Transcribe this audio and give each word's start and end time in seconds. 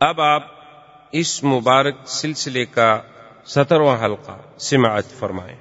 اب 0.00 0.20
آپ 0.20 0.42
اس 1.12 1.44
مبارک 1.44 1.94
سلسلے 2.06 2.64
کا 2.64 3.02
سترواں 3.44 4.04
حلقہ 4.04 4.36
سماعت 4.58 5.04
فرمائیں۔ 5.18 5.56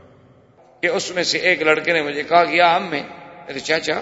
کہ 0.82 0.88
اس 0.88 1.12
میں 1.12 1.24
سے 1.24 1.38
ایک 1.38 1.62
لڑکے 1.62 1.94
نے 1.94 2.02
مجھے 2.02 2.24
کہا 2.24 2.44
کہ 2.46 2.62
ہم 2.62 2.86
میں 2.90 3.02
ارے 3.48 3.60
چاچا 3.60 4.00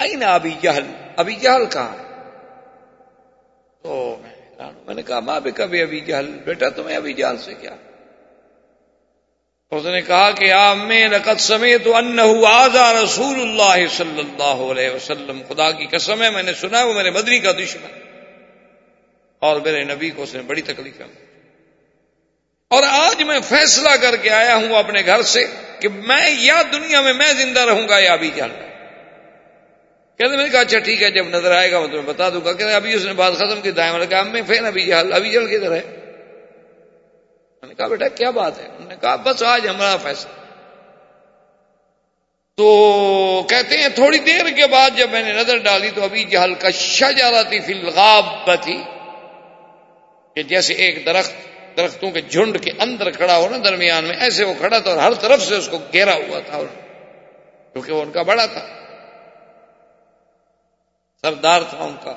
این 0.00 0.22
ابھی 0.22 0.54
جہل 0.62 0.86
ابھی 1.16 1.34
جہل 1.36 1.66
کہاں 1.66 1.96
تو 3.82 4.16
میں 4.86 4.94
نے 4.94 5.02
کہا، 5.02 5.20
ماں 5.20 5.40
بھی 5.40 5.50
کبھی 5.50 5.82
ابھی 5.82 6.00
جہل، 6.00 6.30
بیٹا 6.44 6.68
تمہیں 6.68 6.96
ابھی 6.96 7.12
جہل 7.12 7.36
سے 7.38 7.54
کیا؟ 7.54 7.76
اس 9.74 9.86
نے 9.86 10.00
کہا 10.00 10.30
کہ 10.30 10.52
آپ 10.52 10.76
میں 10.76 11.08
لقت 11.08 11.40
سمے 11.40 11.78
تو 11.78 11.94
آزا 12.46 12.92
رسول 12.92 13.40
اللہ 13.40 13.86
صلی 13.96 14.20
اللہ 14.20 14.72
علیہ 14.72 14.90
وسلم۔ 14.90 15.42
خدا 15.48 15.70
کی 15.70 15.86
قسم 15.86 16.22
ہے، 16.22 16.30
میں 16.30 16.42
نے 16.42 16.54
سنا 16.54 16.84
وہ 16.84 16.92
میرے 16.92 17.10
بدری 17.10 17.38
کا 17.38 17.52
دشمن 17.52 17.98
اور 19.38 19.60
میرے 19.60 19.84
نبی 19.84 20.10
کو 20.10 20.22
اس 20.22 20.34
نے 20.34 20.42
بڑی 20.42 20.62
تکلیف 20.62 21.02
اور 22.68 22.82
آج 22.82 23.22
میں 23.22 23.40
فیصلہ 23.40 23.90
کر 24.00 24.16
کے 24.16 24.30
آیا 24.30 24.56
ہوں 24.56 24.74
اپنے 24.76 25.02
گھر 25.06 25.22
سے 25.22 25.46
کہ 25.80 25.88
میں 25.88 26.30
یا 26.30 26.62
دنیا 26.72 27.00
میں 27.00 27.12
میں 27.12 27.32
زندہ 27.32 27.60
رہوں 27.60 27.88
گا 27.88 27.98
یا 27.98 28.12
ابھی 28.12 28.30
جان 28.34 28.50
کہتے 30.18 30.36
میں 30.36 30.44
نے 30.44 30.48
کہا 30.48 30.60
اچھا 30.60 30.78
ٹھیک 30.78 31.02
ہے، 31.02 31.10
جب 31.10 31.26
نظر 31.26 31.50
آئے 31.52 31.72
گا، 31.72 31.80
میں 31.80 31.88
تمہیں 31.88 32.02
بتا 32.02 32.28
دوں 32.28 32.40
گا۔ 32.44 32.52
کہ 32.52 32.62
ابھی 32.62 32.94
اس 32.94 33.04
نے 33.04 33.12
بات 33.12 33.34
ختم 33.34 33.60
کی، 33.62 33.70
دائیں 33.70 33.98
میں 33.98 34.06
کہا 34.06 34.22
میں 34.22 34.42
پھر 34.46 34.64
ابھی 34.64 34.86
جہل 34.86 35.12
ابھی 35.12 35.30
جل 35.30 35.46
کے 35.46 35.56
ادھر 35.56 35.72
ہے؟ 35.72 36.03
نے 37.74 37.78
کہا، 37.78 37.88
بیٹا، 37.88 38.08
کیا 38.08 38.30
بات 38.30 38.58
ہے؟ 38.58 38.64
انہوں 38.64 38.88
نے 38.88 38.96
کہا، 39.00 39.16
بس 39.16 39.42
آج 39.42 39.68
ہمارا 39.68 39.96
فیصلہ. 39.96 40.32
تو 42.56 43.46
کہتے 43.48 43.76
ہیں 43.76 43.88
تھوڑی 43.88 44.18
دیر 44.18 44.50
کے 44.56 44.66
بعد 44.66 44.90
جب 44.96 45.10
میں 45.10 45.22
نے 45.22 45.32
نظر 45.32 45.58
ڈالی 45.58 45.90
تو 45.94 46.04
ابھی 46.04 46.24
جہل 46.24 46.54
کا 46.54 46.70
شجرہ 46.70 47.42
تھی 47.48 47.60
فی 47.60 47.72
الغاب 47.72 48.50
تھی 48.62 48.82
کہ 50.34 50.42
جیسے 50.42 50.74
ایک 50.74 51.06
درخت 51.06 51.32
درختوں 51.76 52.10
کے 52.10 52.20
جھنڈ 52.20 52.64
کے 52.64 52.70
اندر 52.78 53.10
کھڑا 53.10 53.36
ہو 53.36 53.48
نا 53.48 53.56
درمیان 53.64 54.04
میں، 54.04 54.16
ایسے 54.16 54.44
وہ 54.44 54.54
کھڑا 54.58 54.78
تھا 54.78 54.90
اور 54.90 54.98
ہر 54.98 55.14
طرف 55.14 55.42
سے 55.42 55.54
اس 55.54 55.68
کو 55.68 55.78
گھیرا 55.92 56.14
ہوا 56.14 56.40
تھا 56.40 56.56
اور 56.56 56.66
کیونکہ 57.72 57.92
وہ 57.92 58.02
ان 58.02 58.12
کا 58.12 58.22
بڑا 58.22 58.46
تھا، 58.46 58.66
سردار 61.22 61.62
تھا 61.70 61.78
ان 61.78 61.96
کا۔ 62.02 62.16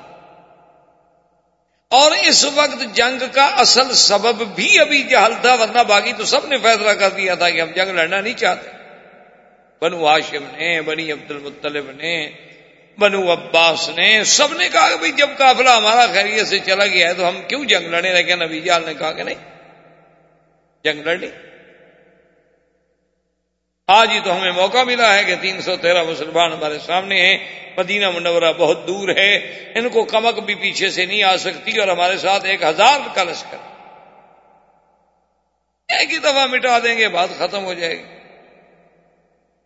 اور 1.90 2.12
اس 2.22 2.44
وقت 2.54 2.82
جنگ 2.92 3.22
کا 3.32 3.44
اصل 3.44 3.94
سبب 3.94 4.42
بھی 4.54 4.78
ابھی 4.78 5.02
جہل 5.02 5.32
تھا، 5.42 5.54
ورنہ 5.54 5.82
باقی 5.88 6.12
تو 6.12 6.24
سب 6.24 6.46
نے 6.46 6.58
فیصلہ 6.58 6.90
کر 6.90 7.10
دیا 7.10 7.34
تھا 7.34 7.50
کہ 7.50 7.60
ہم 7.60 7.70
جنگ 7.74 7.90
لڑنا 7.90 8.20
نہیں 8.20 8.34
چاہتے۔ 8.34 8.70
بنو 9.82 10.06
ہاشم 10.06 10.44
نے، 10.52 10.80
بنی 10.82 11.12
عبد 11.12 11.30
المطلب 11.30 11.90
نے، 11.90 12.30
بنو 12.98 13.32
عباس 13.32 13.88
نے، 13.96 14.24
سب 14.24 14.52
نے 14.52 14.68
کہا 14.68 14.88
کہ 14.90 14.96
بھائی 14.96 15.12
جب 15.12 15.30
قافلہ 15.38 15.70
ہمارا 15.70 16.06
خیریت 16.06 16.48
سے 16.48 16.58
چلا 16.58 16.86
گیا 16.86 17.08
ہے 17.08 17.14
تو 17.14 17.28
ہم 17.28 17.40
کیوں 17.48 17.64
جنگ 17.64 17.86
لڑے 17.86 18.14
لیکن 18.14 18.42
ابھی 18.42 18.60
جال 18.60 18.82
نے 18.86 18.94
کہا 18.94 19.12
کہ 19.12 19.22
نہیں، 19.22 19.34
جنگ 20.84 21.00
لڑنی 21.00 21.26
آج 23.88 24.10
ہی 24.10 24.20
تو 24.20 24.36
ہمیں 24.36 24.52
موقع 24.52 24.82
ملا 24.82 25.14
ہے 25.14 25.24
کہ 25.24 25.34
تین 25.40 25.60
سو 25.60 25.76
تیرہ 25.76 26.02
مسلمان 26.02 26.52
ہمارے 26.52 26.78
سامنے 26.86 27.26
ہیں۔ 27.26 27.38
مدینہ 27.76 28.10
منورہ 28.10 28.52
بہت 28.58 28.88
دور 28.88 29.08
ہے۔ 29.08 29.36
ان 29.74 29.88
کو 29.88 30.04
کمک 30.04 30.40
بھی 30.40 30.54
پیچھے 30.54 30.90
سے 30.90 31.06
نہیں 31.06 31.22
آ 31.22 31.36
سکتی 31.36 31.78
اور 31.78 31.88
ہمارے 31.88 32.18
ساتھ 32.18 32.44
ایک 32.44 32.62
ہزار 32.62 33.00
کا 33.14 33.22
لشکر۔ 33.22 33.56
ایک 35.88 36.12
ہی 36.12 36.18
دفعہ 36.18 36.46
مٹا 36.46 36.78
دیں 36.78 36.98
گے، 36.98 37.08
بات 37.08 37.28
ختم 37.38 37.64
ہو 37.64 37.74
جائے 37.74 37.98
گی۔ 37.98 38.02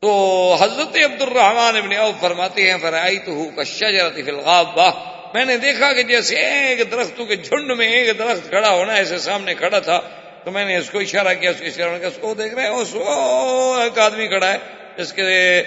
تو 0.00 0.56
حضرت 0.60 0.96
عبد 1.04 1.22
الرحمان 1.22 1.76
ابن 1.76 1.92
اوف 1.92 2.20
فرماتے 2.20 2.70
ہیں 2.70 2.78
فرائی 2.78 3.18
تو 3.18 3.32
ہوں 3.32 3.50
کشا 3.56 4.90
میں 5.34 5.44
نے 5.44 5.56
دیکھا 5.56 5.92
کہ 5.92 6.02
جیسے 6.02 6.36
ایک 6.36 6.90
درختوں 6.90 7.26
کے 7.26 7.36
جھنڈ 7.36 7.70
میں 7.70 7.88
ایک 7.88 8.18
درخت 8.18 8.48
کھڑا 8.48 8.70
ہونا، 8.70 8.92
ایسے 8.92 9.18
سامنے 9.18 9.54
کھڑا 9.54 9.78
تھا۔ 9.78 10.00
تو 10.44 10.50
میں 10.50 10.64
نے 10.64 10.76
اس 10.76 10.90
کو 10.90 10.98
اشارہ 10.98 11.34
کیا، 11.40 11.50
اس 11.50 11.58
کو 11.58 11.66
اشارہ 11.66 11.98
کیا، 11.98 12.08
اس 12.08 12.18
کو 12.20 12.34
دیکھ 12.34 12.54
رہے 12.54 12.62
ہیں 12.62 12.70
ایک 12.70 13.98
آدمی 13.98 14.26
کھڑا 14.26 14.52
ہے، 14.52 14.58
جس 14.96 15.12
کے 15.12 15.62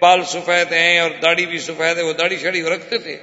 بال 0.00 0.24
سفید 0.24 0.72
ہیں 0.72 0.98
اور 0.98 1.10
داڑھی 1.22 1.46
بھی 1.46 1.58
سفید 1.58 1.98
ہے، 1.98 2.02
وہ 2.02 2.12
داڑھی 2.12 2.36
شاڑی 2.36 2.62
رکھتے 2.62 2.98
تھے۔ 2.98 3.16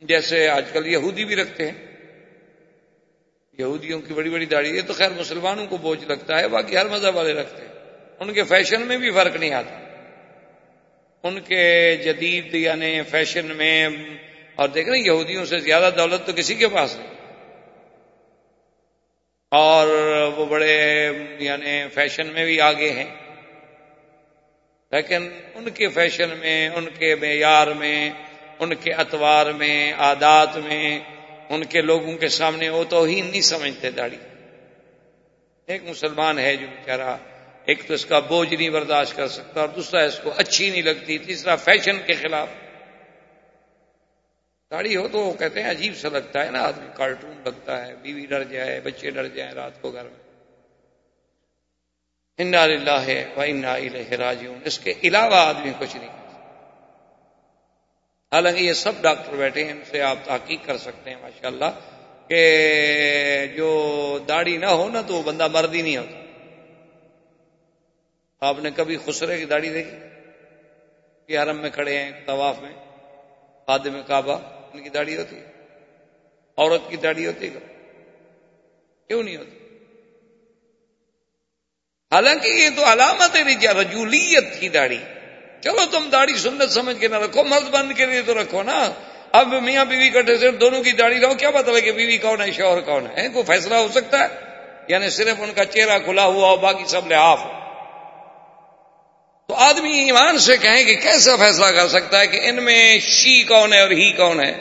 جیسے 0.00 0.48
آج 0.48 0.64
کل 0.72 0.86
یہودی 0.86 1.24
بھی 1.24 1.36
رکھتے 1.36 1.70
ہیں۔ 1.70 1.86
یہودیوں 3.58 4.00
کی 4.00 4.14
بڑی 4.14 4.30
بڑی 4.30 4.46
داڑھی، 4.46 4.76
یہ 4.76 4.80
تو 4.86 4.92
خیر 4.92 5.10
مسلمانوں 5.10 5.66
کو 5.66 5.76
بوجھ 5.76 6.04
لگتا 6.04 6.38
ہے، 6.38 6.48
باقی 6.48 6.76
ہر 6.76 6.86
مذہب 6.86 7.16
والے 7.16 7.32
رکھتے 7.32 7.62
ہیں۔ 7.62 7.72
ان 8.20 8.32
کے 8.32 8.42
فیشن 8.42 8.82
میں 8.82 8.98
بھی 8.98 9.10
فرق 9.10 9.36
نہیں 9.36 9.54
آتا۔ 9.54 9.80
ان 11.22 11.40
کے 11.40 11.96
جدید 11.96 12.54
یعنی 12.54 13.00
فیشن 13.10 13.46
میں، 13.46 13.88
اور 14.54 14.68
دیکھ 14.68 14.88
رہے 14.88 14.98
یہودیوں 14.98 15.44
سے 15.44 15.58
زیادہ 15.58 15.90
دولت 15.98 16.26
تو 16.26 16.32
کسی 16.36 16.54
کے 16.54 16.68
پاس 16.68 16.96
نہیں۔ 16.96 17.17
اور 19.50 19.86
وہ 20.36 20.46
بڑے 20.46 21.10
یعنی 21.38 21.82
فیشن 21.94 22.26
میں 22.26 22.44
بھی 22.44 22.60
آگے 22.60 22.90
ہیں۔ 22.90 23.14
لیکن 24.90 25.28
ان 25.54 25.70
کے 25.70 25.88
فیشن 25.88 26.28
میں، 26.40 26.68
ان 26.68 26.86
کے 26.98 27.14
معیار 27.14 27.66
میں، 27.66 28.10
ان 28.58 28.74
کے 28.74 28.92
اتوار 28.92 29.46
میں، 29.46 29.92
عادات 29.92 30.56
میں، 30.56 31.00
ان 31.48 31.64
کے 31.64 31.80
لوگوں 31.80 32.16
کے 32.16 32.28
سامنے 32.28 32.68
وہ 32.68 32.84
تو 32.84 33.02
ہی 33.02 33.20
نہیں 33.20 33.40
سمجھتے 33.40 33.90
داڑھی۔ 33.90 34.18
ایک 35.66 35.82
مسلمان 35.84 36.38
ہے 36.38 36.56
جو 36.56 36.66
بیچارہ، 36.66 37.16
ایک 37.64 37.86
تو 37.86 37.94
اس 37.94 38.06
کا 38.06 38.18
بوجھ 38.18 38.54
نہیں 38.54 38.70
برداشت 38.70 39.16
کر 39.16 39.28
سکتا 39.28 39.60
اور 39.60 39.68
دوسرا 39.68 40.04
اس 40.04 40.20
کو 40.22 40.32
اچھی 40.36 40.70
نہیں 40.70 40.82
لگتی، 40.82 41.18
تیسرا 41.18 41.56
فیشن 41.56 41.98
کے 42.06 42.12
خلاف۔ 42.12 42.48
داڑھی 44.70 44.96
ہو 44.96 45.08
تو 45.08 45.32
کہتے 45.38 45.62
ہیں 45.62 45.70
عجیب 45.70 45.96
سا 45.96 46.08
لگتا 46.08 46.46
ہے 46.46 46.50
نا، 46.50 46.62
آدمی 46.62 46.86
کارٹون 46.94 47.42
لگتا 47.44 47.86
ہے، 47.86 47.94
بیوی 47.96 48.26
ڈر 48.26 48.44
جائے، 48.44 48.80
بچے 48.80 49.10
ڈر 49.10 49.28
جائیں 49.28 49.52
رات 49.52 49.82
کو 49.82 49.90
گھر 49.90 50.04
میں۔ 50.04 50.28
انا 52.38 52.66
للہ 52.66 52.90
ہے 52.90 53.24
انا 53.36 53.76
اس 54.64 54.78
کے 54.78 54.92
علاوہ 55.04 55.34
آدمی 55.34 55.72
کچھ 55.78 55.96
نہیں۔ 55.96 56.08
حالانکہ 58.32 58.58
یہ 58.58 58.72
سب 58.72 58.92
ڈاکٹر 59.00 59.32
بیٹھے 59.36 59.64
ہیں، 59.64 59.72
ان 59.72 59.82
سے 59.90 60.02
آپ 60.02 60.18
تحقیق 60.24 60.66
کر 60.66 60.78
سکتے 60.78 61.10
ہیں 61.10 61.16
ماشاء 61.22 61.48
اللہ 61.48 61.80
کہ 62.28 63.46
جو 63.56 64.18
داڑھی 64.28 64.56
نہ 64.56 64.66
ہو 64.66 64.90
نا 64.90 65.02
تو 65.02 65.14
وہ 65.14 65.22
بندہ 65.22 65.48
مرد 65.48 65.74
ہی 65.74 65.82
نہیں 65.82 65.96
ہوتا۔ 65.96 66.18
آپ 68.40 68.58
نے 68.58 68.70
کبھی 68.76 68.98
خسرے 69.04 69.38
کی 69.38 69.44
داڑھی 69.44 69.70
دیکھی؟ 69.70 69.98
کہ 71.26 71.38
حرم 71.38 71.56
میں 71.56 71.70
کھڑے 71.70 71.98
ہیں، 71.98 72.10
طواف 72.26 72.60
میں، 72.60 72.72
خادم 73.66 74.00
کعبہ۔ 74.06 74.57
ان 74.74 74.82
کی 74.82 74.88
داڑھی 74.88 75.16
ہوتی 75.16 75.36
ہے۔ 75.36 75.52
عورت 76.56 76.90
کی 76.90 76.96
داڑھی 76.96 77.26
ہوتی 77.26 77.46
ہے۔ 77.46 77.82
کیوں 79.08 79.22
نہیں 79.22 79.36
ہوتی؟ 79.36 79.58
حالانکہ 82.12 82.48
یہ 82.48 82.68
تو 82.76 82.92
علامت 82.92 83.36
ہے 83.36 83.72
رجولیت 83.72 84.60
کی 84.60 84.68
داڑھی۔ 84.68 84.98
چلو 85.60 85.80
تم 85.90 86.08
داڑھی 86.12 86.34
سنت 86.34 86.70
سمجھ 86.70 87.00
کے 87.00 87.08
نہ 87.08 87.16
رکھو، 87.16 87.44
مرد 87.44 87.70
بند 87.70 87.92
کے 87.92 88.06
لیے 88.06 88.22
تو 88.22 88.42
رکھو 88.42 88.62
نا۔ 88.62 88.92
اب 89.32 89.54
میاں 89.62 89.84
بیوی 89.84 90.10
کٹے 90.10 90.36
سے 90.36 90.50
دونوں 90.50 90.82
کی 90.82 90.92
داڑھی 90.92 91.20
رہو، 91.20 91.34
کیا 91.34 91.50
مطلب 91.50 91.74
پتا 91.74 91.80
کہ 91.80 91.92
بیوی 91.92 92.18
کون 92.18 92.40
ہے، 92.40 92.52
شوہر 92.52 92.80
کون 92.80 93.06
ہے؟ 93.06 93.28
کوئی 93.28 93.44
فیصلہ 93.44 93.74
ہو 93.74 93.88
سکتا 93.94 94.18
ہے؟ 94.18 94.28
یعنی 94.88 95.10
صرف 95.10 95.36
ان 95.38 95.52
کا 95.54 95.64
چہرہ 95.64 95.98
کھلا 95.98 96.24
ہوا 96.24 96.50
ہو 96.50 96.56
باقی 96.56 96.84
سب 96.86 97.06
لحاف 97.06 97.44
ہو۔ 97.44 97.67
تو 99.48 99.54
آدمی 99.54 99.92
ایمان 99.92 100.38
سے 100.38 100.56
کہیں 100.56 100.84
کہ 100.84 100.94
کیسا 100.94 101.36
فیصلہ 101.36 101.66
کر 101.66 101.88
سکتا 101.88 102.20
ہے 102.20 102.26
کہ 102.26 102.40
ان 102.42 102.64
میں 102.64 102.98
شی 102.98 103.42
کون 103.42 103.72
ہے 103.72 103.80
اور 103.80 103.90
ہی 103.90 104.12
کون 104.12 104.40
ہے؟ 104.40 104.54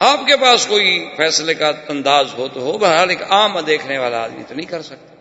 آپ 0.00 0.20
کے 0.26 0.36
پاس 0.36 0.66
کوئی 0.66 1.08
فیصلے 1.16 1.54
کا 1.54 1.72
انداز 1.88 2.26
ہو 2.38 2.48
تو 2.48 2.60
ہو، 2.60 2.78
بہرحال 2.78 3.10
ایک 3.10 3.22
عام 3.22 3.60
دیکھنے 3.60 3.98
والا 3.98 4.24
آدمی 4.24 4.42
تو 4.48 4.54
نہیں 4.54 4.66
کر 4.66 4.82
سکتا۔ 4.82 5.14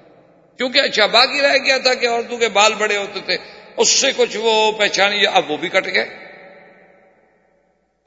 کیونکہ 0.57 0.79
اچھا 0.79 1.05
باقی 1.05 1.41
رہ 1.41 1.57
گیا 1.65 1.77
تھا 1.77 1.93
کہ 1.93 2.09
عورتوں 2.09 2.37
کے 2.37 2.49
بال 2.49 2.73
بڑے 2.73 2.97
ہوتے 2.97 3.19
تھے، 3.25 3.37
اس 3.77 3.89
سے 3.89 4.07
کچھ 4.17 4.37
وہ 4.37 4.71
پہچانی 4.71 5.27
اب 5.27 5.51
وہ 5.51 5.57
بھی 5.57 5.69
کٹ 5.69 5.85
گئے۔ 5.85 6.09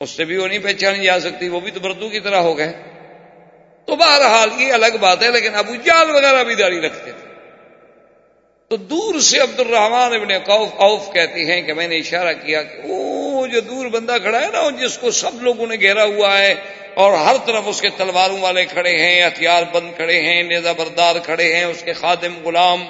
اس 0.01 0.11
سے 0.11 0.25
بھی 0.25 0.37
وہ 0.37 0.49
نہیں 0.49 0.59
پہچانی 0.59 1.05
جا 1.05 1.21
سکتی، 1.21 1.49
وہ 1.49 1.61
بھی 1.61 1.71
تو 1.71 1.81
بردو 1.81 2.09
کی 2.09 2.21
طرح 2.21 2.37
ہو 2.37 2.59
گئے۔ 2.59 2.73
تو 3.85 3.97
بہرحال 3.97 4.63
یہ 4.63 4.73
الگ 4.73 4.97
بات 5.01 5.23
ہے، 5.23 5.31
لیکن 5.31 5.55
ابو 5.55 5.75
جال 5.75 6.11
وغیرہ 6.11 6.45
بھی 6.45 6.55
داڑھی 6.55 6.81
رکھتے 6.81 7.13
تھے۔ 7.13 7.18
تو 8.69 8.77
دور 8.77 9.21
سے 9.21 9.39
عبد 9.39 9.61
الرحمان 9.61 10.15
ابن 10.15 10.39
قوف 10.39 10.69
اوف 10.77 11.13
کہتے 11.13 11.45
ہیں 11.45 11.63
کہ 11.63 11.73
میں 11.73 11.89
نے 11.89 11.97
اشارہ 11.97 12.33
کیا 12.33 12.63
کہ 12.63 12.79
وہ 12.85 13.47
جو 13.47 13.61
دور 13.61 13.87
بندہ 13.87 14.17
کھڑا 14.23 14.41
ہے 14.41 14.47
نا، 14.47 14.87
جس 14.87 14.99
کو 14.99 15.11
سب 15.11 15.43
لوگوں 15.43 15.67
نے 15.67 15.77
گھیرا 15.81 16.05
ہوا 16.05 16.39
ہے 16.39 16.55
اور 16.95 17.13
ہر 17.13 17.37
طرف 17.47 17.63
اس 17.67 17.81
کے 17.81 17.89
تلواروں 17.89 18.41
والے 18.41 18.65
کھڑے 18.65 18.99
ہیں، 18.99 19.27
ہتھیار 19.27 19.63
بند 19.73 19.97
کھڑے 19.97 20.21
ہیں 20.21 20.43
نیزا 20.43 20.73
بردار 20.73 21.17
کھڑے 21.25 21.57
ہیں، 21.57 21.65
اس 21.65 21.83
کے 21.83 21.93
خادم 21.93 22.45
غلام۔ 22.45 22.85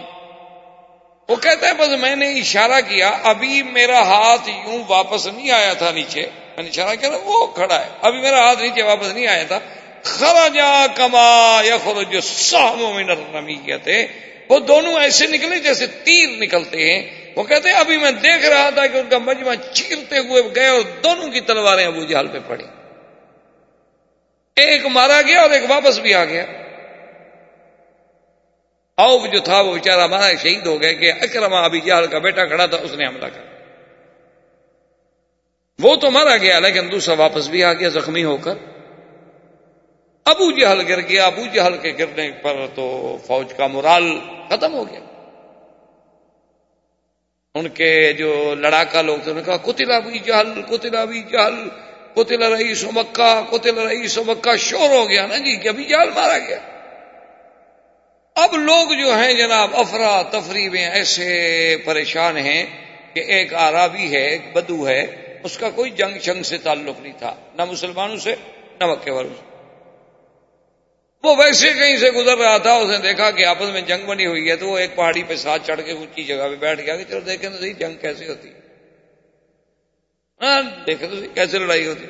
وہ 1.29 1.37
کہتا 1.37 1.69
ہے، 1.69 1.75
بس 1.75 1.89
میں 2.01 2.17
نے 2.17 2.33
اشارہ 2.33 2.81
کیا، 2.81 3.19
ابھی 3.23 3.63
میرا 3.63 4.03
ہاتھ 4.03 4.49
یوں 4.49 4.83
واپس 4.89 5.27
نہیں 5.27 5.51
آیا 5.51 5.73
تھا 5.73 5.91
نیچے۔ 5.91 6.27
میں 6.57 6.63
نے 6.63 6.69
اشارہ 6.69 6.95
کیا، 6.95 7.11
وہ 7.25 7.47
کھڑا 7.47 7.81
ہے۔ 7.81 7.89
ابھی 8.03 8.21
میرا 8.21 8.39
ہاتھ 8.41 8.63
نیچے 8.63 8.83
واپس 8.83 9.07
نہیں 9.07 9.27
آیا 9.27 9.43
تھا۔ 9.43 9.59
خرجا 10.03 10.87
کما 10.95 11.61
یا 11.65 11.77
خرج 11.85 12.13
جو 12.13 12.21
ساموں 12.21 12.95
میں 12.95 13.05
وہ 14.49 14.59
دونوں 14.59 15.01
ایسے 15.01 15.27
نکلے 15.27 15.59
جیسے 15.59 15.87
تیر 15.87 16.29
نکلتے 16.29 16.93
ہیں۔ 16.93 17.33
وہ 17.37 17.43
کہتے 17.43 17.69
ہیں، 17.69 17.77
ابھی 17.77 17.97
میں 17.97 18.11
دیکھ 18.11 18.45
رہا 18.45 18.71
تھا 18.71 18.87
کہ 18.87 18.99
ان 18.99 19.09
کا 19.09 19.19
مجمع 19.19 19.55
چیرتے 19.73 20.19
ہوئے 20.19 20.43
گئے 20.55 20.69
اور 20.69 20.81
دونوں 21.05 21.29
کی 21.29 21.41
تلواریں 21.41 21.87
ابو 21.87 22.05
جہل 22.05 22.27
پہ 22.27 22.39
پڑی۔ 22.47 22.65
ایک 24.57 24.87
مارا 24.87 25.23
گیا 25.23 25.43
اور 25.43 25.51
ایک 25.51 25.63
واپس 25.69 25.99
بھی 25.99 26.15
آ 26.15 26.25
گیا۔ 26.25 26.45
اوف 28.95 29.33
جو 29.33 29.41
تھا، 29.41 29.61
وہ 29.61 29.75
بیچارہ 29.75 30.07
مارا، 30.07 30.33
شہید 30.43 30.67
ہو 30.67 30.81
گیا 30.81 30.93
کہ 30.93 31.13
اکرما 31.21 31.61
ابھی 31.61 31.81
جہل 31.81 32.07
کا 32.07 32.19
بیٹا 32.19 32.45
کھڑا 32.45 32.67
تھا، 32.67 32.77
اس 32.77 32.93
نے 32.95 33.07
حملہ 33.07 33.27
کر 33.27 33.41
وہ 35.79 35.97
تو 35.97 36.11
مارا 36.11 36.37
گیا، 36.37 36.59
لیکن 36.59 36.93
دوسرا 36.93 37.15
واپس 37.15 37.49
بھی 37.49 37.65
آ 37.65 37.73
گیا، 37.73 37.89
زخمی 37.89 38.25
ہو 38.25 38.37
کر۔ 38.37 38.55
ابو 40.25 40.51
جہل 40.51 40.81
گر 40.89 41.01
گیا، 41.01 41.27
ابو 41.27 41.43
جہل 41.53 41.77
کے 41.77 41.93
گرنے 41.99 42.31
پر 42.43 42.67
تو 42.75 43.19
فوج 43.27 43.55
کا 43.57 43.67
مرال 43.67 44.19
ختم 44.49 44.75
ہو 44.75 44.89
گیا۔ 44.89 45.01
ان 47.55 47.69
کے 47.69 48.13
جو 48.13 48.55
لڑاکا 48.55 49.03
لوگ 49.03 49.19
تھے، 49.19 49.31
انہوں 49.31 49.45
نے 49.47 49.53
کہا 49.53 49.73
کتلا 49.73 49.99
بھی 49.99 50.19
جہل 50.19 50.63
کتلا 50.63 51.05
بھی 51.05 51.23
جہل 51.23 51.69
کتل 52.15 52.43
رئیس 52.43 52.85
و 52.85 52.91
مکہ 52.93 53.43
کتل 53.51 53.79
رئیس 53.79 54.19
و 54.19 54.25
مکہ۔ 54.25 54.57
شور 54.57 54.91
ہو 54.91 55.11
گیا 55.11 55.27
نا 55.27 55.37
جی 55.37 55.57
کہ 55.57 55.69
ابھی 55.69 55.85
جال 55.85 56.09
مارا 56.15 56.39
گیا۔ 56.39 56.59
اب 58.35 58.55
لوگ 58.55 58.89
جو 59.03 59.15
ہیں 59.15 59.35
جناب، 59.35 59.71
افرا 59.73 60.23
تفریح 60.23 60.71
میں 60.71 60.91
ایسے 60.91 61.77
پریشان 61.85 62.37
ہیں 62.37 62.67
کہ 63.15 63.21
ایک 63.21 63.55
آرابی 63.55 64.13
ہے، 64.13 64.27
ایک 64.29 64.53
بدو 64.53 64.89
ہے، 64.89 65.07
اس 65.45 65.59
کا 65.59 65.71
کوئی 65.71 65.91
جنگ 65.91 66.19
شنگ 66.19 66.43
سے 66.43 66.59
تعلق 66.59 67.01
نہیں 67.01 67.19
تھا، 67.19 67.35
نہ 67.55 67.65
مسلمانوں 67.65 68.17
سے، 68.17 68.35
نہ 68.81 68.87
مکے 68.87 69.11
والوں 69.11 69.35
سے۔ 69.35 69.48
وہ 71.23 71.37
ویسے 71.37 71.73
کہیں 71.73 71.97
سے 71.97 72.11
گزر 72.11 72.39
رہا 72.39 72.59
تھا، 72.59 72.73
اس 72.73 72.89
نے 72.89 72.99
دیکھا 72.99 73.31
کہ 73.31 73.45
آپس 73.45 73.69
میں 73.73 73.81
جنگ 73.81 74.07
بنی 74.07 74.27
ہوئی 74.27 74.51
ہے، 74.51 74.57
تو 74.57 74.69
وہ 74.69 74.79
ایک 74.79 74.97
پہاڑی 74.97 75.23
پہ 75.23 75.37
ساتھ 75.37 75.67
چڑھ 75.67 75.81
کے 75.85 75.93
اونچی 75.93 76.25
جگہ 76.25 76.49
پہ 76.51 76.57
بیٹھ 76.57 76.81
گیا 76.81 76.97
کہ 76.97 77.05
چلو 77.05 77.21
دیکھیں 77.21 77.51
تو 77.51 77.59
صحیح 77.59 77.73
جنگ 77.79 77.95
کیسے 78.01 78.29
ہوتی۔ 78.29 78.49
ہاں 80.41 80.63
دیکھیں 80.87 81.09
تو 81.09 81.17
صحیح 81.17 81.35
کیسے 81.35 81.59
لڑائی 81.59 81.87
ہوتی۔ 81.87 82.07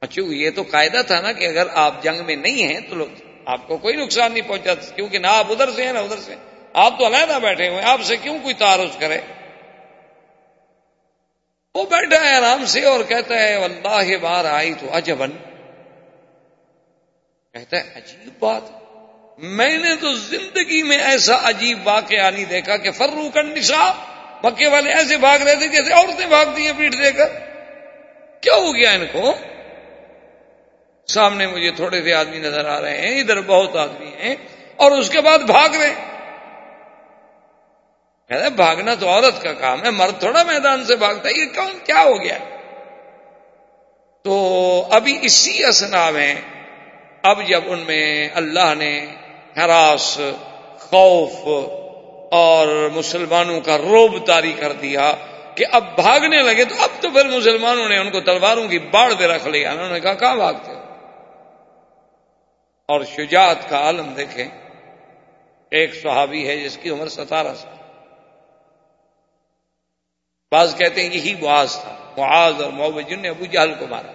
اچھا 0.00 0.22
یہ 0.34 0.50
تو 0.50 0.62
قاعدہ 0.62 1.02
تھا 1.06 1.20
نا 1.20 1.32
کہ 1.32 1.46
اگر 1.46 1.66
آپ 1.72 2.02
جنگ 2.02 2.24
میں 2.24 2.36
نہیں 2.36 2.62
ہیں 2.62 2.80
تو 2.80 3.06
آپ 3.46 3.68
کو 3.68 3.76
کوئی 3.76 3.96
نقصان 3.96 4.32
نہیں 4.32 4.48
پہنچا، 4.48 4.74
کیونکہ 4.74 5.18
نہ 5.18 5.26
آپ 5.26 5.46
ادھر 5.50 5.70
سے 5.70 5.84
ہیں، 5.84 5.92
نہ 5.92 5.98
ادھر 5.98 6.16
سے۔ 6.16 6.34
آپ 6.72 6.98
تو 6.98 7.06
علیحدہ 7.06 7.38
بیٹھے 7.42 7.68
ہوئے 7.68 7.82
آپ 7.82 8.02
سے 8.02 8.16
کیوں 8.16 8.38
کوئی 8.42 8.54
تعارف 8.54 8.98
کرے؟ 8.98 9.18
وہ 11.74 11.84
بیٹھا 11.84 12.20
ہے 12.20 12.34
آرام 12.36 12.64
سے 12.66 12.84
اور 12.84 13.04
کہتا 13.08 13.38
ہے 13.38 13.54
اللہ 13.54 14.16
بار 14.16 14.44
آئی 14.44 14.74
تو 14.80 14.86
اجبن 14.92 15.30
کہتا 17.54 17.76
ہے، 17.76 17.82
عجیب 17.96 18.28
بات. 18.38 18.62
میں 19.38 19.76
نے 19.78 19.94
تو 20.00 20.12
زندگی 20.14 20.82
میں 20.82 20.96
ایسا 21.04 21.36
عجیب 21.48 21.78
واقعہ 21.84 22.30
نہیں 22.30 22.44
دیکھا 22.44 22.76
کہ 22.76 22.90
فروخ 22.90 23.36
نسا 23.36 23.82
مکے 24.44 24.68
والے 24.68 24.92
ایسے 24.92 25.16
بھاگ 25.16 25.38
رہے 25.38 25.54
تھے 25.54 25.68
جیسے 25.68 25.92
عورتیں 25.92 26.26
بھاگتی 26.26 26.66
ہیں 26.66 26.72
پیٹ 26.78 26.92
دے 26.98 27.10
کر. 27.12 27.28
کیا 28.42 28.54
ہو 28.54 28.74
گیا 28.74 28.90
ان 28.90 29.04
کو؟ 29.12 29.32
سامنے 31.08 31.46
مجھے 31.46 31.70
تھوڑے 31.70 32.02
سے 32.02 32.14
آدمی 32.14 32.38
نظر 32.38 32.68
آ 32.68 32.80
رہے 32.80 33.00
ہیں، 33.00 33.20
ادھر 33.20 33.40
بہت 33.40 33.76
آدمی 33.76 34.10
ہیں، 34.18 34.34
اور 34.78 34.90
اس 34.90 35.10
کے 35.10 35.20
بعد 35.20 35.38
بھاگ 35.46 35.76
رہے 35.76 35.94
کہتے 38.30 38.48
بھاگنا 38.56 38.94
تو 38.94 39.08
عورت 39.08 39.42
کا 39.42 39.52
کام 39.52 39.84
ہے، 39.84 39.90
مرد 39.90 40.20
تھوڑا 40.20 40.42
میدان 40.42 40.84
سے 40.84 40.96
بھاگتا 40.96 41.28
ہے، 41.28 41.34
یہ 41.34 41.54
کون 41.54 41.78
کیا 41.84 42.02
ہو 42.02 42.16
گیا؟ 42.22 42.38
تو 44.24 44.34
ابھی 44.90 45.18
اسی 45.22 45.64
اسنا 45.64 46.10
میں 46.10 46.34
اب 47.22 47.48
جب 47.48 47.60
ان 47.66 47.78
میں 47.78 48.28
اللہ 48.34 48.74
نے 48.78 49.06
ہراس 49.56 50.20
خوف 50.78 51.34
اور 52.32 52.88
مسلمانوں 52.94 53.60
کا 53.60 53.78
روب 53.78 54.26
تاری 54.26 54.52
کر 54.52 54.72
دیا 54.72 55.12
کہ 55.54 55.64
اب 55.72 55.84
بھاگنے 55.94 56.42
لگے 56.42 56.64
تو 56.64 56.74
اب 56.78 57.02
تو 57.02 57.10
پھر 57.10 57.24
مسلمانوں 57.24 57.88
نے 57.88 57.98
ان 57.98 58.10
کو 58.10 58.20
تلواروں 58.20 58.68
کی 58.68 58.78
باڑ 58.78 59.12
دے 59.12 59.26
رکھ 59.26 59.48
لیا۔ 59.48 59.72
انہوں 59.72 59.88
نے 59.88 60.00
کہا، 60.00 60.14
کہاں 60.14 60.36
بھاگتے 60.36 60.72
اور 62.88 63.00
شجاعت 63.04 63.68
کا 63.68 63.78
عالم 63.78 64.14
دیکھیں، 64.14 64.48
ایک 65.70 65.94
صحابی 65.94 66.48
ہے 66.48 66.56
جس 66.56 66.78
کی 66.82 66.90
عمر 66.90 67.08
ستارہ 67.08 67.54
سال۔ 67.54 67.76
بعض 70.50 70.76
کہتے 70.76 71.02
ہیں 71.02 71.14
یہی 71.14 71.34
معاذ 71.42 71.76
تھا، 71.76 71.96
معاذ 72.16 72.62
اور 72.62 72.70
محبت 72.70 73.12
نے 73.12 73.28
ابو 73.28 73.44
جہل 73.44 73.74
کو 73.78 73.86
مارا۔ 73.86 74.12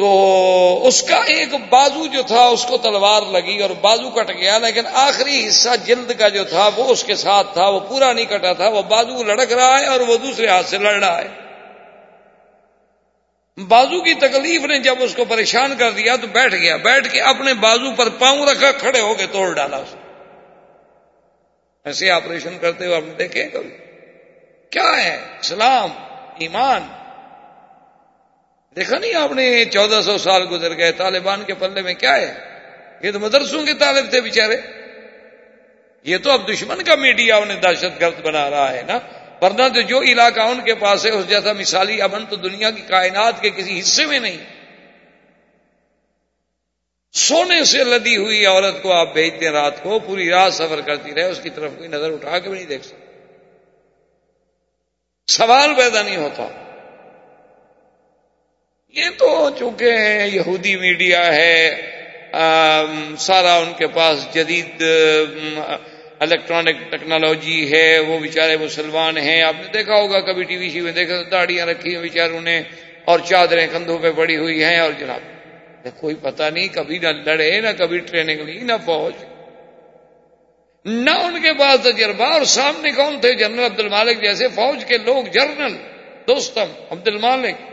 تو 0.00 0.86
اس 0.86 1.02
کا 1.02 1.16
ایک 1.16 1.54
بازو 1.68 2.06
جو 2.06 2.22
تھا 2.22 2.42
اس 2.42 2.64
کو 2.64 2.76
تلوار 2.76 3.22
لگی 3.22 3.62
اور 3.62 3.70
بازو 3.70 4.10
کٹ 4.10 4.30
گیا، 4.30 4.58
لیکن 4.58 4.86
آخری 4.92 5.48
حصہ 5.48 5.68
جلد 5.84 6.12
کا 6.18 6.28
جو 6.28 6.44
تھا 6.44 6.68
وہ 6.76 6.84
اس 6.84 7.04
کے 7.04 7.14
ساتھ 7.14 7.52
تھا، 7.52 7.68
وہ 7.68 7.80
پورا 7.80 8.12
نہیں 8.12 8.24
کٹا 8.24 8.52
تھا، 8.52 8.68
وہ 8.68 8.82
بازو 8.82 9.22
لڑک 9.22 9.52
رہا 9.52 9.80
ہے 9.80 9.86
اور 9.86 10.00
وہ 10.00 10.16
دوسرے 10.16 10.46
ہاتھ 10.46 10.66
سے 10.66 10.78
لڑ 10.78 10.92
رہا 10.92 11.18
ہے۔ 11.18 11.28
بازو 13.68 14.00
کی 14.00 14.14
تکلیف 14.14 14.64
نے 14.64 14.78
جب 14.78 14.94
اس 15.00 15.14
کو 15.14 15.24
پریشان 15.24 15.76
کر 15.78 15.90
دیا 15.90 16.16
تو 16.16 16.26
بیٹھ 16.26 16.54
گیا، 16.54 16.76
بیٹھ 16.76 17.08
کے 17.12 17.20
اپنے 17.20 17.54
بازو 17.54 17.92
پر 17.96 18.08
پاؤں 18.08 18.46
رکھا، 18.46 18.70
کھڑے 18.72 19.00
ہو 19.00 19.14
کے 19.14 19.26
توڑ 19.32 19.54
ڈالا 19.54 19.76
اس 19.76 19.94
ایسے 21.84 22.10
آپریشن 22.10 22.58
کرتے 22.60 22.86
ہوئے 22.86 22.96
آپ 22.96 23.02
نے 23.02 23.12
دیکھے 23.12 23.44
کبھی 23.44 23.76
کیا 24.70 25.04
ہے؟ 25.04 25.18
اسلام، 25.40 25.90
ایمان۔ 26.38 26.99
دیکھا 28.76 28.98
نہیں 28.98 29.14
آپ 29.14 29.32
نے 29.32 29.64
چودہ 29.64 30.00
سو 30.00 30.18
سال 30.18 30.42
گزر 30.50 30.76
گئے، 30.76 30.92
طالبان 30.92 31.42
کے 31.42 31.54
پلے 31.54 31.82
میں 31.82 31.94
کیا 31.94 32.16
ہے؟ 32.16 32.34
یہ 33.02 33.10
تو 33.10 33.20
مدرسوں 33.20 33.66
کے 33.66 33.74
طالب 33.74 34.10
تھے 34.10 34.20
بےچارے 34.20 34.56
یہ 36.04 36.16
تو 36.18 36.30
اب 36.30 36.48
دشمن 36.48 36.82
کا 36.82 36.94
میڈیا 36.94 37.36
انہیں 37.36 37.60
دہشت 37.60 38.00
گرد 38.00 38.20
بنا 38.22 38.50
رہا 38.50 38.72
ہے 38.72 38.82
نا۔ 38.86 38.98
ورنہ 39.42 39.68
تو 39.74 39.80
جو 39.80 40.02
علاقہ 40.02 40.40
ان 40.40 40.60
کے 40.60 40.74
پاس 40.74 41.06
ہے، 41.06 41.10
اس 41.10 41.28
جیسا 41.28 41.52
مثالی 41.52 42.02
امن 42.02 42.26
تو 42.26 42.36
دنیا 42.36 42.70
کی 42.70 42.82
کائنات 42.82 43.42
کے 43.42 43.50
کسی 43.50 43.80
حصے 43.80 44.06
میں 44.06 44.20
نہیں۔ 44.20 44.36
سونے 47.12 47.64
سے 47.64 47.84
لدی 47.84 48.16
ہوئی 48.16 48.46
عورت 48.46 48.82
کو 48.82 48.92
آپ 48.92 49.12
بھیجتے 49.12 49.44
ہیں 49.44 49.52
رات 49.52 49.82
کو 49.82 49.98
پوری 49.98 50.30
رات 50.30 50.54
سفر 50.54 50.80
کرتی 50.80 51.14
رہے، 51.14 51.24
اس 51.24 51.40
کی 51.42 51.50
طرف 51.50 51.70
کوئی 51.76 51.88
نظر 51.88 52.12
اٹھا 52.12 52.38
کے 52.38 52.48
بھی 52.48 52.58
نہیں 52.58 52.68
دیکھ 52.68 52.84
سکتے 52.84 53.06
سوال 55.26 55.74
پیدا 55.74 56.02
نہیں 56.02 56.16
ہوتا۔ 56.16 56.69
یہ 58.92 59.08
تو 59.18 59.48
چونکہ 59.58 59.90
یہودی 60.32 60.76
میڈیا 60.76 61.24
ہے 61.34 61.58
سارا 63.18 63.56
ان 63.56 63.72
کے 63.78 63.86
پاس 63.86 64.26
جدید 64.34 64.82
الیکٹرانک 66.20 66.90
ٹیکنالوجی 66.90 67.72
ہے، 67.72 67.98
وہ 67.98 68.18
بیچارے 68.18 68.56
مسلمان 68.56 69.18
ہیں۔ 69.18 69.42
آپ 69.42 69.54
نے 69.60 69.68
دیکھا 69.72 69.94
ہوگا، 69.94 70.20
کبھی 70.20 70.42
ٹی 70.42 70.56
وی 70.56 70.70
شی 70.70 70.80
میں 70.80 70.92
دیکھا 70.92 71.22
داڑیاں 71.30 71.66
رکھی 71.66 71.94
ہیں 71.94 72.02
بیچاروں 72.02 72.40
نے 72.40 72.60
اور 73.04 73.18
چادریں 73.24 73.66
کندھوں 73.72 73.98
پہ 73.98 74.10
پڑی 74.12 74.36
ہوئی 74.36 74.64
ہیں۔ 74.64 74.78
اور 74.80 74.92
جناب 74.98 75.88
کوئی 76.00 76.14
پتہ 76.14 76.42
نہیں، 76.54 76.68
کبھی 76.68 76.98
نہ 76.98 77.08
لڑے، 77.24 77.60
نہ 77.60 77.68
کبھی 77.78 77.98
ٹریننگ 77.98 78.40
لی، 78.40 78.58
نہ 78.58 78.72
فوج۔ 78.84 79.24
نہ 80.84 81.10
ان 81.10 81.40
کے 81.42 81.52
پاس 81.52 81.80
تجربہ، 81.82 82.24
اور 82.24 82.44
سامنے 82.44 82.90
کون 82.90 83.20
تھے؟ 83.20 83.32
جنرل 83.34 83.64
عبد 83.64 83.80
المالک 83.80 84.20
جیسے 84.22 84.48
فوج 84.48 84.84
کے 84.84 84.98
لوگ 84.98 85.24
جنرل 85.24 85.76
دوستم 86.28 86.68
عبد 86.90 87.08
المالک 87.08 87.69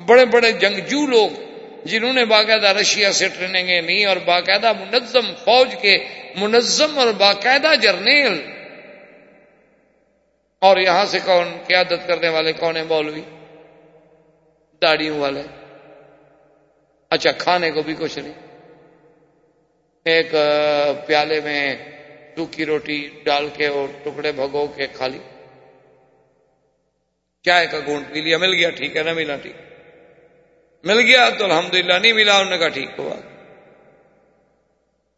بڑے 0.00 0.24
بڑے 0.24 0.52
جنگجو 0.52 1.06
لوگ 1.06 1.30
جنہوں 1.84 2.12
نے 2.12 2.24
باقاعدہ 2.24 2.66
رشیا 2.66 3.12
سے 3.12 3.28
ٹریننگیں 3.28 3.82
لی 3.82 4.04
اور 4.04 4.16
باقاعدہ 4.16 4.72
منظم 4.72 5.34
فوج 5.44 5.74
کے 5.80 5.98
منظم 6.36 6.98
اور 6.98 7.12
باقاعدہ 7.12 7.74
جرنیل 7.82 8.50
اور 10.58 10.76
یہاں 10.76 11.06
سے 11.06 11.18
کون 11.24 11.56
قیادت 11.66 12.06
کرنے 12.06 12.28
والے 12.28 12.52
کون 12.52 12.76
ہیں 12.76 12.84
مولوی؟ 12.84 13.20
داڑیوں 14.82 15.18
والے۔ 15.18 15.42
اچھا 17.10 17.32
کھانے 17.32 17.70
کو 17.70 17.82
بھی 17.82 17.94
کچھ 17.98 18.18
نہیں۔ 18.18 18.32
ایک 20.04 20.30
پیالے 21.06 21.40
میں 21.40 21.76
سوکھی 22.36 22.66
روٹی 22.66 23.08
ڈال 23.24 23.48
کے 23.54 23.66
اور 23.66 23.88
ٹکڑے 24.02 24.32
بھگو 24.32 24.66
کے 24.66 24.86
کھا 24.92 25.06
لی۔ 25.06 25.18
چائے 27.42 27.66
کا 27.66 27.78
گونٹ 27.86 28.12
پی 28.12 28.20
لیا، 28.20 28.38
مل 28.38 28.54
گیا، 28.54 28.70
ٹھیک 28.70 28.96
ہے، 28.96 29.02
نہ 29.02 29.12
ملا، 29.12 29.36
ٹھیک۔ 29.36 29.75
مل 30.84 31.00
گیا 31.00 31.30
تو 31.30 31.44
الحمدللہ 31.44 31.92
نہیں 31.92 32.12
ملا، 32.12 32.36
انہوں 32.36 32.50
نے 32.50 32.58
کہا 32.58 32.68
ٹھیک 32.68 32.90
ہوا۔ 32.98 33.16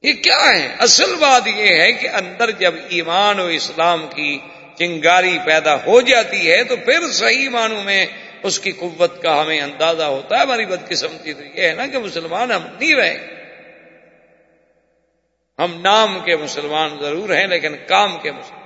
یہ 0.03 0.13
کیا 0.13 0.51
ہے؟ 0.55 0.75
اصل 0.79 1.15
بات 1.15 1.49
یہ 1.49 1.77
ہے 1.77 1.93
کہ 1.93 2.09
اندر 2.09 2.51
جب 2.51 2.75
ایمان 2.89 3.41
و 3.41 3.45
اسلام 3.45 4.07
کی 4.15 4.39
چنگاری 4.79 5.39
پیدا 5.45 5.75
ہو 5.75 6.01
جاتی 6.01 6.51
ہے 6.51 6.65
تو 6.65 6.77
پھر 6.77 7.13
صحیح 7.13 7.49
معنوں 7.49 7.83
میں 7.83 8.07
اس 8.43 8.61
کی 8.61 8.73
قوت 8.73 9.23
کا 9.23 9.43
ہمیں 9.43 9.61
اندازہ 9.61 10.03
ہوتا 10.03 10.37
ہے۔ 10.37 10.41
ہماری 10.41 10.67
بدقسمتی 10.67 11.35
تو 11.35 11.45
یہ 11.45 11.69
ہے 11.69 11.73
نا 11.73 11.87
کہ 11.87 11.99
مسلمان 11.99 12.53
ہم 12.53 12.63
نہیں 12.81 12.95
رہے۔ 12.95 13.27
ہم 15.59 15.81
نام 15.81 16.19
کے 16.25 16.37
مسلمان 16.37 16.99
ضرور 17.01 17.29
ہیں 17.29 17.47
لیکن 17.47 17.77
کام 17.87 18.19
کے 18.19 18.33
مسلمان 18.33 18.58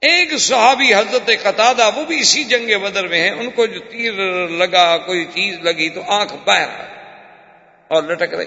ایک 0.00 0.38
صحابی 0.38 0.94
حضرت 0.94 1.30
قطع 1.42 1.90
وہ 1.94 2.04
بھی 2.04 2.20
اسی 2.20 2.44
جنگ 2.44 2.78
بدر 2.82 3.08
میں 3.08 3.20
ہیں، 3.20 3.30
ان 3.30 3.50
کو 3.50 3.66
جو 3.66 3.80
تیر 3.80 4.12
لگا، 4.48 4.96
کوئی 4.96 5.24
چیز 5.24 5.58
لگی 5.60 5.90
تو 5.90 6.02
آنکھ 6.06 6.34
باہر 6.44 6.68
اور 7.88 8.02
لٹک 8.02 8.34
رہی۔ 8.34 8.46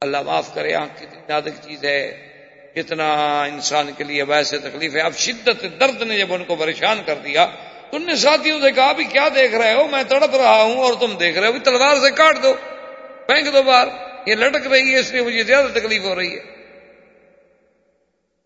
اللہ 0.00 0.22
معاف 0.22 0.54
کرے، 0.54 0.74
آنکھ 0.74 1.02
کتنی 1.02 1.20
نازک 1.28 1.68
چیز 1.68 1.84
ہے 1.84 2.28
اتنا 2.76 3.42
انسان 3.42 3.90
کے 3.96 4.04
لیے 4.04 4.22
ویسے 4.22 4.58
تکلیف 4.58 4.96
ہے۔ 4.96 5.00
اب 5.00 5.16
شدت 5.16 5.80
درد 5.80 6.02
نے 6.02 6.18
جب 6.18 6.34
ان 6.34 6.44
کو 6.44 6.56
پریشان 6.56 7.02
کر 7.06 7.14
دیا، 7.14 7.46
تو 7.90 7.96
ان 7.96 8.06
نے 8.06 8.14
ساتھیوں 8.14 8.60
سے 8.60 8.70
کہا 8.70 8.92
بھی 8.92 9.04
کیا 9.04 9.28
دیکھ 9.34 9.54
رہے 9.54 9.74
ہو؟ 9.74 9.88
میں 9.88 10.02
تڑپ 10.02 10.36
رہا 10.36 10.62
ہوں 10.62 10.76
اور 10.76 10.94
تم 11.00 11.16
دیکھ 11.20 11.38
رہے 11.38 11.48
ہو۔ 11.48 11.52
تلوار 11.64 11.96
سے 11.96 12.10
کاٹ 12.10 12.42
دو، 12.42 12.54
پھینک 13.26 13.52
دو 13.52 13.62
باہر۔ 13.62 13.88
یہ 14.26 14.34
لٹک 14.34 14.66
رہی 14.66 14.94
ہے، 14.94 14.98
اس 14.98 15.12
لیے 15.12 15.22
مجھے 15.22 15.42
زیادہ 15.42 15.78
تکلیف 15.78 16.02
ہو 16.02 16.14
رہی 16.14 16.36
ہے۔ 16.36 16.51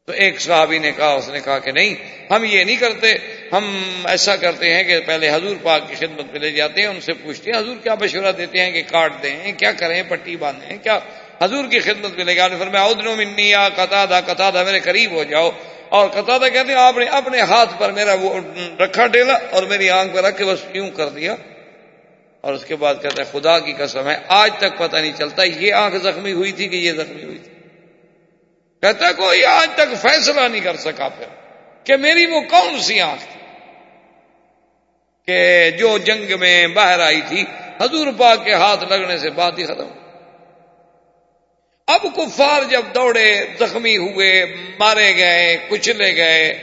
تو 0.07 0.13
ایک 0.13 0.41
صحابی 0.41 0.79
نے 0.79 0.93
کہا، 0.97 1.13
اس 1.13 1.29
نے 1.29 1.41
کہا 1.45 1.59
کہ 1.59 1.73
نہیں، 1.73 1.95
ہم 2.31 2.45
یہ 2.45 2.65
نہیں 2.65 2.77
کرتے، 2.77 3.15
ہم 3.53 3.87
ایسا 4.05 4.37
کرتے 4.37 4.75
ہیں 4.75 4.85
کہ 4.85 5.01
پہلے 5.01 5.31
حضور 5.31 5.57
پاک 5.63 5.89
کی 5.89 5.95
خدمت 5.95 6.33
میں 6.33 6.41
لے 6.41 6.51
جاتے 6.51 6.81
ہیں، 6.81 6.89
ان 6.89 7.01
سے 7.01 7.13
پوچھتے 7.13 7.51
ہیں، 7.51 7.59
حضور 7.59 7.77
کیا 7.83 7.95
مشورہ 8.01 8.33
دیتے 8.33 8.61
ہیں 8.61 8.73
کہ 8.73 8.83
کاٹ 8.91 9.13
دیں، 9.23 9.53
کیا 9.53 9.73
کریں، 9.73 10.03
پٹی 10.09 10.37
باندھیں، 10.37 10.77
کیا؟ 10.83 10.99
حضور 11.43 11.65
کی 11.71 11.79
خدمت 11.79 12.17
میں 12.17 12.25
لے 12.25 12.35
گیا 12.35 12.49
پھر 12.49 12.67
میں 12.67 12.81
ادنو 12.81 13.17
منی 13.17 13.51
یا 13.51 13.69
کتا 13.77 14.05
دا 14.11 14.21
کتا 14.21 14.51
دا 14.55 14.63
میرے 14.63 14.81
قریب 14.81 15.11
ہو 15.11 15.25
جاؤ۔ 15.25 15.51
اور 15.89 16.09
کتا 16.09 16.39
دا 16.39 16.49
کہتے 16.49 16.73
ہیں، 16.73 16.81
آپ 16.81 16.99
نے 16.99 17.05
اپنے 17.05 17.41
ہاتھ 17.41 17.71
پر 17.79 17.93
میرا 17.93 18.15
وہ 18.21 18.41
رکھا 18.79 19.07
ڈیلا 19.07 19.39
اور 19.51 19.63
میری 19.63 19.91
آنکھ 19.91 20.15
پہ 20.15 20.21
رکھ 20.21 20.39
کے 20.39 20.45
بس 20.45 20.59
کیوں 20.73 20.91
کر 20.91 21.09
دیا۔ 21.09 21.37
اور 22.41 22.55
اس 22.55 22.65
کے 22.65 22.77
بعد 22.77 22.95
کہتے 23.03 23.23
ہیں 23.23 23.41
خدا 23.41 23.59
کی 23.59 23.73
قسم 23.79 24.09
ہے، 24.09 24.17
آج 24.29 24.51
تک 24.59 24.79
پتہ 24.79 24.97
نہیں 24.97 25.13
چلتا، 25.19 25.43
یہ 25.43 25.73
آنکھ 25.73 25.97
زخمی 25.97 26.33
ہوئی 26.33 26.53
تھی 26.53 26.69
کہ 26.69 26.77
یہ 26.77 26.93
زخمی 26.93 27.23
ہوئی 27.23 27.39
تھی۔ 27.39 27.56
کہتا 28.87 29.13
کوئی 29.13 29.45
آج 29.45 29.69
تک 29.75 29.95
فیصلہ 30.03 30.41
نہیں 30.41 30.61
کر 30.61 30.77
سکا 30.77 31.09
پھر 31.09 31.27
کہ 31.87 31.97
میری 31.97 32.27
وہ 32.27 32.41
کون 32.41 32.79
سی 32.81 33.01
آنکھ 33.01 33.23
تھی 33.23 33.41
کہ 35.29 35.71
جو 35.71 35.99
جنگ 35.99 36.39
میں 36.41 36.67
باہر 36.67 37.01
آئی 37.01 37.21
تھی، 37.29 37.45
حضور 37.81 38.07
پاک 38.17 38.45
کے 38.45 38.55
ہاتھ 38.55 38.85
لگنے 38.85 39.19
سے 39.19 39.31
بات 39.31 39.59
ہی 39.59 39.65
ختم 39.65 39.89
اب 41.89 42.07
کفار 42.17 42.63
جب 42.71 42.95
دوڑے، 42.95 43.29
زخمی 43.59 43.97
ہوئے، 43.97 44.31
مارے 44.79 45.17
گئے، 45.17 45.57
کچلے 45.69 46.17
گئے، 46.17 46.55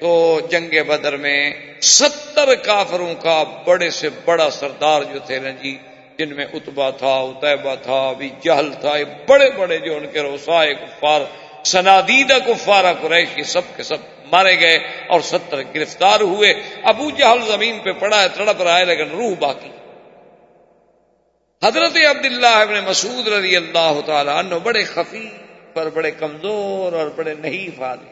تو 0.00 0.40
جنگ 0.50 0.82
بدر 0.88 1.16
میں 1.16 1.38
ستر 1.80 2.54
کافروں 2.54 3.14
کا 3.14 3.42
بڑے 3.64 3.90
سے 3.90 4.08
بڑا 4.24 4.50
سردار 4.50 5.02
جو 5.02 5.18
تھے 5.18 5.38
نا 5.38 5.50
جی 5.62 5.76
جن 6.18 6.34
میں 6.36 6.46
اتبا 6.52 6.90
تھا 6.90 7.14
اتبا 7.20 7.74
تھا، 7.74 8.08
ابھی 8.08 8.30
جہل 8.42 8.72
تھا 8.80 8.92
بڑے 9.26 9.50
بڑے 9.50 9.78
جو 9.78 9.96
ان 9.96 10.06
کے 10.12 10.20
روسائے 10.20 10.74
کفار 10.74 11.20
سنادیدہ 11.64 12.36
کفارہ 12.46 12.92
قریش 13.00 13.28
یہ 13.36 13.42
سب 13.42 13.60
کے 13.76 13.82
سب 13.82 13.96
مارے 14.32 14.60
گئے 14.60 14.78
اور 15.08 15.20
ستر 15.20 15.62
گرفتار 15.74 16.20
ہوئے۔ 16.20 16.54
ابو 16.82 17.10
جہل 17.10 17.46
زمین 17.46 17.80
پہ 17.80 17.92
پڑا 17.92 18.22
ہے، 18.22 18.28
تڑپ 18.28 18.62
رہا 18.62 18.78
ہے، 18.78 18.84
لیکن 18.84 19.10
روح 19.10 19.34
باقی۔ 19.38 19.70
حضرت 21.62 21.96
عبداللہ 22.10 22.46
ابن 22.46 22.84
مسعود 22.84 23.28
رضی 23.28 23.56
اللہ 23.56 24.00
تعالیٰ 24.06 24.34
عنہ 24.34 24.54
بڑے 24.54 24.84
خفی 24.84 25.30
پر 25.72 25.88
بڑے 25.88 26.10
کمزور 26.10 26.92
اور 26.92 27.06
بڑے 27.16 27.34
نہیں 27.34 27.82
آدمی۔ 27.82 28.10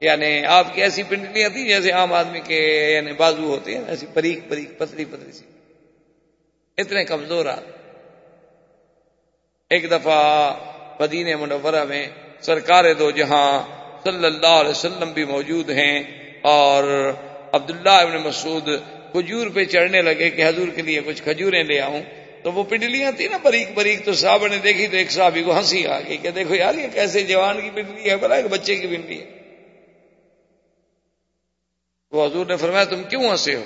یعنی 0.00 0.44
آپ 0.44 0.74
کی 0.74 0.82
ایسی 0.82 1.02
پنڈلیاں 1.02 1.48
تھیں 1.48 1.68
جیسے 1.68 1.90
عام 1.90 2.12
آدمی 2.12 2.40
کے 2.40 2.90
یعنی 2.94 3.12
بازو 3.12 3.42
ہوتے 3.42 3.74
ہیں، 3.74 3.84
ایسی 3.88 4.06
پریک 4.14 4.38
پریک 4.48 4.78
پتلی 4.78 5.04
پتلی 5.04 5.32
سی۔ 5.32 5.44
اتنے 6.78 7.04
کمزور 7.04 7.46
آدمی۔ 7.46 7.72
ایک 9.70 9.90
دفعہ 9.90 10.54
مدین 11.00 11.40
منورہ 11.40 11.84
میں 11.84 12.06
سرکار 12.40 12.84
دو 12.98 13.10
جہاں 13.10 13.62
صلی 14.04 14.26
اللہ 14.26 14.46
علیہ 14.46 14.70
وسلم 14.70 15.12
بھی 15.12 15.24
موجود 15.24 15.70
ہیں 15.70 16.02
اور 16.40 17.12
عبداللہ 17.52 17.90
ابن 17.90 18.16
مسعود 18.16 18.68
کھجور 19.12 19.46
پہ 19.54 19.64
چڑھنے 19.64 20.02
لگے 20.02 20.30
کہ 20.30 20.48
حضور 20.48 20.68
کے 20.68 20.82
لیے 20.82 21.00
کچھ 21.06 21.22
کھجوریں 21.22 21.64
لے 21.64 21.80
آؤں۔ 21.80 22.02
تو 22.42 22.52
وہ 22.52 22.62
پنڈلیاں 22.62 23.12
تھیں 23.12 23.28
نا 23.28 23.36
بریک 23.42 23.68
بریک، 23.74 24.04
تو 24.04 24.12
صاحب 24.12 24.46
نے 24.46 24.58
دیکھی 24.58 24.86
تو 24.86 24.96
ایک 24.96 25.10
صحابی 25.10 25.42
کو 25.42 25.58
ہنسی 25.58 25.86
آ 25.86 26.00
گئی 26.00 26.16
کہ 26.16 26.30
دیکھو 26.30 26.54
یار، 26.54 26.74
یہ 26.74 26.86
کیسے 26.92 27.22
جوان 27.22 27.60
کی 27.60 27.70
پنڈلی 27.70 28.10
ہے، 28.10 28.16
بلا 28.16 28.34
ایک 28.34 28.46
بچے 28.46 28.76
کی 28.76 28.86
پنڈلی 28.86 29.20
ہے۔ 29.20 29.26
وہ 32.12 32.26
حضور 32.26 32.46
نے 32.46 32.56
فرمایا، 32.56 32.84
تم 32.84 33.02
کیوں 33.02 33.30
ہنسے 33.30 33.54
ہو؟ 33.54 33.64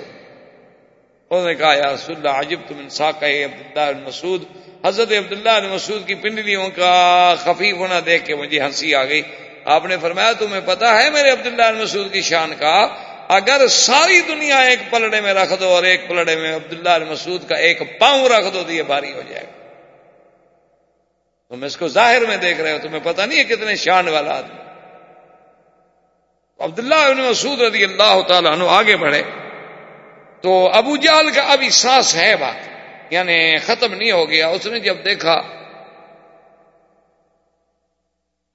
انہوں 1.29 1.45
نے 1.45 1.55
کہا، 1.55 1.73
یا 1.73 1.93
رسول 1.93 2.15
اللہ 2.15 2.29
عجب 2.29 2.59
تم 2.67 2.77
انسا 2.79 3.11
کا 3.11 3.27
عبداللہ 3.27 4.07
مسعود 4.07 4.43
حضرت 4.85 5.11
عبداللہ 5.11 5.73
مسعود 5.73 6.07
کی 6.07 6.15
پنڈلیوں 6.15 6.69
کا 6.69 7.35
خفیف 7.39 7.75
ہونا 7.75 7.99
دیکھ 8.05 8.25
کے 8.25 8.35
مجھے 8.35 8.59
ہنسی 8.59 8.95
آ 8.95 9.05
گئی۔ 9.05 9.21
آپ 9.65 9.85
نے 9.85 9.97
فرمایا، 10.01 10.33
تمہیں 10.33 10.61
پتا 10.65 11.01
ہے 11.01 11.09
میرے 11.09 11.29
عبداللہ 11.29 11.83
مسعود 11.83 12.13
کی 12.13 12.21
شان 12.21 12.53
کا؟ 12.59 12.87
اگر 13.27 13.67
ساری 13.67 14.21
دنیا 14.21 14.57
ایک 14.57 14.79
پلڑے 14.91 15.21
میں 15.21 15.33
رکھ 15.33 15.53
دو 15.59 15.67
اور 15.67 15.83
ایک 15.83 16.07
پلڑے 16.07 16.35
میں 16.35 16.55
عبداللہ 16.55 17.11
مسعود 17.11 17.49
کا 17.49 17.55
ایک 17.55 17.99
پاؤں 17.99 18.29
رکھ 18.29 18.53
دو 18.53 18.63
تو 18.63 18.71
یہ 18.71 18.83
بھاری 18.83 19.13
ہو 19.13 19.21
جائے 19.29 19.43
گا۔ 19.43 19.63
تم 21.49 21.63
اس 21.63 21.77
کو 21.77 21.87
ظاہر 21.87 22.25
میں 22.25 22.37
دیکھ 22.37 22.61
رہے 22.61 22.71
ہو، 22.71 22.77
تمہیں 22.77 22.99
پتہ 23.03 23.21
نہیں 23.21 23.39
ہے 23.39 23.43
کتنے 23.43 23.75
شان 23.75 24.07
والا 24.07 24.37
آدمی۔ 24.37 24.55
عبداللہ 26.59 27.29
مسعود 27.29 27.61
رضی 27.61 27.83
اللہ 27.83 28.21
تعالیٰ 28.27 28.51
عنہ 28.51 28.63
آگے 28.67 28.95
بڑھے۔ 28.95 29.23
تو 30.41 30.69
ابو 30.69 30.97
جال 30.97 31.29
کا 31.31 31.41
اب 31.41 31.59
احساس 31.63 32.15
ہے 32.15 32.35
بات۔ 32.35 32.74
یعنی 33.09 33.57
ختم 33.57 33.93
نہیں 33.93 34.11
ہو 34.11 34.29
گیا، 34.29 34.47
اس 34.47 34.65
نے 34.65 34.79
جب 34.79 34.95
دیکھا، 35.05 35.41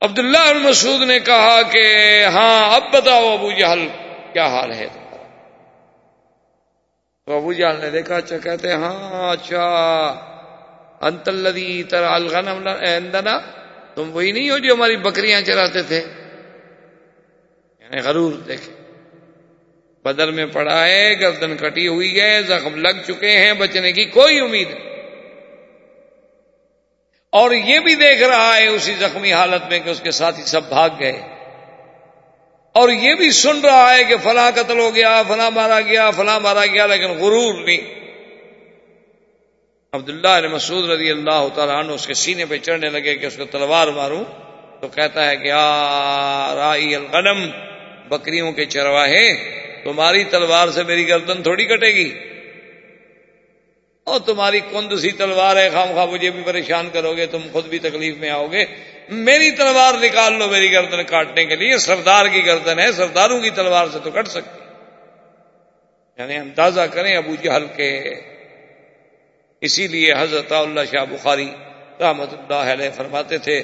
عبداللہ 0.02 0.38
المسعود 0.38 1.02
نے 1.02 1.18
کہا 1.20 1.62
کہ 1.62 1.82
ہاں 2.26 2.74
اب 2.74 2.82
بتاؤ 2.92 3.32
ابو 3.32 3.50
جہل 3.50 3.86
کیا 4.32 4.46
حال 4.46 4.72
ہے 4.72 4.86
تمہارا؟ 4.92 5.24
تو 7.24 7.36
ابو 7.36 7.52
جہل 7.52 7.80
نے 7.80 7.90
دیکھا 7.90 8.16
اچھا 8.16 8.38
کہتے 8.38 8.72
ہاں 8.72 9.32
اچھا 9.32 9.64
انتلدی 11.00 11.82
ترا 11.82 12.14
الغنم 12.14 12.68
اندنا، 12.80 13.38
تم 13.94 14.10
وہی 14.12 14.32
نہیں 14.32 14.50
ہو 14.50 14.58
جو 14.58 14.74
ہماری 14.74 14.96
بکریاں 14.96 15.40
چراتے 15.40 15.82
تھے؟ 15.82 16.02
یعنی 17.80 18.00
غرور 18.00 18.32
دیکھے 18.32 18.79
بدل 20.04 20.30
میں 20.30 20.46
پڑا 20.46 20.86
ہے، 20.86 21.20
گردن 21.20 21.56
کٹی 21.56 21.88
ہوئی 21.88 22.20
ہے، 22.20 22.42
زخم 22.42 22.74
لگ 22.74 23.02
چکے 23.06 23.30
ہیں، 23.30 23.52
بچنے 23.52 23.92
کی 23.92 24.04
کوئی 24.04 24.40
امید 24.40 24.70
نہیں۔ 24.70 24.90
اور 27.30 27.50
یہ 27.50 27.80
بھی 27.80 27.94
دیکھ 27.94 28.22
رہا 28.22 28.56
ہے 28.56 28.66
اسی 28.66 28.94
زخمی 28.94 29.32
حالت 29.32 29.70
میں 29.70 29.80
کہ 29.80 29.90
اس 29.90 30.00
کے 30.00 30.10
ساتھی 30.10 30.42
سب 30.42 30.68
بھاگ 30.68 30.88
گئے۔ 31.00 31.22
اور 32.72 32.88
یہ 32.88 33.14
بھی 33.14 33.30
سن 33.30 33.60
رہا 33.60 33.94
ہے 33.94 34.04
کہ 34.04 34.16
فلاں 34.16 34.50
قتل 34.50 34.78
ہو 34.78 34.94
گیا، 34.94 35.22
فلاں 35.28 35.50
مارا 35.50 35.80
گیا، 35.80 36.10
فلاں 36.10 36.40
مارا 36.40 36.66
گیا، 36.66 36.86
لیکن 36.86 37.10
غرور 37.10 37.54
نہیں۔ 37.54 38.00
عبداللہ 39.92 40.28
علیہ 40.28 40.48
مسعود 40.48 40.90
رضی 40.90 41.10
اللہ 41.10 41.48
تعالیٰ 41.54 41.76
عنہ 41.76 41.92
اس 41.92 42.06
کے 42.06 42.14
سینے 42.14 42.44
پہ 42.44 42.56
چڑھنے 42.58 42.88
لگے 42.88 43.14
کہ 43.14 43.26
اس 43.26 43.36
کو 43.36 43.44
تلوار 43.44 43.88
ماروں۔ 43.88 44.24
تو 44.80 44.88
کہتا 44.88 45.30
ہے 45.30 45.36
کہ 45.36 45.52
رائی 46.54 46.94
الغنم، 46.94 47.50
بکریوں 48.08 48.52
کے 48.52 48.64
چرواہے۔ 48.64 49.59
تمہاری 49.84 50.24
تلوار 50.24 50.68
سے 50.68 50.82
میری 50.82 51.08
گردن 51.08 51.42
تھوڑی 51.42 51.64
کٹے 51.64 51.86
گی۔ 51.86 52.18
اور 54.04 54.20
تمہاری 54.20 54.60
کند 54.60 54.98
سی 54.98 55.10
تلوار 55.10 55.56
ہے، 55.56 55.70
خام 55.70 55.88
خواہ 55.88 56.06
مجھے 56.06 56.30
بھی 56.30 56.42
پریشان 56.46 56.88
کرو 56.92 57.16
گے، 57.16 57.26
تم 57.26 57.40
خود 57.52 57.66
بھی 57.66 57.78
تکلیف 57.78 58.16
میں 58.16 58.30
آؤ 58.30 58.46
گے۔ 58.46 58.64
میری 59.08 59.50
تلوار 59.50 59.94
نکال 59.94 60.38
لو 60.38 60.48
میری 60.48 60.72
گردن 60.72 61.02
کاٹنے 61.02 61.44
کے 61.44 61.56
لیے۔ 61.56 61.78
سردار 61.78 62.26
کی 62.26 62.46
گردن 62.46 62.78
ہے، 62.78 62.92
سرداروں 62.92 63.40
کی 63.40 63.50
تلوار 63.50 63.86
سے 63.92 63.98
تو 64.04 64.10
کٹ 64.10 64.28
سکتی۔ 64.28 64.60
یعنی 66.18 66.36
اندازہ 66.36 66.80
کریں 66.80 67.16
ابو 67.16 67.34
جہل 67.42 67.66
کے۔ 67.76 68.14
اسی 69.60 69.86
لیے 69.86 70.12
حضرت 70.18 70.52
اللہ 70.52 70.80
شاہ 70.92 71.04
بخاری 71.04 71.48
رحمت 72.00 72.34
اللہ 72.34 72.72
علیہ 72.72 72.90
فرماتے 72.94 73.38
تھے 73.38 73.62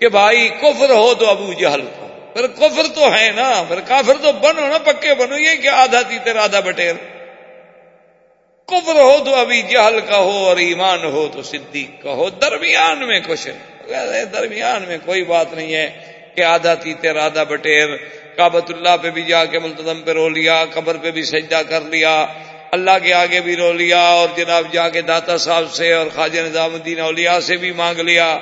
کہ 0.00 0.08
بھائی 0.08 0.48
کفر 0.48 0.90
ہو 0.90 1.14
تو 1.14 1.30
ابو 1.30 1.52
جہل 1.52 1.80
کو۔ 1.80 2.03
پھر 2.34 2.46
کفر 2.46 2.82
تو 2.94 3.14
ہے 3.14 3.30
نا، 3.36 3.64
پھر 3.68 3.80
کافر 3.80 4.14
تو 4.22 4.32
بنو 4.32 4.66
نا، 4.66 4.78
پکے 4.78 5.14
بنو، 5.14 5.38
یہ 5.38 5.56
کہ 5.62 5.68
آدھا 5.68 6.02
تیتر 6.02 6.36
آدھا 6.36 6.60
بٹیر۔ 6.60 6.94
کفر 8.66 8.94
ہو 8.94 9.24
تو 9.24 9.34
ابھی 9.34 9.62
جہل 9.62 10.00
کا 10.00 10.18
ہو 10.18 10.30
اور 10.30 10.56
ایمان 10.56 11.04
ہو 11.04 11.28
تو 11.32 11.42
صدیق 11.42 12.02
کا 12.02 12.10
ہو۔ 12.10 12.30
درمیان 12.30 13.06
میں 13.06 13.20
کچھ 13.26 13.48
درمیان 14.32 14.84
میں 14.88 14.98
کوئی 15.04 15.24
بات 15.24 15.54
نہیں 15.54 15.74
ہے 15.74 15.90
کہ 16.34 16.42
آدھا 16.42 16.74
تیتر 16.74 17.16
آدھا 17.16 17.42
بٹیر۔ 17.42 17.88
کابت 18.36 18.70
اللہ 18.70 18.96
پہ 19.02 19.10
بھی 19.10 19.22
جا 19.22 19.44
کے 19.44 19.58
ملتظم 19.58 20.02
پہ 20.02 20.10
رو 20.10 20.28
لیا، 20.28 20.64
قبر 20.70 20.96
پہ 20.96 21.10
بھی 21.10 21.22
سجدہ 21.22 21.62
کر 21.68 21.80
لیا، 21.80 22.26
اللہ 22.70 22.98
کے 23.02 23.14
آگے 23.14 23.40
بھی 23.40 23.56
رو 23.56 23.72
لیا 23.72 24.00
اور 24.00 24.28
جناب 24.36 24.72
جا 24.72 24.88
کے 24.88 25.02
داتا 25.02 25.36
صاحب 25.38 25.72
سے 25.72 25.92
اور 25.92 26.06
خواجہ 26.14 26.40
نظام 26.40 26.74
الدین 26.74 27.00
اولیاء 27.00 27.38
سے 27.38 27.56
بھی 27.56 27.72
مانگ 27.72 27.98
لیا۔ 27.98 28.38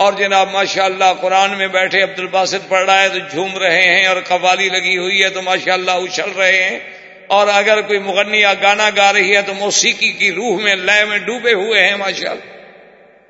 اور 0.00 0.12
جناب 0.12 0.50
ماشاء 0.50 0.84
اللہ 0.84 1.12
قرآن 1.20 1.58
میں 1.58 1.68
بیٹھے 1.68 2.02
عبد 2.02 2.18
الباسط 2.18 2.68
پڑھ 2.68 2.84
رہا 2.84 3.02
ہے 3.02 3.08
تو 3.08 3.18
جھوم 3.18 3.58
رہے 3.58 3.82
ہیں 3.82 4.06
اور 4.06 4.16
قوالی 4.28 4.68
لگی 4.68 4.98
ہوئی 4.98 5.22
ہے 5.22 5.28
تو 5.28 5.42
ماشاء 5.42 5.72
اللہ 5.72 5.90
اچھل 5.90 6.30
رہے 6.30 6.62
ہیں 6.62 6.78
اور 7.26 7.48
اگر 7.48 7.80
کوئی 7.80 7.98
مغنی 7.98 8.40
یا 8.40 8.54
گانا 8.62 8.90
گا 8.96 9.12
رہی 9.12 9.36
ہے 9.36 9.42
تو 9.42 9.54
موسیقی 9.54 10.12
کی 10.12 10.32
روح 10.32 10.60
میں 10.60 10.76
لیے 10.76 11.04
میں 11.04 11.18
ڈوبے 11.18 11.52
ہوئے 11.52 11.88
ہیں 11.88 11.96
ماشاء 11.96 12.30
اللہ 12.30 12.60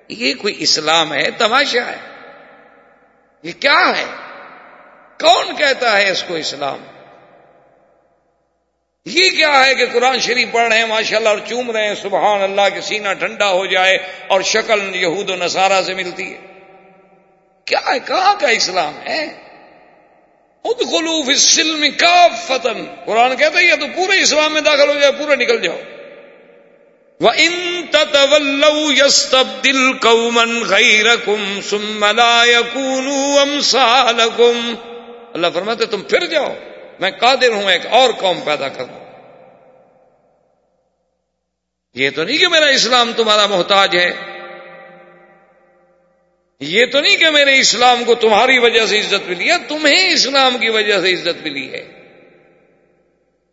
یہ 0.08 0.34
کوئی 0.34 0.54
اسلام 0.58 1.14
ہے؟ 1.14 1.30
تماشا 1.38 1.86
ہے۔ 1.86 1.96
یہ 3.42 3.52
کیا 3.60 3.92
ہے؟ 3.96 4.04
کون 5.20 5.56
کہتا 5.56 5.96
ہے 5.96 6.10
اس 6.10 6.22
کو 6.22 6.34
اسلام؟ 6.34 6.78
یہ 9.06 9.30
کیا 9.30 9.66
ہے 9.66 9.74
کہ 9.74 9.86
قرآن 9.92 10.20
شریف 10.20 10.48
پڑھ 10.52 10.68
رہے 10.68 10.78
ہیں 10.78 10.86
ماشاء 10.86 11.16
اللہ 11.16 11.28
اور 11.28 11.38
چوم 11.48 11.70
رہے 11.70 11.88
ہیں؟ 11.88 11.94
سبحان 11.94 12.42
اللہ 12.42 12.74
کے 12.74 12.80
سینہ 12.80 13.08
ٹھنڈا 13.18 13.50
ہو 13.50 13.66
جائے 13.66 13.98
اور 14.28 14.40
شکل 14.40 14.96
یہود 14.96 15.30
و 15.30 15.36
نصارہ 15.36 15.82
سے 15.82 15.94
ملتی 15.94 16.34
ہے۔ 16.34 16.49
کیا 17.70 17.94
ہے؟ 17.94 17.98
کہاں 18.06 18.34
کا 18.40 18.48
اسلام 18.48 18.94
ہے؟ 19.06 19.50
ادخلو 20.64 21.22
فی 21.22 21.32
السلم 21.32 21.84
کا 21.98 22.26
فتن 22.46 22.84
قرآن 23.06 23.36
کہتا 23.36 23.58
ہے 23.58 23.64
یا 23.64 23.74
تو 23.74 23.86
پورے 23.96 24.20
اسلام 24.20 24.52
میں 24.52 24.60
داخل 24.60 24.88
ہو 24.88 24.98
جائے 24.98 25.12
پورا 25.12 25.34
نکل 25.34 25.60
جاؤ۔ 25.62 25.78
وہ 27.20 27.30
ان 27.36 27.84
تلو 27.90 28.92
یس 28.92 29.34
دل 29.64 29.92
کومن 29.92 30.64
غیر 30.68 31.16
کم 31.16 31.60
سملا 31.70 32.42
اللہ 35.34 35.46
فرماتے، 35.54 35.86
تم 35.86 36.02
پھر 36.02 36.26
جاؤ، 36.26 36.54
میں 37.00 37.10
قادر 37.10 37.48
ہوں، 37.48 37.72
ایک 37.72 37.86
اور 37.86 38.10
قوم 38.18 38.40
پیدا 38.40 38.68
کر 38.68 38.84
دوں۔ 38.84 39.00
یہ 41.94 42.10
تو 42.10 42.24
نہیں 42.24 42.38
کہ 42.38 42.48
میرا 42.48 42.66
اسلام 42.66 43.12
تمہارا 43.16 43.46
محتاج 43.46 43.96
ہے۔ 43.96 44.29
یہ 46.60 46.86
تو 46.86 47.00
نہیں 47.00 47.16
کہ 47.16 47.30
میرے 47.30 47.58
اسلام 47.58 48.04
کو 48.04 48.14
تمہاری 48.14 48.58
وجہ 48.58 48.86
سے 48.86 49.00
عزت 49.00 49.28
ملی 49.28 49.50
ہے، 49.50 49.56
تمہیں 49.68 50.08
اسلام 50.08 50.58
کی 50.58 50.68
وجہ 50.68 51.00
سے 51.00 51.12
عزت 51.12 51.42
ملی 51.42 51.72
ہے۔ 51.72 51.86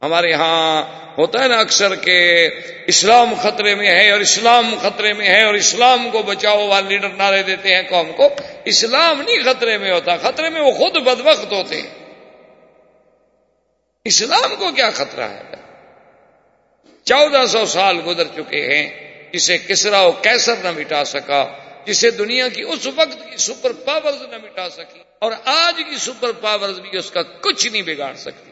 ہمارے 0.01 0.33
ہاں 0.33 0.81
ہوتا 1.17 1.43
ہے 1.43 1.47
نا 1.47 1.59
اکثر 1.59 1.95
کہ 1.95 2.49
اسلام 2.87 3.33
خطرے 3.41 3.75
میں 3.75 3.87
ہے 3.87 4.11
اور 4.11 4.19
اسلام 4.19 4.75
خطرے 4.81 5.13
میں 5.13 5.27
ہے 5.27 5.43
اور 5.43 5.53
اسلام 5.53 6.09
کو 6.11 6.21
بچاؤ 6.21 6.67
والے 6.67 6.89
لیڈر 6.89 7.09
نعرے 7.09 7.43
دیتے 7.43 7.75
ہیں 7.75 7.81
قوم 7.89 8.11
کو۔ 8.11 8.29
اسلام 8.65 9.21
نہیں 9.21 9.37
خطرے 9.45 9.77
میں 9.77 9.91
ہوتا، 9.91 10.17
خطرے 10.17 10.49
میں 10.49 10.61
وہ 10.61 10.71
خود 10.71 10.97
بدبخت 10.97 11.51
ہوتے 11.51 11.81
ہیں۔ 11.81 11.89
اسلام 14.05 14.55
کو 14.59 14.71
کیا 14.71 14.89
خطرہ 14.91 15.29
ہے؟ 15.29 15.43
چودہ 17.03 17.45
سو 17.45 17.65
سال 17.65 18.01
گزر 18.05 18.23
چکے 18.23 18.61
ہیں 18.61 18.89
جسے 19.33 19.57
کسرا 19.57 20.01
و 20.01 20.11
کیسر 20.11 20.55
نہ 20.63 20.71
مٹا 20.71 21.03
سکا۔ 21.03 21.47
جسے 21.87 22.11
دنیا 22.11 22.47
کی 22.47 22.61
اس 22.61 22.87
وقت 22.95 23.31
کی 23.31 23.37
سپر 23.37 23.71
پاورز 23.73 24.21
نہ 24.21 24.37
مٹا 24.37 24.69
سکی 24.69 24.99
اور 25.19 25.31
آج 25.45 25.81
کی 25.89 25.97
سپر 25.97 26.31
پاورز 26.31 26.79
بھی 26.79 26.97
اس 26.97 27.11
کا 27.11 27.21
کچھ 27.21 27.67
نہیں 27.67 27.81
بگاڑ 27.81 28.13
سکتی 28.13 28.51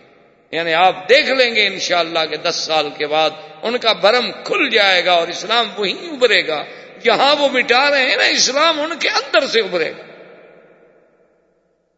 یعنی 0.51 0.73
آپ 0.73 1.09
دیکھ 1.09 1.27
لیں 1.27 1.55
گے 1.55 1.67
انشاءاللہ 1.67 2.19
کہ 2.29 2.37
دس 2.37 2.55
سال 2.55 2.89
کے 2.97 3.07
بعد 3.07 3.29
ان 3.61 3.77
کا 3.77 3.93
برم 3.93 4.31
کھل 4.43 4.69
جائے 4.69 5.05
گا 5.05 5.13
اور 5.13 5.27
اسلام 5.27 5.69
وہیں 5.77 6.09
ابھرے 6.11 6.47
گا۔ 6.47 6.63
جہاں 7.03 7.35
وہ 7.35 7.49
مٹا 7.49 7.89
رہے 7.91 8.09
ہیں 8.09 8.15
نا، 8.15 8.23
اسلام 8.23 8.81
ان 8.81 8.99
کے 8.99 9.09
اندر 9.09 9.47
سے 9.47 9.59
ابھرے 9.59 9.91
گا۔ 9.91 10.03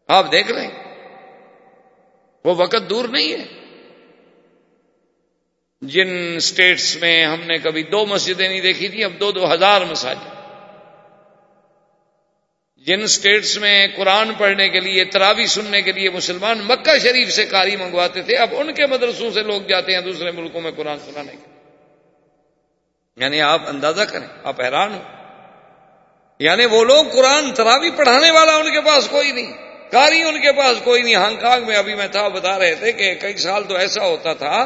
آپ 0.07 0.31
دیکھ 0.31 0.51
لیں، 0.51 0.69
وہ 2.45 2.55
وقت 2.57 2.89
دور 2.89 3.05
نہیں 3.07 3.33
ہے۔ 3.33 3.45
جن 5.81 6.39
سٹیٹس 6.39 6.95
میں 6.95 7.25
ہم 7.25 7.41
نے 7.41 7.57
کبھی 7.57 7.83
دو 7.83 8.05
مسجدیں 8.05 8.49
نہیں 8.49 8.61
دیکھی 8.61 8.87
تھی 8.87 9.03
اب 9.03 9.19
دو 9.19 9.31
دو 9.31 9.53
ہزار 9.53 9.81
مساجد۔ 9.81 10.36
جن 12.87 13.07
سٹیٹس 13.07 13.57
میں 13.57 13.87
قرآن 13.95 14.33
پڑھنے 14.33 14.69
کے 14.69 14.79
لیے، 14.79 15.03
تراوی 15.05 15.45
سننے 15.45 15.81
کے 15.81 15.91
لیے 15.91 16.09
مسلمان 16.09 16.59
مکہ 16.59 16.97
شریف 16.99 17.31
سے 17.31 17.45
کاری 17.45 17.75
منگواتے 17.75 18.21
تھے، 18.21 18.35
اب 18.35 18.49
ان 18.51 18.73
کے 18.73 18.85
مدرسوں 18.85 19.31
سے 19.31 19.41
لوگ 19.43 19.61
جاتے 19.61 19.93
ہیں 19.93 20.01
دوسرے 20.01 20.31
ملکوں 20.31 20.61
میں 20.61 20.71
قرآن 20.71 20.99
سنانے 20.99 21.31
کے 21.31 21.55
یعنی 23.17 23.41
آپ 23.41 23.67
اندازہ 23.67 24.01
کریں، 24.01 24.27
آپ 24.43 24.61
حیران 24.61 24.93
ہو 24.93 25.01
یعنی 26.39 26.65
وہ 26.65 26.83
لوگ 26.83 27.05
قرآن، 27.05 27.53
تراوی 27.53 27.89
پڑھانے 27.89 28.31
والا 28.31 28.55
ان 28.55 28.71
کے 28.71 28.81
پاس 28.81 29.07
کوئی 29.07 29.31
نہیں، 29.31 29.51
کاری 29.91 30.21
ان 30.23 30.41
کے 30.41 30.51
پاس 30.51 30.77
کوئی 30.83 31.01
نہیں۔ 31.01 31.15
ہانگ 31.15 31.35
کانگ 31.35 31.65
میں 31.67 31.75
ابھی 31.75 31.95
میں 31.95 32.07
تھا، 32.07 32.27
بتا 32.27 32.59
رہے 32.59 32.75
تھے 32.75 32.91
کہ 32.91 33.13
کئی 33.15 33.37
سال 33.37 33.63
تو 33.63 33.75
ایسا 33.75 34.05
ہوتا 34.05 34.33
تھا 34.33 34.65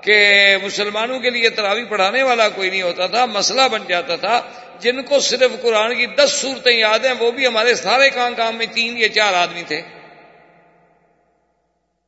کہ 0.00 0.16
مسلمانوں 0.62 1.18
کے 1.18 1.30
لیے 1.30 1.50
تراوی 1.50 1.84
پڑھانے 1.84 2.22
والا 2.22 2.48
کوئی 2.48 2.70
نہیں 2.70 2.82
ہوتا 2.82 3.06
تھا، 3.06 3.26
مسئلہ 3.26 3.68
بن 3.72 3.82
جاتا 3.88 4.16
تھا۔ 4.16 4.40
جن 4.80 5.02
کو 5.02 5.20
صرف 5.20 5.50
قرآن 5.62 5.94
کی 5.94 6.06
دس 6.06 6.30
صورتیں 6.40 6.72
یاد 6.72 6.98
ہیں، 6.98 7.14
وہ 7.18 7.30
بھی 7.30 7.46
ہمارے 7.46 7.74
سارے 7.74 8.10
کام 8.10 8.34
کام 8.34 8.56
میں 8.56 8.66
تین 8.66 8.98
یا 8.98 9.08
چار 9.08 9.34
آدمی 9.34 9.62
تھے۔ 9.62 9.82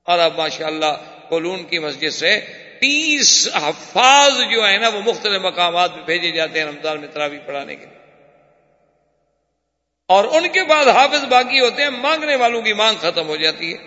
اور 0.02 0.18
اب 0.18 0.36
ماشاء 0.36 0.66
اللہ 0.66 1.20
کولون 1.28 1.64
کی 1.64 1.78
مسجد 1.78 2.10
سے 2.10 2.40
تیس 2.80 3.48
حفاظ 3.54 4.32
جو 4.50 4.68
ہے 4.68 4.78
نا، 4.78 4.88
وہ 4.88 5.00
مختلف 5.06 5.42
مقامات 5.42 5.97
میں 5.97 6.04
بھیجے 6.04 6.30
جاتے 6.30 6.58
ہیں 6.58 6.66
رمضان 6.66 7.00
میں 7.00 7.08
تراوی 7.08 7.38
پڑھانے 7.38 7.76
کے 7.76 7.86
لیے۔ 7.86 7.99
اور 10.08 10.25
ان 10.25 10.49
کے 10.49 10.64
بعد 10.64 10.86
حافظ 10.86 11.25
باقی 11.25 11.60
ہوتے 11.60 11.82
ہیں، 11.82 11.90
مانگنے 11.90 12.36
والوں 12.36 12.62
کی 12.62 12.73
مانگ 12.73 12.97
ختم 12.97 13.26
ہو 13.26 13.36
جاتی 13.36 13.73
ہے۔ 13.73 13.78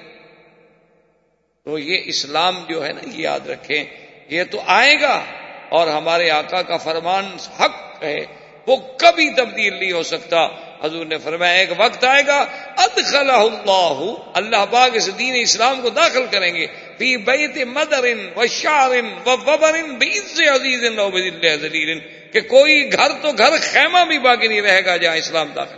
تو 1.65 1.79
یہ 1.79 2.01
اسلام 2.05 2.65
جو 2.69 2.87
ہے 2.87 2.93
نا، 2.93 3.01
یہ 3.03 3.21
یاد 3.23 3.47
رکھیں، 3.47 3.83
یہ 4.29 4.43
تو 4.51 4.61
آئے 4.65 5.01
گا۔ 5.01 5.23
اور 5.69 5.87
ہمارے 5.87 6.29
آقا 6.29 6.61
کا 6.61 6.77
فرمان 6.77 7.37
حق 7.59 8.03
ہے۔ 8.03 8.42
وہ 8.67 8.75
کبھی 8.97 9.29
تبدیل 9.29 9.73
نہیں 9.73 9.91
ہو 9.91 10.03
سکتا۔ 10.03 10.47
حضور 10.83 11.05
نے 11.05 11.17
فرمایا، 11.17 11.53
ایک 11.53 11.69
وقت 11.77 12.03
آئے 12.03 12.23
گا 12.27 12.39
ادخل 12.77 13.29
اللہ 13.29 13.99
اللہ 14.33 14.65
باغ 14.69 14.89
اس 14.93 15.09
دین 15.19 15.35
اسلام 15.35 15.81
کو 15.81 15.89
داخل 15.89 16.25
کریں 16.31 16.55
گے۔ 16.55 16.67
فی 16.97 17.17
بیت 17.17 17.57
مدرن 17.67 18.29
و 18.35 18.45
شارن 18.47 19.07
و 19.25 19.31
وبرن 19.31 19.93
بیز 19.95 20.41
عزیز 20.41 20.83
عزیز 20.99 21.97
کہ 22.33 22.41
کوئی 22.41 22.93
گھر 22.93 23.11
تو 23.21 23.31
گھر 23.31 23.53
خیمہ 23.61 24.03
بھی 24.07 24.19
باقی 24.19 24.47
نہیں 24.47 24.61
رہے 24.61 24.85
گا 24.85 24.97
جہاں 24.97 25.15
اسلام 25.15 25.51
داخل 25.55 25.77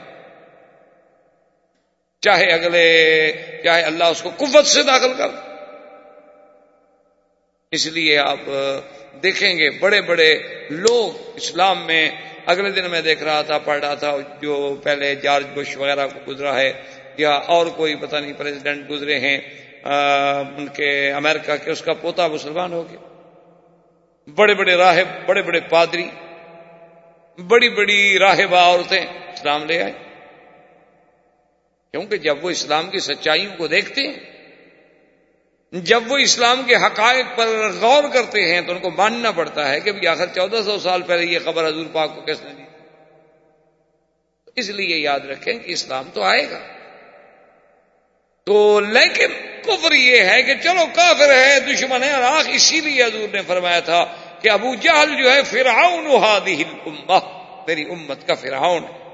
چاہے 2.21 2.45
اگلے، 2.51 2.87
چاہے 3.63 3.81
اللہ 3.81 4.03
اس 4.03 4.21
کو 4.21 4.29
قوت 4.37 4.67
سے 4.67 4.83
داخل 4.83 5.13
کر۔ 5.17 5.27
اس 7.71 7.87
لیے 7.87 8.17
آپ 8.17 8.49
دیکھیں 9.23 9.57
گے، 9.57 9.69
بڑے 9.69 10.01
بڑے 10.01 10.29
لوگ 10.69 11.11
اسلام 11.35 11.85
میں۔ 11.85 12.09
اگلے 12.45 12.71
دن 12.71 12.89
میں 12.91 13.01
دیکھ 13.01 13.23
رہا 13.23 13.41
تھا، 13.41 13.57
پڑھ 13.57 13.79
رہا 13.79 13.93
تھا، 13.93 14.17
جو 14.41 14.75
پہلے 14.83 15.15
جارج 15.15 15.45
بش 15.53 15.77
وغیرہ 15.77 16.07
کو 16.07 16.19
گزرا 16.27 16.55
ہے، 16.55 16.71
یا 17.17 17.31
اور 17.31 17.65
کوئی 17.67 17.95
پتہ 17.95 18.15
نہیں 18.15 18.33
پریزیڈنٹ 18.37 18.89
گزرے 18.89 19.19
ہیں 19.19 19.37
ان 20.57 20.67
کے 20.67 21.11
امریکہ 21.11 21.55
کے، 21.55 21.71
اس 21.71 21.81
کا 21.81 21.93
پوتا 21.93 22.27
مسلمان 22.27 22.73
ہو 22.73 22.83
گیا۔ 22.89 22.99
بڑے 24.35 24.53
بڑے 24.53 24.75
راہب، 24.75 25.07
بڑے 25.25 25.41
بڑے 25.41 25.59
پادری، 25.59 26.07
بڑی 27.37 27.69
بڑی 27.69 28.19
راہبہ 28.19 28.57
عورتیں 28.57 29.05
اسلام 29.33 29.65
لے 29.65 29.81
آئے 29.81 29.91
کیونکہ 31.91 32.17
جب 32.17 32.45
وہ 32.45 32.49
اسلام 32.49 32.89
کی 32.89 32.99
سچائیوں 32.99 33.51
کو 33.57 33.67
دیکھتے 33.67 34.01
ہیں 34.01 34.34
جب 35.71 36.11
وہ 36.11 36.17
اسلام 36.17 36.63
کے 36.67 36.75
حقائق 36.75 37.25
پر 37.35 37.47
غور 37.81 38.03
کرتے 38.13 38.53
ہیں 38.53 38.61
تو 38.61 38.71
ان 38.71 38.79
کو 38.79 38.89
ماننا 38.89 39.31
پڑتا 39.31 39.69
ہے 39.69 39.79
کہ 39.79 40.07
آخر 40.07 40.25
چودہ 40.25 40.61
سو 40.65 40.79
سال 40.79 41.01
پہلے 41.01 41.25
یہ 41.25 41.39
خبر 41.45 41.67
حضور 41.67 41.85
پاک 41.93 42.15
کو 42.15 42.21
کس 42.21 42.41
نے 42.43 42.53
دی 42.53 42.63
اس 44.55 44.69
لیے 44.69 44.97
یاد 44.97 45.19
رکھیں 45.19 45.53
کہ 45.53 45.71
اسلام 45.71 46.09
تو 46.13 46.21
آئے 46.21 46.49
گا۔ 46.49 46.59
تو 48.43 48.79
لیکن 48.79 49.27
کفر 49.61 49.91
یہ 49.91 50.21
ہے 50.21 50.43
کہ 50.43 50.53
چلو 50.55 50.85
کافر 50.95 51.29
ہے، 51.29 51.59
دشمن 51.59 52.03
ہے، 52.03 52.11
اور 52.11 52.23
آخ، 52.23 52.45
اسی 52.49 52.81
لیے 52.81 53.03
حضور 53.03 53.35
نے 53.35 53.41
فرمایا 53.41 53.79
تھا 53.79 54.05
کہ 54.41 54.49
ابو 54.49 54.75
جہل 54.75 55.23
جو 55.23 55.31
ہے، 55.31 55.43
فرعون 55.43 56.05
ہادی 56.15 56.63
میری 57.67 57.81
امت 57.89 58.27
کا 58.27 58.33
فرعون 58.33 58.83
ہے۔ 58.83 59.05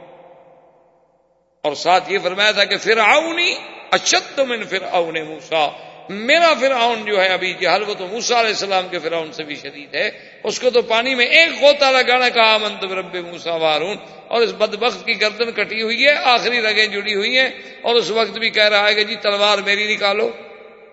اور 1.61 1.73
ساتھ 1.73 2.11
یہ 2.11 2.17
فرمایا 2.23 2.51
تھا 2.51 2.65
کہ 2.65 2.77
فرعونی 2.77 3.55
اشد 3.91 4.39
من 4.39 4.63
فرعون 4.63 5.17
موسا 5.27 5.90
میرا 6.11 6.53
فرعون 6.59 7.05
جو 7.05 7.21
ہے 7.21 7.27
ابھی 7.27 7.53
جہل 7.53 7.83
وہ 7.87 7.93
تو 7.93 8.07
موسا 8.07 8.39
علیہ 8.39 8.49
السلام 8.49 8.87
کے 8.87 8.99
فرعون 8.99 9.31
سے 9.31 9.43
بھی 9.43 9.55
شدید 9.55 9.95
ہے، 9.95 10.09
اس 10.43 10.59
کو 10.59 10.69
تو 10.69 10.81
پانی 10.81 11.15
میں 11.15 11.25
ایک 11.25 11.61
غوطہ 11.61 11.85
لگانا 11.85 12.29
کہا 12.29 12.57
منت 12.57 12.83
رب 12.83 13.15
موسا 13.15 13.55
وارون۔ 13.55 13.97
اور 14.27 14.41
اس 14.41 14.51
بدبخت 14.51 15.05
کی 15.05 15.21
گردن 15.21 15.51
کٹی 15.51 15.81
ہوئی 15.81 16.05
ہے، 16.05 16.13
آخری 16.13 16.61
رگیں 16.61 16.87
جڑی 16.87 17.15
ہوئی 17.15 17.39
ہیں۔ 17.39 17.49
اور 17.81 17.95
اس 17.95 18.11
وقت 18.11 18.37
بھی 18.37 18.49
کہہ 18.49 18.69
رہا 18.69 18.89
ہے 18.89 18.95
کہ 18.95 19.03
جی 19.03 19.15
تلوار 19.15 19.57
میری 19.57 19.95
نکالو 19.95 20.31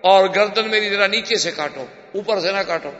اور 0.01 0.29
گردن 0.35 0.69
میری 0.69 0.89
ذرا 0.89 1.07
نیچے 1.07 1.35
سے 1.35 1.51
کاٹو، 1.51 1.85
اوپر 2.15 2.39
سے 2.39 2.51
نہ 2.51 2.59
کاٹو۔ 2.67 2.91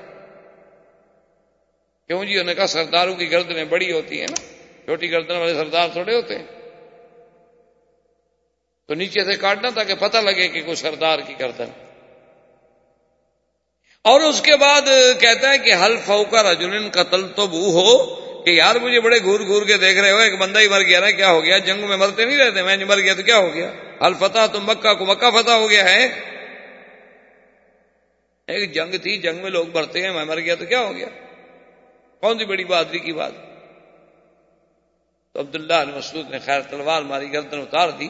کیوں 2.07 2.25
جی؟ 2.25 2.31
انہوں 2.31 2.45
نے 2.45 2.55
کہا، 2.55 2.67
سرداروں 2.67 3.15
کی 3.15 3.31
گردنیں 3.31 3.65
بڑی 3.65 3.91
ہوتی 3.91 4.19
ہیں 4.19 4.27
نا، 4.29 4.41
چھوٹی 4.85 5.11
گردن 5.11 5.35
والے 5.35 5.53
سردار 5.53 5.87
تھوڑے 5.93 6.15
ہوتے 6.15 6.35
ہیں۔ 6.35 6.45
تو 8.87 8.93
نیچے 8.93 9.23
سے 9.23 9.37
کاٹنا 9.37 9.69
تاکہ 9.75 9.93
پتہ 9.99 10.17
لگے 10.17 10.47
کہ 10.47 10.61
کوئی 10.61 10.75
سردار 10.75 11.19
کی 11.19 11.33
گردن۔ 11.39 11.88
اور 14.09 14.21
اس 14.21 14.41
کے 14.41 14.55
بعد 14.55 14.81
کہتا 15.19 15.49
ہے 15.49 15.57
کہ 15.57 15.73
حل 15.73 15.97
فوکا 16.05 16.43
رجن 16.43 16.89
قتل 16.89 17.27
تو 17.27 17.47
بو 17.47 17.57
ہو 17.57 18.19
کہ 18.43 18.49
یار 18.49 18.75
مجھے 18.75 18.99
بڑے 18.99 19.19
گور 19.23 19.39
گور 19.39 19.65
کے 19.65 19.77
دیکھ 19.77 19.99
رہے 19.99 20.11
ہو، 20.11 20.17
ایک 20.17 20.37
بندہ 20.37 20.59
ہی 20.59 20.67
مر 20.67 20.81
گیا 20.81 20.99
نا، 20.99 21.11
کیا 21.11 21.31
ہو 21.31 21.43
گیا؟ 21.43 21.57
جنگ 21.57 21.87
میں 21.87 21.97
مرتے 21.97 22.25
نہیں 22.25 22.37
رہتے، 22.37 22.63
میں 22.63 22.77
مر 22.77 22.99
گیا 22.99 23.13
تو 23.13 23.21
کیا 23.21 23.37
ہو 23.37 23.53
گیا؟ 23.53 23.71
حل 24.05 24.13
فتح 24.19 24.45
تو 24.53 24.59
مکہ 24.61 24.93
کو 24.93 25.05
مکہ 25.05 25.31
فتح 25.31 25.51
ہو 25.51 25.69
گیا 25.69 25.91
ہے۔ 25.91 26.07
ایک 28.47 28.73
جنگ 28.73 28.91
تھی، 29.03 29.17
جنگ 29.17 29.41
میں 29.41 29.51
لوگ 29.51 29.65
مرتے 29.73 30.01
ہیں، 30.01 30.11
میں 30.11 30.25
مر 30.25 30.39
گیا 30.39 30.55
تو 30.55 30.65
کیا 30.65 30.79
ہو 30.79 30.95
گیا؟ 30.95 31.07
کون 32.21 32.37
سی 32.37 32.45
بڑی 32.45 32.63
بہادری 32.63 32.99
کی 32.99 33.13
بات؟ 33.13 33.31
تو 35.33 35.39
عبداللہ 35.39 35.97
مسعود 35.97 36.29
نے 36.29 36.39
خیر 36.39 36.61
تلوار 36.61 37.01
ماری، 37.01 37.33
گردن 37.33 37.59
اتار 37.59 37.89
دی۔ 37.89 38.07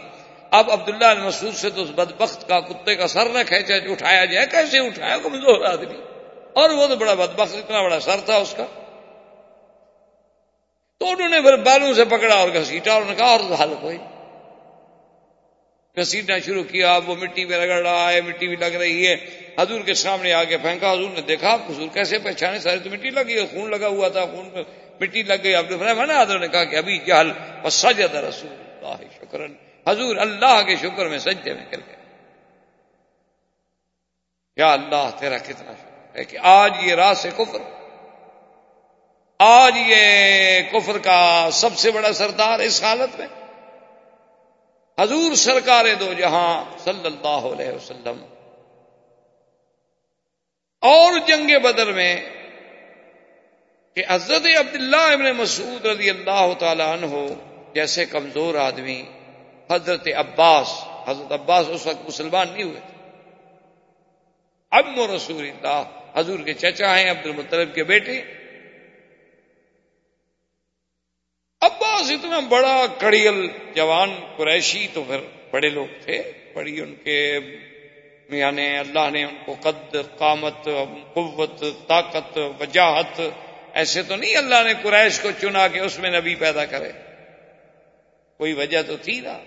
اب 0.51 0.71
عبداللہ 0.71 1.05
المسود 1.05 1.55
سے 1.55 1.69
تو 1.69 1.81
اس 1.83 1.89
بدبخت 1.89 2.47
کا 2.47 2.59
کتے 2.59 2.95
کا 2.95 3.07
سر 3.07 3.29
نہ 3.29 3.38
کھینچا 3.47 3.75
اٹھایا 3.75 4.25
جائے، 4.25 4.45
کیسے 4.51 4.79
اٹھایا؟ 4.79 5.17
کمزور 5.17 5.65
آدمی۔ 5.65 5.97
اور 6.53 6.69
وہ 6.69 6.88
تو 6.88 6.95
بڑا 6.95 7.13
بدبخت، 7.13 7.55
اتنا 7.55 7.81
بڑا 7.81 7.99
سر 7.99 8.15
تھا 8.25 8.35
اس 8.35 8.53
کا۔ 8.57 8.65
تو 10.97 11.07
انہوں 11.07 11.29
نے 11.29 11.41
پھر 11.41 11.55
بالوں 11.55 11.93
سے 11.93 12.05
پکڑا 12.05 12.35
اور 12.35 12.49
گھسیٹا 12.49 12.93
اور 12.93 13.01
نے 13.01 13.15
کہا، 13.15 13.25
اور 13.25 13.39
حل 13.39 13.73
کوئی؟ 13.81 13.97
گھسیٹنا 15.99 16.39
شروع 16.39 16.63
کیا، 16.63 16.95
اب 16.95 17.09
وہ 17.09 17.15
مٹی 17.15 17.45
میں 17.45 17.57
رگڑ 17.57 17.81
رہا 17.88 18.12
ہے، 18.12 18.21
مٹی 18.21 18.47
بھی 18.47 18.55
لگ 18.55 18.75
رہی 18.75 19.07
ہے۔ 19.07 19.15
حضور 19.59 19.81
کے 19.81 19.93
سامنے 19.93 20.33
آ 20.33 20.43
کے 20.43 20.57
پھینکا، 20.57 20.91
حضور 20.91 21.09
نے 21.09 21.21
دیکھا 21.21 21.53
حضور 21.53 21.88
کیسے 21.93 22.19
پہچانے؟ 22.19 22.59
سارے 22.59 22.79
تو 22.79 22.89
مٹی 22.89 23.09
لگی 23.09 23.39
ہے، 23.39 23.45
خون 23.45 23.71
لگا 23.71 23.88
ہوا 23.88 24.09
تھا، 24.09 24.25
خون 24.25 24.49
میں 24.53 24.63
مٹی 25.01 25.23
لگ 25.23 25.33
گئی۔ 25.43 25.55
آپ 25.55 25.71
نے 25.71 25.77
فرمایا 25.77 26.21
حضور 26.21 26.39
نے 26.39 26.47
کہا 26.47 26.63
کہ 26.63 26.75
ابھی 26.75 26.97
جہل 26.97 27.31
سجد 27.69 28.15
رسول 28.15 28.51
اللہ 28.51 29.03
شکر 29.17 29.68
حضور 29.87 30.15
اللہ 30.15 30.61
کے 30.67 30.75
شکر 30.75 31.07
میں 31.07 31.19
سجدے 31.19 31.53
میں 31.53 31.65
کر 31.65 31.77
گئے۔ 31.87 31.95
یا 34.57 34.71
اللہ، 34.71 35.09
تیرا 35.19 35.37
کتنا 35.37 35.71
شکر 35.73 36.17
ہے 36.19 36.23
کہ 36.23 36.37
آج 36.41 36.73
یہ 36.81 36.95
راہ 36.95 37.13
سے 37.13 37.29
کفر، 37.37 37.59
آج 39.39 39.73
یہ 39.75 40.61
کفر 40.71 40.97
کا 40.97 41.49
سب 41.51 41.77
سے 41.77 41.91
بڑا 41.91 42.13
سردار 42.13 42.59
اس 42.59 42.83
حالت 42.83 43.19
میں۔ 43.19 43.27
حضور 44.99 45.33
سرکار 45.33 45.85
دو 45.99 46.13
جہاں 46.13 46.77
صلی 46.77 47.05
اللہ 47.05 47.27
علیہ 47.27 47.69
وسلم۔ 47.69 48.25
اور 50.81 51.19
جنگ 51.27 51.59
بدر 51.63 51.91
میں 51.91 52.29
کہ 53.95 54.03
حضرت 54.09 54.41
عبداللہ 54.59 54.97
ابن 54.97 55.31
مسعود 55.31 55.85
رضی 55.85 56.09
اللہ 56.09 56.53
تعالی 56.59 56.83
عنہ 56.83 57.25
جیسے 57.73 58.05
کمزور 58.05 58.55
آدمی 58.55 59.03
حضرت 59.71 60.08
عباس 60.15 60.84
حضرت 61.08 61.32
عباس 61.32 61.65
اس 61.69 61.88
وقت 61.88 62.08
مسلمان 62.08 62.47
نہیں 62.53 62.63
ہوئے۔ 62.63 62.79
تھے 62.79 62.99
اب 64.71 65.12
رسول 65.15 65.49
اللہ، 65.49 65.84
حضور 66.15 66.39
کے 66.39 66.53
چچا 66.53 66.99
ہیں، 66.99 67.12
عبد 67.12 67.25
المطلب 67.25 67.75
کے 67.75 67.84
بیٹے۔ 67.84 68.21
عباس 71.62 72.12
اتنا 72.12 72.39
بڑا 72.39 72.86
کڑیل 72.99 73.47
جوان 73.75 74.19
قریشی 74.38 74.88
تو 74.93 75.03
پھر 75.03 75.19
بڑے 75.51 75.69
لوگ 75.69 75.88
تھے، 76.01 76.32
بڑی 76.53 76.82
ان 76.82 76.95
کے 76.95 77.39
یعنی 78.29 78.77
اللہ 78.77 79.10
نے 79.10 79.23
ان 79.23 79.36
کو 79.45 79.55
قد، 79.62 79.95
قامت، 80.17 80.69
قوت، 81.13 81.63
طاقت، 81.88 82.39
وجاہت، 82.60 83.21
ایسے 83.73 84.03
تو 84.03 84.15
نہیں 84.15 84.36
اللہ 84.36 84.63
نے 84.65 84.73
قریش 84.82 85.19
کو 85.19 85.29
چنا 85.41 85.67
کہ 85.67 85.79
اس 85.79 85.99
میں 85.99 86.12
نبی 86.12 86.36
پیدا 86.36 86.65
کرے۔ 86.65 86.91
کوئی 88.38 88.53
وجہ 88.53 88.82
تو 88.82 88.97
تھی 88.97 89.19
نا۔ 89.19 89.39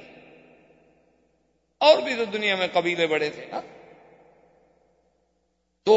اور 1.82 1.98
بھی 1.98 2.14
تو 2.14 2.24
دنیا 2.24 2.56
میں 2.56 2.66
قبیلے 2.72 3.06
بڑے 3.06 3.30
تھے 3.30 3.46
نا۔ 3.52 3.60
تو 5.86 5.94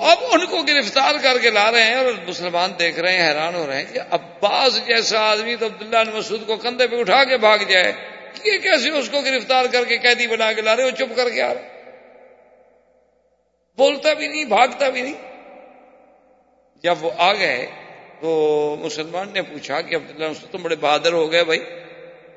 اب 0.00 0.18
ان 0.32 0.46
کو 0.46 0.62
گرفتار 0.62 1.14
کر 1.22 1.38
کے 1.38 1.50
لا 1.50 1.70
رہے 1.72 1.82
ہیں 1.82 1.94
اور 1.94 2.12
مسلمان 2.28 2.72
دیکھ 2.78 2.98
رہے 2.98 3.12
ہیں، 3.12 3.28
حیران 3.28 3.54
ہو 3.54 3.66
رہے 3.66 3.76
ہیں 3.76 3.92
کہ 3.92 4.00
عباس 4.10 4.86
جیسا 4.86 5.20
آدمی 5.20 5.56
تو 5.56 5.66
عبداللہ 5.66 6.16
مسعود 6.16 6.46
کو 6.46 6.56
کندھے 6.56 6.86
پہ 6.86 6.96
اٹھا 6.96 7.24
کے 7.24 7.36
بھاگ 7.36 7.58
جائے۔ 7.58 7.92
یہ 8.44 8.58
کیسے 8.58 8.90
اس 8.90 9.08
کو 9.08 9.20
گرفتار 9.20 9.64
کر 9.72 9.84
کے 9.84 9.96
قیدی 9.98 10.26
بنا 10.26 10.52
کے 10.52 10.62
لا 10.62 10.76
رہے 10.76 10.84
وہ 10.84 10.90
چپ 10.90 11.16
کر 11.16 11.30
کے 11.30 11.42
آ 11.42 11.54
رہے 11.54 11.68
بولتا 13.76 14.12
بھی 14.12 14.28
نہیں، 14.28 14.44
بھاگتا 14.44 14.88
بھی 14.88 15.02
نہیں۔ 15.02 15.18
جب 16.82 16.94
وہ 17.00 17.10
آ 17.18 17.32
گئے 17.32 17.66
تو 18.20 18.76
مسلمان 18.80 19.28
نے 19.32 19.42
پوچھا 19.42 19.80
کہ 19.80 19.94
عبداللہ 19.94 20.28
مسعود 20.28 20.52
تم 20.52 20.62
بڑے 20.62 20.76
بہادر 20.76 21.12
ہو 21.12 21.32
گئے 21.32 21.44
بھائی۔ 21.44 21.60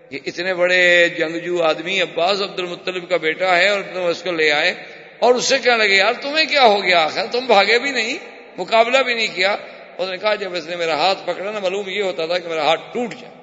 یہ 0.10 0.20
اتنے 0.26 0.54
بڑے 0.54 1.10
جنگجو 1.10 1.64
آدمی 1.64 2.02
عباس 2.02 2.42
عبد 2.42 2.60
المطلب 2.60 3.10
کا 3.10 3.18
بیٹا 3.18 3.58
ہے 3.58 3.70
اور 3.70 3.82
تم 3.94 4.06
اس 4.06 4.24
کو 4.24 4.32
لے 4.32 4.52
آئے 4.52 4.72
اور 5.20 5.36
اس 5.36 5.46
سے 5.46 5.60
کہنے 5.60 5.78
لگے، 5.78 5.96
یار، 5.96 6.14
تمہیں 6.22 6.46
کیا 6.46 6.64
ہو 6.64 6.84
گیا 6.84 7.04
آخر؟ 7.04 7.26
تم 7.32 7.46
بھاگے 7.46 7.80
بھی 7.80 7.92
نہیں، 7.92 8.18
مقابلہ 8.58 8.98
بھی 8.98 9.14
نہیں 9.14 9.36
کیا۔ 9.36 9.56
اس 9.98 10.10
نے 10.10 10.18
کہا، 10.18 10.36
جب 10.36 10.56
اس 10.56 10.68
نے 10.68 10.76
میرا 10.76 10.96
ہاتھ 10.96 11.20
پکڑا 11.26 11.52
نا، 11.52 11.60
معلوم 11.60 11.90
یہ 11.90 12.04
ہوتا 12.04 12.26
تھا 12.26 12.40
کہ 12.40 12.48
میرا 12.48 12.66
ہاتھ 12.66 12.82
ٹوٹ 12.94 13.14
جائے۔ 13.14 13.34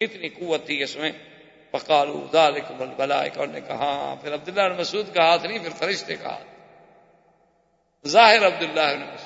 اتنی 0.00 0.28
قوت 0.28 0.66
تھی 0.66 0.82
اس 0.82 0.96
میں۔ 0.96 1.12
پکالو 1.70 2.26
دال 2.32 2.52
بلا 2.96 3.24
نے 3.52 3.60
کہا 3.60 3.74
ہاں، 3.74 4.16
پھر 4.16 4.34
عبداللہ 4.34 4.80
مسعود 4.80 5.14
کا 5.14 5.22
ہاتھ 5.22 5.46
نہیں، 5.46 5.58
پھر 5.58 5.70
فرشتے 5.78 6.16
کا 6.16 6.28
ہاتھ۔ 6.28 6.44
ظاہر 8.08 8.46
عبداللہ 8.46 8.94
مسعود۔ 8.94 9.25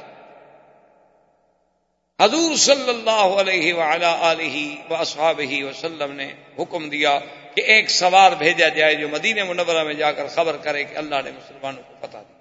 حضور 2.20 2.56
صلی 2.56 2.88
اللہ 2.88 3.10
علیہ 3.10 3.74
علیہ 3.74 4.76
و 4.90 5.68
وسلم 5.68 6.12
نے 6.12 6.32
حکم 6.58 6.88
دیا 6.88 7.18
کہ 7.54 7.60
ایک 7.60 7.90
سوار 7.90 8.32
بھیجا 8.32 8.68
جائے 8.68 8.94
جو 8.94 9.08
مدینہ 9.08 9.44
منورہ 9.44 9.84
میں 9.84 9.94
جا 9.94 10.12
کر 10.12 10.26
خبر 10.26 10.56
کرے 10.56 10.84
کہ 10.84 10.96
اللہ 10.96 11.14
نے 11.24 11.30
مسلمانوں 11.30 11.82
کو 11.82 11.94
پتا 12.00 12.22
دیا۔ 12.22 12.40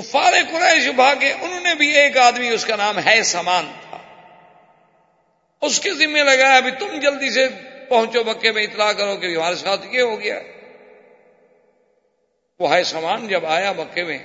کفار 0.00 0.32
قریش 0.50 0.88
بھاگے، 0.88 1.32
انہوں 1.32 1.60
نے 1.60 1.74
بھی 1.74 1.96
ایک 1.96 2.16
آدمی، 2.16 2.48
اس 2.48 2.64
کا 2.64 2.76
نام 2.76 2.98
ہے 3.06 3.22
سامان 3.22 3.72
تھا۔ 3.90 3.98
اس 5.60 5.80
کے 5.80 5.90
ذمہ 5.94 6.18
لگایا، 6.18 6.56
ابھی 6.56 6.70
تم 6.70 7.00
جلدی 7.00 7.30
سے 7.30 7.48
پہنچو 7.88 8.24
بکے 8.24 8.52
میں، 8.52 8.62
اطلاع 8.62 8.92
کرو 8.92 9.16
کہ 9.16 9.36
ہمارے 9.36 9.54
ساتھ 9.54 9.86
یہ 9.90 10.00
ہو 10.00 10.20
گیا۔ 10.20 10.40
وہ 12.58 12.74
ہے 12.74 12.84
سامان 12.84 13.28
جب 13.28 13.46
آیا 13.46 13.72
بکے 13.72 14.04
میں 14.04 14.18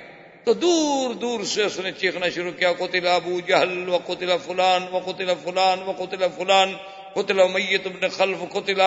تو 0.50 0.54
دور 0.54 1.14
دور 1.14 1.44
سے 1.44 1.64
اس 1.64 1.80
نے 1.80 1.92
چیخنا 1.92 2.30
شروع 2.30 2.52
کیا 2.52 2.74
کوتلا 2.74 3.16
ابو 3.16 3.40
جہل 3.40 3.90
و 3.90 4.00
کوتلا 4.00 4.38
فلان 4.38 4.88
و 4.94 5.00
کوتلا 5.00 5.34
فلان 5.44 5.82
و 5.82 5.94
کوتلا 5.94 6.28
فلان، 6.28 6.74
قتل 7.14 7.36
میت 7.36 7.86
ابن 7.86 8.08
خلف، 8.08 8.38
قتل 8.54 8.82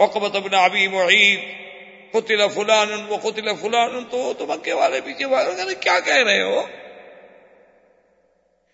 عقبت 0.00 0.36
ابن 0.36 0.54
ابی 0.54 0.88
معید 0.88 1.40
قتل 2.12 2.48
فلان 2.54 2.92
و 2.92 3.16
قتل 3.22 3.54
فلان، 3.60 4.04
تو 4.10 4.32
تو 4.38 4.46
مکے 4.46 4.72
والے، 4.72 5.00
پیچھے 5.00 5.24
والے 5.24 5.74
کیا 5.74 6.00
کہہ 6.00 6.22
رہے 6.22 6.42
ہو؟ 6.42 6.62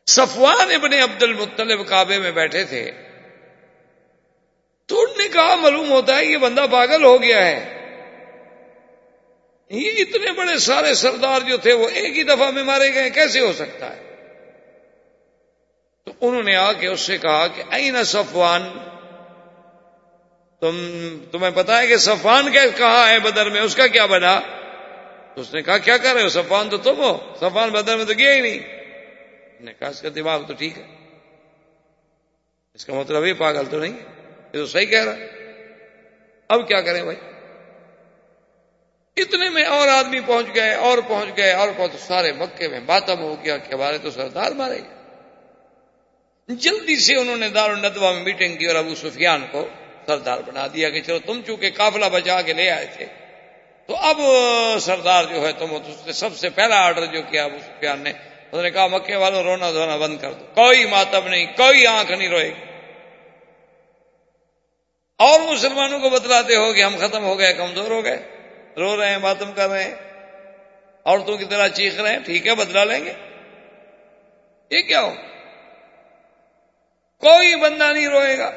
صفوان 0.06 0.74
ابن 0.74 0.92
عبد 0.92 1.22
المطلب 1.22 1.88
کعبے 1.88 2.18
میں 2.18 2.32
بیٹھے 2.32 2.64
تھے۔ 2.64 2.90
تو 4.86 5.00
انہوں 5.00 5.18
نے 5.18 5.28
کہا، 5.28 5.56
معلوم 5.56 5.90
ہوتا 5.90 6.16
ہے 6.16 6.24
یہ 6.24 6.36
بندہ 6.36 6.66
پاگل 6.70 7.04
ہو 7.04 7.22
گیا 7.22 7.46
ہے۔ 7.46 7.75
یہ 9.70 9.90
اتنے 9.98 10.32
بڑے 10.32 10.58
سارے 10.58 10.94
سردار 10.94 11.40
جو 11.40 11.56
تھے 11.56 11.72
وہ 11.72 11.88
ایک 11.88 12.18
ہی 12.18 12.22
دفعہ 12.22 12.50
میں 12.50 12.62
مارے 12.62 12.94
گئے، 12.94 13.10
کیسے 13.10 13.40
ہو 13.40 13.52
سکتا 13.52 13.96
ہے؟ 13.96 14.02
تو 16.04 16.12
انہوں 16.20 16.42
نے 16.42 16.56
آ 16.56 16.72
کے 16.72 16.86
اس 16.86 17.00
سے 17.00 17.18
کہا 17.18 17.46
کہ 17.46 17.62
این 17.70 18.04
صفوان؟ 18.04 18.62
تم، 20.60 21.18
تمہیں 21.32 21.50
پتا 21.54 21.78
ہے 21.78 21.86
کہ 21.86 21.96
صفوان 21.96 22.52
کیا 22.52 22.66
کہا 22.76 23.08
ہے 23.08 23.18
بدر 23.18 23.50
میں؟ 23.50 23.60
اس 23.60 23.76
کا 23.76 23.86
کیا 23.86 24.06
بنا؟ 24.06 24.40
تو 25.34 25.40
اس 25.40 25.54
نے 25.54 25.62
کہا، 25.62 25.78
کیا 25.78 25.96
کر 25.96 26.14
رہے 26.14 26.22
ہو 26.22 26.28
صفوان؟ 26.28 26.68
تو 26.68 26.76
تم 26.76 26.96
ہو، 26.96 27.34
صفوان 27.40 27.70
بدر 27.70 27.96
میں 27.96 28.04
تو 28.04 28.12
گیا 28.18 28.32
ہی 28.32 28.40
نہیں۔ 28.40 28.58
نے 29.60 29.72
کہا، 29.78 29.88
اس 29.88 30.02
کا 30.02 30.08
دماغ 30.14 30.42
تو 30.46 30.54
ٹھیک 30.54 30.78
ہے۔ 30.78 30.96
اس 32.74 32.86
کا 32.86 32.94
مطلب 32.94 33.24
یہ 33.24 33.32
پاگل 33.38 33.64
تو 33.70 33.78
نہیں 33.78 33.92
یہ 34.38 34.52
تو 34.52 34.66
صحیح 34.66 34.86
کہہ 34.86 35.04
رہا 35.04 35.14
اب 36.48 36.68
کیا 36.68 36.80
کریں 36.80 37.02
بھائی؟ 37.02 37.16
اتنے 39.16 39.50
میں 39.50 39.64
اور 39.64 39.88
آدمی 39.88 40.20
پہنچ 40.26 40.46
گئے، 40.54 40.74
اور 40.74 40.98
پہنچ 41.08 41.36
گئے، 41.36 41.52
اور 41.52 41.68
پہنچ 41.76 42.00
سارے 42.00 42.32
مکے 42.32 42.68
میں 42.68 42.80
باتم 42.80 43.20
ہو 43.20 43.36
گیا 43.44 43.56
کہ 43.56 43.74
ہمارے 43.74 43.98
تو 43.98 44.10
سردار 44.10 44.52
مارے 44.52 44.76
گئے۔ 44.76 44.96
جلدی 46.48 46.96
سے 46.96 47.14
انہوں 47.14 47.36
نے 47.36 47.48
دار 47.48 47.70
الدوا 47.70 48.12
میں 48.12 48.22
میٹنگ 48.22 48.56
کی 48.56 48.66
اور 48.66 48.76
ابو 48.76 48.94
سفیان 48.94 49.46
کو 49.50 49.68
سردار 50.06 50.38
بنا 50.38 50.66
دیا 50.74 50.90
کہ 50.90 51.00
چلو 51.00 51.18
تم 51.18 51.40
چونکہ 51.46 51.70
قافلہ 51.76 52.04
بچا 52.12 52.42
کے 52.42 52.52
لے 52.52 52.70
آئے 52.70 52.86
تھے۔ 52.96 53.06
تو 53.86 53.96
اب 53.96 54.20
سردار 54.80 55.24
جو 55.24 55.46
ہے 55.46 55.52
تم 55.52 55.66
نے 56.06 56.12
سب 56.12 56.36
سے 56.36 56.50
پہلا 56.50 56.80
آرڈر 56.80 57.06
جو 57.06 57.22
کیا 57.30 57.44
ابو 57.44 57.58
سفیان 57.58 58.00
نے، 58.00 58.10
انہوں 58.10 58.62
نے 58.62 58.70
کہا 58.70 58.86
مکے 58.86 59.16
والوں 59.16 59.42
رونا 59.42 59.70
دھونا 59.70 59.96
بند 59.96 60.18
کر 60.20 60.32
دو۔ 60.32 60.44
کوئی 60.54 60.86
ماتم 60.86 61.28
نہیں، 61.28 61.46
کوئی 61.46 61.86
آنکھ 61.86 62.12
نہیں 62.12 62.28
روئے 62.28 62.48
گی۔ 62.48 62.64
اور 65.18 65.40
مسلمانوں 65.40 65.98
کو 65.98 66.10
بتلاتے 66.10 66.56
ہو 66.56 66.72
کہ 66.72 66.82
ہم 66.82 66.96
ختم 67.00 67.24
ہو 67.24 67.38
گئے، 67.38 67.54
کمزور 67.54 67.90
ہو 67.90 68.04
گئے۔ 68.04 68.35
رو 68.76 69.00
رہے 69.00 69.08
ہیں 69.08 69.18
ماتم 69.18 69.52
کر 69.52 69.68
رہے 69.68 69.84
ہیں۔ 69.84 69.94
عورتوں 71.04 71.36
کی 71.38 71.44
طرح 71.44 71.68
چیخ 71.68 72.00
رہے 72.00 72.12
ہیں، 72.12 72.18
ٹھیک 72.24 72.46
ہے، 72.46 72.54
بدلا 72.54 72.84
لیں 72.84 73.04
گے۔ 73.04 73.12
یہ 74.70 74.82
کیا 74.82 75.02
ہو؟ 75.02 75.14
کوئی 77.20 77.56
بندہ 77.56 77.92
نہیں 77.92 78.08
روئے 78.08 78.38
گا۔ 78.38 78.52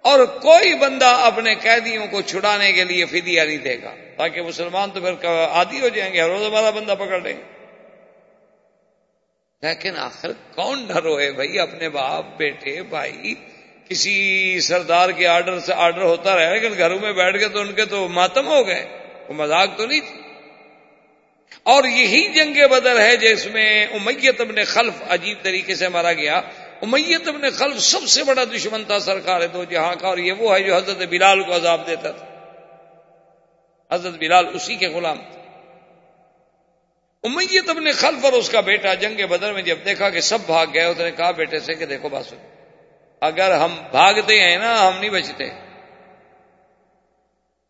اور 0.00 0.24
کوئی 0.24 0.74
بندہ 0.74 1.06
اپنے 1.06 1.54
قیدیوں 1.54 2.06
کو 2.06 2.20
چھڑانے 2.20 2.72
کے 2.72 2.84
لیے 2.84 3.04
فدیہ 3.04 3.42
نہیں 3.42 3.58
دے 3.58 3.82
گا۔ 3.82 3.94
تاکہ 4.16 4.42
مسلمان 4.42 4.90
تو 4.90 5.00
پھر 5.00 5.26
عادی 5.26 5.80
ہو 5.80 5.88
جائیں 5.88 6.14
گے 6.14 6.22
روز 6.22 6.46
ہمارا 6.46 6.70
بندہ 6.70 6.94
پکڑ 6.98 7.20
لیں۔ 7.20 7.32
گے 7.32 7.56
لیکن 9.62 9.96
آخر 9.96 10.32
کون 10.54 10.82
نہ 10.82 10.98
روئے 10.98 11.32
بھائی، 11.32 11.58
اپنے 11.58 11.88
باپ، 11.88 12.24
بیٹے، 12.36 12.82
بھائی؟ 12.82 13.34
کسی 13.88 14.60
سردار 14.60 15.08
کے 15.10 15.26
آرڈر 15.26 15.58
سے 15.58 15.72
آرڈر 15.74 16.02
ہوتا 16.02 16.36
رہے 16.36 16.60
لیکن 16.60 16.78
گھروں 16.78 16.98
میں 16.98 17.12
بیٹھ 17.12 17.38
کے 17.38 17.48
تو 17.48 17.60
ان 17.60 17.72
کے 17.72 17.84
تو 17.84 18.08
ماتم 18.08 18.46
ہو 18.48 18.66
گئے، 18.66 18.98
وہ 19.28 19.34
مذاق 19.34 19.76
تو 19.76 19.86
نہیں 19.86 20.00
تھی۔ 20.00 20.20
اور 21.62 21.84
یہی 21.84 22.32
جنگ 22.32 22.68
بدر 22.70 23.00
ہے 23.00 23.16
جس 23.16 23.46
میں 23.46 23.86
امیت 23.86 24.40
اپنے 24.40 24.64
خلف 24.64 25.02
عجیب 25.08 25.38
طریقے 25.42 25.74
سے 25.74 25.88
مارا 25.88 26.12
گیا۔ 26.12 26.40
امیت 26.82 27.28
ابن 27.28 27.50
خلف 27.50 27.80
سب 27.80 28.08
سے 28.08 28.24
بڑا 28.24 28.44
دشمن 28.44 28.84
تھا 28.84 28.98
سرکار 28.98 29.40
دو 29.46 29.64
جہاں 29.64 29.94
کا، 29.94 30.08
اور 30.08 30.18
یہ 30.18 30.32
وہ 30.32 30.54
ہے 30.54 30.62
جو 30.62 30.76
حضرت 30.76 31.02
بلال 31.10 31.42
کو 31.42 31.56
عذاب 31.56 31.86
دیتا 31.86 32.10
تھا۔ 32.10 32.26
حضرت 33.94 34.14
بلال 34.18 34.46
اسی 34.54 34.76
کے 34.76 34.88
غلام 34.88 35.18
تھے۔ 35.18 35.40
امیت 37.22 37.68
ابن 37.68 37.92
خلف 37.92 38.24
اور 38.24 38.32
اس 38.32 38.50
کا 38.50 38.60
بیٹا 38.60 38.94
جنگ 38.94 39.26
بدر 39.26 39.52
میں 39.52 39.62
جب 39.62 39.78
دیکھا 39.84 40.10
کہ 40.10 40.20
سب 40.20 40.38
بھاگ 40.46 40.66
گئے، 40.74 40.84
اس 40.84 40.98
نے 40.98 41.10
کہا 41.10 41.30
بیٹے 41.30 41.60
سے 41.60 41.74
کہ 41.74 41.86
دیکھو 41.86 42.08
بات 42.08 42.55
اگر 43.26 43.56
ہم 43.56 43.82
بھاگتے 43.90 44.40
ہیں 44.40 44.56
نا، 44.56 44.88
ہم 44.88 45.00
نہیں 45.00 45.10
بچتے۔ 45.10 45.48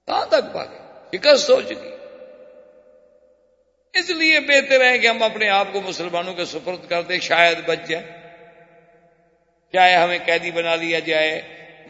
کہاں 0.07 0.27
تک 0.27 0.45
بھاگے؟ 0.53 0.79
شکست 1.17 1.51
ہو 1.51 1.61
چکی۔ 1.61 1.91
اس 3.99 4.11
لیے 4.11 4.41
بہتر 4.41 4.85
ہے 4.85 4.99
کہ 4.99 5.07
ہم 5.07 5.23
اپنے 5.23 5.49
آپ 5.49 5.69
کو 5.73 5.81
مسلمانوں 5.81 6.35
کے 6.35 6.45
سپرد 6.45 6.89
کر 6.89 7.03
دیں، 7.03 7.19
شاید 7.19 7.59
بچ 7.67 7.79
جائیں۔ 7.89 8.07
چاہے 9.73 9.95
ہمیں 9.95 10.19
قیدی 10.27 10.51
بنا 10.51 10.75
لیا 10.75 10.99
جائے، 10.99 11.43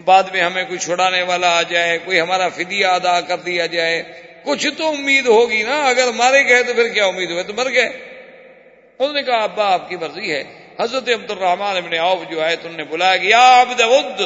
بعد 0.05 0.23
میں 0.33 0.41
ہمیں 0.41 0.65
کوئی 0.65 0.79
چھڑانے 0.79 1.23
والا 1.23 1.59
آ 1.59 1.63
جائے، 1.63 1.99
کوئی 1.99 2.21
ہمارا 2.21 2.49
فدیہ 2.49 2.87
ادا 2.87 3.21
کر 3.21 3.37
دیا 3.37 3.67
جائے۔ 3.67 4.03
کچھ 4.45 4.69
تو 4.79 4.89
امید 4.89 5.27
ہوگی 5.27 5.63
نا، 5.63 5.85
اگر 5.85 6.13
مارے 6.17 6.49
گئے 6.49 6.63
تو 6.63 6.75
پھر 6.75 6.89
کیا 6.89 7.07
امید 7.07 7.31
ہوئے؟ 7.31 7.43
تو 7.43 7.53
مر 7.53 7.71
گئے۔ 7.71 7.89
انہوں 8.99 9.13
نے 9.13 9.23
کہا، 9.23 9.43
ابا، 9.43 9.73
آپ 9.73 9.89
کی 9.89 9.97
مرضی 9.97 10.33
ہے۔ 10.33 10.66
حضرت 10.81 11.09
عبد 11.09 11.31
الرحمان 11.31 11.77
ابن 11.77 11.95
عوف 11.95 12.31
جو 12.31 12.45
ہے 12.45 12.57
تو 12.57 12.69
نے 12.69 12.85
بلایا 12.85 13.17
کہ 13.17 13.27
یا 13.27 13.63
عبد 13.63 13.81
ود۔ 13.81 14.23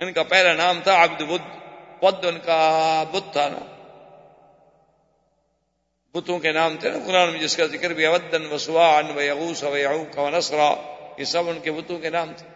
ان 0.00 0.12
کا 0.12 0.22
پہلا 0.22 0.52
نام 0.52 0.80
تھا 0.80 1.04
عبد 1.04 1.22
ود۔ 1.30 1.40
ود 2.02 2.24
ان 2.24 2.38
کا 2.38 3.04
بت 3.10 3.32
تھا 3.32 3.48
نا۔ 3.48 3.58
بتوں 6.14 6.38
کے 6.38 6.52
نام 6.52 6.76
تھے 6.80 6.90
نا۔ 6.90 6.98
قرآن 7.06 7.30
میں 7.30 7.40
جس 7.40 7.56
کا 7.56 7.66
ذکر 7.66 7.90
بھی 7.90 8.06
اودن 8.06 8.46
وسوا 8.52 8.98
ان 8.98 9.16
و 9.16 9.20
یغوس 9.20 9.64
و 9.64 9.76
یعوق 9.76 10.18
و 10.18 10.30
نسرا 10.30 10.74
یہ 11.18 11.24
سب 11.24 11.48
ان 11.48 11.60
کے 11.60 11.72
بتوں 11.72 11.98
کے 11.98 12.10
نام 12.10 12.32
تھے۔ 12.36 12.48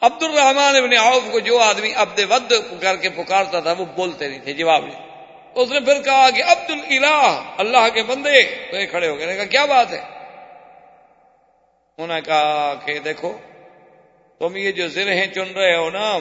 عبد 0.00 0.22
الرحمان 0.22 0.76
ابن 0.76 0.96
عوف 0.98 1.22
کو 1.32 1.38
جو 1.38 1.58
آدمی 1.58 1.92
عبد 1.92 2.20
ود 2.30 2.52
کر 2.82 2.96
کے 2.96 3.08
پکارتا 3.08 3.60
تھا، 3.60 3.72
وہ 3.72 3.84
بولتے 3.84 4.28
نہیں 4.28 4.40
تھے، 4.40 4.52
جواب 4.52 4.86
نہیں۔ 4.86 5.06
اس 5.54 5.70
نے 5.70 5.80
پھر 5.80 6.02
کہا 6.02 6.30
کہ 6.30 6.44
عبد 6.44 6.70
الہ 6.70 7.42
اللہ 7.58 7.88
کے 7.94 8.02
بندے۔ 8.02 8.42
تو 8.70 8.76
یہ 8.76 8.86
کھڑے 8.86 9.08
ہو 9.08 9.18
گئے 9.18 9.36
کہا، 9.36 9.44
کیا 9.44 9.64
بات 9.64 9.92
ہے؟ 9.92 10.15
انہوں 11.98 12.14
نے 12.14 12.20
کہا 12.20 12.74
کہ 12.86 12.98
دیکھو، 12.98 13.38
تم 14.38 14.56
یہ 14.56 14.72
جو 14.72 14.88
زرہیں 14.88 15.26
چن 15.26 15.52
رہے 15.52 15.76
ہو 15.76 15.90
نا، 15.90 16.18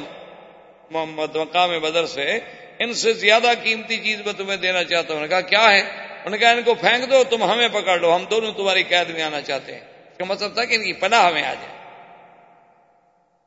محمد 0.92 1.36
مقام 1.36 1.80
بدر 1.80 2.06
سے، 2.06 2.40
ان 2.80 2.94
سے 2.94 3.14
زیادہ 3.14 3.48
قیمتی 3.64 3.98
چیز 3.98 4.22
میں 4.26 4.34
تمہیں 4.34 4.58
دینا 4.58 4.84
چاہتا 4.84 5.14
ہوں۔ 5.14 5.22
نے 5.22 5.28
کہا، 5.28 5.42
کیا 5.42 5.72
ہے؟ 5.72 5.80
انہوں 5.80 6.30
نے 6.30 6.38
کہا، 6.38 6.52
ان 6.52 6.64
کو 6.64 6.74
پھینک 6.74 7.12
دو، 7.12 7.24
تم 7.24 7.44
ہمیں 7.44 7.68
پکڑ 7.68 8.00
لو، 8.00 8.16
ہم 8.16 8.24
دونوں 8.24 8.52
تمہاری 8.52 8.84
قید 8.84 9.10
میں 9.10 9.22
آنا 9.22 9.42
چاہتے 9.42 9.74
ہیں۔ 9.74 9.82
اس 10.12 10.18
کا 10.18 10.26
مطلب 10.26 10.54
تھا 10.54 10.66
کہ 10.66 10.76
ان 10.76 10.82
کی 10.82 10.94
پناہ 10.94 11.26
ہمیں 11.26 11.44
آ 11.44 11.54
جائے۔ 11.54 11.76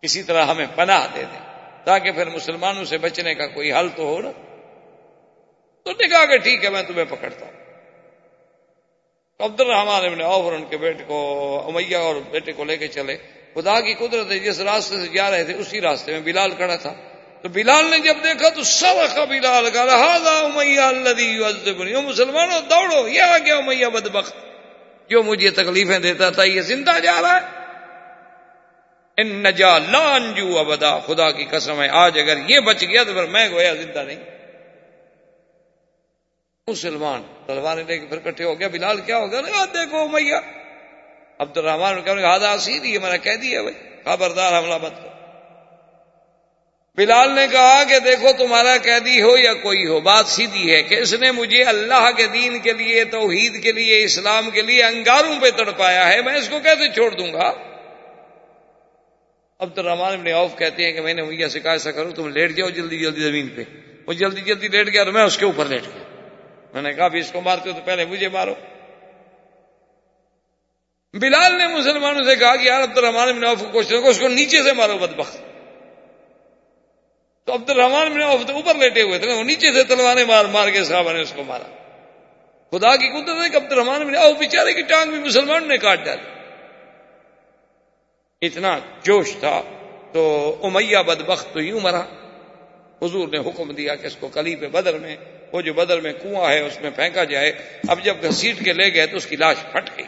کسی 0.03 0.23
طرح 0.23 0.45
ہمیں 0.45 0.67
پناہ 0.75 1.07
دے 1.14 1.23
دیں، 1.23 1.75
تاکہ 1.85 2.12
پھر 2.12 2.31
مسلمانوں 2.31 2.85
سے 2.85 2.99
بچنے 2.99 3.35
کا 3.35 3.47
کوئی 3.47 3.73
حل 3.73 3.88
تو 3.97 4.03
ہو 4.03 4.23
نا۔ 4.23 4.31
تو 5.85 5.91
نے 5.91 6.09
کہا 6.09 6.25
کہ 6.25 6.38
ٹھیک 6.38 6.64
ہے، 6.64 6.71
میں 6.71 6.83
تمہیں 6.83 7.05
پکڑتا 7.05 7.47
ہوں۔ 7.47 7.58
عبد 9.40 9.61
الرحمان 9.61 10.05
ابن 10.05 10.20
عوف 10.20 10.44
اور 10.44 10.53
ان 10.53 10.64
کے 10.70 10.77
بیٹے 10.77 11.05
کو، 11.07 11.62
امیہ 11.66 11.96
اور 11.96 12.14
بیٹے 12.31 12.53
کو 12.53 12.64
لے 12.64 12.77
کے 12.77 12.88
چلے۔ 12.88 13.16
خدا 13.55 13.81
کی 13.81 13.94
قدرت 13.94 14.31
ہے، 14.31 14.38
جس 14.38 14.61
راستے 14.61 14.96
سے 14.96 15.09
جا 15.09 15.31
رہے 15.31 15.44
تھے، 15.44 15.55
اسی 15.55 15.81
راستے 15.81 16.12
میں 16.12 16.20
بلال 16.20 16.51
کھڑا 16.51 16.77
تھا۔ 16.77 16.94
تو 17.42 17.48
بلال 17.48 17.85
نے 17.90 17.98
جب 17.98 18.14
دیکھا 18.24 18.48
تو 18.48 18.62
سب 18.62 19.14
کا 19.14 19.24
بلال 19.24 19.70
کا 19.70 19.87
رہا 19.87 20.18
مسلمانوں، 22.01 22.61
دوڑو، 22.61 23.09
یہ 23.09 23.22
آ 23.22 23.38
گیا 23.38 23.57
امیہ 23.57 23.87
بدبخت، 23.87 24.37
جو 25.11 25.22
مجھے 25.22 25.51
تکلیفیں 25.51 25.98
دیتا 25.98 26.31
تھا، 26.31 26.42
یہ 26.44 26.61
زندہ 26.61 26.98
جا 27.03 27.22
رہا 27.22 27.37
ہے۔ 27.37 27.59
ان 29.16 29.42
نجا 29.42 29.79
لانجو 29.79 30.59
ابدا، 30.59 30.98
خدا 30.98 31.31
کی 31.31 31.44
قسم 31.44 31.83
ہے، 31.83 31.88
آج 31.88 32.18
اگر 32.18 32.38
یہ 32.48 32.61
بچ 32.61 32.83
گیا 32.83 33.05
تو 33.05 33.12
پھر 33.12 33.27
میں 33.27 33.48
گویا 33.48 33.74
زندہ 33.74 33.98
نہیں۔ 33.98 34.38
مسلمان 36.68 37.22
تلواریں 37.46 37.85
لے 37.87 37.98
کے 37.98 38.07
پھر 38.07 38.31
کٹھے 38.31 38.44
ہو 38.44 38.61
گیا، 38.61 38.68
بلال 38.68 39.00
کیا 39.00 39.18
ہو 39.18 39.33
گیا؟ 39.33 39.64
دیکھو، 39.64 40.09
میاں۔ 40.09 40.40
عبد 41.38 41.57
الرحمان 41.57 41.98
ہادہ 42.09 42.57
سیدھی 42.61 42.92
ہے، 42.92 42.98
میں 42.98 43.12
نے 43.12 43.18
کہہ 43.18 43.37
دیا 43.37 43.62
بھائی، 43.62 43.74
خبردار 44.04 44.59
حملہ 44.59 44.74
مت 44.74 44.96
کرو۔ 44.96 45.09
بلال 46.96 47.35
نے 47.35 47.46
کہا 47.52 47.85
کہ 47.85 47.98
دیکھو، 47.98 48.28
تمہارا 48.38 48.76
قیدی 48.83 49.22
ہو 49.22 49.37
یا 49.37 49.54
کوئی 49.54 49.87
ہو، 49.87 50.00
بات 50.00 50.26
سیدھی 50.26 50.74
ہے 50.74 50.83
کہ 50.83 50.94
اس 50.94 51.14
نے 51.14 51.33
مجھے 51.33 51.62
اللہ 51.62 52.11
کے 52.16 52.26
دین 52.26 52.59
کے 52.59 52.72
لیے، 52.72 53.04
توحید 53.04 53.62
کے 53.62 53.72
لیے، 53.72 54.04
اسلام 54.04 54.50
کے 54.50 54.62
لیے 54.62 54.85
انگاروں 54.85 55.40
پہ 55.40 55.50
تڑپایا 55.50 56.09
ہے، 56.09 56.22
میں 56.22 56.35
اس 56.35 56.48
کو 56.48 56.61
کیسے 56.61 56.94
چھوڑ 56.94 57.11
دوں 57.11 57.33
گا؟ 57.33 57.52
عبد 59.59 59.78
الرحمان 59.78 60.12
ابن 60.12 60.26
عوف 60.26 60.59
کہتے 60.59 60.85
ہیں 60.85 60.92
کہ 60.92 61.00
میں 61.00 61.14
نے 61.14 61.22
میا 61.22 61.48
سے 61.48 61.61
کہا، 61.61 61.70
ایسا 61.70 61.90
کروں 61.90 62.11
تم 62.11 62.28
لیٹ 62.28 62.57
جاؤ 62.57 62.68
جلدی 62.68 62.98
جلدی 62.98 63.20
زمین 63.20 63.48
پہ۔ 63.48 63.62
وہ 64.07 64.12
جلدی 64.12 64.40
جلدی 64.40 64.68
لیٹ 64.68 64.92
گیا 64.92 65.04
تو 65.04 65.12
میں 65.12 65.22
اس 65.22 65.38
کے 65.38 65.44
اوپر 65.44 65.64
لیٹ 65.64 65.83
گیا۔ 65.83 66.08
میں 66.74 66.83
نے 66.83 66.92
کہا 66.92 67.09
بھی 67.09 67.20
اس 67.20 67.33
کو 67.33 67.40
مارتے 67.40 67.70
ہو 67.70 67.74
تو 67.74 67.81
پہلے 67.85 68.04
مجھے 68.04 68.28
مارو۔ 68.28 68.54
بلال 71.12 71.59
نے 71.59 71.66
مسلمانوں 71.66 72.24
سے 72.24 72.37
کہا 72.37 72.57
کہ 72.57 72.66
یار 72.66 72.83
عبد 72.83 72.98
الرحمان 72.98 73.28
ابن 73.28 73.44
عوف 73.44 73.59
کو 73.61 73.66
کوشش 73.66 73.92
اس 74.04 74.18
کو 74.18 74.28
نیچے 74.28 74.62
سے 74.62 74.72
مارو 74.72 74.98
بدبخت۔ 74.98 75.37
تو 77.44 77.54
عبد 77.54 77.70
الرحمان 77.70 78.07
ابن 78.07 78.22
عوف 78.22 78.46
تو 78.46 78.52
اوپر 78.52 78.74
لیٹے 78.74 79.02
ہوئے 79.02 79.18
تھے 79.18 79.33
وہ 79.33 79.42
نیچے 79.42 79.72
سے 79.72 79.85
تلوانے 79.85 80.24
مار 80.24 80.44
مار 80.44 80.68
کے 80.68 80.85
صحابہ 80.85 81.12
نے 81.12 81.20
اس 81.20 81.33
کو 81.37 81.42
مارا۔ 81.44 81.64
خدا 82.70 82.96
کی 82.96 83.09
قدرت 83.09 83.44
ہے 83.44 83.48
کہ 83.48 83.57
عبد 83.57 83.72
الرحمان 83.72 84.00
ابن 84.00 84.14
عوف 84.16 84.38
بیچارے 84.38 84.74
کی 84.74 84.83
ٹانگ 84.83 85.11
بھی 85.11 85.18
مسلمانوں 85.18 85.68
نے 85.68 85.78
کاٹ 85.78 86.04
ڈالی۔ 86.04 86.22
اتنا 88.46 88.78
جوش 89.02 89.37
تھا 89.40 89.62
تو 90.12 90.57
امیہ 90.62 90.98
بدبخت 90.98 91.54
تو 91.54 91.61
یوں 91.61 91.81
مرا۔ 91.81 92.02
حضور 93.02 93.28
نے 93.28 93.38
حکم 93.38 93.72
دیا 93.72 93.94
کہ 93.94 94.07
اس 94.07 94.16
کو 94.16 94.28
کلی 94.28 94.57
پہ 94.57 94.68
بدر 94.68 94.98
میں 94.98 95.16
وہ 95.52 95.61
جو 95.61 95.74
بدر 95.74 96.00
میں 96.00 96.12
کنواں 96.12 96.52
ہے، 96.52 96.61
اس 96.61 96.80
میں 96.80 96.90
پھینکا 96.90 97.24
جائے، 97.24 97.52
اب 97.88 98.04
جب 98.04 98.16
گھسیٹ 98.22 98.64
کے 98.64 98.72
لے 98.72 98.94
گئے 98.94 99.06
تو 99.06 99.16
اس 99.16 99.26
کی 99.26 99.37
لاش 99.37 99.56
پھٹ 99.72 99.90
گئی۔ 99.98 100.06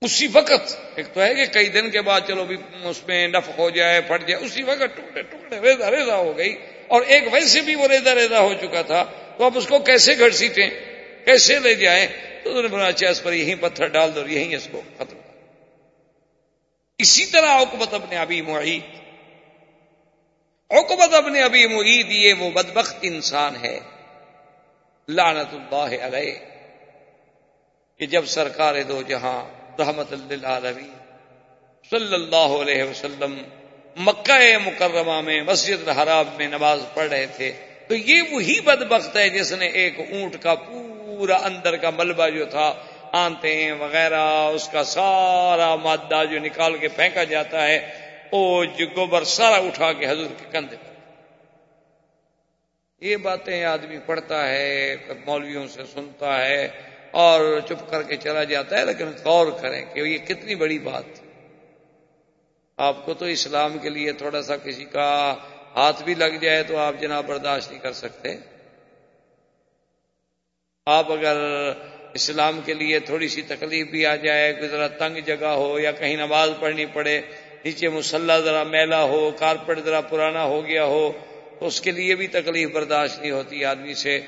اسی 0.00 0.26
وقت، 0.32 0.76
ایک 0.94 1.06
تو 1.14 1.22
ہے 1.22 1.34
کہ 1.34 1.46
کئی 1.46 1.68
دن 1.68 1.90
کے 1.90 2.02
بعد 2.02 2.20
چلو 2.28 2.44
بھی 2.44 2.56
اس 2.84 3.06
میں 3.06 3.28
نف 3.28 3.58
ہو 3.58 3.70
جائے، 3.70 4.00
پھٹ 4.00 4.28
جائے، 4.28 4.44
اسی 4.44 4.62
وقت 4.62 4.96
ٹکڑے 4.96 5.22
ٹکڑے 5.22 5.60
ریزا 5.60 5.90
ریزا 5.90 6.16
ہو 6.16 6.38
گئی۔ 6.38 6.56
اور 6.86 7.02
ایک 7.02 7.22
ویسے 7.32 7.60
بھی 7.60 7.74
وہ 7.74 7.88
ریزا 7.88 8.14
ریزا 8.14 8.40
ہو 8.40 8.54
چکا 8.54 8.82
تھا۔ 8.82 9.04
تو 9.38 9.44
اب 9.44 9.58
اس 9.58 9.66
کو 9.66 9.78
کیسے 9.78 10.18
گھڑسیٹیں 10.18 10.70
کیسے 11.24 11.58
لے 11.58 11.74
جائیں؟ 11.74 12.06
تو 12.42 12.50
انہوں 12.50 12.62
نے 12.62 12.68
بنا 12.68 12.84
اچھا 12.84 13.08
اس 13.08 13.22
پر 13.22 13.32
یہیں 13.32 13.54
پتھر 13.60 13.86
ڈال 13.86 14.14
دو 14.14 14.28
یہیں 14.28 14.56
اس 14.56 14.68
کو 14.70 14.82
ختم۔ 14.94 15.04
کر 15.04 15.28
اسی 16.98 17.26
طرح 17.26 17.60
حکمت 17.60 17.94
اپنے 17.94 18.18
ابھی 18.18 18.42
معید 18.42 19.01
حکمت 20.72 21.14
اپنے 21.14 21.42
ابھی 21.42 21.66
معید 21.66 22.10
یہ 22.12 22.32
وہ 22.38 22.50
بدبخت 22.50 22.96
انسان 23.02 23.56
ہے، 23.64 23.78
لعنت 25.08 25.54
اللہ 25.54 26.04
علیہ، 26.04 26.32
کہ 28.00 28.06
جب 28.06 28.26
سرکار 28.26 28.74
دو 28.88 29.00
جہاں 29.08 29.40
رحمت 29.78 30.12
اللہ 30.12 30.70
صلی 31.90 32.14
اللہ 32.14 32.54
علیہ 32.60 32.82
وسلم 32.82 33.34
مکہ 33.96 34.56
مکرمہ 34.64 35.20
میں 35.20 35.40
مسجد 35.42 35.88
الحراب 35.88 36.28
میں 36.38 36.46
نماز 36.48 36.80
پڑھ 36.94 37.08
رہے 37.08 37.26
تھے، 37.36 37.50
تو 37.88 37.94
یہ 37.94 38.22
وہی 38.32 38.60
بدبخت 38.60 39.16
ہے 39.16 39.28
جس 39.28 39.52
نے 39.52 39.66
ایک 39.80 39.98
اونٹ 40.00 40.36
کا 40.42 40.54
پورا 40.54 41.36
اندر 41.44 41.76
کا 41.76 41.90
ملبہ 41.90 42.28
جو 42.28 42.44
تھا 42.50 42.72
آنتے 43.14 43.50
وغیرہ، 43.72 44.22
اس 44.54 44.68
کا 44.68 44.84
سارا 44.84 45.74
مادہ 45.76 46.22
جو 46.30 46.38
نکال 46.38 46.76
کے 46.78 46.88
پھینکا 46.88 47.24
جاتا 47.24 47.66
ہے 47.66 47.78
وہ 48.32 48.64
گوبر 48.96 49.24
سارا 49.24 49.56
اٹھا 49.56 49.92
کے 49.92 50.06
حضور 50.06 50.30
کے 50.38 50.44
کندھے 50.52 50.76
پر۔ 50.76 50.90
یہ 53.02 53.16
باتیں 53.16 53.64
آدمی 53.64 53.98
پڑھتا 54.06 54.48
ہے، 54.48 54.96
مولویوں 55.26 55.66
سے 55.66 55.82
سنتا 55.94 56.44
ہے 56.46 56.68
اور 57.10 57.60
چپ 57.68 57.90
کر 57.90 58.02
کے 58.02 58.16
چلا 58.16 58.44
جاتا 58.44 58.78
ہے، 58.78 58.84
لیکن 58.84 59.06
غور 59.24 59.46
کریں 59.60 59.84
کہ 59.94 60.00
یہ 60.00 60.18
کتنی 60.18 60.54
بڑی 60.54 60.78
بات 60.78 61.20
آپ 62.78 63.04
کو 63.06 63.14
تو 63.14 63.24
اسلام 63.24 63.78
کے 63.78 63.88
لیے 63.88 64.12
تھوڑا 64.12 64.42
سا 64.42 64.56
کسی 64.56 64.84
کا 64.84 65.36
ہاتھ 65.76 66.02
بھی 66.02 66.14
لگ 66.14 66.38
جائے 66.40 66.62
تو 66.62 66.76
آپ 66.76 66.94
جناب 67.00 67.26
برداشت 67.26 67.70
نہیں 67.70 67.80
کر 67.80 67.92
سکتے۔ 67.92 68.36
آپ 70.86 71.12
اگر 71.12 71.36
اسلام 72.14 72.60
کے 72.64 72.74
لیے 72.74 72.98
تھوڑی 73.00 73.28
سی 73.28 73.42
تکلیف 73.42 73.86
بھی 73.90 74.06
آ 74.06 74.16
جائے، 74.16 74.52
کوئی 74.52 74.68
ذرا 74.68 74.88
تنگ 74.88 75.18
جگہ 75.18 75.52
ہو 75.54 75.78
یا 75.78 75.92
کہیں 75.92 76.16
نماز 76.16 76.50
پڑھنی 76.60 76.86
پڑے 76.86 77.20
نیچے 77.64 77.88
مسلح 77.88 78.38
ذرا 78.38 78.62
میلا 78.62 79.02
ہو 79.02 79.30
کارپیٹ 79.38 79.78
ذرا 79.78 80.00
پرانا 80.00 80.44
ہو 80.44 80.66
گیا 80.66 80.84
ہو 80.84 81.12
تو 81.58 81.66
اس 81.66 81.80
کے 81.80 81.90
لیے 81.90 82.14
بھی 82.14 82.26
تکلیف 82.26 82.70
برداشت 82.72 83.20
نہیں 83.20 83.30
ہوتی 83.30 83.64
آدمی 83.64 83.94
سے۔ 83.94 84.20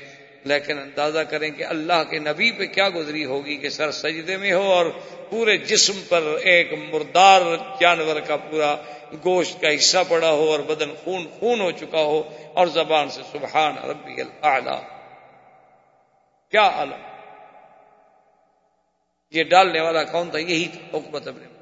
لیکن 0.43 0.79
اندازہ 0.79 1.19
کریں 1.19 1.49
کہ 1.49 1.63
اللہ 1.63 2.03
کے 2.09 2.19
نبی 2.19 2.51
پہ 2.51 2.65
کیا 2.65 2.89
گزری 2.89 3.25
ہوگی 3.25 3.57
کہ 3.57 3.69
سر 3.69 3.91
سجدے 3.91 4.37
میں 4.37 4.53
ہو 4.53 4.71
اور 4.71 4.85
پورے 5.29 5.57
جسم 5.57 5.93
پر 6.09 6.21
ایک 6.41 6.73
مردار 6.73 7.41
جانور 7.79 8.19
کا 8.27 8.37
پورا 8.37 8.75
گوشت 9.25 9.61
کا 9.61 9.75
حصہ 9.75 9.97
پڑا 10.07 10.31
ہو 10.31 10.51
اور 10.51 10.59
بدن 10.59 10.93
خون 11.03 11.27
خون 11.39 11.61
ہو 11.61 11.71
چکا 11.71 12.01
ہو 12.01 12.23
اور 12.53 12.67
زبان 12.67 13.09
سے 13.09 13.21
سبحان 13.31 13.75
ربی 13.89 14.21
اللہ 14.21 14.81
کیا 16.51 16.61
عالم؟ 16.61 17.01
یہ 19.31 19.43
ڈالنے 19.43 19.81
والا 19.81 20.03
کون 20.03 20.29
تھا؟ 20.29 20.39
یہی 20.39 20.67
حکمت 20.93 21.27
ابن 21.27 21.54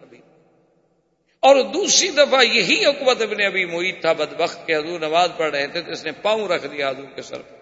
اور 1.43 1.55
دوسری 1.73 2.09
دفعہ 2.09 2.43
یہی 2.43 2.85
حکمت 2.85 3.21
ابن 3.21 3.41
ابھی 3.41 3.65
محیط 3.65 4.01
تھا، 4.01 4.11
بدبخت 4.13 4.65
کے 4.67 4.75
حضور 4.75 4.99
نماز 4.99 5.29
پڑھ 5.37 5.51
رہے 5.51 5.67
تھے 5.67 5.81
تو 5.81 5.91
اس 5.91 6.03
نے 6.05 6.11
پاؤں 6.21 6.47
رکھ 6.47 6.65
دیا 6.67 6.89
حضور 6.89 7.09
کے 7.15 7.21
سر 7.21 7.41
پر۔ 7.41 7.57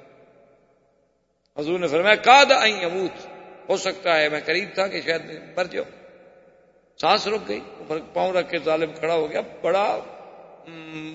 حضور 1.57 1.79
نے 1.79 1.87
فرمایا 1.87 2.15
کاد 2.15 2.51
آئی 2.51 2.83
اموت 2.85 3.25
ہو 3.69 3.77
سکتا 3.77 4.19
ہے، 4.19 4.29
میں 4.29 4.39
قریب 4.45 4.69
تھا 4.73 4.87
کہ 4.87 5.01
شاید 5.01 5.23
مر 5.57 5.65
جاؤ 5.65 5.83
سانس 6.99 7.27
رک 7.27 7.47
گئی 7.47 7.59
پاؤں 8.13 8.33
رکھ 8.33 8.49
کے 8.51 8.57
ظالم 8.57 8.91
کھڑا 8.93 9.13
ہو 9.13 9.29
گیا، 9.31 9.41
بڑا 9.61 9.87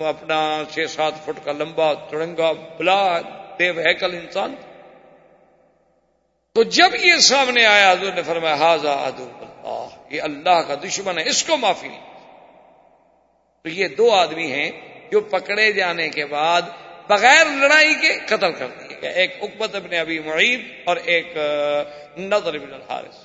اپنا 0.07 0.39
چھ 0.71 0.85
سات 0.89 1.13
فٹ 1.25 1.45
کا 1.45 1.51
لمبا، 1.51 1.93
تڑنگا، 2.09 2.51
بلا 2.77 2.99
دیو 3.59 3.79
ہیکل 3.79 4.13
انسان۔ 4.13 4.55
تو 6.55 6.63
جب 6.63 6.95
یہ 7.01 7.15
سامنے 7.21 7.65
آیا، 7.65 7.91
حضور 7.91 8.13
نے 8.13 8.23
فرمایا 8.23 8.57
ہاضا 8.57 8.93
ادو 9.05 9.29
اللہ، 9.41 10.13
یہ 10.13 10.21
اللہ 10.21 10.61
کا 10.67 10.75
دشمن 10.83 11.17
ہے، 11.19 11.29
اس 11.29 11.43
کو 11.43 11.57
معافی۔ 11.57 11.87
نہیں 11.87 12.06
تو 13.67 13.71
یہ 13.71 13.87
دو 13.87 14.11
آدمی 14.11 14.51
ہیں 14.51 14.71
جو 15.11 15.21
پکڑے 15.21 15.71
جانے 15.71 16.09
کے 16.09 16.25
بعد 16.25 16.61
بغیر 17.07 17.45
لڑائی 17.45 17.95
کے 17.95 18.19
قتل 18.25 18.51
کر 18.51 18.67
دیے 18.67 18.97
گئے۔ 19.01 19.11
ایک 19.11 19.35
اکبت 19.41 19.75
ابن 19.75 19.93
ابی 19.93 20.19
معید 20.19 20.61
اور 20.85 20.97
ایک 20.97 21.37
نظر 22.17 22.53
ابن 22.53 22.73
الحارث۔ 22.73 23.15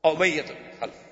اور 0.00 0.16
میت 0.16 0.50
ابن 0.50 0.70
خلف۔ 0.80 1.08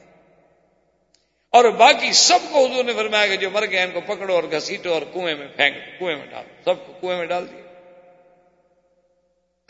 اور 1.50 1.64
باقی 1.64 2.12
سب 2.12 2.38
کو 2.52 2.66
حضور 2.66 2.84
نے 2.84 2.92
فرمایا 2.92 3.26
کہ 3.26 3.36
جو 3.36 3.50
مر 3.50 3.64
گئے 3.70 3.82
ان 3.82 3.90
کو 3.90 4.00
پکڑو 4.00 4.34
اور 4.34 4.44
گھسیٹو 4.44 4.92
اور 4.94 5.02
کنویں 5.14 5.34
میں 5.34 5.48
پھینک، 5.56 6.00
کنویں 6.00 6.16
میں 6.16 6.26
ڈالو 6.26 6.62
سب 6.64 6.86
کو 6.86 6.92
کنویں 7.00 7.16
میں 7.16 7.26
ڈال 7.26 7.46
دیا 7.50 7.62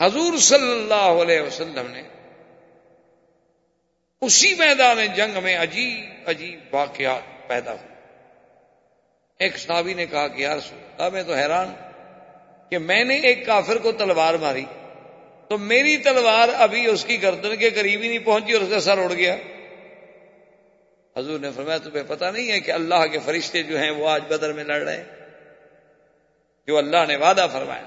حضور 0.05 0.37
صلی 0.37 0.71
اللہ 0.71 1.21
علیہ 1.21 1.41
وسلم 1.41 1.87
نے 1.91 2.01
اسی 4.21 4.55
میدان 4.55 5.05
جنگ 5.15 5.43
میں 5.43 5.57
عجیب 5.57 6.29
عجیب 6.29 6.59
واقعات 6.71 7.47
پیدا 7.47 7.71
ہوئے۔ 7.71 7.90
ایک 9.41 9.57
صحابی 9.57 9.93
نے 9.93 10.05
کہا 10.05 10.27
کہ 10.27 10.41
یار 10.41 10.59
سنتا 10.59 11.09
میں 11.09 11.23
تو 11.23 11.33
حیران 11.33 11.73
کہ 12.69 12.77
میں 12.77 13.03
نے 13.03 13.15
ایک 13.15 13.45
کافر 13.45 13.77
کو 13.77 13.91
تلوار 13.91 14.33
ماری۔ 14.33 14.65
تو 15.47 15.57
میری 15.57 15.97
تلوار 15.97 16.49
ابھی 16.57 16.87
اس 16.87 17.05
کی 17.05 17.21
گردن 17.21 17.55
کے 17.55 17.69
قریب 17.69 18.01
ہی 18.01 18.07
نہیں 18.07 18.19
پہنچی 18.19 18.53
اور 18.53 18.61
اس 18.61 18.69
کا 18.69 18.79
سر 18.79 18.97
اڑ 18.97 19.13
گیا۔ 19.13 19.35
حضور 21.17 21.39
نے 21.39 21.51
فرمایا، 21.55 21.77
تمہیں 21.77 22.03
پتا 22.07 22.31
نہیں 22.31 22.51
ہے 22.51 22.59
کہ 22.59 22.71
اللہ 22.71 23.07
کے 23.11 23.19
فرشتے 23.19 23.63
جو 23.63 23.79
ہیں 23.79 23.91
وہ 23.91 24.09
آج 24.09 24.23
بدر 24.27 24.53
میں 24.53 24.63
لڑ 24.63 24.81
رہے 24.81 24.97
ہیں۔ 24.97 25.03
جو 26.67 26.77
اللہ 26.77 27.05
نے 27.07 27.15
وعدہ 27.15 27.47
فرمایا۔ 27.53 27.83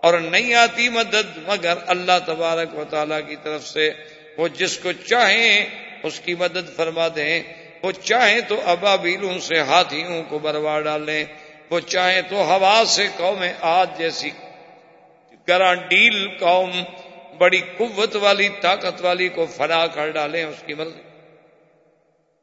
اور 0.00 0.18
نہیں 0.18 0.54
آتی 0.54 0.88
مدد 0.88 1.36
مگر 1.36 1.74
اللہ 1.86 2.12
تبارک 2.26 2.78
و 2.78 2.84
تعالی 2.90 3.14
کی 3.28 3.36
طرف 3.42 3.66
سے۔ 3.66 3.90
وہ 4.36 4.48
جس 4.48 4.78
کو 4.78 4.92
چاہیں 4.92 5.66
اس 6.02 6.20
کی 6.20 6.34
مدد 6.34 6.76
فرما 6.76 7.08
دیں۔ 7.16 7.42
وہ 7.82 7.92
چاہیں 7.92 8.40
تو 8.48 8.60
ابابیلوں 8.64 9.38
سے 9.38 9.60
ہاتھیوں 9.60 10.22
کو 10.22 10.38
بروا 10.38 10.80
ڈالیں۔ 10.80 11.24
وہ 11.70 11.80
چاہیں 11.80 12.22
تو 12.28 12.36
ہوا 12.36 12.82
سے 12.86 13.08
قوم 13.16 13.44
آج 13.60 13.98
جیسی۔ 13.98 14.30
گرانڈیل 15.48 16.28
قوم 16.38 16.70
بڑی 17.38 17.60
قوت 17.76 18.16
والی، 18.16 18.48
طاقت 18.60 19.04
والی 19.04 19.28
کو 19.28 19.46
فنا 19.46 19.86
کر 19.86 20.10
ڈالیں 20.10 20.44
اس 20.44 20.62
کی 20.66 20.74
مرضی 20.74 21.00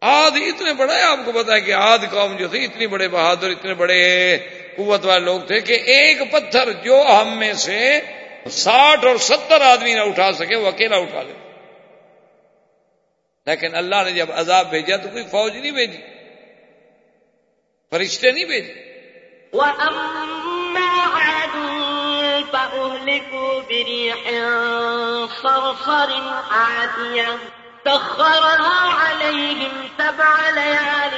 آد 0.01 0.31
اتنے 0.35 0.73
بڑے، 0.73 1.01
آپ 1.01 1.19
کو 1.25 1.31
پتا 1.31 1.53
ہے 1.55 1.61
کہ 1.61 1.73
آد 1.73 1.99
قوم 2.11 2.35
جو 2.35 2.47
تھی، 2.47 2.63
اتنی 2.65 2.87
بڑے 2.87 3.07
بہادر، 3.07 3.49
اتنے 3.49 3.73
بڑے 3.73 4.37
قوت 4.77 5.05
والے 5.05 5.25
لوگ 5.25 5.39
تھے 5.41 5.59
کہ 5.59 5.73
ایک 5.73 6.31
پتھر 6.31 6.71
جو 6.71 7.03
ہم 7.21 7.37
میں 7.37 7.53
سے 7.53 8.01
ساٹھ 8.51 9.05
اور 9.05 9.15
ستر 9.17 9.61
آدمی 9.61 9.93
نہ 9.93 10.01
اٹھا 10.01 10.31
سکے، 10.31 10.55
وہ 10.55 10.67
اکیلا 10.67 10.95
اٹھا 10.95 11.21
لے۔ 11.21 11.33
لیکن 13.45 13.75
اللہ 13.75 13.95
نے 14.05 14.11
جب 14.11 14.25
عذاب 14.31 14.69
بھیجا 14.69 14.97
تو 14.97 15.09
کوئی 15.09 15.23
فوج 15.31 15.57
نہیں 15.57 15.71
بھیجی، 15.71 16.01
فرشتے 17.89 18.31
نہیں 18.31 18.45
بھیجے۔ 18.45 18.73
فأهلكوا 22.53 23.61
بريح 23.69 24.17
صرصر 25.43 26.09
عاتية 26.51 27.37
سخرها 27.85 28.89
عليهم 29.01 29.71
سبع 29.97 30.49
ليال 30.49 31.13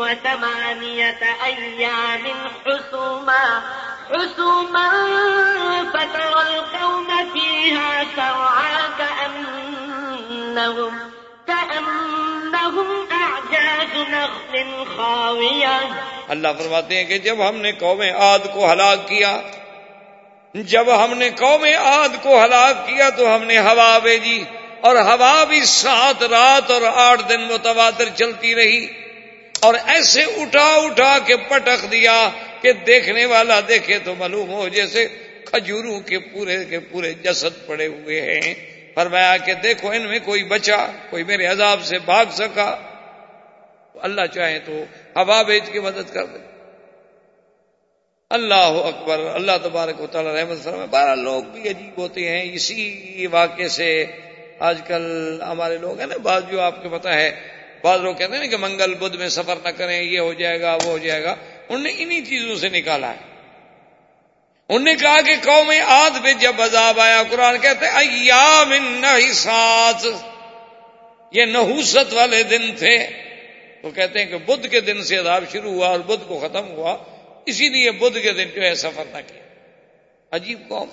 وثمانية 0.00 1.18
أيام 1.44 2.22
حسوما 2.66 3.62
حسوما 4.12 4.90
فترى 5.92 6.42
القوم 6.56 7.06
فيها 7.32 8.04
سرعا 8.16 8.78
كأنهم 8.98 10.98
كأنهم 11.46 12.86
أعجاز 13.12 13.94
نخل 14.10 14.86
خاوية. 14.96 15.80
اللہ 16.28 16.48
فرماتے 16.58 16.96
ہیں 16.96 17.04
کہ 17.04 17.18
جب 17.18 17.48
ہم 17.48 17.56
نے 17.56 17.72
قوم 17.72 18.00
عاد 18.00 18.54
کو 18.54 18.72
ہلاک 18.72 19.08
کیا 19.08 19.40
جب 20.54 21.04
ہم 21.04 21.18
نے 21.18 21.30
قوم 21.30 21.64
آد 21.78 22.08
کو 22.22 22.44
ہلاک 22.44 22.86
کیا 22.86 23.10
تو 23.10 23.34
ہم 23.34 23.44
نے 23.44 23.58
ہوا 23.58 23.98
بھیجی 23.98 24.44
اور 24.80 24.96
ہوا 24.96 25.44
بھی 25.44 25.60
سات 25.60 26.22
رات 26.22 26.70
اور 26.70 26.82
آٹھ 26.94 27.28
دن 27.28 27.40
متواتر 27.40 28.04
چلتی 28.14 28.54
رہی 28.54 28.86
اور 29.60 29.74
ایسے 29.86 30.22
اٹھا 30.22 30.74
اٹھا 30.74 31.18
کے 31.18 31.36
پٹک 31.36 31.92
دیا 31.92 32.28
کہ 32.60 32.72
دیکھنے 32.72 33.24
والا 33.24 33.60
دیکھے 33.68 33.98
تو 33.98 34.14
معلوم 34.14 34.50
ہو 34.50 34.68
جیسے 34.68 35.08
کھجوروں 35.44 36.00
کے 36.00 36.18
پورے 36.18 36.64
کے 36.64 36.80
پورے 36.80 37.12
جسد 37.12 37.66
پڑے 37.66 37.86
ہوئے 37.86 38.20
ہیں۔ 38.20 38.54
فرمایا 38.94 39.36
کہ 39.36 39.54
دیکھو 39.54 39.90
ان 39.90 40.02
میں 40.02 40.18
کوئی 40.24 40.44
بچا، 40.44 40.86
کوئی 41.10 41.24
میرے 41.24 41.46
عذاب 41.46 41.80
سے 41.82 41.98
بھاگ 41.98 42.24
سکا۔ 42.32 42.76
اللہ 43.94 44.26
چاہے 44.34 44.58
تو 44.58 44.72
ہوا 45.16 45.42
بیچ 45.42 45.64
کے 45.72 45.80
مدد 45.80 46.12
کر 46.12 46.24
دے۔ 46.24 46.49
اللہ 48.30 48.54
اکبر، 48.54 49.18
اللہ 49.34 49.52
تبارک 49.62 50.00
و 50.00 50.06
تعالیٰ 50.06 50.34
رحمت 50.34 50.64
فرمائے، 50.64 50.86
بارہ 50.86 51.14
لوگ 51.14 51.42
بھی 51.42 51.68
عجیب 51.68 52.00
ہوتے 52.00 52.28
ہیں۔ 52.28 52.52
اسی 52.52 53.26
واقعے 53.26 53.68
سے 53.68 54.06
آج 54.58 54.80
کل 54.86 55.38
ہمارے 55.42 55.76
لوگ 55.76 55.98
ہیں 55.98 56.06
نا، 56.06 56.16
بعض 56.16 56.42
جو 56.50 56.60
آپ 56.60 56.82
کو 56.82 56.88
پتا 56.88 57.14
ہے، 57.14 57.40
بعض 57.82 58.00
لوگ 58.00 58.14
کہتے 58.14 58.32
ہیں 58.32 58.40
نا 58.40 58.46
کہ 58.46 58.56
منگل، 58.56 58.94
بدھ 58.94 59.16
میں 59.16 59.28
سفر 59.28 59.54
نہ 59.64 59.68
کریں، 59.68 60.02
یہ 60.02 60.18
ہو 60.18 60.32
جائے 60.32 60.60
گا، 60.60 60.74
وہ 60.74 60.84
ہو 60.84 60.98
جائے 60.98 61.22
گا۔ 61.22 61.30
انہوں 61.68 61.82
نے 61.82 61.92
انہی 61.98 62.20
چیزوں 62.20 62.54
سے 62.54 62.68
نکالا 62.68 63.10
ہے۔ 63.10 63.18
انہوں 64.68 64.84
نے 64.84 64.94
کہا 64.94 65.20
کہ 65.20 65.34
قوم 65.44 65.72
آد 65.86 66.10
میں 66.22 66.32
جب 66.32 66.62
عذاب 66.62 67.00
آیا، 67.00 67.22
قرآن 67.30 67.58
کہتے 67.58 67.86
ایام 67.86 68.72
سات 69.32 70.06
یہ 71.32 71.44
نحوست 71.44 72.12
والے 72.12 72.42
دن 72.42 72.70
تھے۔ 72.78 73.06
وہ 73.82 73.90
کہتے 73.90 74.18
ہیں 74.18 74.26
کہ 74.26 74.36
بدھ 74.36 74.66
کے 74.66 74.80
دن 74.80 75.02
سے 75.02 75.16
عذاب 75.16 75.44
شروع 75.52 75.72
ہوا 75.72 75.88
اور 75.88 76.00
بدھ 76.00 76.28
کو 76.28 76.38
ختم 76.38 76.68
ہوا۔ 76.68 76.96
اسی 77.46 77.68
لیے 77.68 77.90
بدھ 77.90 78.18
کے 78.18 78.32
دن 78.32 78.44
جو 78.54 78.62
ہے 78.62 78.74
سفر 78.74 79.04
نہ 79.12 79.18
کیا۔ 79.26 79.42
عجیب 80.30 80.58
قوم۔ 80.68 80.88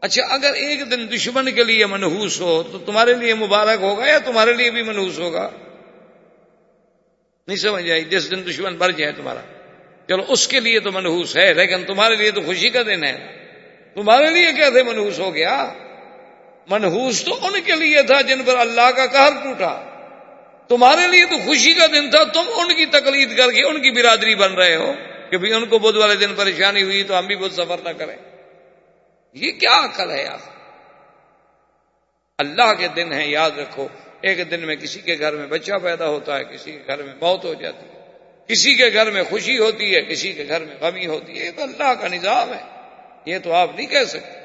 اچھا 0.00 0.22
اگر 0.34 0.52
ایک 0.54 0.90
دن 0.90 1.06
دشمن 1.14 1.50
کے 1.50 1.64
لیے 1.64 1.86
منحوس 1.86 2.40
ہو، 2.40 2.62
تو 2.62 2.78
تمہارے 2.78 3.14
لیے 3.14 3.34
مبارک 3.34 3.82
ہوگا 3.82 4.06
یا 4.06 4.18
تمہارے 4.18 4.52
لیے 4.52 4.70
بھی 4.70 4.82
منحوس 4.82 5.18
ہوگا؟ 5.18 5.50
نہیں 7.46 7.56
سمجھ 7.56 7.90
آئی، 7.90 8.04
جس 8.04 8.30
دن 8.30 8.42
دشمن 8.50 8.76
بر 8.76 8.90
جائے 8.90 9.12
تمہارا۔ 9.12 9.40
چلو، 10.08 10.22
اس 10.28 10.48
کے 10.48 10.60
لیے 10.60 10.80
تو 10.80 10.92
منحوس 10.92 11.36
ہے، 11.36 11.54
لیکن 11.54 11.84
تمہارے 11.84 12.16
لیے 12.16 12.30
تو 12.30 12.42
خوشی 12.42 12.70
کا 12.70 12.82
دن 12.82 13.04
ہے۔ 13.04 13.16
تمہارے 13.94 14.30
لیے 14.30 14.52
کیسے 14.52 14.82
منحوس 14.82 15.18
ہو 15.18 15.34
گیا؟ 15.34 15.72
منحوس 16.66 17.24
تو 17.24 17.46
ان 17.46 17.60
کے 17.64 17.72
لیے 17.72 18.02
تھا 18.02 18.20
جن 18.20 18.42
پر 18.44 18.56
اللہ 18.56 18.90
کا 18.90 19.06
قہر 19.06 19.42
ٹوٹا۔ 19.42 19.84
تمہارے 20.68 21.06
لیے 21.08 21.24
تو 21.24 21.36
خوشی 21.44 21.74
کا 21.74 21.86
دن 21.86 22.10
تھا، 22.10 22.24
تم 22.24 22.42
ان 22.56 22.68
کی 22.68 22.86
تقلید 22.86 23.36
کر 23.36 23.50
کے 23.50 23.64
ان 23.64 23.82
کی 23.82 23.90
برادری 23.90 24.34
بن 24.34 24.54
رہے 24.54 24.76
ہو۔ 24.76 24.92
کہ 25.30 25.38
بھی 25.38 25.54
ان 25.54 25.66
کو 25.66 25.78
بدھ 25.78 25.98
والے 25.98 26.14
دن 26.14 26.34
پریشانی 26.34 26.82
ہوئی 26.82 27.04
تو 27.04 27.18
ہم 27.18 27.26
بھی 27.26 27.36
بدھ 27.36 27.54
سفر 27.54 27.78
نہ 27.84 27.88
کریں۔ 27.88 28.16
یہ 29.32 29.52
کیا 29.52 29.84
عقل 29.84 30.10
ہے 30.10 30.22
یار؟ 30.22 30.58
اللہ 32.38 32.74
کے 32.78 32.88
دن 32.88 33.12
ہے 33.12 33.26
یاد 33.26 33.50
رکھو، 33.50 33.88
ایک 34.20 34.50
دن 34.50 34.60
میں 34.60 34.76
کسی 34.76 35.00
کے 35.00 35.16
گھر 35.18 35.32
میں 35.32 35.46
بچہ 35.46 35.72
پیدا 35.82 36.08
ہوتا 36.08 36.38
ہے، 36.38 36.44
کسی 36.44 36.72
کے 36.72 36.78
گھر 36.86 37.02
میں 37.02 37.14
موت 37.20 37.44
ہو 37.44 37.54
جاتی 37.54 37.86
ہے، 37.94 38.00
کسی 38.46 38.74
کے 38.74 38.90
گھر 38.92 39.10
میں 39.10 39.22
خوشی 39.22 39.58
ہوتی 39.58 39.94
ہے، 39.94 40.02
کسی 40.02 40.32
کے 40.32 40.44
گھر 40.48 40.64
میں 40.64 40.76
غمی 40.80 41.06
ہوتی 41.06 41.38
ہے، 41.38 41.46
یہ 41.46 41.50
تو 41.56 41.62
اللہ 41.62 41.94
کا 41.94 42.08
نظام 42.08 42.52
ہے۔ 42.52 42.62
یہ 43.24 43.38
تو 43.38 43.52
آپ 43.52 43.70
نہیں 43.76 43.86
کہہ 43.86 44.04
سکتے۔ 44.04 44.38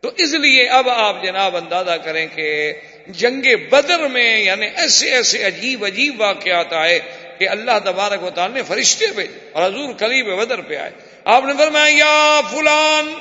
تو 0.00 0.10
اس 0.16 0.34
لیے 0.34 0.68
اب 0.68 0.88
آپ 0.88 1.22
جناب 1.22 1.56
اندازہ 1.56 1.90
کریں 1.90 2.26
کہ 2.34 2.72
جنگ 3.06 3.42
بدر 3.70 4.08
میں 4.08 4.40
یعنی 4.40 4.66
ایسے 4.76 5.10
ایسے 5.10 5.44
عجیب 5.44 5.84
عجیب 5.84 6.20
واقعات 6.20 6.72
آئے 6.72 6.98
کہ 7.38 7.48
اللہ 7.48 7.78
تبارک 7.84 8.22
و 8.22 8.30
تعالیٰ 8.30 8.56
نے 8.56 8.62
فرشتے 8.62 9.06
بھیجے 9.06 9.50
اور 9.52 9.66
حضور 9.66 9.94
قریب 9.98 10.38
بدر 10.38 10.60
پہ 10.60 10.76
آئے۔ 10.76 10.90
آپ 11.24 11.44
نے 11.44 11.52
فرمایا، 11.58 11.94
یا 11.96 12.40
فلان 12.50 13.14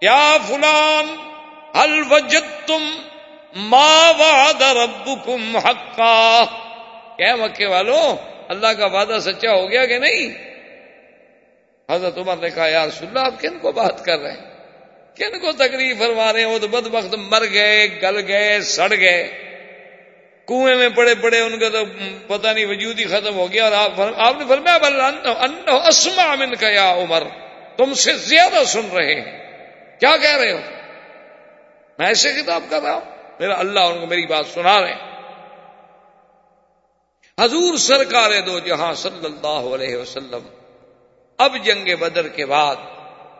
یا 0.00 0.36
فلان 0.48 1.16
حل 1.76 2.02
وجد 2.10 2.66
تم 2.66 2.90
ماں 3.54 4.12
واد 4.18 4.62
حقا؟ 5.56 6.44
کیا 7.16 7.36
مکے 7.36 7.66
والوں 7.66 8.16
اللہ 8.48 8.66
کا 8.66 8.86
وعدہ 8.86 9.18
سچا 9.20 9.50
ہو 9.50 9.70
گیا 9.70 9.86
کہ 9.86 9.98
نہیں؟ 9.98 10.56
حضرت 11.90 12.18
عمر 12.18 12.36
نے 12.36 12.50
کہا 12.50 12.68
یار 12.68 12.88
سن 12.88 13.16
آپ 13.16 13.40
کن 13.40 13.58
کو 13.58 13.72
بات 13.72 14.04
کر 14.04 14.18
رہے 14.18 14.32
ہیں؟ 14.32 14.56
کن 15.16 15.38
کو 15.38 15.52
تکلیف 15.52 15.98
فرما 15.98 16.32
رہے 16.32 16.40
ہیں؟ 16.40 16.46
وہ 16.46 16.58
تو 16.58 16.68
بد 16.68 16.86
وقت 16.90 17.14
مر 17.14 17.42
گئے، 17.52 17.88
گل 18.02 18.26
گئے، 18.28 18.60
سڑ 18.60 18.92
گئے۔ 19.00 19.45
کنویں 20.48 20.76
میں 20.76 20.88
پڑے 20.88 21.14
پڑے، 21.14 21.40
ان 21.40 21.58
کا 21.58 21.68
تو 21.68 21.84
پتہ 22.26 22.48
نہیں، 22.48 22.66
وجود 22.66 22.98
ہی 22.98 23.04
ختم 23.04 23.34
ہو 23.34 23.52
گیا۔ 23.52 23.68
اور 23.68 24.12
آپ 24.16 24.34
نے 24.38 24.44
فرمایا 24.48 24.78
اسما 25.86 26.34
من 26.34 26.54
کا 26.54 26.68
یا 26.68 26.92
عمر، 26.92 27.22
تم 27.76 27.94
سے 27.94 28.12
زیادہ 28.12 28.64
سن 28.66 28.92
رہے 28.92 29.14
ہیں۔ 29.14 29.46
کیا 30.00 30.16
کہہ 30.16 30.36
رہے 30.36 30.52
ہو؟ 30.52 30.58
میں 31.98 32.06
ایسے 32.06 32.32
کتاب 32.32 32.64
کر 32.68 32.82
رہا 32.82 32.94
ہوں۔ 32.94 33.00
میرا 33.40 33.58
اللہ 33.58 33.80
ان 33.80 34.00
کو 34.00 34.06
میری 34.06 34.26
بات 34.26 34.46
سنا 34.46 34.80
رہے 34.80 34.92
ہیں۔ 34.92 35.16
حضور 37.40 37.76
سرکار 37.76 38.30
دو 38.46 38.58
جہاں 38.58 38.94
صلی 38.94 39.24
اللہ 39.24 39.74
علیہ 39.74 39.96
وسلم۔ 39.96 40.48
اب 41.38 41.56
جنگ 41.64 41.96
بدر 41.96 42.28
کے 42.28 42.46
بعد 42.46 42.76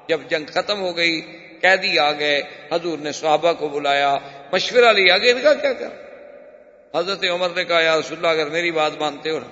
جب 0.09 0.20
جنگ 0.28 0.44
ختم 0.54 0.80
ہو 0.80 0.96
گئی، 0.96 1.20
قیدی 1.62 1.98
آ 1.98 2.12
گئے، 2.12 2.42
حضور 2.72 2.98
نے 2.98 3.12
صحابہ 3.12 3.52
کو 3.52 3.68
بلایا، 3.68 4.16
مشورہ 4.52 4.92
لیا۔ 4.92 5.18
کہ 5.18 5.30
ان 5.30 5.42
کا 5.42 5.54
کیا 5.54 5.72
کر 5.72 6.05
حضرت 6.95 7.24
عمر 7.24 7.51
نے 7.51 7.64
کہا، 7.64 7.80
یا 7.80 7.99
رسول 7.99 8.16
اللہ، 8.16 8.28
اگر 8.28 8.51
میری 8.51 8.70
بات 8.70 8.93
مانتے 9.01 9.30
ہو 9.30 9.39
نا، 9.39 9.49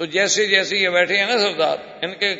تو 0.00 0.04
جیسے 0.04 0.46
جیسے 0.46 0.76
یہ 0.76 0.88
بیٹھے 0.88 1.16
ہیں 1.16 1.26
نا 1.26 1.38
سردار، 1.38 1.78
ان 2.02 2.14
کے 2.14 2.34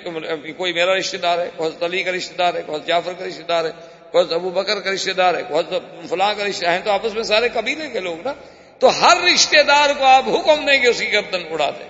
کوئی 0.53 0.73
میرا 0.73 0.97
رشتہ 0.97 1.17
دار 1.17 1.39
ہے، 1.39 1.49
کوئی 1.57 1.85
علی 1.85 2.03
کا 2.03 2.13
رشتہ 2.13 2.37
دار 2.37 2.55
ہے، 2.55 2.63
کوئی 2.67 2.81
جعفر 2.87 3.13
کا 3.13 3.25
رشتہ 3.25 3.43
دار 3.43 3.65
ہے، 3.65 3.71
کوئی 4.13 4.35
ابو 4.35 4.51
بکر 4.51 4.81
کا 4.81 4.93
رشتہ 4.93 5.13
دار 5.13 5.35
ہے، 5.35 5.43
کوئی 5.49 6.07
فلاں 6.09 6.33
کا 6.35 6.45
رشتہ 6.45 6.67
ہے 6.67 6.81
تو 6.85 6.91
آپس 6.91 7.15
میں 7.15 7.23
سارے 7.23 7.49
قبیلے 7.49 7.89
کے 7.91 8.01
لوگ 8.01 8.17
نا، 8.25 8.33
تو 8.81 8.89
ہر 9.01 9.17
رشتہ 9.25 9.63
دار 9.63 9.91
کو 9.99 10.05
آپ 10.05 10.29
حکم 10.29 10.67
دیں 10.67 10.83
گے 10.83 10.89
اسی 10.89 11.13
گردن 11.13 11.47
اڑا 11.51 11.71
دیں۔ 11.71 11.89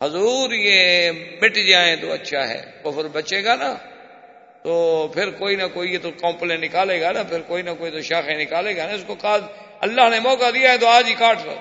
حضور، 0.00 0.52
یہ 0.52 1.10
مٹ 1.42 1.56
جائیں 1.68 1.96
تو 1.96 2.12
اچھا 2.12 2.48
ہے، 2.48 2.60
وہ 2.84 2.92
پھر 2.92 3.08
بچے 3.08 3.42
گا 3.44 3.54
نا، 3.54 3.74
تو 4.62 4.72
پھر 5.14 5.30
کوئی 5.30 5.56
نہ 5.56 5.66
کوئی 5.74 5.92
یہ 5.92 5.98
تو 6.02 6.10
کمپلے 6.10 6.56
نکالے 6.56 7.00
گا 7.00 7.12
نا، 7.12 7.22
پھر 7.22 7.40
کوئی 7.40 7.62
نہ 7.62 7.70
کوئی 7.78 7.90
تو 7.90 8.00
شاخیں 8.00 8.36
نکالے 8.36 8.76
گا 8.76 8.86
نا، 8.86 8.92
اس 8.92 9.04
کو 9.06 9.14
کہا 9.14 9.36
اللہ 9.80 10.08
نے 10.10 10.20
موقع 10.20 10.50
دیا 10.54 10.72
ہے 10.72 10.78
تو 10.78 10.88
آج 10.88 11.08
ہی 11.08 11.14
کاٹ 11.14 11.38
لو۔ 11.44 11.54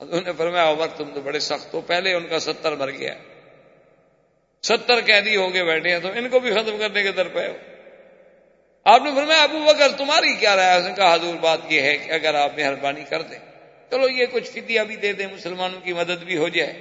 حضور 0.00 0.22
نے 0.22 0.32
فرمایا، 0.32 0.70
عمر، 0.70 0.86
تم 0.86 1.04
تو 1.14 1.20
بڑے 1.20 1.38
سخت 1.38 1.74
ہو۔ 1.74 1.80
پہلے 1.80 2.14
ان 2.14 2.26
کا 2.26 2.38
ستر 2.38 2.76
مر 2.76 2.90
گیا۔ 2.90 3.14
ستر 4.62 5.00
قیدی 5.00 5.36
ہو 5.36 5.48
کے 5.48 5.64
بیٹھے 5.64 5.90
ہیں 5.90 6.00
تو 6.00 6.08
ان 6.14 6.28
کو 6.28 6.40
بھی 6.40 6.50
ختم 6.50 6.76
کرنے 6.78 7.02
کے 7.02 7.12
در 7.12 7.28
پہ 7.28 7.48
ہو۔ 7.48 7.56
آپ 8.84 9.02
نے 9.02 9.10
فرمایا، 9.16 9.42
ابو 9.42 9.58
بکر، 9.58 9.92
تمہاری 9.92 10.34
کیا 10.34 10.56
رائے؟ 10.56 10.78
اس 10.78 10.86
نے 10.86 10.92
کہا، 10.96 11.14
حضور، 11.14 11.34
بات 11.34 11.58
یہ 11.68 11.82
ہے 11.82 11.96
کہ 11.96 12.12
اگر 12.12 12.34
آپ 12.34 12.58
مہربانی 12.58 13.04
کر 13.04 13.22
دیں، 13.22 13.38
چلو 13.90 14.08
یہ 14.08 14.26
کچھ 14.32 14.50
فدیہ 14.50 14.80
بھی 14.80 14.96
دے 14.96 15.12
دیں، 15.12 15.26
مسلمانوں 15.26 15.80
کی 15.80 15.92
مدد 15.92 16.24
بھی 16.24 16.36
ہو 16.36 16.48
جائے۔ 16.48 16.72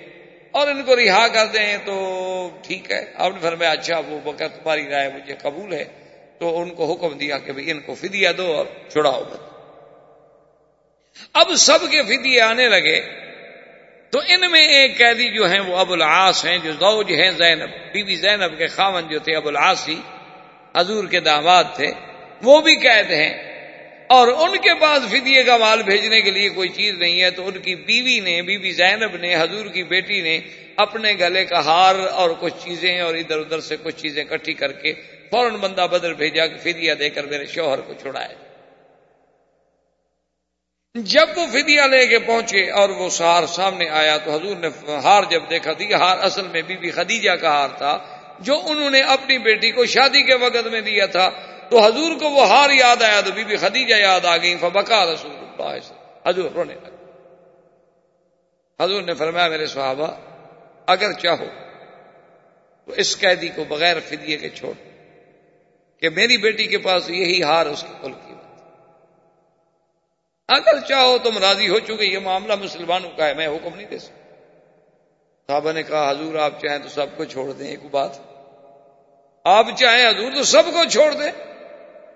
اور 0.52 0.68
ان 0.68 0.84
کو 0.84 0.96
رہا 0.96 1.28
کر 1.28 1.46
دیں 1.46 1.78
تو 1.86 2.50
ٹھیک 2.64 2.92
ہے۔ 2.92 3.12
آپ 3.16 3.32
نے 3.32 3.40
فرمایا 3.42 3.72
اچھا 3.72 3.98
ابو 3.98 4.20
بکر، 4.24 4.48
تمہاری 4.48 4.88
رائے 4.88 5.10
مجھے 5.10 5.36
قبول 5.42 5.74
ہے۔ 5.74 5.86
تو 6.40 6.62
ان 6.62 6.70
کو 6.70 6.94
حکم 6.94 7.18
دیا 7.18 7.38
کہ 7.38 7.52
بھئی 7.52 7.72
ان 7.72 7.80
کو 7.80 7.94
فدیہ 7.94 8.30
دو 8.38 8.54
اور 8.54 8.66
چھڑاؤ 8.90 9.24
بد 9.24 9.49
اب 11.34 11.52
سب 11.58 11.80
کے 11.92 12.04
فدیے 12.04 12.42
آنے 12.42 12.70
لگے۔ 12.70 13.02
تو 14.10 14.20
ان 14.28 14.52
میں 14.52 14.62
ایک 14.62 14.98
قیدی 14.98 15.30
جو 15.30 15.50
ہیں 15.50 15.60
وہ 15.60 15.78
ابو 15.78 15.94
العاص 15.94 16.46
ہیں، 16.46 16.58
جو 16.58 16.72
زوج 16.72 17.12
ہیں 17.12 17.32
زینب، 17.32 17.70
بی 17.94 18.04
بی 18.04 18.16
زینب 18.16 18.58
کے 18.58 18.68
خامن 18.68 19.08
جو 19.10 19.20
تھے، 19.20 19.36
ابو 19.36 19.48
العاصی، 19.48 19.96
حضور 20.78 21.04
کے 21.04 21.20
داماد 21.20 21.64
تھے۔ 21.76 21.88
وہ 22.44 22.62
بھی 22.62 22.76
قید 22.76 23.12
ہیں۔ 23.12 23.50
اور 24.08 24.28
ان 24.28 24.58
کے 24.58 24.74
پاس 24.74 25.10
فدیے 25.10 25.44
کا 25.44 25.58
مال 25.58 25.84
بھیجنے 25.84 26.22
کے 26.22 26.32
لیے 26.32 26.50
کوئی 26.50 26.70
چیز 26.70 26.94
نہیں 26.94 27.22
ہے۔ 27.22 27.32
تو 27.32 27.48
ان 27.48 27.60
کی 27.60 27.76
بیوی 27.76 28.20
نے، 28.20 28.42
بی 28.42 28.58
بی 28.58 28.72
زینب 28.72 29.16
نے، 29.16 29.36
حضور 29.36 29.66
کی 29.66 29.84
بیٹی 29.84 30.22
نے 30.22 30.40
اپنے 30.76 31.14
گلے 31.20 31.46
کا 31.46 31.66
ہار 31.66 31.96
اور 31.96 32.30
کچھ 32.40 32.54
چیزیں 32.66 33.00
اور 33.00 33.16
ادھر 33.16 33.38
ادھر 33.38 33.60
سے 33.60 33.76
کچھ 33.84 33.96
چیزیں 33.96 34.24
اکٹھی 34.24 34.54
کر 34.54 34.72
کے 34.72 34.94
فوراً 35.32 35.56
بندہ 35.56 35.88
بدر 35.92 36.14
بھیجا 36.14 36.48
کہ 36.48 36.58
فدیہ 36.58 36.94
دے 36.94 37.10
کر 37.10 37.24
میرے 37.24 37.46
شوہر 37.46 37.82
کو 37.82 37.94
چھڑائے۔ 37.94 38.49
جب 40.96 41.30
وہ 41.36 41.46
فدیہ 41.52 41.82
لے 41.82 42.06
کے 42.08 42.20
پہنچے 42.20 42.70
اور 42.72 42.90
وہ 42.90 43.10
سہار 43.10 43.46
سامنے 43.46 43.90
آیا 43.90 44.18
تو 44.18 44.32
حضور 44.32 44.56
نے 44.56 44.70
ہار 45.04 45.24
جب 45.30 45.50
دیکھا 45.50 45.74
تھی 45.74 45.94
ہار 45.94 46.18
اصل 46.18 46.48
میں 46.48 46.62
بی 46.62 46.78
بی 46.78 46.90
خدیجہ 46.92 47.32
کا 47.32 47.50
ہار 47.50 47.70
تھا، 47.78 47.98
جو 48.40 48.56
انہوں 48.66 48.90
نے 48.90 49.02
اپنی 49.02 49.38
بیٹی 49.38 49.72
کو 49.72 49.86
شادی 49.86 50.24
کے 50.24 50.36
وقت 50.36 50.68
میں 50.68 50.82
دیا 50.82 51.06
تھا۔ 51.06 51.30
تو 51.70 51.80
حضور 51.80 52.20
کو 52.20 52.30
وہ 52.30 52.48
ہار 52.48 52.70
یاد 52.70 53.02
آیا 53.02 53.22
تو 53.22 53.32
بی 53.32 53.44
بی 53.44 53.56
خدیجہ 53.56 53.96
یاد 53.96 54.26
آ 54.26 54.38
گئی 54.38 54.56
فبکا 54.58 55.06
رسول 55.06 55.32
اللہ 55.32 55.80
سے 55.88 55.94
حضور 56.30 56.50
رونے 56.56 56.74
لگے۔ 56.74 56.98
حضور 58.80 59.02
نے 59.02 59.14
فرمایا، 59.14 59.48
میرے 59.48 59.66
صحابہ، 59.66 60.08
اگر 60.88 61.12
چاہو 61.14 61.50
تو 62.88 62.92
اس 62.92 63.18
قیدی 63.18 63.48
کو 63.48 63.64
بغیر 63.64 63.98
فدیے 64.08 64.38
کے 64.38 64.50
چھوڑ، 64.50 64.74
کہ 66.02 66.10
میری 66.10 66.38
بیٹی 66.38 66.66
کے 66.68 66.78
پاس 66.78 67.10
یہی 67.10 67.42
ہار 67.44 67.66
اس 67.66 67.82
کی 67.84 67.94
کل 68.02 68.14
کی 68.14 68.29
اگر 70.50 70.80
چاہو 70.80 71.18
تم 71.18 71.38
راضی 71.38 71.70
ہو 71.70 71.80
چکے، 71.80 72.06
یہ 72.06 72.20
معاملہ 72.20 72.54
مسلمانوں 72.56 73.10
کا 73.18 73.28
ہے، 73.28 73.34
میں 73.34 73.48
حکم 73.48 73.76
نہیں 73.76 73.88
دے 73.88 74.00
سکتا۔ 74.00 74.36
صحابہ 75.48 75.72
نے 75.72 75.84
کہا، 75.84 76.12
حضور 76.12 76.36
آپ 76.36 76.62
چاہیں 76.62 76.80
تو 76.80 76.90
سب 76.90 77.06
کو 77.18 77.26
چھوڑ 77.26 77.52
دیں، 77.52 77.68
ایک 77.68 77.86
بات۔ 77.92 78.10
آپ 79.44 79.66
چاہیں 79.78 80.10
حضور 80.10 80.32
تو 80.32 80.44
سب 80.44 80.66
کو 80.66 80.90
چھوڑ 80.92 81.12
دیں۔ 81.12 81.32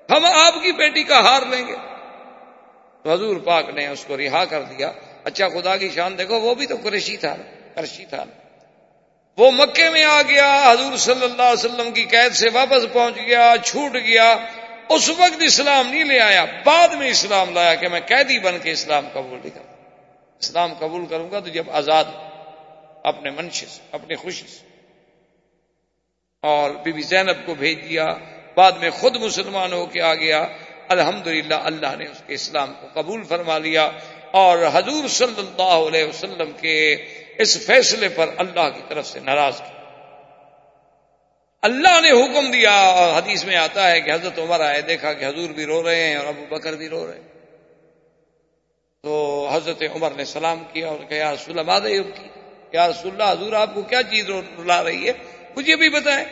ہم 0.09 0.25
آپ 0.25 0.53
کی 0.63 0.71
بیٹی 0.71 1.03
کا 1.03 1.19
ہار 1.19 1.41
لیں 1.49 1.67
گے۔ 1.67 1.75
تو 3.03 3.13
حضور 3.13 3.37
پاک 3.37 3.69
نے 3.69 3.87
اس 3.87 4.05
کو 4.05 4.17
رہا 4.17 4.45
کر 4.45 4.61
دیا۔ 4.61 4.91
اچھا 5.23 5.47
خدا 5.47 5.77
کی 5.77 5.89
شان 5.89 6.17
دیکھو، 6.17 6.39
وہ 6.39 6.55
بھی 6.55 6.65
تو 6.65 6.75
قریشی 6.83 7.17
تھا 7.17 7.35
کرشی 7.75 8.05
تھا۔ 8.05 8.25
وہ 9.37 9.51
مکے 9.51 9.89
میں 9.89 10.03
آ 10.03 10.21
گیا، 10.21 10.71
حضور 10.71 10.97
صلی 10.97 11.23
اللہ 11.23 11.41
علیہ 11.41 11.65
وسلم 11.65 11.91
کی 11.91 12.03
قید 12.03 12.33
سے 12.33 12.49
واپس 12.53 12.93
پہنچ 12.93 13.15
گیا، 13.15 13.53
چھوٹ 13.63 13.93
گیا۔ 13.93 14.37
اس 14.95 15.09
وقت 15.09 15.41
اسلام 15.41 15.87
نہیں 15.87 16.03
لے 16.03 16.19
آیا، 16.19 16.45
بعد 16.65 16.87
میں 16.87 17.09
اسلام 17.09 17.53
لایا 17.53 17.75
کہ 17.75 17.87
میں 17.87 17.99
قیدی 17.99 18.39
بن 18.39 18.57
کے 18.63 18.71
اسلام 18.71 19.07
قبول 19.13 19.39
نہیں 19.39 19.49
کروں۔ 19.49 19.73
اسلام 20.39 20.73
قبول 20.73 21.05
کروں 21.05 21.31
گا 21.31 21.39
تو 21.39 21.47
جب 21.47 21.71
آزاد 21.71 22.03
اپنے 23.03 23.29
منش 23.29 23.55
سے 23.55 23.81
اپنی 23.91 24.15
خوشی 24.15 24.47
سے 24.47 24.65
اور 26.41 26.71
بی 26.71 26.91
بی 26.91 27.01
زینب 27.01 27.45
کو 27.45 27.55
بھیج 27.55 27.89
دیا، 27.89 28.15
بعد 28.55 28.71
میں 28.71 28.89
خود 28.89 29.15
مسلمان 29.15 29.73
ہو 29.73 29.85
کے 29.85 30.01
آ 30.01 30.15
گیا۔ 30.15 30.45
الحمد 30.89 31.27
اللہ 31.49 31.95
نے 31.95 32.05
اس 32.05 32.23
کے 32.27 32.33
اسلام 32.33 32.73
کو 32.73 33.01
قبول 33.01 33.23
فرما 33.23 33.57
لیا۔ 33.57 33.89
اور 34.31 34.57
حضور 34.73 35.07
صلی 35.07 35.33
اللہ 35.37 35.61
علیہ 35.61 36.03
وسلم 36.03 36.51
کے 36.61 36.93
اس 37.37 37.65
فیصلے 37.65 38.09
پر 38.09 38.29
اللہ 38.37 38.69
کی 38.75 38.81
طرف 38.89 39.07
سے 39.07 39.19
ناراض 39.19 39.57
کیا۔ 39.57 39.72
اللہ 41.63 42.01
نے 42.01 42.11
حکم 42.11 42.51
دیا 42.51 42.71
اور 42.71 43.17
حدیث 43.17 43.45
میں 43.45 43.55
آتا 43.55 43.91
ہے 43.91 44.01
کہ 44.01 44.11
حضرت 44.11 44.39
عمر 44.39 44.59
آئے، 44.59 44.81
دیکھا 44.81 45.13
کہ 45.13 45.25
حضور 45.25 45.49
بھی 45.49 45.65
رو 45.65 45.83
رہے 45.83 46.07
ہیں 46.07 46.15
اور 46.15 46.25
ابو 46.25 46.45
بکر 46.49 46.73
بھی 46.73 46.89
رو 46.89 47.07
رہے 47.07 47.15
ہیں۔ 47.15 47.27
تو 49.03 49.47
حضرت 49.51 49.83
عمر 49.95 50.11
نے 50.11 50.25
سلام 50.25 50.63
کیا 50.73 50.87
اور 50.87 50.97
کہا، 51.09 51.17
یا 51.17 51.33
رسول 51.33 51.59
اللہ 51.59 51.71
مادہ 51.71 51.83
کی؟ 51.83 52.27
یا 52.71 52.87
رسول 52.87 53.11
اللہ، 53.11 53.31
حضور 53.31 53.53
آپ 53.53 53.73
کو 53.73 53.81
کیا 53.81 54.03
چیز 54.03 54.29
رلا 54.29 54.83
رہی 54.83 55.07
ہے؟ 55.07 55.13
مجھے 55.55 55.75
بھی 55.75 55.89
بتائیں 55.89 56.25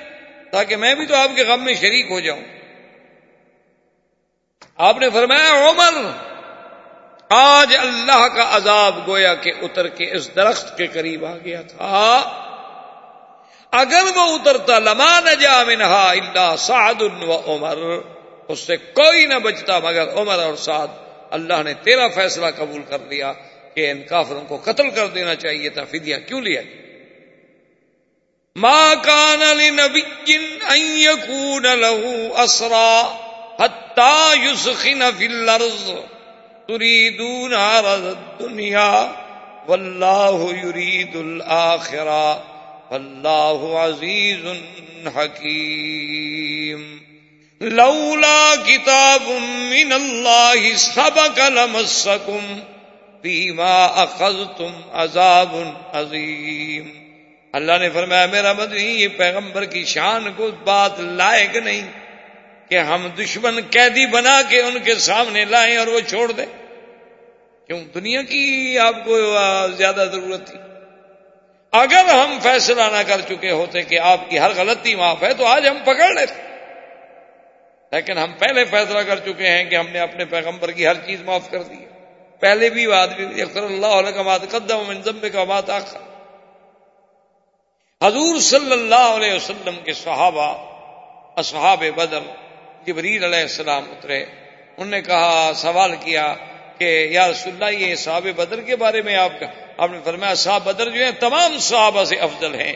تاکہ 0.52 0.76
میں 0.76 0.96
بھی 0.96 1.06
تو 1.06 1.16
آپ 1.16 1.30
کے 1.36 1.44
غم 1.44 1.64
میں 1.64 1.74
شریک 1.74 2.12
ہو 2.12 2.20
جاؤں۔ 2.20 2.44
آپ 4.78 4.98
نے 4.98 5.10
فرمایا، 5.10 5.70
عمر، 5.70 6.12
آج 7.30 7.78
اللہ 7.78 8.28
کا 8.28 8.58
عذاب 8.58 9.08
گویا 9.08 9.36
کہ 9.36 9.52
اتر 9.62 9.88
کے 9.88 10.12
اس 10.12 10.36
درخت 10.36 10.78
کے 10.78 10.88
قریب 10.88 11.26
آ 11.26 11.38
گیا 11.46 11.62
تھا۔ 11.62 12.48
اگر 13.72 14.08
وہ 14.16 14.24
اترتا، 14.34 14.80
لما 14.80 15.20
نجا 15.20 15.64
منہا 15.64 16.10
اللہ 16.10 16.56
سعد 16.58 17.02
و 17.02 17.38
عمر، 17.48 17.78
اس 18.48 18.60
سے 18.60 18.78
کوئی 18.78 19.26
نہ 19.26 19.40
بچتا 19.44 19.80
مگر 19.80 20.14
عمر 20.14 20.40
اور 20.40 20.56
سعد۔ 20.56 20.88
اللہ 21.32 21.62
نے 21.64 21.74
تیرا 21.84 22.08
فیصلہ 22.08 22.46
قبول 22.56 22.82
کر 22.90 23.00
لیا 23.10 23.34
کہ 23.76 23.92
ان 23.92 24.02
کافروں 24.02 24.42
کو 24.48 24.58
قتل 24.64 24.90
کر 24.90 25.08
دینا 25.08 25.36
چاہیے 25.36 25.70
تھا 25.70 25.84
فدیہ 25.84 26.16
کیوں 26.28 26.42
لیا 26.42 26.62
ماں 28.56 28.96
کان 29.04 29.44
نبی 29.76 30.02
له 31.76 32.44
اسرا 32.44 33.02
حتى 33.60 34.36
يسخن 34.36 35.12
في 35.12 35.26
الارض 35.26 35.92
تريدون 36.68 37.54
عرض 37.54 38.06
الدنيا 38.06 39.16
والله 39.68 40.54
يريد 40.54 41.16
الاخره 41.16 42.44
والله 42.92 43.80
عزيز 43.80 44.46
حكيم 45.16 46.82
لولا 47.62 48.56
كتاب 48.56 49.22
من 49.72 49.94
الله 49.94 50.76
سبق 50.76 51.48
لمسكم 51.48 52.60
فيما 53.24 54.04
اخذتم 54.04 54.72
عذاب 54.94 55.54
عظيم 55.94 56.90
اللہ 57.54 57.78
نے 57.82 57.90
فرمایا، 57.90 58.26
میرا 58.26 58.54
مدنی 58.54 58.84
یہ 58.84 59.08
پیغمبر 59.18 59.66
کی 59.66 59.84
شان 59.84 60.32
کو 60.36 60.50
بات 60.64 61.00
لائق 61.00 61.56
نہیں 61.58 61.88
کہ 62.70 62.80
ہم 62.80 63.08
دشمن 63.20 63.60
قیدی 63.70 64.06
بنا 64.06 64.42
کے 64.50 64.62
ان 64.62 64.78
کے 64.84 64.96
سامنے 64.96 65.46
لائیں 65.46 65.78
اور 65.78 65.88
وہ 65.88 66.00
چھوڑ 66.08 66.32
دیں. 66.32 66.46
کیوں؟ 67.68 67.80
دنیا 67.96 68.22
کی 68.22 68.78
آپ 68.80 69.06
کو 69.06 69.20
زیادہ 69.78 70.06
ضرورت 70.12 70.48
تھی. 70.48 70.60
اگر 71.72 72.06
ہم 72.06 72.40
فیصلہ 72.44 72.82
نہ 72.82 73.04
کر 73.08 73.22
چکے 73.22 73.52
ہوتے 73.52 73.82
کہ 73.82 74.00
آپ 74.00 74.30
کی 74.30 74.40
ہر 74.40 74.52
غلطی 74.56 74.96
معاف 74.96 75.24
ہے، 75.24 75.34
تو 75.34 75.46
آج 75.46 75.68
ہم 75.68 75.78
پکڑ 75.84 76.10
لیتے۔ 76.10 76.52
لیکن 77.92 78.18
ہم 78.18 78.32
پہلے 78.32 78.66
فیصلہ 78.66 79.00
کر 79.00 79.20
چکے 79.20 79.50
ہیں 79.50 79.64
کہ 79.64 79.76
ہم 79.76 79.88
نے 79.88 80.00
اپنے 80.00 80.26
پیغمبر 80.26 80.72
کی 80.72 80.88
ہر 80.88 80.94
چیز 80.94 81.22
معاف 81.22 81.52
کر 81.52 81.64
دی۔ 81.64 81.86
پہلے 82.40 82.70
بھی 82.70 82.94
آدمی 82.94 83.42
اختر 83.42 83.64
اللہ 83.64 83.86
علیہ 83.86 84.12
کا 84.12 84.22
بات 84.22 84.42
قدم 84.50 85.02
ضمے 85.06 85.30
کا 85.30 85.44
بات 85.44 85.70
آخر 85.70 86.00
حضور 88.08 88.40
صلی 88.40 88.72
اللہ 88.72 89.16
علیہ 89.16 89.34
وسلم 89.34 89.76
کے 89.84 89.94
صحابہ، 89.94 90.58
اصحاب 91.36 91.84
بدر، 91.96 92.20
جبریل 92.86 93.24
علیہ 93.24 93.40
السلام 93.40 93.84
اترے۔ 93.92 94.24
انہوں 94.24 94.86
نے 94.86 95.02
کہا، 95.02 95.52
سوال 95.56 95.96
کیا 96.00 96.36
کہ 96.78 97.08
یا 97.12 97.28
رسول 97.28 97.64
اللہ، 97.64 97.78
یہ 97.78 97.96
صحاب 97.96 98.28
بدر 98.36 98.62
کے 98.62 98.76
بارے 98.76 99.02
میں 99.02 99.16
آپ 99.16 99.40
کا 99.40 99.46
آپ 99.82 99.92
نے 99.92 99.98
فرمایا، 100.04 100.36
صاحب 100.36 100.64
بدر 100.64 100.90
جو 100.90 101.04
ہیں، 101.04 101.12
تمام 101.12 101.60
صحابہ 101.60 102.04
سے 102.04 102.16
افضل 102.16 102.56
ہیں۔ 102.56 102.76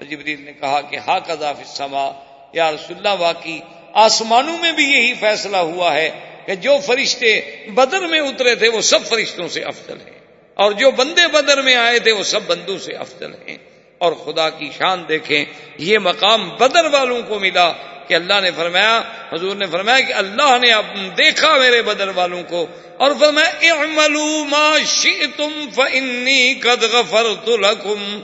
جبریل 0.00 0.44
نے 0.44 0.52
کہا 0.52 0.80
کہ 0.80 0.96
ہا 0.96 1.18
کا 1.18 1.52
سما 1.66 2.10
یا 2.52 2.72
رسول 2.72 2.96
اللہ، 2.96 3.22
واقعی 3.22 3.58
آسمانوں 3.92 4.58
میں 4.58 4.72
بھی 4.72 4.84
یہی 4.84 5.14
فیصلہ 5.14 5.56
ہوا 5.56 5.94
ہے 5.94 6.10
کہ 6.46 6.54
جو 6.54 6.78
فرشتے 6.86 7.40
بدر 7.74 8.00
میں 8.00 8.20
اترے 8.20 8.54
تھے، 8.54 8.68
وہ 8.68 8.80
سب 8.80 9.06
فرشتوں 9.06 9.48
سے 9.48 9.60
افضل 9.60 9.98
ہیں۔ 10.00 10.18
اور 10.54 10.72
جو 10.72 10.90
بندے 10.90 11.28
بدر 11.28 11.62
میں 11.62 11.74
آئے 11.74 11.98
تھے، 11.98 12.12
وہ 12.12 12.22
سب 12.22 12.40
بندوں 12.46 12.78
سے 12.78 12.92
افضل 12.92 13.34
ہیں۔ 13.48 13.56
اور 14.02 14.12
خدا 14.12 14.50
کی 14.50 14.70
شان 14.78 15.04
دیکھیں۔ 15.08 15.44
یہ 15.78 15.98
مقام 15.98 16.48
بدر 16.48 16.84
والوں 16.84 17.22
کو 17.28 17.38
ملا 17.38 17.72
کہ 18.08 18.14
اللہ 18.14 18.40
نے 18.40 18.50
فرمایا، 18.56 19.02
حضور 19.32 19.56
نے 19.56 19.66
فرمایا 19.66 20.00
کہ 20.00 20.12
اللہ 20.12 20.56
نے 20.62 20.72
دیکھا 21.16 21.56
میرے 21.56 21.82
بدر 21.82 22.08
والوں 22.08 22.42
کو۔ 22.48 22.66
اور 22.96 23.10
فرمایا، 23.20 23.72
اعملوا 23.72 24.44
ما 24.44 24.78
شئتم 24.86 25.68
فانی 25.74 26.54
قد 26.54 26.82
غفرت 26.82 27.48
لكم 27.48 28.20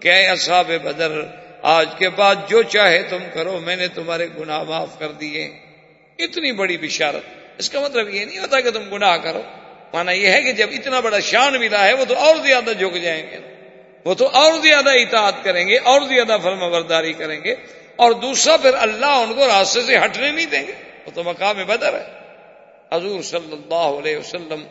کہ 0.00 0.28
اصحاب 0.28 0.70
بدر، 0.82 1.22
آج 1.62 1.88
کے 1.98 2.08
بعد 2.08 2.34
جو 2.48 2.62
چاہے 2.62 3.02
تم 3.02 3.18
کرو، 3.34 3.60
میں 3.64 3.76
نے 3.76 3.88
تمہارے 3.88 4.26
گناہ 4.40 4.62
معاف 4.62 4.98
کر 4.98 5.12
دیے۔ 5.12 5.56
اتنی 6.18 6.52
بڑی 6.52 6.76
بشارت۔ 6.76 7.22
اس 7.58 7.70
کا 7.70 7.80
مطلب 7.80 8.14
یہ 8.14 8.24
نہیں 8.24 8.38
ہوتا 8.38 8.60
کہ 8.60 8.70
تم 8.70 8.94
گناہ 8.94 9.16
کرو۔ 9.16 9.42
مانا 9.94 10.12
یہ 10.12 10.28
ہے 10.28 10.42
کہ 10.42 10.52
جب 10.52 10.66
اتنا 10.72 11.00
بڑا 11.00 11.20
شان 11.20 11.60
ملا 11.60 11.84
ہے، 11.84 11.92
وہ 11.92 12.04
تو 12.04 12.18
اور 12.18 12.36
زیادہ 12.36 12.70
جھک 12.78 13.02
جائیں 13.02 13.22
گے۔ 13.30 13.53
وہ 14.04 14.14
تو 14.14 14.28
اور 14.28 14.52
زیادہ 14.52 14.90
اطاعت 14.90 15.34
کریں 15.42 15.68
گے، 15.68 15.78
اور 15.78 16.00
زیادہ 16.00 16.36
فرما 16.42 16.68
برداری 16.68 17.12
کریں 17.12 17.40
گے، 17.44 17.54
اور 17.96 18.12
دوسرا 18.12 18.56
پھر 18.56 18.74
اللہ 18.74 19.06
ان 19.06 19.34
کو 19.34 19.46
راستے 19.46 19.80
سے 19.80 19.98
ہٹنے 19.98 20.30
نہیں 20.30 20.46
دیں 20.46 20.66
گے۔ 20.66 20.72
وہ 21.06 21.10
تو 21.14 21.24
مقام 21.24 21.56
بدر 21.66 21.94
ہے۔ 21.94 22.04
حضور 22.96 23.22
صلی 23.22 23.52
اللہ 23.52 23.98
علیہ 23.98 24.18
وسلم 24.18 24.64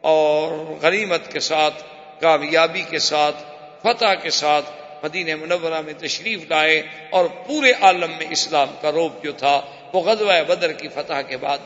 اور 0.00 0.52
غریمت 0.82 1.32
کے 1.32 1.40
ساتھ، 1.40 1.82
کامیابی 2.20 2.82
کے 2.90 2.98
ساتھ، 2.98 3.36
فتح 3.82 4.14
کے 4.22 4.30
ساتھ 4.30 4.70
مدین 5.04 5.28
منورہ 5.40 5.80
میں 5.80 5.92
تشریف 5.98 6.40
لائے 6.48 6.82
اور 7.10 7.24
پورے 7.46 7.72
عالم 7.80 8.10
میں 8.18 8.26
اسلام 8.30 8.68
کا 8.80 8.92
روپ 8.92 9.22
جو 9.24 9.32
تھا، 9.32 9.60
وہ 9.92 10.00
غزوہ 10.00 10.32
بدر 10.48 10.72
کی 10.72 10.88
فتح 10.88 11.20
کے 11.28 11.36
بعد 11.36 11.58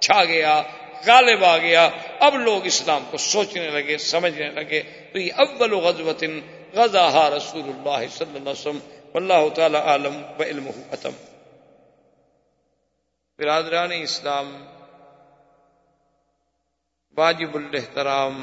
چھا 0.00 0.24
گیا، 0.24 0.62
غالب 1.06 1.44
آ 1.44 1.56
گیا۔ 1.58 1.88
اب 2.20 2.34
لوگ 2.34 2.66
اسلام 2.66 3.04
کو 3.10 3.16
سوچنے 3.16 3.70
لگے، 3.70 3.98
سمجھنے 3.98 4.50
لگے۔ 4.50 4.82
تو 5.12 5.18
یہ 5.18 5.32
اول 5.36 5.72
غزوت 5.72 6.24
غزہ 6.76 7.30
رسول 7.36 7.68
اللہ 7.68 8.06
صلی 8.08 8.36
اللہ 8.36 8.50
علیہ 8.50 8.60
وسلم، 8.60 8.78
واللہ 9.12 9.48
تعالی 9.54 9.78
عالم 9.78 10.16
و 10.38 10.42
علم 10.42 10.70
ختم 10.90 11.14
برادران 13.38 13.92
اسلام، 13.92 14.50
واجب 17.16 17.54
الحترام 17.54 18.36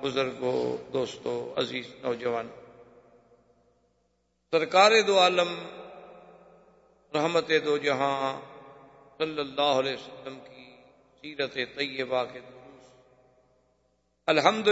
بزرگوں 0.00 0.60
دوستوں 0.92 1.38
عزیز 1.56 1.86
نوجوان، 2.02 2.48
سرکار 4.52 4.92
دو 5.06 5.18
عالم، 5.18 5.54
رحمت 7.12 7.50
دو 7.64 7.76
جہاں 7.78 8.40
صلی 9.18 9.40
اللہ 9.40 9.72
علیہ 9.78 9.94
وسلم 9.94 10.38
کی 10.44 10.66
سیرت 11.22 11.54
طیبہ 11.76 12.24
کے 12.24 12.40
دروس۔ 12.40 12.86
الحمد 14.28 14.68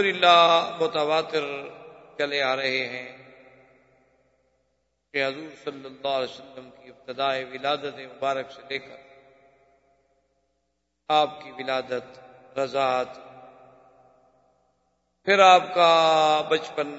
متواتر 0.79 1.45
چلے 2.17 2.41
آ 2.41 2.55
رہے 2.55 2.85
ہیں 2.87 3.17
کہ 5.13 5.25
حضور 5.25 5.49
صلی 5.63 5.85
اللہ 5.85 6.07
علیہ 6.07 6.29
وسلم 6.29 6.69
کی 6.69 6.89
ابتدائے 6.89 7.43
ولادت 7.43 7.99
مبارک 7.99 8.51
سے 8.51 8.61
لے 8.69 8.79
کر 8.79 9.05
آپ 11.09 11.41
کی 11.43 11.51
ولادت، 11.51 12.57
رضاعت، 12.57 13.17
پھر 15.27 15.39
آپ 15.39 15.73
کا 15.73 15.91
بچپن، 16.49 16.95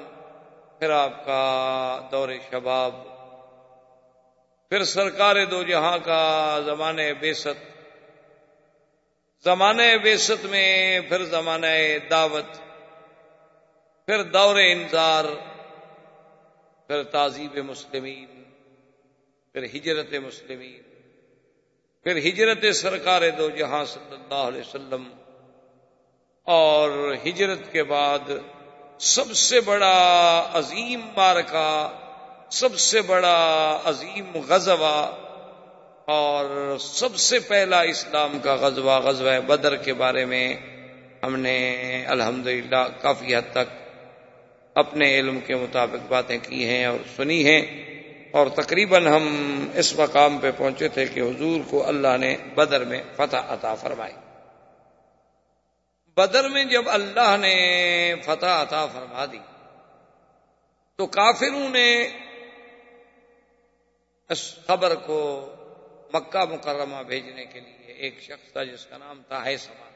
پھر 0.79 0.91
آپ 0.91 1.25
کا 1.25 1.43
دور 2.13 2.29
شباب، 2.51 2.95
پھر 4.69 4.85
سرکار 4.85 5.45
دو 5.45 5.63
جہاں 5.63 5.99
کا 5.99 6.23
زمانے 6.65 7.13
بیست 7.15 7.67
زمانے 9.45 9.99
بیست 9.99 10.45
میں، 10.45 11.01
پھر 11.01 11.25
زمانہ 11.25 11.67
دعوت 12.11 12.61
پھر 14.09 14.23
دور 14.25 14.57
انذار، 14.57 15.25
پھر 16.91 17.03
تہذیب 17.05 17.57
مسلمین، 17.65 18.43
پھر 19.55 19.65
ہجرت 19.65 20.13
مسلمین، 20.27 20.83
پھر 22.07 22.17
ہجرت 22.19 22.65
سرکار 22.75 23.23
دو 23.39 23.49
جہاں 23.51 23.85
صلی 23.85 24.15
اللہ 24.15 24.45
علیہ 24.45 24.61
وسلم، 24.61 25.03
اور 26.47 27.15
ہجرت 27.27 27.71
کے 27.73 27.83
بعد 27.83 28.31
سب 28.99 29.33
سے 29.37 29.61
بڑا 29.61 29.99
عظیم 30.53 31.01
مارکا 31.17 31.73
سب 32.51 32.79
سے 32.79 33.03
بڑا 33.03 33.39
عظیم 33.85 34.39
غزوہ، 34.49 35.01
اور 36.07 36.77
سب 36.81 37.17
سے 37.17 37.39
پہلا 37.49 37.81
اسلام 37.91 38.39
کا 38.39 38.55
غزوہ 38.55 38.99
غزوہ 39.01 39.39
بدر 39.47 39.77
کے 39.77 39.95
بارے 39.95 40.25
میں 40.25 40.47
ہم 41.23 41.37
نے 41.37 41.59
الحمدللہ 42.07 42.83
کافی 43.01 43.35
حد 43.35 43.53
تک 43.53 43.77
اپنے 44.79 45.19
علم 45.19 45.41
کے 45.41 45.57
مطابق 45.57 46.07
باتیں 46.09 46.39
کی 46.43 46.69
ہیں 46.69 46.85
اور 46.85 46.99
سنی 47.17 47.45
ہیں 47.45 47.63
اور 48.31 48.47
تقریباً 48.47 49.07
ہم 49.07 49.25
اس 49.75 49.99
مقام 49.99 50.39
پہ 50.39 50.51
پہنچے 50.57 50.89
تھے 50.89 51.07
کہ 51.07 51.21
حضور 51.21 51.61
کو 51.71 51.89
اللہ 51.89 52.17
نے 52.21 52.37
بدر 52.55 52.85
میں 52.85 53.03
فتح 53.17 53.37
عطا 53.37 53.75
فرمائی۔ 53.75 54.13
بدر 56.17 56.49
میں 56.49 56.65
جب 56.65 56.83
اللہ 56.87 57.37
نے 57.41 57.55
فتح 58.25 58.47
عطا 58.47 58.87
فرما 58.87 59.25
دی، 59.33 59.39
تو 60.97 61.07
کافروں 61.07 61.69
نے 61.69 62.09
اس 64.29 64.55
خبر 64.67 64.95
کو 64.95 65.19
مکہ 66.15 66.45
مکرمہ 66.45 67.03
بھیجنے 67.03 67.45
کے 67.45 67.61
لیے 67.61 67.93
ایک 67.93 68.21
شخص 68.21 68.53
تھا 68.53 68.65
جس 68.65 68.87
کا 68.87 68.99
نام 68.99 69.23
تھا 69.29 69.45
ہے 69.45 69.57
سما۔ 69.57 69.88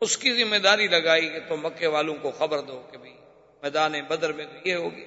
اس 0.00 0.16
کی 0.16 0.32
ذمہ 0.32 0.56
داری 0.56 0.86
لگائی 0.86 1.28
کہ 1.28 1.40
تم 1.48 1.60
مکے 1.60 1.86
والوں 1.86 2.16
کو 2.22 2.30
خبر 2.30 2.60
دو 2.60 2.82
کہ 2.90 2.98
بھائی 2.98 3.14
میدان 3.62 3.92
بدر 4.08 4.32
میں 4.32 4.44
تو 4.44 4.68
یہ 4.68 4.74
ہوگی 4.74 5.04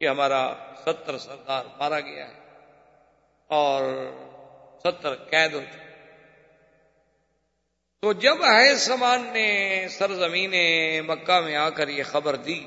کہ 0.00 0.08
ہمارا 0.08 0.42
ستر 0.84 1.18
سردار 1.18 1.64
مارا 1.78 2.00
گیا 2.00 2.28
ہے 2.28 2.38
اور 3.50 3.82
ستر 4.78 5.14
قید 5.14 5.54
ہو 5.54 5.60
چکے 5.60 5.88
تو 8.02 8.12
جب 8.12 8.44
ہے 8.44 8.74
سمان 8.76 9.26
نے 9.32 9.86
سرزمین 9.90 10.54
مکہ 11.06 11.40
میں 11.40 11.56
آ 11.56 11.70
کر 11.70 11.88
یہ 11.88 12.02
خبر 12.02 12.36
دی، 12.36 12.60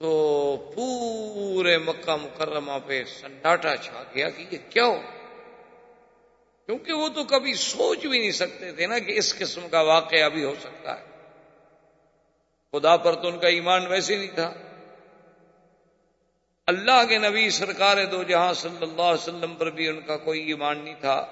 تو 0.00 0.72
پورے 0.74 1.78
مکہ 1.78 2.16
مکرمہ 2.16 2.78
پہ 2.86 3.04
سناٹا 3.04 3.76
چھا 3.76 4.02
گیا 4.14 4.28
کہ 4.30 4.44
یہ 4.50 4.58
کیا 4.70 4.84
ہو؟ 4.84 5.00
کیونکہ 6.66 6.92
وہ 6.92 7.08
تو 7.08 7.24
کبھی 7.24 7.54
سوچ 7.54 8.06
بھی 8.06 8.18
نہیں 8.18 8.32
سکتے 8.32 8.72
تھے 8.72 8.86
نا 8.86 8.98
کہ 8.98 9.12
اس 9.12 9.38
قسم 9.38 9.68
کا 9.70 9.80
واقعہ 9.80 10.28
بھی 10.28 10.44
ہو 10.44 10.54
سکتا 10.60 11.00
ہے۔ 11.00 11.12
خدا 12.72 12.96
پر 12.96 13.14
تو 13.14 13.28
ان 13.28 13.38
کا 13.38 13.48
ایمان 13.48 13.86
ویسے 13.86 14.16
نہیں 14.16 14.34
تھا۔ 14.34 14.54
اللہ 16.66 17.04
کے 17.08 17.18
نبی 17.18 17.50
سرکار 17.50 17.96
دو 18.04 18.22
جہاں 18.22 18.54
صلی 18.54 18.76
اللہ 18.80 19.02
علیہ 19.02 19.28
وسلم 19.28 19.54
پر 19.54 19.70
بھی 19.70 19.88
ان 19.88 20.00
کا 20.00 20.16
کوئی 20.16 20.46
ایمان 20.46 20.84
نہیں 20.84 20.94
تھا۔ 21.00 21.26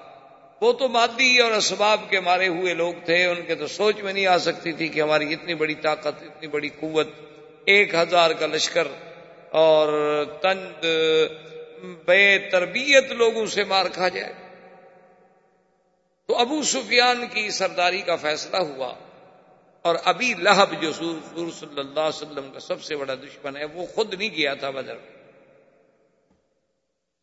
وہ 0.61 0.73
تو 0.73 0.87
مادی 0.87 1.39
اور 1.39 1.51
اسباب 1.51 2.01
کے 2.09 2.19
مارے 2.19 2.47
ہوئے 2.47 2.73
لوگ 2.73 2.93
تھے۔ 3.05 3.25
ان 3.25 3.41
کے 3.41 3.55
تو 3.55 3.67
سوچ 3.67 3.95
میں 4.01 4.13
نہیں 4.13 4.27
آ 4.27 4.37
سکتی 4.37 4.71
تھی 4.71 4.87
کہ 4.87 5.01
ہماری 5.01 5.33
اتنی 5.33 5.53
بڑی 5.53 5.75
طاقت، 5.75 6.23
اتنی 6.23 6.47
بڑی 6.47 6.69
قوت، 6.69 7.07
ایک 7.65 7.95
ہزار 7.95 8.31
کا 8.31 8.47
لشکر 8.47 8.87
اور 9.49 9.87
تند، 10.41 10.85
بے 12.05 12.39
تربیت 12.39 13.11
لوگوں 13.11 13.45
سے 13.45 13.63
مار 13.63 13.85
کھا 13.93 14.07
جائے۔ 14.07 14.50
تو 16.31 16.37
ابو 16.37 16.63
سفیان 16.63 17.27
کی 17.27 17.49
سرداری 17.49 18.01
کا 18.01 18.15
فیصلہ 18.15 18.57
ہوا 18.57 18.93
اور 19.81 19.95
ابھی 20.05 20.33
لہب 20.33 20.81
جو 20.81 20.93
سور 20.93 21.49
صلی 21.59 21.79
اللہ 21.79 21.99
علیہ 21.99 22.09
وسلم 22.09 22.49
کا 22.53 22.59
سب 22.59 22.83
سے 22.83 22.95
بڑا 22.95 23.15
دشمن 23.15 23.57
ہے، 23.57 23.65
وہ 23.65 23.85
خود 23.85 24.13
نہیں 24.13 24.29
گیا 24.29 24.53
تھا 24.53 24.69
بدر۔ 24.69 24.97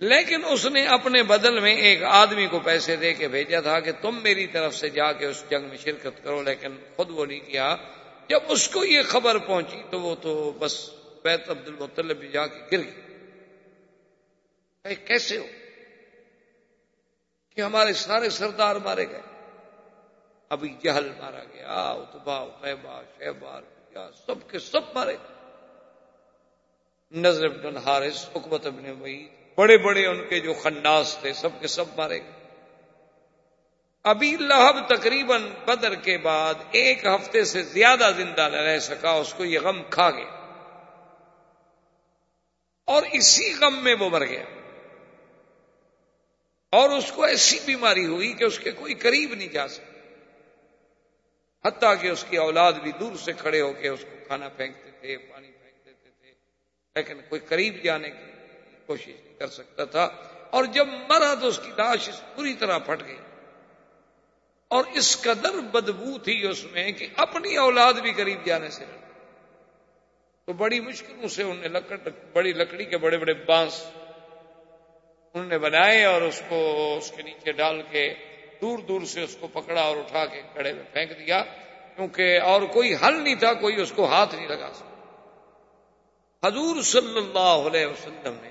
لیکن 0.01 0.45
اس 0.45 0.67
نے 0.67 0.87
اپنے 0.87 1.23
بدل 1.23 1.61
میں 1.61 1.75
ایک 1.75 2.03
آدمی 2.03 2.47
کو 2.47 2.59
پیسے 2.59 2.97
دے 2.97 3.15
کے 3.15 3.29
بھیجا 3.29 3.61
تھا 3.61 3.81
کہ 3.81 3.93
تم 4.03 4.23
میری 4.23 4.47
طرف 4.47 4.75
سے 4.75 4.89
جا 4.89 5.13
کے 5.13 5.27
اس 5.27 5.45
جنگ 5.51 5.69
میں 5.69 5.77
شرکت 5.77 6.25
کرو، 6.25 6.43
لیکن 6.43 6.77
خود 6.97 7.11
وہ 7.11 7.27
نہیں 7.27 7.41
کیا۔ 7.41 7.77
جب 8.29 8.41
اس 8.49 8.69
کو 8.69 8.85
یہ 8.85 9.03
خبر 9.03 9.39
پہنچی 9.39 9.83
تو 9.91 10.01
وہ 10.01 10.15
تو 10.23 10.53
بس 10.59 10.91
بیت 11.25 11.51
عبد 11.51 11.69
المطلب 11.69 12.17
بھی 12.17 12.29
جا 12.29 12.47
کے 12.47 12.61
گر 12.73 12.83
گئی۔ 12.83 14.95
کیسے 14.95 15.39
ہو؟ 15.39 15.47
کہ 17.59 17.63
ہمارے 17.63 17.93
سارے 17.93 18.31
سردار 18.31 18.77
مارے 18.77 19.09
گئے۔ 19.09 19.21
ابھی 20.49 20.77
جہل 20.83 21.13
مارا 21.19 21.45
گیا 21.45 21.67
اتبا 21.69 22.45
خیبا 22.61 23.03
شہبار 23.19 23.63
سب 24.27 24.51
کے 24.51 24.59
سب 24.59 24.81
مارے۔ 24.95 25.17
گئے 25.17 25.35
نظر 27.13 27.45
ابن 27.45 27.77
حارث، 27.77 28.29
حکمت 28.37 28.67
ابن 28.67 29.03
وعید 29.03 29.29
بڑے 29.57 29.79
بڑے 29.79 30.07
ان 30.07 30.29
کے 30.29 30.41
جو 30.41 30.55
خناس 30.55 31.17
تھے، 31.21 31.33
سب 31.33 31.49
کے 31.61 31.67
سب 31.67 31.85
مارے۔ 31.97 32.21
گئے 32.21 32.33
ابھی 34.05 34.37
لہب 34.41 34.89
تقریباً 34.89 35.43
بدر 35.65 35.95
کے 35.95 36.19
بعد 36.19 36.55
ایک 36.71 37.07
ہفتے 37.07 37.45
سے 37.45 37.63
زیادہ 37.63 38.11
زندہ 38.17 38.49
نہ 38.53 38.57
رہ 38.57 38.79
سکا، 38.79 39.11
اس 39.11 39.35
کو 39.35 39.45
یہ 39.45 39.61
غم 39.61 39.83
کھا 39.91 40.11
گیا۔ 40.11 40.63
اور 42.85 43.03
اسی 43.13 43.55
غم 43.55 43.85
میں 43.85 43.95
وہ 43.95 44.09
مر 44.09 44.27
گیا۔ 44.27 44.58
اور 46.71 46.91
اس 46.91 47.13
کو 47.13 47.25
ایسی 47.25 47.59
بیماری 47.65 48.07
ہوئی 48.07 48.33
کہ 48.33 48.45
اس 48.45 48.59
کے 48.59 48.71
کوئی 48.71 48.95
قریب 48.95 49.35
نہیں 49.35 49.49
جا 49.49 49.69
سکتا 49.69 49.99
حتیٰ 51.69 51.95
کہ 52.01 52.09
اس 52.09 52.25
کی 52.31 52.37
اولاد 52.37 52.73
بھی 52.73 52.93
دور 53.01 53.17
سے 53.17 53.33
کھڑے 53.33 53.61
ہو 53.61 53.73
کے 53.73 53.89
اس 53.89 54.01
کو 54.01 54.17
کھانا 54.27 54.49
پھینکتے 54.49 54.91
تھے، 55.01 55.17
پانی 55.19 55.51
پھینک 55.51 55.87
دیتے 55.87 56.11
تھے۔ 56.21 56.33
لیکن 56.97 57.21
کوئی 57.29 57.41
قریب 57.49 57.85
جانے 57.85 58.11
کی 58.11 58.33
کوشش 58.87 59.09
نہیں 59.09 59.39
کر 59.39 59.47
سکتا 59.47 59.85
تھا۔ 59.85 60.05
اور 60.51 60.65
جب 60.65 60.89
مرا 61.09 61.35
تو 61.35 61.49
اس 61.49 61.61
کی 61.65 61.71
لاش 61.77 62.11
پوری 62.35 62.55
طرح 62.55 62.79
پھٹ 62.79 63.03
گئی۔ 63.07 63.17
اور 64.69 64.85
اس 64.95 65.23
قدر 65.23 65.51
بدبو 65.51 66.19
تھی 66.19 66.47
اس 66.47 66.65
میں 66.65 66.93
کہ 66.93 67.07
اپنی 67.17 67.57
اولاد 67.57 67.93
بھی 67.93 68.13
قریب 68.13 68.47
جانے 68.47 68.71
سے۔ 68.71 68.85
تو 70.45 70.53
بڑی 70.53 70.81
مشکلوں 70.81 71.29
سے 71.29 71.43
انہوں 71.43 71.57
نے 71.57 71.69
لکڑ، 71.69 71.97
بڑی 72.33 72.53
لکڑی 72.53 72.85
کے 72.85 72.99
بڑے 72.99 73.17
بڑے 73.17 73.35
بانس 73.35 73.85
انہوں 75.39 75.51
نے 75.51 75.59
بنائے 75.59 76.05
اور 76.05 76.23
اس 76.23 76.43
کو 76.49 76.59
اس 76.97 77.11
کے 77.17 77.23
نیچے 77.23 77.53
ڈال 77.53 77.81
کے 77.91 78.09
دور 78.61 78.79
دور 78.79 79.05
سے 79.07 79.23
اس 79.23 79.37
کو 79.41 79.47
پکڑا 79.49 79.81
اور 79.81 79.97
اٹھا 79.97 80.25
کے 80.27 80.41
کڑے 80.55 80.73
میں 80.73 80.85
پھینک 80.93 81.11
دیا، 81.19 81.43
کیونکہ 81.97 82.41
اور 82.43 82.63
کوئی 82.73 82.95
حل 82.95 83.23
نہیں 83.23 83.35
تھا، 83.35 83.53
کوئی 83.55 83.81
اس 83.83 83.93
کو 83.93 84.07
ہاتھ 84.07 84.35
نہیں 84.35 84.49
لگا 84.49 84.71
سکتا 84.75 86.47
حضور 86.47 86.81
صلی 86.83 87.17
اللہ 87.17 87.67
علیہ 87.67 87.87
وسلم 87.87 88.35
نے 88.43 88.51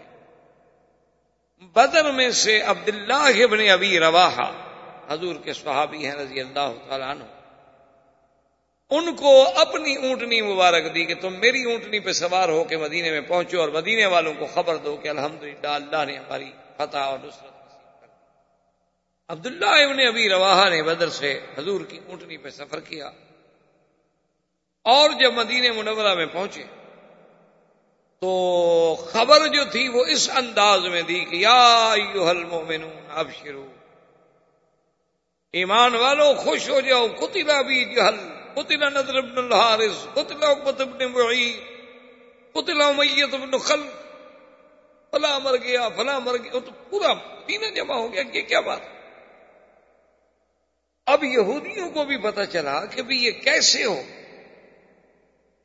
بدر 1.75 2.11
میں 2.11 2.29
سے 2.41 2.59
عبداللہ 2.61 3.43
ابن 3.43 3.69
ابی 3.69 3.99
رواحہ، 3.99 4.51
حضور 5.09 5.35
کے 5.43 5.53
صحابی 5.53 6.05
ہیں 6.05 6.15
رضی 6.15 6.39
اللہ 6.41 6.71
تعالیٰ 6.87 7.09
عنہ، 7.09 7.23
ان 8.91 9.15
کو 9.15 9.33
اپنی 9.55 9.95
اونٹنی 9.97 10.41
مبارک 10.41 10.93
دی 10.95 11.03
کہ 11.05 11.15
تم 11.15 11.33
میری 11.39 11.63
اونٹنی 11.63 11.99
پہ 11.99 12.11
سوار 12.13 12.49
ہو 12.49 12.63
کے 12.63 12.77
مدینے 12.77 13.11
میں 13.11 13.21
پہنچو 13.27 13.59
اور 13.61 13.69
مدینے 13.69 14.05
والوں 14.05 14.33
کو 14.33 14.45
خبر 14.53 14.75
دو 14.77 14.95
کہ 14.95 15.07
الحمدللہ 15.07 15.73
اللہ 15.73 16.05
نے 16.05 16.17
ہماری 16.17 16.49
فتح 16.79 16.97
اور 16.99 17.17
نصرت 17.19 17.53
نصیب 17.65 18.01
کر 18.01 18.07
عبداللہ 19.29 19.75
ابن 19.83 19.99
ابی 20.07 20.29
روا 20.29 20.69
نے 20.69 20.81
بدر 20.83 21.09
سے 21.11 21.39
حضور 21.57 21.81
کی 21.89 21.99
اونٹنی 22.07 22.37
پہ 22.37 22.49
سفر 22.49 22.79
کیا 22.79 23.09
اور 24.85 25.19
جب 25.19 25.33
مدینے 25.33 25.71
منورہ 25.71 26.13
میں 26.15 26.25
پہنچے 26.25 26.63
تو 28.21 28.29
خبر 29.07 29.47
جو 29.47 29.63
تھی 29.71 29.87
وہ 29.87 30.03
اس 30.05 30.29
انداز 30.35 30.85
میں 30.85 31.01
دی 31.01 31.19
کہ 31.25 31.35
یا 31.35 31.91
المؤمنون 32.27 33.09
ابشروا 33.13 33.65
ایمان 35.53 35.95
والو 35.95 36.33
خوش 36.35 36.69
ہو 36.69 36.79
جاؤ 36.79 37.07
کتلا 37.19 37.61
بھی 37.61 37.83
جہل 37.95 38.17
کتلا 38.55 38.89
نظر 38.89 39.17
ابن 39.17 39.37
الحارث 39.37 40.05
کتلا 40.15 40.49
ابن 40.49 41.05
معید 41.11 41.59
کتلا 42.55 42.91
میت 42.91 43.33
ابن 43.33 43.57
خل 43.59 43.83
فلا 45.11 45.37
مر 45.37 45.57
گیا 45.57 45.89
فلا 45.89 46.19
مر 46.19 46.37
گیا 46.37 46.51
تو 46.51 46.71
پورا 46.89 47.13
پینا 47.45 47.69
جمع 47.69 47.95
ہو 47.95 48.13
گیا 48.13 48.23
یہ 48.33 48.41
کیا 48.41 48.59
بات 48.59 48.79
اب 51.05 51.23
یہودیوں 51.23 51.89
کو 51.89 52.05
بھی 52.05 52.17
پتا 52.17 52.45
چلا 52.45 52.85
کہ 52.85 53.01
بھی 53.01 53.23
یہ 53.23 53.31
کیسے 53.31 53.83
ہو؟ 53.83 54.01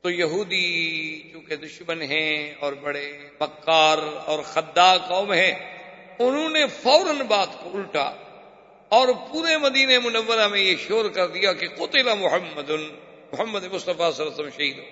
تو 0.01 0.09
یہودی 0.09 1.29
چونکہ 1.31 1.55
دشمن 1.55 2.01
ہیں 2.01 2.53
اور 2.59 2.73
بڑے 2.73 3.19
مکار 3.41 3.97
اور 4.25 4.43
خدا 4.43 4.97
قوم 4.97 5.31
ہیں، 5.33 5.53
انہوں 6.19 6.49
نے 6.49 6.67
فوراً 6.67 7.21
بات 7.27 7.47
کو 7.63 7.69
الٹا 7.73 8.13
اور 8.89 9.07
پورے 9.31 9.57
مدینہ 9.57 9.99
منورہ 10.03 10.47
میں 10.47 10.59
یہ 10.59 10.75
شور 10.87 11.09
کر 11.09 11.27
دیا 11.27 11.53
کہ 11.53 11.67
قتل 11.67 12.15
محمد 12.15 12.69
محمد 13.31 13.63
مصطفیٰ 13.63 14.11
صلی 14.11 14.25
اللہ 14.25 14.33
علیہ 14.33 14.33
وسلم 14.33 14.49
شہید 14.49 14.77
ہو۔ 14.79 14.83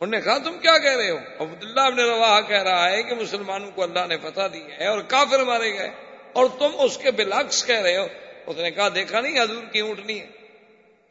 انہوں 0.00 0.20
نے 0.20 0.24
کہا، 0.24 0.38
تم 0.38 0.58
کیا 0.58 0.78
کہہ 0.78 0.96
رہے 0.96 1.10
ہو؟ 1.10 1.18
عبداللہ 1.38 1.80
ابن 1.80 1.98
روا 1.98 2.40
کہہ 2.40 2.62
رہا 2.62 2.90
ہے 2.90 3.02
کہ 3.02 3.14
مسلمانوں 3.14 3.70
کو 3.70 3.82
اللہ 3.82 4.06
نے 4.08 4.16
فتح 4.18 4.40
دی 4.52 4.62
ہے 4.80 4.86
اور 4.86 5.00
کافر 5.00 5.44
مارے 5.44 5.78
گئے 5.78 5.90
اور 6.32 6.46
تم 6.58 6.70
اس 6.78 6.98
کے 6.98 7.10
بلاکس 7.10 7.66
کہہ 7.66 7.80
رہے 7.80 7.96
ہو۔ 7.96 8.06
اس 8.46 8.56
نے 8.56 8.70
کہا، 8.70 8.88
دیکھا 8.94 9.20
نہیں 9.20 9.40
حضور 9.40 9.62
کی 9.72 9.80
اونٹنی 9.80 10.20
ہے؟ 10.20 10.26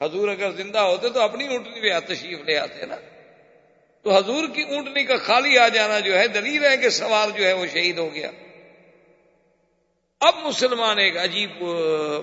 حضور 0.01 0.29
اگر 0.29 0.51
زندہ 0.51 0.79
ہوتے 0.79 1.09
تو 1.09 1.21
اپنی 1.21 1.47
اونٹنی 1.47 1.81
پہ 1.81 2.13
تشریف 2.13 2.39
لے 2.39 2.57
آتے 2.57 2.85
نا۔ 2.85 2.95
تو 4.03 4.17
حضور 4.17 4.43
کی 4.55 4.61
اونٹنی 4.61 5.03
کا 5.03 5.17
خالی 5.17 5.57
آ 5.57 5.67
جانا 5.67 5.99
جو 5.99 6.19
ہے، 6.19 6.27
دلیل 6.27 6.65
ہے 6.65 6.77
کہ 6.77 6.89
سوار 6.89 7.29
جو 7.29 7.45
ہے 7.45 7.53
وہ 7.53 7.65
شہید 7.65 7.97
ہو 7.97 8.13
گیا۔ 8.13 8.31
اب 10.19 10.33
مسلمان 10.43 10.99
ایک 10.99 11.17
عجیب 11.17 11.63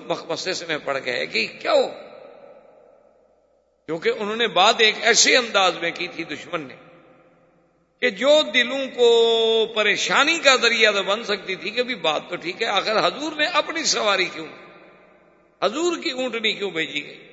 مخمسے 0.07 0.65
میں 0.67 0.77
پڑ 0.83 0.97
گئے 1.05 1.25
کہ 1.25 1.47
کیا 1.59 1.71
ہو؟ 1.71 2.06
کیونکہ 3.87 4.11
انہوں 4.19 4.35
نے 4.35 4.47
بات 4.47 4.75
ایک 4.79 4.95
ایسے 5.01 5.37
انداز 5.37 5.77
میں 5.81 5.91
کی 5.91 6.07
تھی 6.07 6.23
دشمن 6.23 6.61
نے 6.61 6.75
کہ 7.99 8.09
جو 8.09 8.41
دلوں 8.53 8.85
کو 8.95 9.07
پریشانی 9.75 10.39
کا 10.39 10.55
ذریعہ 10.55 10.91
تو 10.91 11.03
بن 11.03 11.23
سکتی 11.23 11.55
تھی 11.55 11.69
کہ 11.69 11.83
بھی 11.83 11.95
بات 11.95 12.21
تو 12.29 12.35
ٹھیک 12.35 12.61
ہے، 12.61 12.67
آخر 12.67 13.07
حضور 13.07 13.31
نے 13.31 13.45
اپنی 13.45 13.83
سواری 13.83 14.25
کیوں؟ 14.25 14.47
حضور 15.63 15.97
کی 15.97 16.11
اونٹنی 16.11 16.53
کیوں 16.53 16.71
بھیجی 16.71 17.05
گئی؟ 17.05 17.27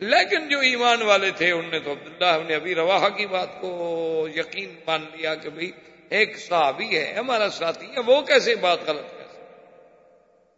لیکن 0.00 0.48
جو 0.48 0.58
ایمان 0.58 1.02
والے 1.02 1.30
تھے، 1.30 1.50
انہوں 1.50 1.70
نے 1.70 1.80
تو 1.80 1.92
عبداللہ 1.92 2.48
نے 2.48 2.54
ابھی 2.54 2.74
روا 2.74 3.08
کی 3.08 3.26
بات 3.26 3.60
کو 3.60 4.28
یقین 4.36 4.74
مان 4.86 5.04
لیا 5.16 5.34
کہ 5.34 5.50
بھائی 5.50 5.70
ایک 6.08 6.38
صحابی 6.38 6.98
ہے، 6.98 7.12
ہمارا 7.12 7.50
ساتھی 7.50 7.86
ہے، 7.86 8.00
وہ 8.06 8.20
کیسے 8.22 8.54
بات 8.54 8.78
غلط 8.86 9.17
کر 9.17 9.17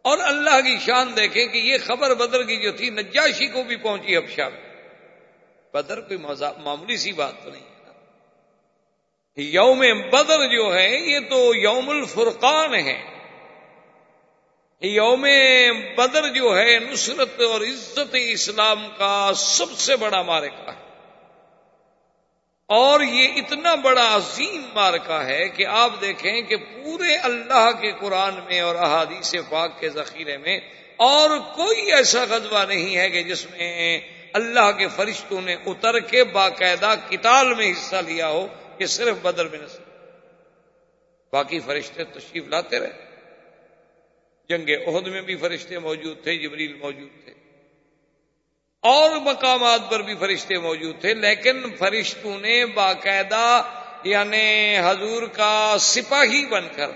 اور 0.01 0.17
اللہ 0.21 0.61
کی 0.61 0.77
شان 0.79 1.15
دیکھیں 1.15 1.47
کہ 1.47 1.57
یہ 1.57 1.77
خبر 1.85 2.13
بدر 2.13 2.43
کی 2.43 2.57
جو 2.57 2.71
تھی، 2.71 2.89
نجاشی 2.89 3.47
کو 3.47 3.63
بھی 3.63 3.75
پہنچی 3.75 4.15
ابشا 4.15 4.49
میں 4.49 4.71
بدر 5.73 6.01
کوئی 6.01 6.19
معمولی 6.63 6.97
سی 6.97 7.11
بات 7.11 7.33
تو 7.43 7.51
نہیں 7.51 7.61
ہے۔ 7.61 7.83
نا 7.83 7.93
یوم 9.35 9.79
بدر 10.13 10.47
جو 10.47 10.73
ہے، 10.73 10.97
یہ 10.99 11.19
تو 11.29 11.55
یوم 11.55 11.89
الفرقان 11.89 12.75
ہے۔ 12.75 13.03
یوم 14.81 15.25
بدر 15.97 16.27
جو 16.27 16.57
ہے، 16.57 16.79
نصرت 16.79 17.41
اور 17.41 17.61
عزت 17.61 18.15
اسلام 18.31 18.87
کا 18.97 19.31
سب 19.35 19.71
سے 19.71 19.95
بڑا 19.95 20.21
مارکا 20.21 20.71
ہے۔ 20.71 20.90
اور 22.71 23.01
یہ 23.01 23.27
اتنا 23.35 23.75
بڑا 23.75 24.15
عظیم 24.15 24.61
مارکا 24.73 25.25
ہے 25.25 25.49
کہ 25.49 25.65
آپ 25.65 26.01
دیکھیں 26.01 26.41
کہ 26.41 26.55
پورے 26.55 27.15
اللہ 27.15 27.69
کے 27.81 27.91
قرآن 27.91 28.33
میں 28.45 28.59
اور 28.59 28.75
احادیث 28.75 29.35
پاک 29.49 29.79
کے 29.79 29.89
ذخیرے 29.89 30.37
میں 30.37 30.59
اور 30.95 31.29
کوئی 31.55 31.91
ایسا 31.91 32.25
غزوہ 32.29 32.65
نہیں 32.65 32.97
ہے 32.97 33.09
کہ 33.09 33.23
جس 33.23 33.45
میں 33.51 33.99
اللہ 34.33 34.71
کے 34.71 34.87
فرشتوں 34.87 35.41
نے 35.41 35.55
اتر 35.65 35.99
کے 35.99 36.23
باقاعدہ 36.23 36.95
کتاب 37.09 37.47
میں 37.47 37.71
حصہ 37.71 37.95
لیا 37.95 38.27
ہو 38.27 38.47
کہ 38.77 38.85
صرف 38.85 39.17
بدر 39.21 39.47
میں 39.47 39.59
نصر 39.59 39.83
باقی 41.31 41.59
فرشتے 41.59 42.03
تشریف 42.03 42.47
لاتے 42.47 42.79
رہے۔ 42.79 42.91
جنگ 44.49 44.69
عہد 44.87 45.07
میں 45.07 45.21
بھی 45.21 45.35
فرشتے 45.35 45.79
موجود 45.79 46.23
تھے، 46.23 46.37
جبریل 46.37 46.73
موجود 46.73 47.25
تھے۔ 47.25 47.40
اور 48.83 49.15
مقامات 49.21 49.89
پر 49.89 50.01
بھی 50.01 50.15
فرشتے 50.19 50.57
موجود 50.59 50.99
تھے، 51.01 51.13
لیکن 51.15 51.61
فرشتوں 51.79 52.39
نے 52.39 52.65
باقاعدہ 52.65 53.61
یعنی 54.03 54.77
حضور 54.83 55.27
کا 55.33 55.75
سپاہی 55.79 56.45
بن 56.45 56.67
کر 56.75 56.89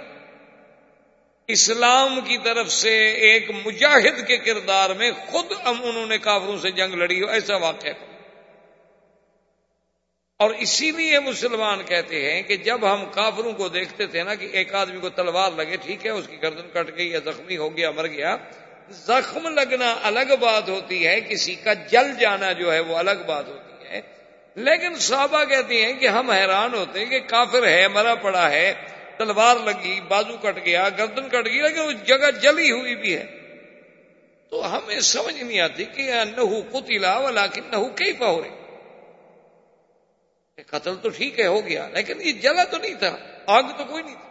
اسلام 1.49 2.19
کی 2.21 2.38
طرف 2.43 2.71
سے 2.71 2.95
ایک 3.27 3.49
مجاہد 3.65 4.25
کے 4.27 4.38
کردار 4.38 4.89
میں 4.89 5.11
خود 5.27 5.51
انہوں 5.63 6.05
نے 6.05 6.17
کافروں 6.17 6.57
سے 6.57 6.71
جنگ 6.71 6.93
لڑی 6.93 7.21
ہو، 7.21 7.27
ایسا 7.29 7.55
واقعہ 7.55 7.93
اور 10.39 10.49
اسی 10.59 10.91
لیے 10.91 11.19
مسلمان 11.19 11.83
کہتے 11.83 12.21
ہیں 12.21 12.41
کہ 12.41 12.55
جب 12.63 12.93
ہم 12.93 13.05
کافروں 13.11 13.51
کو 13.51 13.67
دیکھتے 13.69 14.05
تھے 14.07 14.23
نا 14.23 14.36
کہ 14.36 14.47
ایک 14.51 14.73
آدمی 14.75 14.99
کو 14.99 15.09
تلوار 15.09 15.51
لگے، 15.51 15.77
ٹھیک 15.77 16.05
ہے، 16.05 16.11
اس 16.11 16.27
کی 16.27 16.41
گردن 16.41 16.69
کٹ 16.73 16.95
گئی 16.97 17.09
یا 17.11 17.19
زخمی 17.25 17.57
ہو 17.57 17.75
گیا، 17.77 17.91
مر 17.91 18.07
گیا 18.07 18.36
زخم 18.89 19.47
لگنا 19.47 19.95
الگ 20.03 20.36
بات 20.39 20.69
ہوتی 20.69 21.07
ہے، 21.07 21.21
کسی 21.21 21.55
کا 21.55 21.73
جل 21.73 22.15
جانا 22.19 22.51
جو 22.51 22.73
ہے 22.73 22.79
وہ 22.79 22.97
الگ 22.97 23.23
بات 23.25 23.47
ہوتی 23.47 23.88
ہے۔ 23.88 24.01
لیکن 24.55 24.95
صحابہ 24.95 25.43
کہتے 25.43 25.86
ہیں 25.86 25.93
کہ 25.93 26.07
ہم 26.07 26.31
حیران 26.31 26.73
ہوتے 26.73 26.99
ہیں 26.99 27.05
کہ 27.05 27.19
کافر 27.19 27.67
ہے، 27.67 27.88
مرا 27.88 28.15
پڑا 28.15 28.51
ہے، 28.51 28.73
تلوار 29.17 29.55
لگی، 29.55 30.01
بازو 30.01 30.38
کٹ 30.38 30.65
گیا، 30.65 30.89
گردن 30.89 31.29
کٹ 31.29 31.45
گئی، 31.45 31.61
لیکن 31.61 31.79
اس 31.79 32.07
جگہ 32.07 32.31
جلی 32.41 32.71
ہوئی 32.71 32.95
بھی 32.95 33.17
ہے۔ 33.17 33.25
تو 34.49 34.77
ہمیں 34.77 34.99
سمجھ 34.99 35.43
نہیں 35.43 35.59
آتی 35.59 35.86
کہ 35.86 36.11
نہو 36.38 36.61
کتلا 36.61 37.17
والا 37.17 37.47
کہ 37.47 37.61
نہو 37.71 37.86
کئی 37.86 38.13
پہرے 38.13 38.49
قتل 40.67 40.95
تو 40.95 41.09
ٹھیک 41.09 41.39
ہے، 41.39 41.47
ہو 41.47 41.65
گیا، 41.65 41.88
لیکن 41.93 42.21
یہ 42.21 42.31
جلا 42.31 42.63
تو 42.63 42.77
نہیں 42.77 42.93
تھا، 42.93 43.17
آگ 43.47 43.63
تو 43.77 43.86
کوئی 43.86 44.03
نہیں 44.03 44.15
تھا 44.15 44.24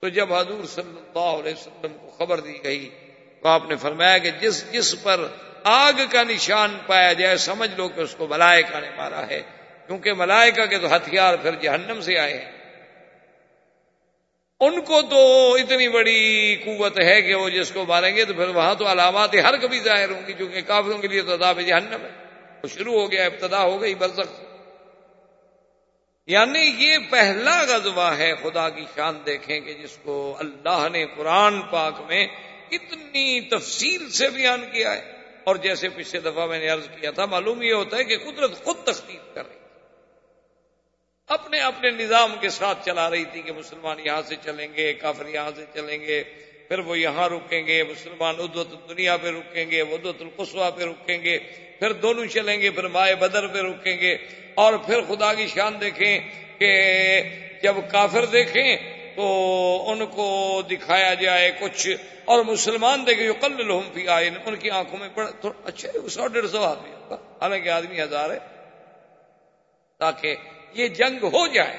تو 0.00 0.08
جب 0.08 0.34
حضور 0.34 0.64
صلی 0.64 0.96
اللہ 0.96 1.18
علیہ 1.18 1.52
وسلم 1.52 1.92
کو 2.00 2.10
خبر 2.18 2.40
دی 2.40 2.64
گئی 2.64 2.90
تو 3.42 3.48
آپ 3.48 3.62
نے 3.68 3.76
فرمایا 3.76 4.18
کہ 4.18 4.30
جس 4.30 4.72
جس 4.72 5.02
پر 5.02 5.26
آگ 5.64 5.92
کا 6.10 6.22
نشان 6.22 6.78
پایا 6.86 7.12
جائے، 7.12 7.36
سمجھ 7.36 7.70
لو 7.76 7.88
کہ 7.88 8.00
اس 8.00 8.14
کو 8.18 8.26
ملائکہ 8.26 8.80
نے 8.80 8.90
مارا 8.96 9.28
ہے۔ 9.28 9.42
کیونکہ 9.86 10.12
ملائکہ 10.12 10.66
کے 10.66 10.78
تو 10.78 10.96
ہتھیار 10.96 11.36
پھر 11.36 11.54
جہنم 11.54 12.00
سے 12.00 12.18
آئے 12.18 12.38
ہیں۔ 12.38 12.52
ان 14.60 14.80
کو 14.80 15.02
تو 15.02 15.54
اتنی 15.54 15.88
بڑی 15.88 16.56
قوت 16.64 17.00
ہے 17.00 17.22
کہ 17.22 17.34
وہ 17.34 17.48
جس 17.48 17.70
کو 17.70 17.84
ماریں 17.86 18.16
گے 18.16 18.24
تو 18.24 18.34
پھر 18.34 18.48
وہاں 18.48 18.74
تو 18.74 18.92
علامات 18.92 19.34
ہر 19.34 19.56
کبھی 19.56 19.80
ظاہر 19.80 20.10
ہوں 20.10 20.26
گی 20.26 20.32
کیونکہ 20.32 20.60
کافروں 20.60 20.98
کے 20.98 21.08
لیے 21.08 21.22
تو 21.22 21.36
جہنم 21.36 22.04
ہے۔ 22.04 22.10
وہ 22.62 22.68
شروع 22.68 23.00
ہو 23.00 23.10
گیا، 23.10 23.26
ابتدا 23.26 23.62
ہو 23.62 23.80
گئی، 23.80 23.94
برزخ۔ 23.94 24.53
یعنی 26.26 26.58
یہ 26.58 26.98
پہلا 27.10 27.64
غزوہ 27.68 28.16
ہے 28.18 28.32
خدا 28.42 28.68
کی 28.68 28.84
شان 28.94 29.18
دیکھیں 29.26 29.60
کہ 29.60 29.74
جس 29.74 29.98
کو 30.02 30.36
اللہ 30.38 30.86
نے 30.92 31.06
قرآن 31.16 31.62
پاک 31.62 32.00
میں 32.00 32.26
اتنی 32.70 33.40
تفصیل 33.40 34.10
سے 34.10 34.28
بیان 34.28 34.64
کیا 34.72 34.94
ہے۔ 34.94 35.12
اور 35.44 35.56
جیسے 35.56 35.88
پچھلے 35.88 36.20
دفعہ 36.20 36.46
میں 36.46 36.58
نے 36.58 36.68
عرض 36.68 36.88
کیا 37.00 37.10
تھا، 37.10 37.26
معلوم 37.26 37.62
یہ 37.62 37.72
ہوتا 37.72 37.96
ہے 37.96 38.04
کہ 38.04 38.18
قدرت 38.18 38.64
خود 38.64 38.76
تخلیق 38.84 39.34
کر 39.34 39.46
رہی 39.46 39.58
تھی۔ 39.58 39.80
اپنے 41.26 41.60
اپنے 41.60 41.90
نظام 41.90 42.34
کے 42.40 42.48
ساتھ 42.48 42.86
چلا 42.86 43.10
رہی 43.10 43.24
تھی 43.24 43.42
کہ 43.42 43.52
مسلمان 43.52 44.00
یہاں 44.00 44.22
سے 44.22 44.34
چلیں 44.44 44.68
گے، 44.76 44.94
کافر 44.94 45.26
یہاں 45.26 45.50
سے 45.56 45.64
چلیں 45.74 46.00
گے، 46.00 46.24
پھر 46.68 46.78
وہ 46.78 46.98
یہاں 46.98 47.28
رکیں 47.28 47.66
گے، 47.66 47.82
مسلمان 47.82 48.34
ادوت 48.38 48.88
دنیا 48.88 49.16
پہ 49.16 49.28
رکیں 49.28 49.70
گے 49.70 49.80
ادوت 49.80 50.16
القصوا 50.20 50.70
پہ 50.70 50.82
رکیں 50.82 51.22
گے۔ 51.24 51.38
پھر 51.84 51.92
دونوں 51.92 52.26
چلیں 52.26 52.60
گے، 52.60 52.70
پھر 52.70 52.88
مائع 52.88 53.14
بدر 53.14 53.46
پہ 53.46 53.58
رکیں 53.58 53.96
گے۔ 54.00 54.16
اور 54.54 54.74
پھر 54.74 55.00
خدا 55.08 55.34
کی 55.34 55.46
شان 55.46 55.80
دیکھیں 55.80 56.18
کہ 56.58 57.22
جب 57.62 57.74
کافر 57.88 58.24
دیکھیں 58.24 58.76
تو 59.16 59.84
ان 59.86 60.06
کو 60.06 60.62
دکھایا 60.70 61.14
جائے 61.14 61.52
کچھ۔ 61.60 61.88
اور 62.24 62.44
مسلمان 62.44 63.06
دیکھیں 63.06 63.26
جو 63.26 63.34
کل 63.34 63.68
لہم 63.68 63.90
پی 63.92 64.08
آئے 64.08 64.30
ان 64.46 64.56
کی 64.56 64.70
آنکھوں 64.70 64.98
میں 64.98 65.08
پڑ 65.14 65.28
اچھا 65.64 66.08
سو 66.08 66.26
ڈیڑھ 66.26 66.46
سو 66.46 66.64
آدمی 66.64 66.94
ہوگا 66.94 67.16
حالانکہ 67.42 67.68
آدمی 67.68 68.02
ہزار 68.02 68.30
ہے۔ 68.30 68.38
تاکہ 69.98 70.36
یہ 70.72 70.88
جنگ 70.88 71.24
ہو 71.24 71.46
جائے۔ 71.46 71.76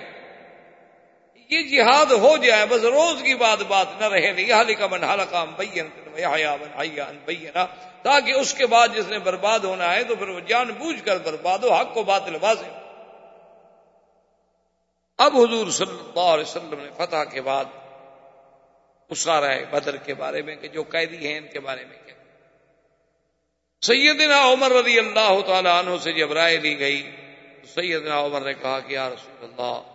یہ 1.49 1.62
جہاد 1.62 2.06
ہو 2.06 2.38
جائے، 2.38 2.66
بس 2.66 2.84
روز 2.84 3.22
کی 3.22 3.36
بات 3.36 3.62
بات 3.68 3.88
نہ 3.99 4.06
رہے۔ 4.06 4.32
نہیں 4.32 4.51
حال 4.51 4.74
کا 4.74 5.45
بینا، 7.26 7.66
تاکہ 8.01 8.32
اس 8.32 8.53
کے 8.53 8.66
بعد 8.66 8.88
جس 8.93 9.07
نے 9.07 9.20
برباد 9.20 9.59
ہونا 9.59 9.93
ہے 9.95 10.03
تو 10.03 10.16
پھر 10.16 10.28
وہ 10.28 10.39
جان 10.39 10.72
بوجھ 10.72 11.05
کر 11.05 11.18
برباد 11.18 11.59
ہو، 11.59 11.74
حق 11.74 11.93
کو 11.93 12.03
بات 12.03 12.28
لباس 12.28 12.57
اب 15.18 15.36
حضور 15.36 15.70
صلی 15.70 15.97
اللہ 15.99 16.30
علیہ 16.30 16.43
وسلم 16.43 16.80
نے 16.80 16.89
فتح 16.97 17.24
کے 17.24 17.41
بعد 17.41 17.66
اسارا 19.09 19.49
بدر 19.70 19.95
کے 19.95 20.13
بارے 20.13 20.41
میں 20.41 20.55
کہ 20.55 20.68
جو 20.68 20.84
قیدی 20.84 21.28
ہیں 21.28 21.38
ان 21.38 21.47
کے 21.47 21.59
بارے 21.59 21.86
میں 21.86 21.97
کیا۔ 22.05 22.16
سیدنا 23.82 24.53
عمر 24.53 24.72
رضی 24.72 24.99
اللہ 24.99 25.41
تعالی 25.47 25.70
عنہ 25.70 25.97
سے 26.03 26.11
جب 26.11 26.32
رائے 26.32 26.57
لی 26.57 26.80
گئی 26.80 27.11
سیدنا 27.76 28.20
عمر 28.20 28.41
نے 28.41 28.53
کہا 28.53 28.80
کہ 28.80 28.93
یا 28.93 29.09
رسول 29.09 29.49
اللہ 29.51 29.95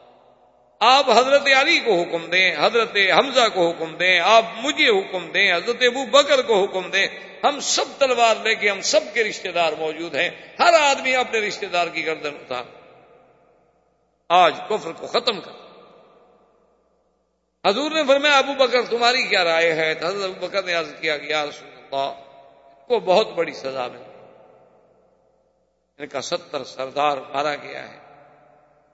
آپ 0.81 1.11
حضرت 1.11 1.43
علی 1.57 1.81
کو 1.81 2.03
حکم 2.03 2.31
دیں، 2.31 2.57
حضرت 2.59 2.97
حمزہ 3.19 3.49
کو 3.55 3.71
حکم 3.71 3.97
دیں، 3.97 4.21
آپ 4.21 4.45
مجھے 4.57 4.89
حکم 4.89 5.31
دیں، 5.31 5.57
حضرت 5.57 5.77
ابو 5.81 6.07
بکر 6.07 6.43
کو 6.43 6.65
حکم 6.65 6.91
دیں، 6.91 7.07
ہم 7.45 7.61
سب 7.61 7.85
تلوار 7.99 8.37
لے 8.43 8.55
کے 8.55 8.71
ہم 8.71 8.81
سب 8.81 9.01
کے 9.15 9.25
رشتہ 9.25 9.49
دار 9.49 9.73
موجود 9.73 10.15
ہیں۔ 10.15 10.31
ہر 10.59 10.75
آدمی 10.81 11.17
اپنے 11.17 11.39
رشتہ 11.41 11.67
دار 11.67 11.87
کی 11.87 12.07
گردن 12.07 12.35
اٹھا۔ 12.35 12.63
آج 14.29 14.55
کفر 14.69 14.93
کو 14.93 15.07
ختم 15.07 15.41
کر۔ 15.41 15.53
حضور 17.67 17.91
نے 17.91 18.05
فرمایا، 18.09 18.39
ابو 18.39 18.53
بکر 18.55 18.83
تمہاری 18.83 19.23
کیا 19.23 19.45
رائے 19.45 19.73
ہے؟ 19.73 19.93
حضرت 19.93 20.31
ابو 20.31 20.47
بکر 20.47 20.63
نے 20.63 20.73
عرض 20.73 20.93
کیا 21.01 21.19
کہ 21.19 21.27
یا 21.27 21.47
رسول 21.47 21.69
اللہ 21.69 22.15
کو 22.87 23.01
بہت 23.01 23.29
بڑی 23.29 23.53
سزا 23.53 23.89
ملی۔ 23.89 24.25
ان 25.99 26.07
کا 26.07 26.21
ستر 26.21 26.65
سردار 26.65 27.17
مارا 27.17 27.55
گیا 27.55 27.89
ہے۔ 27.89 27.99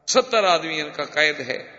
ستر 0.07 0.45
آدمی 0.45 0.81
ان 0.81 0.91
کا 0.91 1.05
قید 1.05 1.41
ہے۔ 1.41 1.76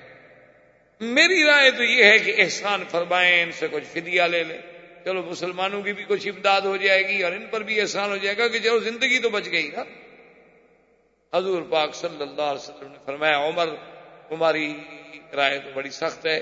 میری 1.02 1.44
رائے 1.44 1.72
تو 1.72 1.84
یہ 1.84 2.04
ہے 2.04 2.20
کہ 2.20 2.34
احسان 2.38 2.84
فرمائیں 2.90 3.44
ان 3.44 3.52
سے 3.52 3.68
کچھ 3.72 3.84
فدیہ 3.84 4.22
لے 4.22 4.44
لیں 4.44 4.58
چلو 5.06 5.22
مسلمانوں 5.24 5.82
کی 5.82 5.94
بھی 5.94 6.04
کچھ 6.08 6.28
امداد 6.28 6.62
ہو 6.62 6.78
جائے 6.78 7.08
گی 7.08 7.24
اور 7.24 7.32
ان 7.32 7.48
پر 7.48 7.64
بھی 7.64 7.82
احسان 7.82 8.10
ہو 8.10 8.18
جائے 8.18 8.38
گا 8.38 8.48
کہ 8.48 8.60
چلو 8.60 8.80
زندگی 8.80 9.20
تو 9.20 9.30
بچ 9.30 9.44
گئی 9.52 9.72
نا۔ 9.76 9.84
حضور 11.38 11.62
پاک 11.70 11.96
صلی 11.96 12.22
اللہ 12.22 12.42
علیہ 12.42 12.70
وسلم 12.70 12.92
نے 12.92 12.98
فرمایا، 13.06 13.38
عمر، 13.38 13.68
تمہاری 14.30 14.74
رائے 15.36 15.60
تو 15.60 15.70
بڑی 15.74 15.90
سخت 15.90 16.26
ہے، 16.26 16.40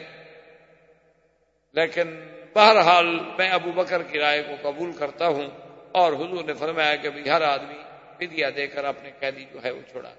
لیکن 1.73 2.15
بہرحال 2.53 3.19
میں 3.37 3.49
ابو 3.49 3.71
بکر 3.71 4.03
کی 4.03 4.19
رائے 4.19 4.43
کو 4.43 4.55
قبول 4.61 4.91
کرتا 4.91 5.27
ہوں 5.27 5.47
اور 5.91 6.13
حضور 6.13 6.43
نے 6.43 6.53
فرمایا 6.53 6.95
کہ 6.95 7.29
ہر 7.29 7.41
آدمی 7.41 7.81
فدیہ 8.17 8.47
دے 8.55 8.67
کر 8.67 8.85
اپنے 8.85 9.11
قیدی 9.19 9.45
جو 9.53 9.63
ہے 9.63 9.71
وہ 9.71 9.81
چھوڑا۔ 9.91 10.13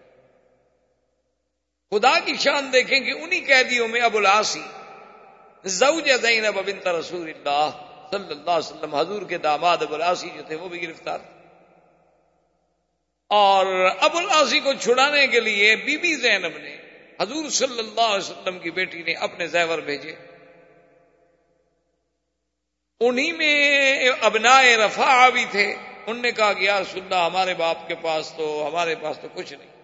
خدا 1.91 2.19
کی 2.19 2.37
شان 2.37 2.73
دیکھیں 2.73 3.01
کہ 3.01 3.11
انہی 3.11 3.41
قیدیوں 3.41 3.89
میں 3.89 4.01
ابو 4.01 4.19
العاصی، 4.19 4.63
زوج 5.65 6.11
زینب 6.23 6.67
بنت 6.67 6.89
رسول 6.89 7.21
اللہ 7.21 7.71
صلی 8.11 8.33
اللہ 8.33 8.51
علیہ 8.51 8.77
وسلم، 8.77 8.95
حضور 8.95 9.23
کے 9.23 9.39
داماد 9.39 9.77
ابو 9.81 9.95
العاصی 9.95 10.29
جو 10.35 10.43
تھے، 10.47 10.55
وہ 10.55 10.69
بھی 10.69 10.89
گرفتار 10.89 11.19
تھے۔ 11.19 11.37
اور 13.29 13.67
ابو 14.01 14.19
العاصی 14.19 14.61
کو 14.61 14.73
چھڑانے 14.73 15.27
کے 15.27 15.41
لیے 15.41 15.77
بی 15.77 15.97
بی 15.97 16.15
زینب 16.15 16.59
نے، 16.59 16.77
حضور 17.21 17.49
صلی 17.51 17.79
اللہ 17.79 18.01
علیہ 18.01 18.31
وسلم 18.31 18.59
کی 18.59 18.71
بیٹی 18.71 19.03
نے 19.03 19.13
اپنے 19.13 19.47
زیور 19.47 19.79
بھیجے۔ 19.79 20.15
انہی 23.01 23.33
میں 23.33 24.09
ابنا 24.21 24.63
رفا 24.63 25.29
بھی 25.29 25.45
تھے۔ 25.51 25.75
ان 26.07 26.23
نے 26.23 26.33
کہا 26.33 26.53
کہ 26.53 26.65
یار 26.65 26.83
سننا 26.93 27.27
ہمارے 27.27 27.55
باپ 27.55 27.89
کے 27.89 27.95
پاس 27.95 28.33
تو، 28.37 28.69
ہمارے 28.69 28.95
پاس 28.95 29.19
تو 29.19 29.29
کچھ 29.35 29.53
نہیں۔ 29.53 29.76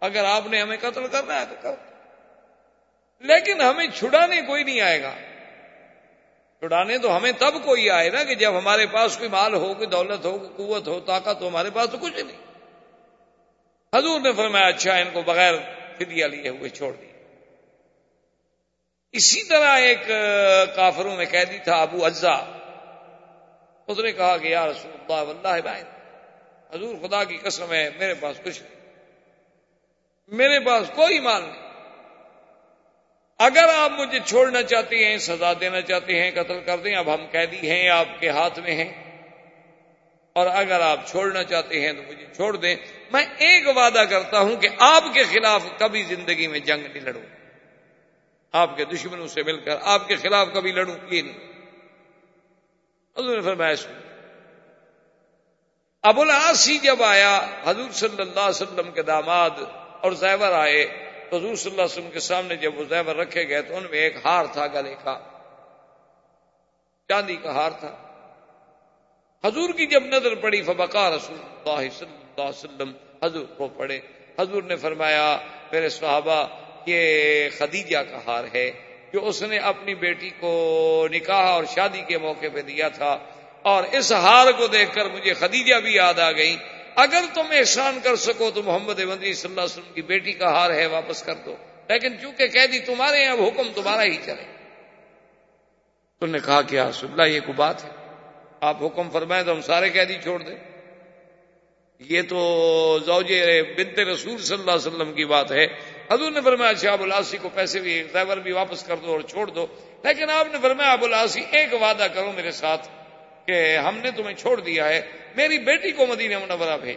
اگر 0.00 0.24
آپ 0.24 0.46
نے 0.46 0.60
ہمیں 0.60 0.76
قتل 0.80 1.06
کرنا 1.06 1.40
ہے 1.40 1.46
تو 1.46 1.54
کر۔ 1.60 1.74
لیکن 3.20 3.60
ہمیں 3.60 3.86
چھڑانے 3.94 4.40
کوئی 4.42 4.64
نہیں 4.64 4.80
آئے 4.80 5.02
گا۔ 5.02 5.14
چھڑانے 6.58 6.98
تو 6.98 7.16
ہمیں 7.16 7.32
تب 7.32 7.64
کوئی 7.64 7.90
آئے 7.90 8.10
نا 8.10 8.24
کہ 8.24 8.34
جب 8.34 8.58
ہمارے 8.58 8.86
پاس 8.86 9.16
کوئی 9.16 9.28
مال 9.28 9.54
ہو، 9.54 9.74
کوئی 9.74 9.86
دولت 9.86 10.24
ہو، 10.24 10.38
کوئی 10.38 10.50
قوت 10.56 10.88
ہو، 10.88 11.00
طاقت 11.00 11.42
ہو، 11.42 11.48
ہمارے 11.48 11.70
پاس 11.70 11.90
تو 11.90 11.98
کچھ 11.98 12.20
نہیں۔ 12.20 12.36
حضور 13.94 14.20
نے 14.20 14.32
فرمایا 14.32 14.66
اچھا 14.66 14.96
ان 14.96 15.08
کو 15.12 15.22
بغیر 15.22 15.54
فدیہ 15.98 16.24
لیے 16.24 16.48
ہوئے 16.48 16.68
چھوڑ 16.68 16.92
دیا۔ 16.92 17.10
اسی 19.12 19.44
طرح 19.44 19.78
ایک 19.78 19.98
کافروں 20.76 21.16
میں 21.16 21.26
قیدی 21.26 21.58
تھا، 21.58 21.82
ابو 21.82 22.04
اجزا 22.04 22.60
اس 23.86 23.98
نے 23.98 24.12
کہا 24.12 24.36
کہ 24.36 24.48
یا 24.48 24.66
رسول 24.66 24.92
اللہ، 24.92 25.22
واللہ 25.22 25.60
بھائی، 25.60 25.82
حضور 26.74 27.08
خدا 27.08 27.24
کی 27.24 27.36
قسم 27.36 27.72
ہے، 27.72 27.90
میرے 27.98 28.14
پاس 28.14 28.36
کچھ 28.44 28.62
نہیں۔ 28.62 28.79
میرے 30.30 30.60
پاس 30.60 30.90
کوئی 30.94 31.20
مال 31.20 31.42
نہیں۔ 31.42 31.70
اگر 33.38 33.68
آپ 33.76 33.90
مجھے 33.90 34.18
چھوڑنا 34.24 34.62
چاہتے 34.62 35.04
ہیں، 35.04 35.18
سزا 35.18 35.52
دینا 35.60 35.80
چاہتے 35.80 36.22
ہیں، 36.22 36.30
قتل 36.30 36.60
کر 36.66 36.78
دیں، 36.78 36.94
اب 36.94 37.14
ہم 37.14 37.26
قیدی 37.32 37.70
ہیں، 37.70 37.88
آپ 37.88 38.06
کے 38.20 38.28
ہاتھ 38.28 38.58
میں 38.58 38.74
ہیں۔ 38.74 39.10
اور 40.32 40.46
اگر 40.46 40.80
آپ 40.80 41.00
چھوڑنا 41.06 41.42
چاہتے 41.42 41.80
ہیں 41.80 41.92
تو 41.92 42.02
مجھے 42.02 42.26
چھوڑ 42.36 42.56
دیں۔ 42.56 42.76
میں 43.12 43.24
ایک 43.38 43.76
وعدہ 43.76 44.04
کرتا 44.10 44.40
ہوں 44.40 44.56
کہ 44.56 44.68
آپ 44.78 45.04
کے 45.14 45.24
خلاف 45.24 45.62
کبھی 45.78 46.02
زندگی 46.02 46.46
میں 46.46 46.58
جنگ 46.58 46.82
نہیں 46.82 47.02
لڑوں۔ 47.02 47.22
آپ 48.52 48.76
کے 48.76 48.84
دشمنوں 48.84 49.26
سے 49.26 49.42
مل 49.42 49.60
کر 49.60 49.76
آپ 49.82 50.08
کے 50.08 50.16
خلاف 50.16 50.48
کبھی 50.54 50.72
لڑوں، 50.72 50.96
یہ 51.10 51.22
نہیں۔ 51.22 51.38
حضور 53.18 53.36
نے 53.36 53.42
فرمایا 53.42 53.76
سن 53.76 53.92
ابو 56.02 56.20
العاصی 56.20 56.78
جب 56.78 57.02
آیا، 57.02 57.46
حضور 57.64 57.90
صلی 57.90 58.22
اللہ 58.22 58.40
علیہ 58.40 58.62
وسلم 58.62 58.90
کے 58.92 59.02
داماد 59.02 59.50
اور 60.02 60.12
زیور 60.12 60.52
آئے۔ 60.52 60.86
تو 61.30 61.36
حضور 61.36 61.54
صلی 61.54 61.70
اللہ 61.70 61.82
علیہ 61.82 61.92
وسلم 61.92 62.10
کے 62.10 62.20
سامنے 62.20 62.56
جب 62.56 62.78
وہ 62.78 62.84
زیور 62.84 63.16
رکھے 63.16 63.48
گئے 63.48 63.62
تو 63.62 63.76
ان 63.76 63.86
میں 63.90 63.98
ایک 63.98 64.16
ہار 64.24 64.44
تھا 64.52 64.66
گلے 64.66 64.94
کا۔ 65.04 65.18
چاندی 67.08 67.36
کا 67.36 67.54
ہار 67.54 67.70
تھا۔ 67.70 68.06
حضور 69.44 69.70
کی 69.70 69.86
جب 69.86 70.04
نظر 70.04 70.34
پڑی، 70.34 70.62
فبقا 70.62 71.10
رسول 71.10 71.38
اللہ 71.38 71.90
صلی 71.92 72.06
اللہ 72.10 72.40
علیہ 72.40 72.48
وسلم 72.48 72.92
حضور 73.24 73.44
کو 73.56 73.68
پڑے 73.68 74.00
حضور 74.38 74.62
نے 74.62 74.76
فرمایا، 74.76 75.38
میرے 75.72 75.88
صحابہ، 75.88 76.46
یہ 76.86 77.48
خدیجہ 77.58 77.98
کا 77.98 78.18
ہار 78.26 78.44
ہے 78.54 78.70
جو 79.12 79.26
اس 79.26 79.42
نے 79.42 79.58
اپنی 79.58 79.94
بیٹی 79.94 80.30
کو 80.40 81.08
نکاح 81.12 81.46
اور 81.46 81.64
شادی 81.64 82.02
کے 82.08 82.18
موقع 82.18 82.46
پہ 82.52 82.62
دیا 82.62 82.88
تھا۔ 82.88 83.18
اور 83.62 83.84
اس 83.92 84.12
ہار 84.12 84.52
کو 84.52 84.66
دیکھ 84.66 84.94
کر 84.94 85.04
مجھے 85.06 85.34
خدیجہ 85.34 85.74
بھی 85.74 85.94
یاد 85.94 86.18
آ 86.18 86.32
گئی 86.32 86.56
اگر 87.00 87.24
تم 87.34 87.46
احسان 87.50 87.98
کر 88.02 88.16
سکو 88.16 88.50
تو 88.54 88.62
محمد 88.62 88.98
مدنی 89.00 89.32
صلی 89.32 89.50
اللہ 89.50 89.60
علیہ 89.60 89.78
وسلم 89.78 89.94
کی 89.94 90.02
بیٹی 90.02 90.32
کا 90.32 90.50
ہار 90.50 90.70
ہے 90.70 90.86
واپس 90.86 91.22
کر 91.22 91.34
دو۔ 91.34 91.56
لیکن 91.88 92.20
چونکہ 92.22 92.48
قیدی 92.48 92.78
تمہارے 92.78 93.26
اب 93.26 93.40
حکم 93.42 93.68
تمہارا 93.74 94.02
ہی 94.02 94.16
چلے۔ 94.24 94.44
تم 96.20 96.30
نے 96.30 96.38
کہا 96.46 96.62
کہ 96.62 96.80
رسول 96.80 97.10
اللہ، 97.10 97.22
یہ 97.22 97.40
کو 97.46 97.52
بات 97.52 97.84
ہے؟ 97.84 97.88
آپ 98.60 98.82
حکم 98.82 99.10
فرمائیں 99.10 99.44
تو 99.44 99.52
ہم 99.52 99.60
سارے 99.60 99.90
قیدی 99.90 100.14
چھوڑ 100.22 100.42
دیں۔ 100.42 100.56
یہ 101.98 102.22
تو 102.28 102.98
زوج 103.06 103.32
بنت 103.76 103.98
رسول 103.98 104.38
صلی 104.38 104.56
اللہ 104.60 104.70
علیہ 104.70 104.86
وسلم 104.86 105.12
کی 105.12 105.24
بات 105.24 105.52
ہے۔ 105.52 105.66
حضور 106.10 106.30
نے 106.30 106.40
فرمایا 106.40 106.70
اچھا 106.70 106.92
ابو 106.92 107.04
الاسی 107.04 107.36
کو 107.42 107.48
پیسے 107.54 107.80
بھی، 107.80 108.02
ڈرائیور 108.02 108.36
بھی 108.36 108.52
واپس 108.52 108.82
کر 108.82 108.96
دو 108.96 109.10
اور 109.10 109.20
چھوڑ 109.20 109.46
دو۔ 109.46 109.66
لیکن 110.04 110.30
آپ 110.30 110.46
نے 110.52 110.58
فرمایا، 110.62 110.92
ابو 110.92 111.04
الاسی 111.04 111.42
ایک 111.50 111.74
وعدہ 111.74 112.06
کرو 112.14 112.32
میرے 112.32 112.50
ساتھ۔ 112.50 112.88
کہ 113.50 113.76
ہم 113.76 113.98
نے 113.98 114.10
تمہیں 114.10 114.34
چھوڑ 114.34 114.60
دیا 114.60 114.88
ہے، 114.88 115.00
میری 115.36 115.58
بیٹی 115.58 115.90
کو 115.90 116.06
مدینہ 116.06 116.38
منورہ 116.38 116.78
بھیج۔ 116.78 116.96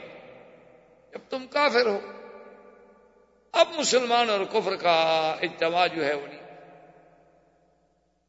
جب 1.13 1.19
تم 1.29 1.47
کافر 1.47 1.85
ہو، 1.85 1.99
اب 3.51 3.67
مسلمان 3.77 4.29
اور 4.29 4.39
کفر 4.51 4.75
کا 4.75 4.95
اجتماع 5.41 5.87
جو 5.87 6.05
ہے 6.05 6.13
وہ 6.13 6.27
نہیں۔ 6.27 6.39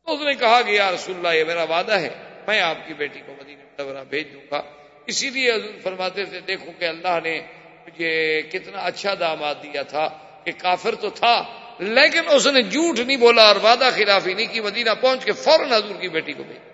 اس 0.07 0.21
نے 0.21 0.35
کہا 0.35 0.63
کہ 0.63 0.71
یا 0.71 0.91
رسول 0.93 1.17
اللہ، 1.17 1.39
یہ 1.39 1.45
میرا 1.45 1.65
وعدہ 1.65 1.93
ہے، 1.93 2.09
میں 2.47 2.61
آپ 2.61 2.77
کی 2.87 2.95
بیٹی 2.95 3.21
کو 3.27 3.33
مدینہ 3.41 3.83
منورہ 3.83 4.05
بھیج 4.05 4.33
دوں 4.33 4.41
گا۔ 4.51 4.63
اسی 5.07 5.31
لیے 5.31 5.53
حضور 5.53 5.81
فرماتے 5.83 6.25
تھے، 6.25 6.41
دیکھو 6.41 6.73
کہ 6.79 6.85
اللہ 6.85 7.19
نے 7.25 7.41
مجھے 7.87 8.43
کتنا 8.43 8.79
اچھا 8.79 9.15
داماد 9.21 9.55
دیا 9.63 9.83
تھا 9.83 10.09
کہ 10.45 10.53
کافر 10.59 10.95
تو 10.95 11.11
تھا، 11.11 11.43
لیکن 11.79 12.21
اس 12.29 12.47
نے 12.47 12.63
جھوٹ 12.63 12.99
نہیں 12.99 13.17
بولا 13.17 13.43
اور 13.43 13.57
وعدہ 13.57 13.91
خلافی 13.95 14.35
نہیں 14.35 14.53
کی۔ 14.53 14.61
مدینہ 14.61 14.91
پہنچ 15.01 15.25
کے 15.25 15.33
فوراً 15.33 15.73
حضور 15.73 16.01
کی 16.01 16.09
بیٹی 16.09 16.33
کو 16.33 16.43
بھیج۔ 16.43 16.74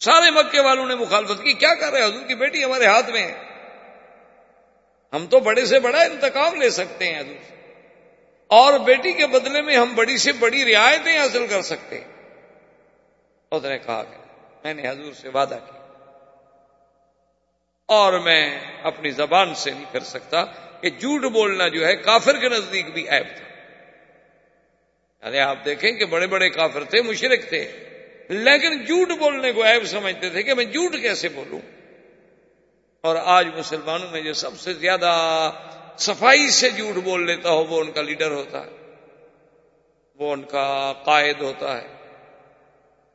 سارے 0.00 0.30
مکے 0.30 0.60
والوں 0.60 0.86
نے 0.86 0.94
مخالفت 0.94 1.42
کی۔ 1.42 1.52
کیا 1.52 1.74
کر 1.74 1.92
رہے 1.92 2.04
حضور 2.04 2.26
کی 2.26 2.34
بیٹی 2.34 2.64
ہمارے 2.64 2.86
ہاتھ 2.86 3.10
میں 3.10 3.28
ہے۔ 3.28 3.34
ہم 5.12 5.26
تو 5.26 5.40
بڑے 5.40 5.66
سے 5.66 5.78
بڑا 5.78 6.00
انتقام 6.00 6.54
لے 6.62 6.70
سکتے 6.70 7.12
ہیں 7.12 7.20
حضور۔ 7.20 7.34
سے 7.48 7.72
اور 8.46 8.78
بیٹی 8.78 9.12
کے 9.12 9.26
بدلے 9.26 9.62
میں 9.62 9.76
ہم 9.76 9.94
بڑی 9.94 10.16
سے 10.16 10.32
بڑی 10.32 10.74
رعایتیں 10.74 11.18
حاصل 11.18 11.46
کر 11.46 11.62
سکتے 11.62 12.00
ہیں۔ 12.00 12.38
اس 13.50 13.64
نے 13.64 13.78
کہا 13.78 14.02
کہ 14.02 14.16
میں 14.64 14.74
نے 14.74 14.88
حضور 14.88 15.12
سے 15.12 15.28
وعدہ 15.28 15.58
کیا۔ 15.66 15.80
اور 17.86 18.12
میں 18.12 18.60
اپنی 18.82 19.10
زبان 19.10 19.54
سے 19.54 19.70
نہیں 19.70 19.92
کر 19.92 20.00
سکتا 20.00 20.44
کہ 20.80 20.90
جھوٹ 20.90 21.32
بولنا 21.32 21.68
جو 21.68 21.86
ہے 21.86 21.96
کافر 21.96 22.36
کے 22.36 22.48
نزدیک 22.48 22.94
بھی 22.94 23.08
عیب 23.08 23.26
تھا۔ 23.36 23.44
یعنی 25.26 25.38
آپ 25.38 25.58
دیکھیں 25.64 25.92
کہ 25.92 26.04
بڑے 26.04 26.26
بڑے 26.26 26.50
کافر 26.50 26.84
تھے 26.84 27.02
مشرق 27.02 27.48
تھے۔ 27.48 27.89
لیکن 28.30 28.84
جھوٹ 28.84 29.08
بولنے 29.18 29.52
کو 29.52 29.64
عیب 29.64 29.84
سمجھتے 29.84 30.30
تھے 30.30 30.42
کہ 30.42 30.54
میں 30.54 30.64
جھوٹ 30.64 30.92
کیسے 31.02 31.28
بولوں؟ 31.28 31.60
اور 33.00 33.16
آج 33.24 33.46
مسلمانوں 33.58 34.08
میں 34.10 34.20
جو 34.20 34.32
سب 34.32 34.60
سے 34.60 34.72
زیادہ 34.72 35.12
صفائی 35.98 36.48
سے 36.48 36.70
جھوٹ 36.70 36.94
بول 36.94 37.26
لیتا 37.26 37.50
ہو 37.50 37.64
وہ 37.64 37.80
ان 37.80 37.92
کا 37.92 38.02
لیڈر 38.02 38.30
ہوتا 38.30 38.66
ہے، 38.66 38.70
وہ 40.16 40.32
ان 40.32 40.42
کا 40.42 40.92
قائد 41.04 41.40
ہوتا 41.40 41.82
ہے۔ 41.82 41.86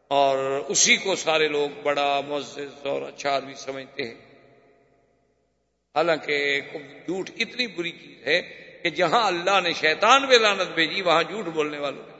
اور 0.08 0.62
اسی 0.68 0.98
کو 0.98 1.16
سارے 1.16 1.48
لوگ 1.48 1.70
بڑا 1.84 2.22
معزز 2.28 2.86
اور 2.86 3.02
اچھا 3.02 3.36
آدمی 3.36 3.54
سمجھتے 3.54 4.04
ہیں۔ 4.04 4.16
حالانکہ 5.96 6.62
جھوٹ 7.06 7.30
اتنی 7.40 7.68
بری 7.68 7.92
چیز 7.92 8.28
ہے 8.28 8.42
کہ 8.84 8.90
جہاں 8.90 9.28
اللہ 9.28 9.62
نے 9.64 9.74
شیطان 9.74 10.28
میں 10.28 10.40
لانت 10.40 10.76
بھیجی، 10.76 11.02
وہاں 11.02 11.24
جھوٹ 11.24 11.46
بولنے 11.46 11.78
والوں 11.78 12.15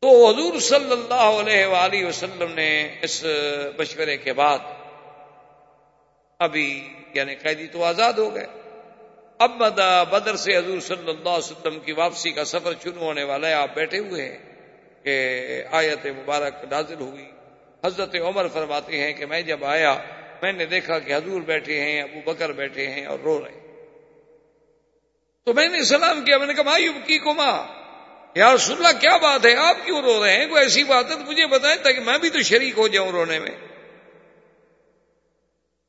تو 0.00 0.30
حضور 0.30 0.60
صلی 0.60 0.92
اللہ 0.92 1.14
علیہ 1.14 1.66
وآلہ 1.66 2.06
وسلم 2.06 2.54
نے 2.54 2.96
اس 3.02 3.24
مشورے 3.78 4.16
کے 4.16 4.32
بعد 4.32 4.58
ابھی 6.38 6.88
یعنی 7.14 7.34
قیدی 7.34 7.66
تو 7.66 7.84
آزاد 7.84 8.12
ہو 8.12 8.34
گئے۔ 8.34 8.46
اب 9.38 9.50
مدا 9.50 10.02
بدر 10.02 10.36
سے 10.36 10.56
حضور 10.56 10.80
صلی 10.80 11.10
اللہ 11.10 11.28
علیہ 11.28 11.52
وسلم 11.52 11.78
کی 11.80 11.92
واپسی 11.92 12.30
کا 12.30 12.44
سفر 12.44 12.72
شروع 12.82 13.02
ہونے 13.02 13.22
والا 13.22 13.48
ہے۔ 13.48 13.52
آپ 13.52 13.74
بیٹھے 13.74 13.98
ہوئے 13.98 14.28
ہیں 14.28 14.38
کہ 15.04 15.62
آیت 15.70 16.06
مبارک 16.06 16.64
نازل 16.70 17.00
ہوئی۔ 17.00 17.30
حضرت 17.84 18.14
عمر 18.14 18.48
فرماتے 18.48 18.98
ہیں 18.98 19.12
کہ 19.12 19.26
میں 19.26 19.42
جب 19.42 19.64
آیا، 19.64 19.98
میں 20.42 20.52
نے 20.52 20.66
دیکھا 20.66 20.98
کہ 20.98 21.14
حضور 21.14 21.40
بیٹھے 21.40 21.80
ہیں، 21.80 22.02
ابو 22.02 22.32
بکر 22.32 22.52
بیٹھے 22.52 22.86
ہیں 22.86 23.06
اور 23.06 23.18
رو 23.18 23.44
رہے 23.44 23.52
ہیں۔ 23.52 23.66
تو 25.44 25.54
میں 25.54 25.68
نے 25.68 25.82
سلام 25.82 26.24
کیا، 26.24 26.38
میں 26.38 26.46
نے 26.46 26.54
کہا 26.54 26.62
مایوب 26.62 27.06
کی 27.06 27.18
کما 27.18 27.78
یا 28.36 28.54
رسول 28.54 28.76
اللہ، 28.76 28.98
کیا 29.00 29.16
بات 29.16 29.46
ہے؟ 29.46 29.54
آپ 29.58 29.76
کیوں 29.84 30.00
رو 30.02 30.22
رہے 30.24 30.36
ہیں؟ 30.36 30.46
کوئی 30.46 30.62
ایسی 30.62 30.84
بات 30.84 31.10
ہے 31.10 31.14
تو 31.14 31.30
مجھے 31.30 31.46
بتائیں 31.46 31.76
تاکہ 31.82 32.00
میں 32.00 32.18
بھی 32.18 32.30
تو 32.30 32.42
شریک 32.42 32.78
ہو 32.78 32.88
جاؤں 32.88 33.10
رونے 33.10 33.38
میں۔ 33.38 33.54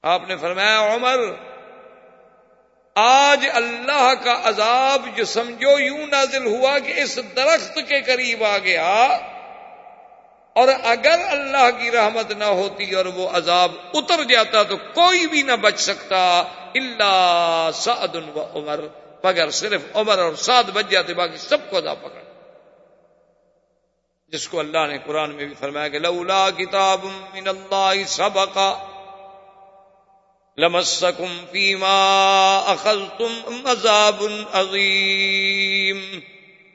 آپ 0.03 0.27
نے 0.27 0.35
فرمایا، 0.37 0.79
عمر، 0.95 1.19
آج 2.95 3.45
اللہ 3.53 4.11
کا 4.23 4.39
عذاب 4.43 5.07
جو 5.15 5.25
سمجھو 5.25 5.77
یوں 5.79 6.07
نازل 6.07 6.45
ہوا 6.45 6.77
کہ 6.79 6.93
اس 7.01 7.19
درخت 7.35 7.79
کے 7.87 8.01
قریب 8.01 8.43
آ 8.43 8.57
گیا، 8.57 8.93
اور 10.55 10.67
اگر 10.83 11.19
اللہ 11.29 11.69
کی 11.79 11.91
رحمت 11.91 12.31
نہ 12.31 12.49
ہوتی 12.53 12.95
اور 12.95 13.05
وہ 13.05 13.29
عذاب 13.29 13.71
اتر 13.93 14.23
جاتا 14.23 14.63
تو 14.63 14.77
کوئی 14.93 15.27
بھی 15.27 15.41
نہ 15.41 15.55
بچ 15.61 15.79
سکتا 15.79 16.21
اللہ 16.75 17.69
سعد 17.73 18.15
و 18.15 18.41
عمر۔ 18.55 18.79
مگر 19.23 19.49
صرف 19.51 19.81
عمر 19.93 20.17
اور 20.17 20.33
سعد 20.39 20.69
بچ 20.73 20.89
جاتے، 20.89 21.13
باقی 21.13 21.37
سب 21.37 21.69
کو 21.69 21.77
عذاب 21.77 22.01
پکڑ۔ 22.01 22.21
جس 24.32 24.47
کو 24.47 24.59
اللہ 24.59 24.88
نے 24.88 24.97
قرآن 25.05 25.32
میں 25.32 25.45
بھی 25.45 25.53
فرمایا 25.59 25.88
کہ 25.88 25.99
لولا 25.99 26.49
کتاب 26.49 27.05
من 27.05 27.47
اللہ 27.47 28.07
سبقا 28.07 28.73
لمسکم 30.57 31.45
فیما 31.51 32.57
اخذتم 32.57 33.61
عذاب 33.65 34.23
عظیم۔ 34.51 36.19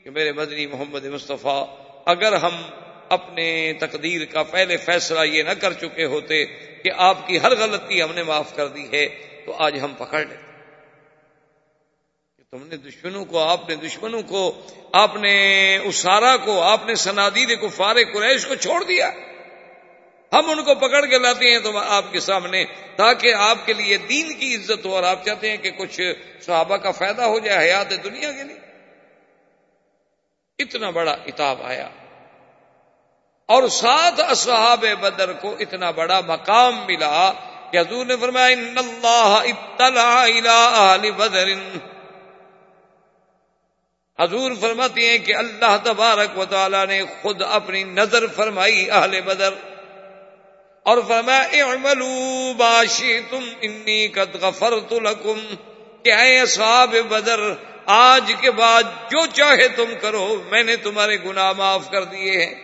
کہ 0.05 0.11
میرے 0.11 0.32
مدنی 0.32 0.66
محمد 0.66 1.05
مصطفیٰ، 1.05 1.76
اگر 2.07 2.32
ہم 2.32 2.62
اپنے 3.09 3.72
تقدیر 3.80 4.24
کا 4.24 4.42
پہلے 4.42 4.76
فیصلہ 4.76 5.24
یہ 5.24 5.42
نہ 5.42 5.50
کر 5.50 5.72
چکے 5.72 6.05
ہوتے 6.05 6.44
کہ 6.82 6.90
آپ 6.96 7.26
کی 7.26 7.40
ہر 7.40 7.52
غلطی 7.59 8.02
ہم 8.02 8.12
نے 8.14 8.22
معاف 8.22 8.57
کر 8.57 8.68
دی 8.68 8.86
ہے، 8.92 9.09
تو 9.46 9.55
آج 9.59 9.78
ہم 9.82 9.94
پکڑ 9.98 10.20
لیتے 10.20 10.43
تم 12.55 12.66
نے 12.66 12.76
دشمنوں 12.76 13.24
کو، 13.24 13.38
آپ 13.38 13.68
نے 13.68 13.74
دشمنوں 13.74 14.22
کو، 14.22 14.62
آپ 14.92 15.16
نے 15.16 15.76
اسارا 15.76 16.36
کو، 16.36 16.62
آپ 16.62 16.86
نے 16.86 16.94
سنادید 16.94 17.61
کو 17.61 17.68
فار 17.68 17.96
قریش 18.14 18.46
کو 18.46 18.55
چھوڑ 18.55 18.84
دیا۔ 18.84 19.11
ہم 20.32 20.50
ان 20.50 20.64
کو 20.64 20.74
پکڑ 20.74 21.07
کے 21.07 21.18
لاتے 21.18 21.50
ہیں 21.50 21.59
تو 21.59 21.78
آپ 21.78 22.12
کے 22.12 22.20
سامنے، 22.20 22.64
تاکہ 22.96 23.34
آپ 23.34 23.59
کے 23.66 23.72
لیے 23.72 23.96
دین 23.96 24.34
کی 24.34 24.55
عزت 24.55 24.86
ہو 24.86 24.94
اور 24.94 25.02
آپ 25.02 25.24
چاہتے 25.24 25.50
ہیں 25.50 25.57
کہ 25.57 25.70
کچھ 25.70 26.00
صحابہ 26.40 26.76
کا 26.76 26.90
فائدہ 26.90 27.22
ہو 27.22 27.38
جائے 27.38 27.68
حیات 27.68 28.05
دنیا 28.05 28.32
کے 28.32 28.42
لیے۔ 28.42 28.57
اتنا 30.59 30.90
بڑا 30.90 31.12
اتاب 31.12 31.62
آیا۔ 31.62 31.88
اور 33.46 33.68
ساتھ 33.68 34.20
اصحاب 34.20 34.84
بدر 35.00 35.32
کو 35.32 35.57
اتنا 35.61 35.90
بڑا 35.90 36.20
مقام 36.20 36.86
ملا۔ 36.86 37.32
کہ 37.72 37.78
حضور 37.78 38.07
نے 38.07 38.16
فرمایا، 38.16 38.46
ان 38.46 38.78
اللہ 38.78 39.42
اطلع 39.44 40.20
الى 40.22 40.48
اہل 40.48 41.11
بدر 41.11 41.46
حضور 44.20 44.52
فرماتی 44.60 45.06
ہیں 45.06 45.18
کہ 45.18 45.34
اللہ 45.34 45.76
تبارک 45.84 46.38
و 46.38 46.44
تعالی 46.44 46.86
نے 46.88 47.02
خود 47.22 47.42
اپنی 47.42 47.84
نظر 47.84 48.26
فرمائی 48.26 48.90
اہل 48.90 49.20
بدر 49.20 49.54
اور 50.82 50.98
فرمایا، 51.08 51.40
اعملوا 51.40 52.52
باشی 52.56 53.20
تم 53.30 53.48
انی 53.62 54.08
قد 54.08 54.34
غفرت 54.34 54.92
لکم۔ 54.92 55.54
کہ 56.02 56.12
اے 56.12 56.40
اصحاب 56.40 56.94
بدر، 57.08 57.40
آج 57.86 58.32
کے 58.40 58.50
بعد 58.50 58.82
جو 58.82 59.26
چاہے 59.32 59.68
تم 59.68 59.94
کرو، 60.00 60.42
میں 60.50 60.62
نے 60.62 60.76
تمہارے 60.76 61.16
گناہ 61.24 61.52
معاف 61.52 61.90
کر 61.90 62.04
دیے 62.04 62.44
ہیں۔ 62.44 62.54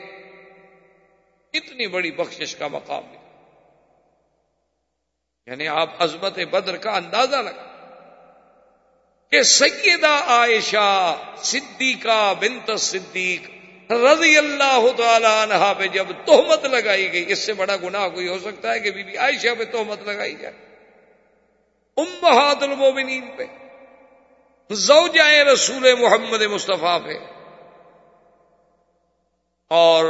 اتنی 1.53 1.87
بڑی 1.87 2.11
بخشش 2.11 2.57
کا 2.57 2.67
مقام 2.69 3.03
ہے۔ 3.13 3.43
یعنی 5.47 5.69
آپ 5.69 6.03
عظمت 6.03 6.39
بدر 6.39 6.77
کا 6.77 6.91
اندازہ 6.91 7.37
لگا۔ 7.37 7.70
کہ 9.33 9.43
سیدہ 9.43 10.21
عائشہ 10.27 11.17
صدیقہ 11.37 12.35
بنت 12.41 12.71
صدیق 12.79 13.51
رضی 13.93 14.39
اللہ 14.39 14.87
تعالی 14.97 15.27
عنہ 15.27 15.73
پہ 15.79 15.87
جب 15.87 16.05
تہمت 16.25 16.65
لگائی 16.65 17.13
گئی، 17.13 17.25
اس 17.29 17.39
سے 17.39 17.53
بڑا 17.53 17.77
گناہ 17.77 18.09
کوئی 18.09 18.29
ہو 18.29 18.39
سکتا 18.39 18.75
ہے 18.75 18.81
کہ 18.81 18.91
بی 18.91 19.03
بی 19.03 19.17
عائشہ 19.17 19.55
پہ 19.59 19.65
تہمت 19.65 20.03
لگائی 20.03 20.35
جائے؟ 20.35 20.55
امہات 21.97 22.63
المومنین 22.63 23.31
پہ 23.37 23.45
زوجائے 24.71 25.45
رسول 25.45 25.95
محمد 26.01 26.43
مصطفیٰ 26.43 27.05
پہ۔ 27.05 27.19
اور 29.71 30.05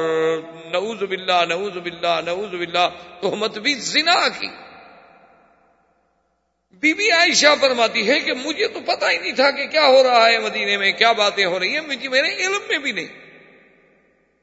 نعوذ 0.72 1.02
باللہ 1.02 1.44
نعوذ 1.48 1.76
باللہ 1.76 2.20
نعوذ 2.24 2.50
باللہ 2.50 2.88
تہمت 3.20 3.58
بھی 3.58 3.74
زنا 3.74 4.28
کی۔ 4.28 4.48
بی 6.80 6.94
بی 6.94 7.10
عائشہ 7.10 7.46
فرماتی 7.60 8.08
ہے 8.08 8.20
کہ 8.20 8.32
مجھے 8.32 8.68
تو 8.68 8.80
پتا 8.80 9.10
ہی 9.10 9.18
نہیں 9.18 9.32
تھا 9.32 9.50
کہ 9.50 9.66
کیا 9.66 9.86
ہو 9.86 10.02
رہا 10.02 10.28
ہے 10.28 10.38
مدینے 10.38 10.76
میں، 10.76 10.92
کیا 10.92 11.12
باتیں 11.12 11.44
ہو 11.44 11.60
رہی 11.60 11.74
ہیں، 11.74 11.80
مجھے 11.80 12.08
میرے 12.08 12.28
علم 12.28 12.58
میں 12.68 12.78
بھی 12.78 12.92
نہیں۔ 12.92 13.06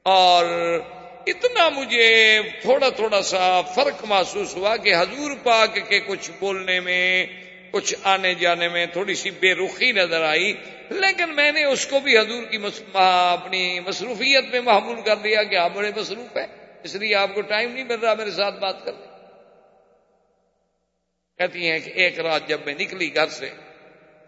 اور 0.03 0.45
اتنا 1.27 1.69
مجھے 1.69 2.39
تھوڑا 2.61 2.89
تھوڑا 2.89 3.21
سا 3.21 3.61
فرق 3.61 4.05
محسوس 4.05 4.55
ہوا 4.55 4.77
کہ 4.77 4.95
حضور 4.95 5.31
پاک 5.43 5.89
کے 5.89 5.99
کچھ 5.99 6.31
بولنے 6.39 6.79
میں، 6.79 7.25
کچھ 7.71 7.95
آنے 8.03 8.33
جانے 8.33 8.69
میں 8.69 8.85
تھوڑی 8.85 9.15
سی 9.15 9.31
بے 9.31 9.53
رخی 9.53 9.91
نظر 9.91 10.21
آئی۔ 10.21 10.53
لیکن 10.89 11.29
میں 11.29 11.51
نے 11.51 11.63
اس 11.63 11.87
کو 11.87 11.99
بھی 11.99 12.17
حضور 12.17 12.43
کی 12.43 12.57
اپنی 12.93 13.79
مصروفیت 13.79 14.45
میں 14.51 14.61
معمول 14.61 15.01
کر 15.05 15.15
لیا 15.23 15.43
کہ 15.43 15.55
آپ 15.55 15.71
بڑے 15.73 15.91
مصروف 15.95 16.37
ہیں، 16.37 16.47
اس 16.83 16.95
لیے 16.95 17.15
آپ 17.15 17.35
کو 17.35 17.41
ٹائم 17.41 17.71
نہیں 17.71 17.83
مل 17.83 17.95
رہا 17.95 18.13
میرے 18.13 18.31
ساتھ 18.31 18.59
بات 18.59 18.85
کرنے۔ 18.85 19.06
کہتی 21.39 21.69
ہیں 21.69 21.79
کہ 21.79 21.91
ایک 21.95 22.19
رات 22.19 22.47
جب 22.47 22.59
میں 22.65 22.73
نکلی 22.73 23.15
گھر 23.15 23.27
سے، 23.27 23.49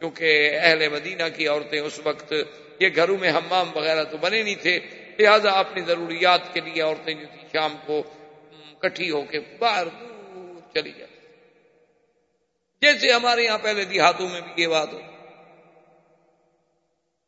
کیونکہ 0.02 0.58
اہل 0.62 0.88
مدینہ 0.90 1.24
کی 1.36 1.48
عورتیں 1.48 1.80
اس 1.80 2.00
وقت، 2.04 2.34
یہ 2.80 2.90
گھروں 2.96 3.18
میں 3.18 3.32
ہمام 3.32 3.70
وغیرہ 3.76 4.04
تو 4.04 4.18
بنے 4.18 4.44
نہیں 4.44 4.56
تھے، 4.56 4.80
لہذا 5.20 5.52
اپنی 5.60 5.82
ضروریات 5.82 6.54
کے 6.54 6.60
لیے 6.60 6.82
عورتیں 6.82 7.14
جو 7.14 7.26
تھی 7.26 7.48
شام 7.54 7.76
کو 7.86 8.02
کٹھی 8.80 9.10
ہو 9.12 9.22
کے 9.22 9.40
باہر 9.60 9.86
دور 9.86 10.60
چلی 10.74 10.92
جاتی 10.98 11.18
جیسے 12.82 13.12
ہمارے 13.12 13.44
یہاں 13.44 13.58
پہلے 13.58 13.86
دیہاتوں 13.86 14.30
میں 14.30 14.42
بھی 14.42 14.62
یہ 14.62 14.68
بات 14.68 14.94
ہو 14.94 15.00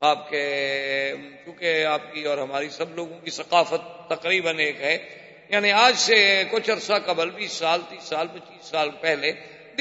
آپ 0.02 0.30
کے، 0.30 0.44
چونکہ 1.46 1.86
آپ 1.86 2.14
کی 2.14 2.24
اور 2.24 2.38
ہماری 2.38 2.70
سب 2.70 2.96
لوگوں 2.96 3.20
کی 3.20 3.32
ثقافت 3.32 4.10
تقریباً 4.10 4.60
ایک 4.60 4.82
ہے 4.82 4.98
یعنی 5.50 5.72
آج 5.72 5.98
سے 5.98 6.44
کچھ 6.52 6.70
عرصہ 6.72 6.94
قبل، 7.06 7.30
بیس 7.30 7.52
سال، 7.52 7.82
تیس 7.90 8.04
سال، 8.04 8.28
پچیس 8.28 8.66
سال 8.66 8.90
پہلے 9.02 9.32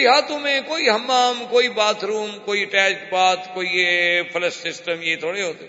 دیہاتوں 0.01 0.38
میں 0.38 0.61
کوئی 0.66 0.90
ہمام 0.90 1.44
کوئی 1.51 1.68
باتھ 1.68 2.05
روم، 2.05 2.30
کوئی 2.44 2.62
اٹیچ 2.62 2.98
باتھ 3.11 3.48
کوئی 3.55 3.68
یہ 3.72 4.22
فلش 4.32 4.53
سسٹم 4.53 5.03
یہ 5.03 5.16
تھوڑے 5.16 5.42
ہوتے۔ 5.42 5.66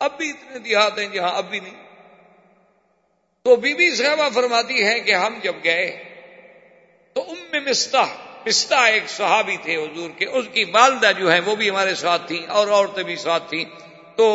اب 0.00 0.16
بھی 0.16 0.30
اتنے 0.30 0.58
دیہات 0.58 0.98
ہیں 0.98 1.06
جہاں 1.06 1.36
اب 1.36 1.50
بھی 1.50 1.60
نہیں۔ 1.60 1.74
تو 3.44 3.56
بی 3.56 3.74
بی 3.74 3.90
صاحبہ 3.90 4.28
فرماتی 4.34 4.84
ہے 4.84 5.00
کہ 5.00 5.14
ہم 5.14 5.38
جب 5.42 5.52
گئے، 5.64 6.04
تو 7.12 7.30
ام 7.30 7.64
مستا 7.64 8.04
مستا 8.46 8.84
ایک 8.84 9.02
صحابی 9.08 9.56
تھے 9.62 9.76
حضور 9.76 10.10
کے، 10.10 10.26
اس 10.26 10.44
کی 10.52 10.64
والدہ 10.64 11.12
جو 11.18 11.32
ہے 11.32 11.40
وہ 11.40 11.56
بھی 11.56 11.70
ہمارے 11.70 11.94
ساتھ 11.94 12.26
تھیں 12.26 12.46
اور 12.46 12.68
عورتیں 12.68 13.02
بھی 13.02 13.16
ساتھ 13.16 13.50
تھیں۔ 13.50 13.64
تو 14.16 14.26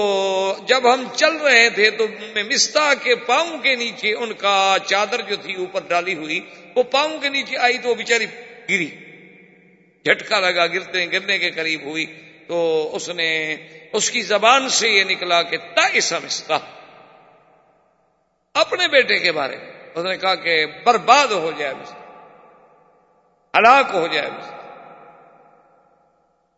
جب 0.65 0.93
ہم 0.93 1.03
چل 1.15 1.35
رہے 1.35 1.69
تھے 1.69 1.91
تو 1.91 2.07
مستا 2.35 2.93
کے 2.93 3.15
پاؤں 3.15 3.57
کے 3.57 3.75
نیچے 3.75 4.13
ان 4.13 4.33
کا 4.33 4.77
چادر 4.85 5.21
جو 5.21 5.35
تھی 5.35 5.53
اوپر 5.53 5.81
ڈالی 5.87 6.13
ہوئی 6.13 6.39
وہ 6.75 6.83
پاؤں 6.83 7.19
کے 7.19 7.29
نیچے 7.29 7.57
آئی 7.57 7.77
تو 7.77 7.89
وہ 7.89 7.95
بیچاری 7.95 8.25
گری۔ 8.69 8.87
جھٹکا 10.05 10.39
لگا، 10.39 10.67
گرتے 10.67 11.11
گرنے 11.11 11.39
کے 11.39 11.51
قریب 11.51 11.81
ہوئی۔ 11.81 12.05
تو 12.47 12.89
اس 12.95 13.09
نے 13.09 13.55
اس 13.93 14.11
کی 14.11 14.21
زبان 14.21 14.69
سے 14.69 14.89
یہ 14.89 15.03
نکلا 15.03 15.43
کہ 15.43 15.57
تائسا 15.57 16.19
مستا 16.19 16.57
اپنے 18.53 18.87
بیٹے 18.87 19.19
کے 19.19 19.31
بارے۔ 19.31 19.57
میں 19.57 19.91
اس 19.95 20.03
نے 20.03 20.17
کہا 20.17 20.35
کہ 20.35 20.65
برباد 20.85 21.27
ہو 21.27 21.51
جائے 21.57 21.73
مستا 21.73 21.97
ہلاک 23.57 23.85
ہو 23.93 24.07
جائے 24.07 24.29
مستا 24.29 24.57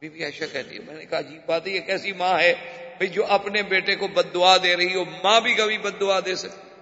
بی 0.02 0.10
بی 0.10 0.24
عائشہ 0.24 0.44
کہتی 0.52 0.76
ہے، 0.76 0.80
میں 0.88 0.96
نے 0.96 1.06
کہا 1.06 1.22
جی 1.22 1.40
بات 1.46 1.68
یہ 1.68 1.80
کیسی 1.80 2.14
ماں 2.14 2.40
ہے؟ 2.40 2.54
بھائی 2.78 3.08
جو 3.08 3.26
اپنے 3.26 3.62
بیٹے 3.62 3.96
کو 3.96 4.08
بد 4.08 4.34
دعا 4.34 4.58
دے 4.64 4.78
رہی 4.78 4.96
ہو، 4.96 5.04
ماں 5.24 5.42
بھی 5.42 5.54
کبھی 5.54 5.78
بد 5.78 6.00
دعا 6.00 6.20
دے 6.26 6.36
سکتی۔ 6.36 6.73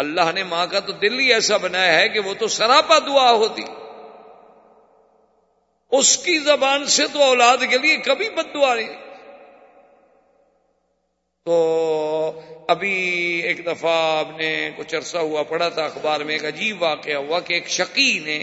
اللہ 0.00 0.32
نے 0.34 0.42
ماں 0.42 0.66
کا 0.70 0.80
تو 0.80 0.92
دل 0.92 1.18
ہی 1.18 1.32
ایسا 1.32 1.56
بنایا 1.56 1.98
ہے 1.98 2.08
کہ 2.08 2.20
وہ 2.20 2.34
تو 2.34 2.48
سراپا 2.48 2.98
دعا 2.98 3.32
ہوتی۔ 3.32 3.62
اس 5.90 6.16
کی 6.16 6.38
زبان 6.38 6.86
سے 6.86 7.06
تو 7.12 7.22
اولاد 7.22 7.56
کے 7.70 7.78
لیے 7.78 7.96
کبھی 7.96 8.30
بد 8.30 8.54
دعا 8.54 8.74
نہیں۔ 8.74 8.88
تو 11.44 12.40
ابھی 12.68 12.96
ایک 13.44 13.66
دفعہ 13.66 14.18
آپ 14.18 14.38
نے 14.38 14.70
کچھ 14.76 14.94
عرصہ 14.94 15.18
ہوا 15.18 15.42
پڑا 15.42 15.68
تھا 15.68 15.84
اخبار 15.84 16.20
میں، 16.20 16.34
ایک 16.34 16.44
عجیب 16.44 16.82
واقعہ 16.82 17.14
ہوا 17.14 17.40
کہ 17.40 17.54
ایک 17.54 17.68
شقی 17.68 18.18
نے، 18.18 18.38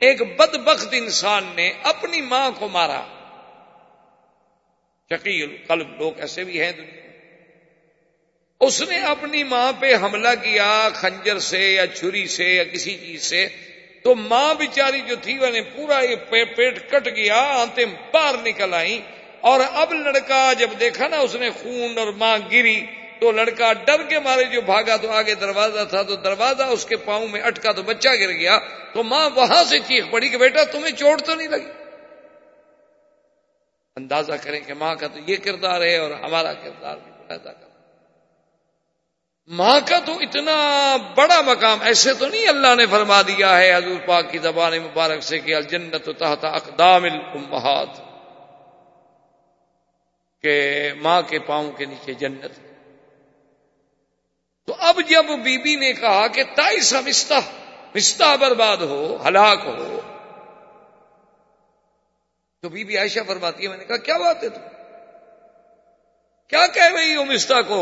ایک 0.00 0.36
بد 0.36 0.56
بخت 0.56 0.88
انسان 0.92 1.44
نے 1.54 1.72
اپنی 1.82 2.20
ماں 2.20 2.50
کو 2.58 2.68
مارا۔ 2.68 3.02
شقی 5.12 5.46
قلب 5.56 6.00
لوگ 6.00 6.20
ایسے 6.20 6.44
بھی 6.44 6.60
ہیں 6.62 6.72
دنیا 6.72 6.99
اس 8.60 8.82
نے 8.82 8.98
اپنی 9.00 9.42
ماں 9.44 9.72
پہ 9.80 9.94
حملہ 9.94 10.28
کیا، 10.42 10.88
خنجر 10.94 11.38
سے 11.38 11.58
یا 11.58 11.86
چھری 11.86 12.26
سے 12.26 12.44
یا 12.44 12.64
کسی 12.64 12.96
چیز 12.96 13.22
سے۔ 13.22 13.48
تو 14.02 14.14
ماں 14.14 14.54
بیچاری 14.54 15.00
جو 15.00 15.16
تھی 15.22 15.38
وہ 15.38 15.46
نے 15.46 15.62
پورا 15.62 16.00
یہ 16.00 16.16
پیٹ 16.56 16.90
کٹ 16.90 17.08
گیا 17.16 17.36
آنتے 17.36 17.84
باہر 17.86 18.34
نکل 18.42 18.74
آئی 18.74 19.00
اور 19.40 19.60
اب 19.72 19.92
لڑکا 19.92 20.52
جب 20.58 20.70
دیکھا 20.80 21.08
نا، 21.08 21.16
اس 21.16 21.34
نے 21.34 21.50
خون 21.50 21.98
اور 21.98 22.06
ماں 22.06 22.38
گری، 22.52 22.86
تو 23.20 23.32
لڑکا 23.32 23.72
ڈر 23.72 24.02
کے 24.02 24.18
مارے 24.18 24.44
جو 24.44 24.60
بھاگا 24.60 24.96
تو 24.96 25.10
آگے 25.10 25.34
دروازہ 25.34 25.84
تھا، 25.90 26.02
تو 26.02 26.16
دروازہ 26.16 26.62
اس 26.62 26.84
کے 26.84 26.96
پاؤں 26.96 27.28
میں 27.28 27.40
اٹکا 27.40 27.72
تو 27.72 27.82
بچہ 27.82 28.08
گر 28.08 28.32
گیا۔ 28.32 28.58
تو 28.94 29.02
ماں 29.02 29.30
وہاں 29.34 29.64
سے 29.64 29.78
چیخ 29.78 30.04
پڑی 30.10 30.28
کہ 30.28 30.36
بیٹا، 30.36 30.64
تمہیں 30.64 30.96
چوٹ 30.96 31.22
تو 31.22 31.34
نہیں 31.34 31.48
لگی؟ 31.48 31.70
اندازہ 33.96 34.32
کریں 34.42 34.60
کہ 34.60 34.74
ماں 34.74 34.94
کا 34.94 35.06
تو 35.06 35.18
یہ 35.26 35.36
کردار 35.36 35.80
ہے 35.80 35.96
اور 35.96 36.10
ہمارا 36.10 36.52
کردار 36.52 36.96
بھی 36.96 37.12
پیدا 37.28 37.52
کر 37.52 37.69
ماں 39.50 39.78
کا 39.86 39.98
تو 39.98 40.12
اتنا 40.20 40.54
بڑا 41.14 41.40
مقام، 41.40 41.80
ایسے 41.82 42.12
تو 42.14 42.26
نہیں 42.26 42.48
اللہ 42.48 42.74
نے 42.74 42.86
فرما 42.86 43.20
دیا 43.22 43.56
ہے، 43.58 43.74
حضور 43.74 43.96
پاک 44.06 44.30
کی 44.32 44.38
زبان 44.38 44.72
مبارک 44.78 45.22
سے 45.22 45.38
کہ 45.38 45.54
الجنت 45.54 46.08
تحت 46.18 46.44
اقدام 46.44 47.04
الامہات، 47.04 47.96
کہ 50.44 50.54
ماں 51.02 51.22
کے 51.22 51.38
پاؤں 51.38 51.70
کے 51.70 51.84
نیچے 51.84 52.14
جنت۔ 52.14 52.58
تو 54.68 54.74
اب 54.78 55.00
جب 55.08 55.24
بی 55.44 55.56
بی 55.58 55.74
نے 55.76 55.92
کہا 55.92 56.26
کہ 56.26 56.42
تائی 56.54 56.80
سا 56.80 57.00
مستا 57.00 57.38
مستا 57.94 58.34
برباد 58.36 58.76
ہو، 58.76 59.00
ہلاک 59.28 59.66
ہو، 59.66 60.00
تو 62.62 62.68
بی 62.68 62.84
بی 62.84 62.98
عائشہ 62.98 63.20
فرماتی 63.26 63.62
ہے، 63.62 63.68
میں 63.68 63.78
نے 63.78 63.84
کہا، 63.84 63.96
کیا 63.96 64.16
بات 64.18 64.42
ہے 64.42 64.48
تو؟ 64.48 64.60
کیا 66.50 66.66
کہہ 66.66 66.94
رہی 66.94 67.16
ہو 67.16 67.24
مستا 67.24 67.60
کو؟ 67.62 67.80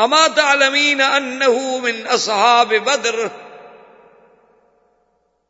اما 0.00 0.26
تعلمین 0.28 1.00
انہو 1.00 1.78
من 1.78 2.06
اصحاب 2.08 2.74
بدر۔ 2.84 3.14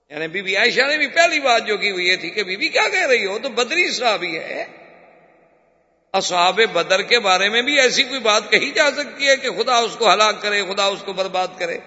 یعنی 0.08 0.28
بی 0.28 0.42
بی 0.42 0.56
عائشہ 0.56 0.80
نے 0.80 0.98
بھی 0.98 1.06
پہلی 1.06 1.40
بات 1.40 1.66
جو 1.66 1.76
کی 1.76 1.90
ہوئی 1.90 2.08
یہ 2.08 2.16
تھی 2.16 2.30
کہ 2.30 2.42
بی 2.42 2.56
بی 2.56 2.68
کیا 2.68 2.88
کہہ 2.88 3.06
رہی 3.06 3.26
ہو 3.26 3.38
تو 3.38 3.48
بدری 3.48 3.90
صحابی 3.90 4.38
ہے۔ 4.38 4.64
اصحاب 6.12 6.60
بدر 6.72 7.02
کے 7.02 7.18
بارے 7.18 7.48
میں 7.48 7.62
بھی 7.62 7.80
ایسی 7.80 8.02
کوئی 8.02 8.20
بات 8.20 8.50
کہی 8.50 8.70
جا 8.70 8.90
سکتی 8.90 9.28
ہے 9.28 9.36
کہ 9.36 9.50
خدا 9.50 9.76
اس 9.76 9.96
کو 9.98 10.12
ہلاک 10.12 10.42
کرے، 10.42 10.62
خدا 10.62 10.84
اس 10.84 11.02
کو 11.04 11.12
برباد 11.12 11.48
کرے۔ 11.58 11.78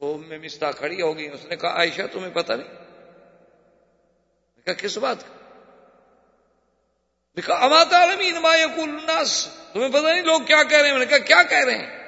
وہ 0.00 0.18
میں 0.18 0.38
مستا 0.38 0.70
کھڑی 0.72 1.02
ہوگی، 1.02 1.28
اس 1.28 1.44
نے 1.44 1.56
کہا، 1.56 1.70
عائشہ، 1.70 2.02
تمہیں 2.12 2.34
پتہ 2.34 2.52
نہیں؟ 2.52 2.68
کہا، 4.64 4.72
کس 4.72 4.98
بات 4.98 5.20
کا؟ 5.20 5.39
کہا 7.36 7.54
امات 7.54 7.92
عالمی 7.92 8.30
نما 8.30 8.54
یقول 8.56 8.90
الناس۔ 8.90 9.48
تمہیں 9.72 9.88
پتہ 9.88 10.06
نہیں 10.06 10.22
لوگ 10.22 10.40
کیا 10.40 10.62
کہہ 10.62 10.78
رہے 10.78 10.86
ہیں؟ 10.86 10.92
میں 10.92 11.04
نے 11.04 11.06
کہا، 11.06 11.18
کیا 11.18 11.42
کہہ 11.42 11.64
رہے 11.64 11.74
ہیں؟ 11.74 11.98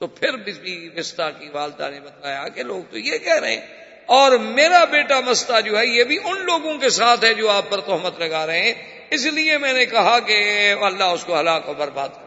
تو 0.00 0.06
پھر 0.06 0.36
بھی 0.36 0.90
مستا 0.96 1.30
کی 1.30 1.48
والدہ 1.48 1.90
نے 1.90 2.00
بتایا 2.00 2.48
کہ 2.48 2.62
لوگ 2.62 2.82
تو 2.90 2.98
یہ 2.98 3.18
کہہ 3.18 3.38
رہے 3.40 3.50
ہیں، 3.50 3.66
اور 4.06 4.32
میرا 4.32 4.84
بیٹا 4.84 5.20
مستا 5.20 5.60
جو 5.60 5.78
ہے، 5.78 5.86
یہ 5.86 6.04
بھی 6.04 6.18
ان 6.24 6.44
لوگوں 6.44 6.78
کے 6.78 6.90
ساتھ 6.90 7.24
ہے 7.24 7.34
جو 7.34 7.50
آپ 7.50 7.70
پر 7.70 7.80
تہمت 7.80 8.20
لگا 8.20 8.46
رہے 8.46 8.62
ہیں۔ 8.62 8.74
اس 9.10 9.24
لیے 9.26 9.58
میں 9.58 9.72
نے 9.72 9.86
کہا 9.86 10.18
کہ 10.18 10.36
اللہ 10.82 11.04
اس 11.04 11.24
کو 11.24 11.40
ہلاک 11.40 11.68
و 11.68 11.74
برباد 11.74 12.08
کر 12.08 12.24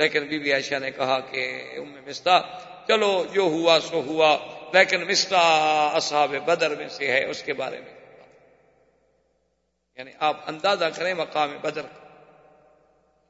لیکن 0.00 0.26
بی 0.26 0.38
بی 0.38 0.52
عائشہ 0.52 0.74
نے 0.74 0.90
کہا 0.90 1.20
کہ 1.20 1.42
ام 1.76 1.92
مستا 2.06 2.40
چلو، 2.88 3.24
جو 3.32 3.42
ہوا 3.42 3.78
سو 3.90 4.00
ہوا، 4.00 4.36
لیکن 4.72 5.04
مستا 5.04 5.40
اصحاب 5.94 6.34
بدر 6.44 6.74
میں 6.74 6.88
سے 6.88 7.06
ہے، 7.06 7.24
اس 7.24 7.42
کے 7.42 7.52
بارے 7.52 7.80
میں۔ 7.80 8.03
یعنی 9.96 10.10
آپ 10.20 10.36
اندازہ 10.46 10.84
کریں 10.84 11.14
مقام 11.14 11.58
بدر 11.60 11.82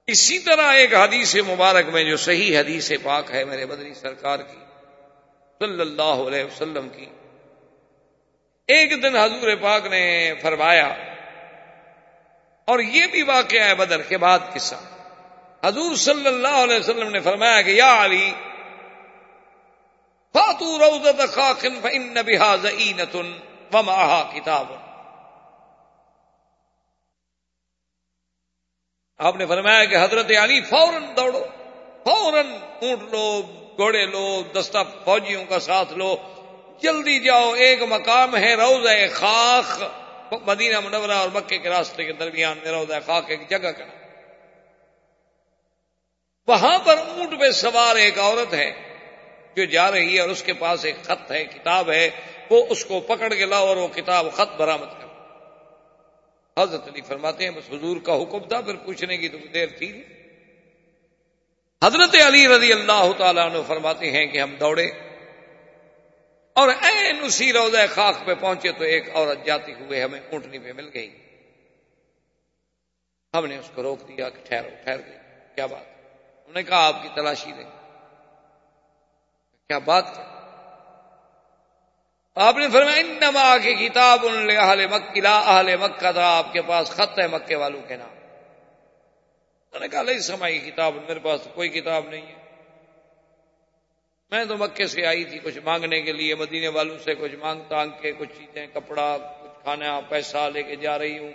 اسی 0.06 0.38
طرح 0.38 0.72
ایک 0.72 0.94
حدیث 0.94 1.36
مبارک 1.36 1.88
میں 1.88 2.04
جو 2.04 2.16
صحیح 2.16 2.60
حدیث 2.60 2.92
پاک 3.02 3.30
ہے 3.30 3.44
میرے 3.44 3.66
بدری 3.66 3.94
سرکار 3.94 4.38
کی، 4.38 4.58
صلی 5.58 5.80
اللہ 5.80 6.02
علیہ 6.02 6.44
وسلم 6.44 6.88
کی۔ 6.88 7.06
ایک 8.68 9.02
دن 9.02 9.16
حضور 9.16 9.56
پاک 9.62 9.86
نے 9.86 10.34
فرمایا، 10.42 10.86
اور 12.64 12.78
یہ 12.78 13.06
بھی 13.06 13.22
واقعہ 13.22 13.62
ہے 13.62 13.74
بدر 13.74 14.02
کے 14.02 14.18
بعد 14.18 14.38
قصہ 14.54 14.74
حضور 15.64 15.94
صلی 15.94 16.26
اللہ 16.26 16.56
علیہ 16.64 16.78
وسلم 16.78 17.10
نے 17.10 17.20
فرمایا 17.20 17.62
کہ، 17.62 17.70
یا 17.70 18.04
علی، 18.04 18.32
فاتو 20.32 20.78
روزت 20.78 21.34
خاخن 21.34 21.80
فإن 21.80 22.14
بها 22.14 22.56
زئینة 22.56 23.32
ومعها 23.72 24.30
کتاب۔ 24.34 24.93
آپ 29.18 29.36
نے 29.36 29.46
فرمایا 29.46 29.84
کہ 29.84 29.96
حضرت 29.96 30.30
علی 30.42 30.60
فوراً 30.60 31.04
دوڑو، 31.16 31.44
فوراً 32.04 32.46
اونٹ 32.82 33.02
لو، 33.12 33.42
گھوڑے 33.76 34.06
لو، 34.06 34.42
دستہ 34.54 34.78
فوجیوں 35.04 35.44
کا 35.44 35.58
ساتھ 35.58 35.92
لو، 35.92 36.16
جلدی 36.82 37.18
جاؤ، 37.18 37.52
ایک 37.52 37.82
مقام 37.82 38.36
ہے 38.36 38.54
روز 38.54 38.86
خاک، 39.12 39.82
مدینہ 40.46 40.80
منورہ 40.80 41.12
اور 41.12 41.28
مکے 41.34 41.58
کے 41.58 41.68
راستے 41.68 42.04
کے 42.04 42.12
درمیان 42.12 42.58
میں 42.64 42.72
روز 42.72 42.92
خاک 43.06 43.30
ایک 43.30 43.50
جگہ 43.50 43.70
کا۔ 43.70 43.84
وہاں 46.48 46.78
پر 46.78 46.98
اونٹ 46.98 47.40
پہ 47.40 47.50
سوار 47.50 47.96
ایک 47.96 48.18
عورت 48.18 48.54
ہے 48.54 48.70
جو 49.56 49.64
جا 49.64 49.90
رہی 49.90 50.14
ہے 50.14 50.20
اور 50.20 50.28
اس 50.28 50.42
کے 50.42 50.52
پاس 50.52 50.84
ایک 50.84 51.02
خط 51.04 51.32
ہے 51.32 51.44
کتاب 51.44 51.90
ہے، 51.90 52.10
وہ 52.50 52.66
اس 52.70 52.84
کو 52.84 53.00
پکڑ 53.00 53.34
کے 53.34 53.44
لاؤ 53.44 53.66
اور 53.66 53.76
وہ 53.76 53.88
کتاب 53.88 54.26
خط 54.32 54.56
برامد 54.56 55.00
کر 55.00 55.03
حضرت 56.58 56.88
علی 56.88 57.00
فرماتے 57.00 57.44
ہیں، 57.44 57.50
بس 57.50 57.70
حضور 57.70 57.96
کا 57.96 58.14
حکم 58.22 58.38
تھا، 58.38 58.60
پھر 58.60 58.76
پوچھنے 58.76 59.16
کی 59.16 59.28
تو 59.28 59.38
دیر 59.54 59.68
تھی 59.78 60.04
حضرت 61.84 62.14
علی 62.26 62.48
رضی 62.48 62.72
اللہ 62.72 63.12
تعالیٰ 63.18 63.50
عنہ 63.50 63.58
فرماتے 63.66 64.10
ہیں 64.10 64.26
کہ 64.26 64.40
ہم 64.40 64.54
دوڑے 64.54 64.86
اور 66.56 66.68
این 66.68 67.16
اسی 67.22 67.52
روزہ 67.52 67.86
خاک 67.90 68.26
پہ 68.26 68.34
پہنچے 68.34 68.72
تو 68.72 68.84
ایک 68.84 69.16
عورت 69.16 69.46
جاتی 69.46 69.72
ہوئے 69.72 70.02
ہمیں 70.02 70.20
اونٹنی 70.20 70.58
پہ 70.58 70.72
مل 70.72 70.90
گئی۔ 70.94 71.18
ہم 73.34 73.46
نے 73.46 73.58
اس 73.58 73.70
کو 73.74 73.82
روک 73.82 74.08
دیا 74.08 74.28
کہ 74.28 74.44
ٹھہرو، 74.44 74.68
ٹھہر 74.84 74.98
گئی۔ 75.06 75.18
کیا 75.54 75.66
بات؟ 75.66 75.82
انہوں 75.82 76.54
نے 76.54 76.62
کہا، 76.62 76.86
آپ 76.86 77.02
کی 77.02 77.08
تلاشی 77.14 77.52
دیں 77.52 77.64
کیا 79.70 79.78
بات؟ 79.78 80.14
کیا 80.14 80.33
آپ 82.34 82.56
نے 82.56 82.68
فرمایا، 82.68 82.96
انما 82.96 83.58
کی 83.58 83.74
کتاب 83.74 84.26
ان 84.26 84.50
اہل 84.50 84.86
مکلا 84.86 85.38
اہل 85.38 85.76
مکہ 85.76 86.12
تھا، 86.12 86.36
آپ 86.38 86.52
کے 86.52 86.62
پاس 86.62 86.90
خط 86.90 87.18
ہے 87.18 87.26
مکے 87.26 87.54
والوں 87.54 87.82
کے 87.88 87.96
نام۔ 87.96 88.10
انہوں 88.10 89.80
نے 89.80 89.88
کہا 89.88 90.02
لئی 90.02 90.18
سمائی 90.18 90.58
کتاب، 90.58 90.94
میرے 91.08 91.18
پاس 91.18 91.42
تو 91.42 91.50
کوئی 91.54 91.68
کتاب 91.68 92.04
نہیں 92.08 92.26
ہے۔ 92.26 92.34
میں 94.30 94.44
تو 94.44 94.56
مکے 94.56 94.86
سے 94.86 95.06
آئی 95.06 95.24
تھی 95.24 95.38
کچھ 95.38 95.58
مانگنے 95.64 96.02
کے 96.02 96.12
لیے، 96.12 96.34
مدینے 96.34 96.68
والوں 96.68 96.98
سے 96.98 97.14
کچھ 97.14 97.34
مانگ 97.34 97.60
تانگ 97.68 97.90
کے، 98.00 98.12
کچھ 98.12 98.32
چیزیں، 98.38 98.66
کپڑا، 98.74 99.16
کچھ 99.42 99.62
کھانا، 99.62 100.00
پیسہ 100.08 100.50
لے 100.54 100.62
کے 100.62 100.76
جا 100.76 100.98
رہی 100.98 101.18
ہوں۔ 101.18 101.32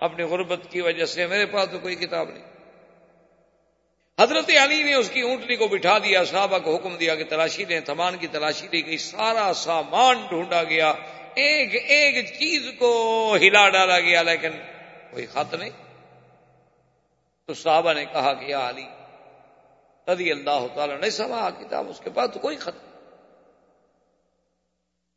اپنی 0.00 0.24
غربت 0.24 0.60
کی 0.70 0.80
وجہ 0.80 1.04
سے 1.04 1.26
میرے 1.26 1.46
پاس 1.46 1.68
تو 1.70 1.78
کوئی 1.78 1.94
کتاب 1.94 2.30
نہیں۔ 2.30 2.45
حضرت 4.20 4.50
علی 4.62 4.82
نے 4.82 4.94
اس 4.94 5.10
کی 5.10 5.20
اونٹنی 5.20 5.56
کو 5.56 5.68
بٹھا 5.68 5.98
دیا، 5.98 6.24
صحابہ 6.24 6.58
کو 6.58 6.76
حکم 6.76 6.96
دیا 6.96 7.14
کہ 7.14 7.24
تلاشی 7.24 7.64
لیں 7.64 7.80
تھمان 7.80 8.16
کی 8.16 8.26
تلاشی 8.26 8.68
لی 8.70 8.86
گئی، 8.86 8.98
سارا 8.98 9.52
سامان 9.54 10.26
ڈھونڈا 10.28 10.64
گیا۔ 10.64 10.92
ایک 11.34 11.74
ایک 11.88 12.26
چیز 12.38 12.70
کو 12.78 13.36
ہلا 13.40 13.68
ڈالا 13.68 14.00
گیا، 14.00 14.22
لیکن 14.22 14.50
کوئی 15.10 15.26
خط 15.26 15.54
نہیں۔ 15.54 15.70
تو 17.46 17.54
صحابہ 17.54 17.92
نے 17.92 18.04
کہا 18.04 18.32
کہ 18.32 18.44
یا 18.44 18.68
علی، 18.68 18.86
رضی 20.12 20.30
اللہ 20.30 20.66
تعالی 20.74 20.94
نے 21.00 21.10
سما 21.10 21.50
کتاب، 21.50 21.88
اس 21.88 22.00
کے 22.04 22.10
بعد 22.10 22.28
تو 22.32 22.38
کوئی 22.38 22.56
خط 22.56 22.74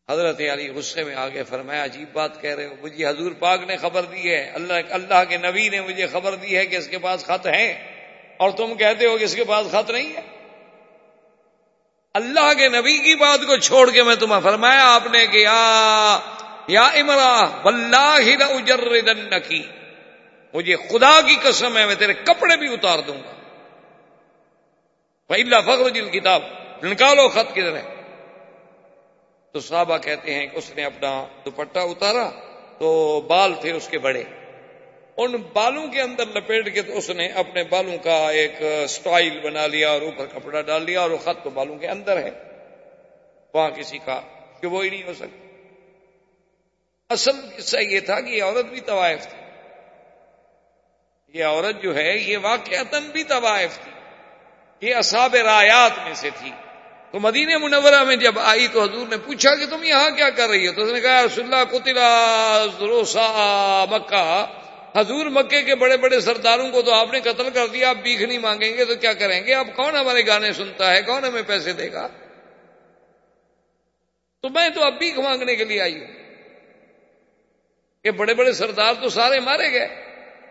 حضرت 0.10 0.41
علی 0.54 0.70
غصے 0.70 1.04
میں 1.04 1.16
آگے 1.16 1.43
فرمایا، 1.43 1.84
عجیب 1.84 2.14
بات 2.14 2.41
کہہ 2.41 2.56
رہے 2.56 2.66
ہو، 2.66 2.76
مجھے 2.82 3.08
حضور 3.08 3.32
پاک 3.39 3.62
نے 3.62 3.78
خبر 3.78 4.02
دی 4.02 4.34
ہے، 4.34 4.50
اللہ 4.50 4.74
اللہ 4.89 5.24
کے 5.30 5.38
نبی 5.38 5.70
نے 5.70 5.82
مجھے 5.82 6.08
خبر 6.08 6.36
دی 6.36 6.58
ہے 6.58 6.66
کہ 6.66 6.76
اس 6.76 6.88
کے 6.88 6.97
پاس 6.97 7.26
خط 7.26 7.47
ہے 7.47 7.89
اور 8.40 8.52
تم 8.52 8.74
کہتے 8.76 9.06
ہو 9.06 9.18
کہ 9.18 9.24
اس 9.24 9.36
کے 9.36 9.44
پاس 9.44 9.68
خط 9.72 9.90
نہیں 9.92 10.14
ہے؟ 10.14 10.22
اللہ 12.14 12.54
کے 12.58 12.68
نبی 12.70 12.98
کی 12.98 13.16
بات 13.16 13.40
کو 13.48 13.56
چھوڑ 13.58 13.92
کے 13.92 14.04
میں 14.04 14.16
تمہیں 14.16 14.42
فرمایا، 14.42 14.96
آپ 14.96 15.08
نے 15.12 15.28
کہ 15.28 15.38
یا 16.68 16.84
امرا، 16.84 17.50
واللہ 17.64 18.44
اجردن 18.44 19.40
کی 19.48 19.62
مجھے 20.54 20.76
خدا 20.76 21.22
کی 21.22 21.36
قسم 21.44 21.78
ہے، 21.78 21.86
میں 21.86 21.96
تیرے 21.96 22.14
کپڑے 22.14 22.58
بھی 22.58 22.74
اتار 22.74 23.00
دوں 23.00 23.18
گا۔ 23.18 23.34
اللہ 25.30 25.62
فخر 25.62 25.90
جل 25.90 26.10
کتاب 26.10 26.42
نکالو 26.84 27.30
خط 27.30 27.52
کدھر 27.52 27.76
ہے؟ 27.76 27.96
تو 29.52 29.60
صحابہ 29.60 29.98
کہتے 29.98 30.34
ہیں 30.34 30.48
کہ 30.48 30.58
اس 30.58 30.72
نے 30.76 30.84
اپنا 30.84 31.26
دوپٹہ 31.46 31.80
اتارا 31.80 32.30
تو 32.80 33.22
بال 33.22 33.54
تھے 33.62 33.72
اس 33.72 33.88
کے 33.88 33.98
بڑے۔ 33.98 34.24
ان 35.20 35.32
بالوں 35.32 35.88
کے 35.88 36.02
اندر 36.02 36.26
لپیٹ 36.26 36.74
کے 36.74 36.82
تو 36.82 36.98
اس 36.98 37.10
نے 37.10 37.28
اپنے 37.28 37.64
بالوں 37.64 37.98
کا 37.98 38.32
ایک 38.32 38.52
سٹائل 38.90 39.40
بنا 39.40 39.68
لیا 39.68 39.90
اور 39.90 40.02
اوپر 40.02 40.26
کپڑا 40.26 40.62
ڈال 40.62 40.84
لیا 40.84 41.02
اور 41.02 41.10
وہ 41.10 41.18
خط 41.18 41.44
تو 41.44 41.50
بالوں 41.50 41.78
کے 41.78 41.88
اندر 41.88 42.18
ہے۔ 42.18 42.32
وہاں 43.54 43.70
کسی 43.70 43.98
کا 43.98 44.22
کہ 44.62 44.68
وہ 44.68 44.84
ہی 44.84 44.90
نہیں 44.90 45.04
ہو 45.04 45.14
سکتا۔ 45.14 45.46
اصل 47.10 47.32
قصہ 47.58 47.78
یہ 47.78 48.00
تھا 48.00 48.22
کہ 48.22 48.30
یہ 48.30 48.44
عورت 48.44 48.66
بھی 48.66 48.80
طوائف 48.80 49.28
تھی۔ 49.28 49.40
یہ 51.40 51.46
عورت 51.46 51.84
جو 51.84 51.96
ہے 51.96 52.18
یہ 52.18 52.38
واقع 52.38 52.76
بھی 53.12 53.24
طوائف 53.24 53.80
تھی۔ 53.80 53.92
یہ 54.88 54.96
اصاب 54.96 55.36
رایات 55.36 55.92
میں 56.06 56.14
سے 56.14 56.30
تھی۔ 56.40 56.52
تو 57.12 57.20
مدینہ 57.20 57.58
منورہ 57.58 58.04
میں 58.04 58.16
جب 58.16 58.40
آئی 58.40 58.68
تو 58.68 58.84
حضور 58.84 59.08
نے 59.08 59.18
پوچھا 59.18 59.56
کہ 59.56 59.66
تم 59.66 59.84
یہاں 59.84 60.10
کیا 60.10 60.30
کر 60.30 60.50
رہی 60.50 60.68
ہو؟ 60.68 60.74
تو 60.74 60.82
اس 60.82 60.91
نے 60.91 61.02
کہا 61.02 61.22
رسول 61.26 61.54
اللہ 61.54 61.78
کتلا 61.78 62.66
روسا 62.80 63.86
مکہ۔ 63.91 64.46
حضور 64.95 65.26
مکے 65.26 65.61
کے 65.61 65.76
بڑے 65.76 65.98
بڑے 65.98 66.20
سرداروں 66.20 66.72
کو 66.72 66.82
تو 66.82 66.94
آپ 66.94 67.14
نے 67.14 67.20
قتل 67.20 67.49
کر 67.53 67.68
دیا، 67.68 67.90
آپ 67.90 67.98
بیک 68.03 68.22
نہیں 68.22 68.38
مانگیں 68.38 68.78
گے 68.78 68.86
تو 68.86 68.95
کیا 68.95 69.14
کریں 69.14 69.45
گے؟ 69.45 69.53
اب 69.53 69.68
کون 69.76 69.95
ہمارے 69.95 70.28
گانے 70.28 70.53
سنتا 70.53 70.95
ہے؟ 70.95 71.02
کون 71.02 71.26
ہمیں 71.26 71.41
پیسے 71.48 71.74
دے 71.74 71.91
گا؟ 71.91 72.07
تو 74.41 74.49
میں 74.49 74.70
تو 74.70 74.84
اب 74.84 74.94
بیک 74.99 75.20
مانگنے 75.20 75.56
کے 75.56 75.64
لیے 75.64 75.82
آئی 75.82 75.99
ہوں۔ 75.99 76.07
کہ 78.03 78.11
بڑے 78.11 78.34
بڑے 78.34 78.53
سردار 78.53 78.94
تو 79.02 79.10
سارے 79.10 79.40
مارے 79.40 79.72
گئے۔ 79.72 79.88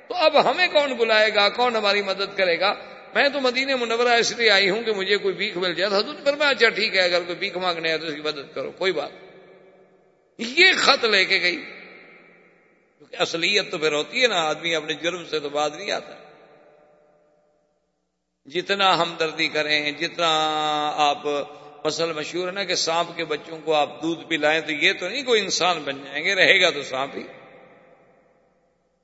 تو 0.08 0.14
اب 0.14 0.50
ہمیں 0.50 0.68
کون 0.72 0.92
بلائے 0.92 1.34
گا؟ 1.34 1.48
کون 1.48 1.76
ہماری 1.76 2.02
مدد 2.02 2.36
کرے 2.36 2.60
گا؟ 2.60 2.74
میں 3.14 3.28
تو 3.28 3.40
مدینہ 3.40 3.76
منورہ 3.76 4.12
اس 4.12 4.32
لیے 4.32 4.50
آئی 4.50 4.70
ہوں 4.70 4.82
کہ 4.82 4.92
مجھے 4.92 5.16
کوئی 5.16 5.34
بیک 5.34 5.56
مل 5.56 5.74
جائے۔ 5.74 5.96
حضور 5.96 6.14
پر 6.24 6.32
میں 6.32 6.46
اچھا 6.46 6.68
ٹھیک 6.68 6.96
ہے، 6.96 7.00
اگر 7.00 7.20
کوئی 7.20 7.36
بیک 7.38 7.56
مانگنے 7.56 7.90
ہے 7.90 7.98
تو 7.98 8.06
اس 8.06 8.14
کی 8.14 8.20
مدد 8.20 8.54
کرو، 8.54 8.70
کوئی 8.70 8.92
بات 8.92 9.10
یہ 10.38 10.66
خط 10.76 11.04
لے 11.04 11.24
کے 11.24 11.40
گئی۔ 11.40 11.77
اصلیت 13.12 13.70
تو 13.70 13.78
پھر 13.78 13.92
ہوتی 13.92 14.22
ہے 14.22 14.28
نا، 14.28 14.42
آدمی 14.42 14.74
اپنے 14.74 14.94
جرم 14.94 15.24
سے 15.24 15.40
تو 15.40 15.48
بعد 15.48 15.70
نہیں 15.70 15.90
آتا۔ 15.90 16.14
جتنا 18.46 19.02
ہمدردی 19.02 19.48
کریں، 19.48 19.90
جتنا 19.90 20.28
آپ 20.96 21.18
مسل 21.84 22.12
مشہور 22.12 22.46
ہے 22.46 22.52
نا 22.52 22.64
کہ 22.64 22.74
سانپ 22.74 23.16
کے 23.16 23.24
بچوں 23.24 23.58
کو 23.64 23.74
آپ 23.74 24.02
دودھ 24.02 24.24
پلائیں 24.28 24.60
تو 24.60 24.72
یہ 24.72 24.92
تو 24.92 25.08
نہیں 25.08 25.22
کوئی 25.22 25.40
انسان 25.40 25.78
بن 25.84 26.04
جائیں 26.04 26.24
گے، 26.24 26.34
رہے 26.34 26.60
گا 26.60 26.70
تو 26.70 26.82
سانپ 26.82 27.16
ہی۔ 27.16 27.22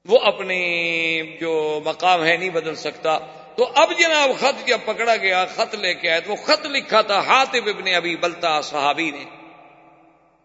وہ 0.04 0.18
اپنی 0.18 1.36
جو 1.40 1.80
مقام 1.84 2.24
ہے 2.24 2.36
نہیں 2.36 2.50
بدل 2.50 2.74
سکتا۔ 2.74 3.18
تو 3.56 3.72
اب 3.74 3.92
جناب 3.98 4.30
خط 4.40 4.66
جب 4.66 4.78
پکڑا 4.84 5.16
گیا، 5.16 5.44
خط 5.44 5.74
لے 5.74 5.94
کے 5.94 6.10
آئے، 6.10 6.20
تو 6.20 6.30
وہ 6.30 6.36
خط 6.36 6.66
لکھا 6.66 7.02
تھا 7.02 7.18
ہاتھ 7.18 7.56
ابن 7.56 7.94
ابھی 7.94 8.16
بلتا 8.16 8.60
صحابی 8.60 9.10
نے۔ 9.10 9.24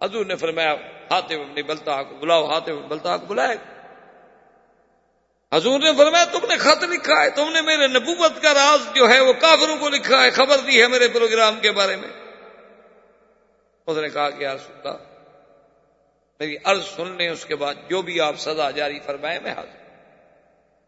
حضور 0.01 0.25
نے 0.25 0.35
فرمایا 0.35 0.75
ہاتھ 1.11 1.31
ابن 1.31 1.61
بلتا 1.61 2.03
کو 2.03 2.15
بلاؤ 2.15 2.47
ہاتھ 2.47 2.69
ابن 2.69 2.81
بلتا 2.81 3.17
کو 3.17 3.25
بلائے۔ 3.25 3.57
حضور 5.53 5.79
نے 5.79 5.91
فرمایا، 5.97 6.25
تم 6.25 6.39
نے 6.49 6.57
خط 6.57 6.83
لکھا 6.83 7.23
ہے، 7.23 7.29
تم 7.29 7.51
نے 7.51 7.61
میرے 7.61 7.87
نبوت 7.87 8.41
کا 8.41 8.53
راز 8.53 8.95
جو 8.95 9.09
ہے 9.09 9.19
وہ 9.19 9.33
کافروں 9.33 9.77
کو 9.77 9.89
لکھا 9.89 10.23
ہے، 10.23 10.29
خبر 10.29 10.57
دی 10.57 10.81
ہے 10.81 10.87
میرے 10.87 11.07
پروگرام 11.07 11.59
کے 11.59 11.71
بارے 11.71 11.95
میں۔ 11.95 12.09
اس 13.85 13.97
نے 13.97 14.09
کہا 14.09 14.29
کہ 14.29 14.43
یار 14.43 14.57
سنتا 14.57 14.89
میری 16.39 16.57
عرض 16.63 16.85
سن 16.85 17.15
لیں، 17.17 17.29
اس 17.29 17.45
کے 17.45 17.55
بعد 17.55 17.75
جو 17.89 18.01
بھی 18.01 18.21
آپ 18.21 18.35
سزا 18.37 18.71
جاری 18.71 18.99
فرمائے، 18.99 19.39
میں 19.39 19.51
حاضر 19.51 19.79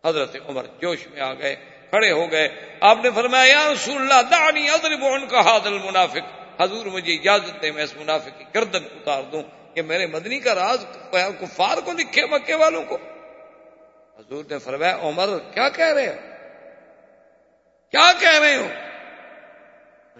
حضرت 0.05 0.35
عمر 0.49 0.65
جوش 0.81 1.07
میں 1.07 1.21
آ 1.21 1.33
گئے، 1.33 1.55
کھڑے 1.89 2.11
ہو 2.11 2.31
گئے۔ 2.31 2.77
آپ 2.81 2.97
نے 3.03 3.09
فرمایا، 3.15 3.51
یا 3.51 3.73
رسول 3.73 4.01
اللہ 4.01 4.21
دانی 4.31 4.69
ادرب 4.69 5.05
ان 5.05 5.27
کا 5.27 5.41
حادل 5.41 5.73
منافق 5.73 6.61
حضور، 6.61 6.85
مجھے 6.85 7.13
اجازت 7.13 7.61
دے 7.61 7.71
میں 7.71 7.83
اس 7.83 7.95
منافق 7.95 8.37
کی 8.37 8.45
گردن 8.55 8.83
اتار 8.83 9.23
دوں۔ 9.23 9.43
کہ 9.73 9.81
میرے 9.81 10.07
مدنی 10.07 10.39
کا 10.39 10.55
راز 10.55 10.85
کفار 11.11 11.77
کو 11.77 11.91
لکھے 11.91 12.25
مکے 12.25 12.53
والوں 12.53 12.83
کو۔ 12.83 12.97
حضور 14.19 14.43
نے 14.49 14.59
فرمایا، 14.59 14.97
عمر، 15.01 15.29
کیا 15.53 15.69
کہہ 15.69 15.93
رہے 15.93 16.07
ہو؟ 16.07 16.13
کیا 17.91 18.11
کہہ 18.19 18.39
رہے 18.39 18.55
ہو؟ 18.55 18.67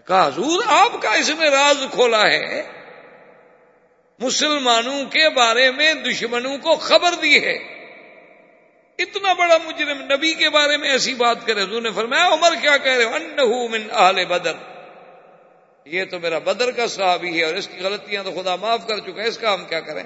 کہا، 0.06 0.28
حضور، 0.28 0.64
آپ 0.68 1.02
کا 1.02 1.14
اس 1.14 1.30
نے 1.30 1.50
راز 1.50 1.86
کھولا 1.92 2.28
ہے۔ 2.28 2.64
مسلمانوں 4.20 5.06
کے 5.06 5.30
بارے 5.30 5.72
میں 5.72 5.94
دشمنوں 5.94 6.58
کو 6.58 6.76
خبر 6.76 7.14
دی 7.22 7.46
ہے۔ 7.46 7.56
اتنا 9.00 9.34
بڑا 9.34 9.58
مجرم 9.58 10.02
نبی 10.02 10.34
کے 10.34 10.50
بارے 10.50 10.78
میں 10.78 10.90
ایسی 10.90 11.14
بات 11.14 11.38
کرے۔ 11.46 11.64
حضور 11.64 11.82
نے 11.82 11.90
فرمایا، 11.92 12.28
عمر، 12.28 12.54
کیا 12.62 12.78
کہہ 12.78 12.92
رہے 12.92 13.04
ہو؟ 13.04 13.16
انہو 13.16 13.68
من 13.68 13.88
اہل 13.92 14.26
بدر۔ 14.26 14.54
یہ 15.86 16.06
تو 16.06 16.20
میرا 16.20 16.40
بدر 16.40 16.72
کا 16.72 16.88
صحابی 16.88 17.40
ہے 17.40 17.46
اور 17.46 17.54
اس 17.54 17.68
کی 17.68 17.84
غلطیاں 17.84 18.24
تو 18.24 18.32
خدا 18.32 18.56
معاف 18.56 18.88
کر 18.88 19.00
چکا 19.00 19.24
ہے، 19.24 19.28
اس 19.28 19.38
کا 19.38 19.54
ہم 19.54 19.66
کیا 19.66 19.80
کریں؟ 19.80 20.04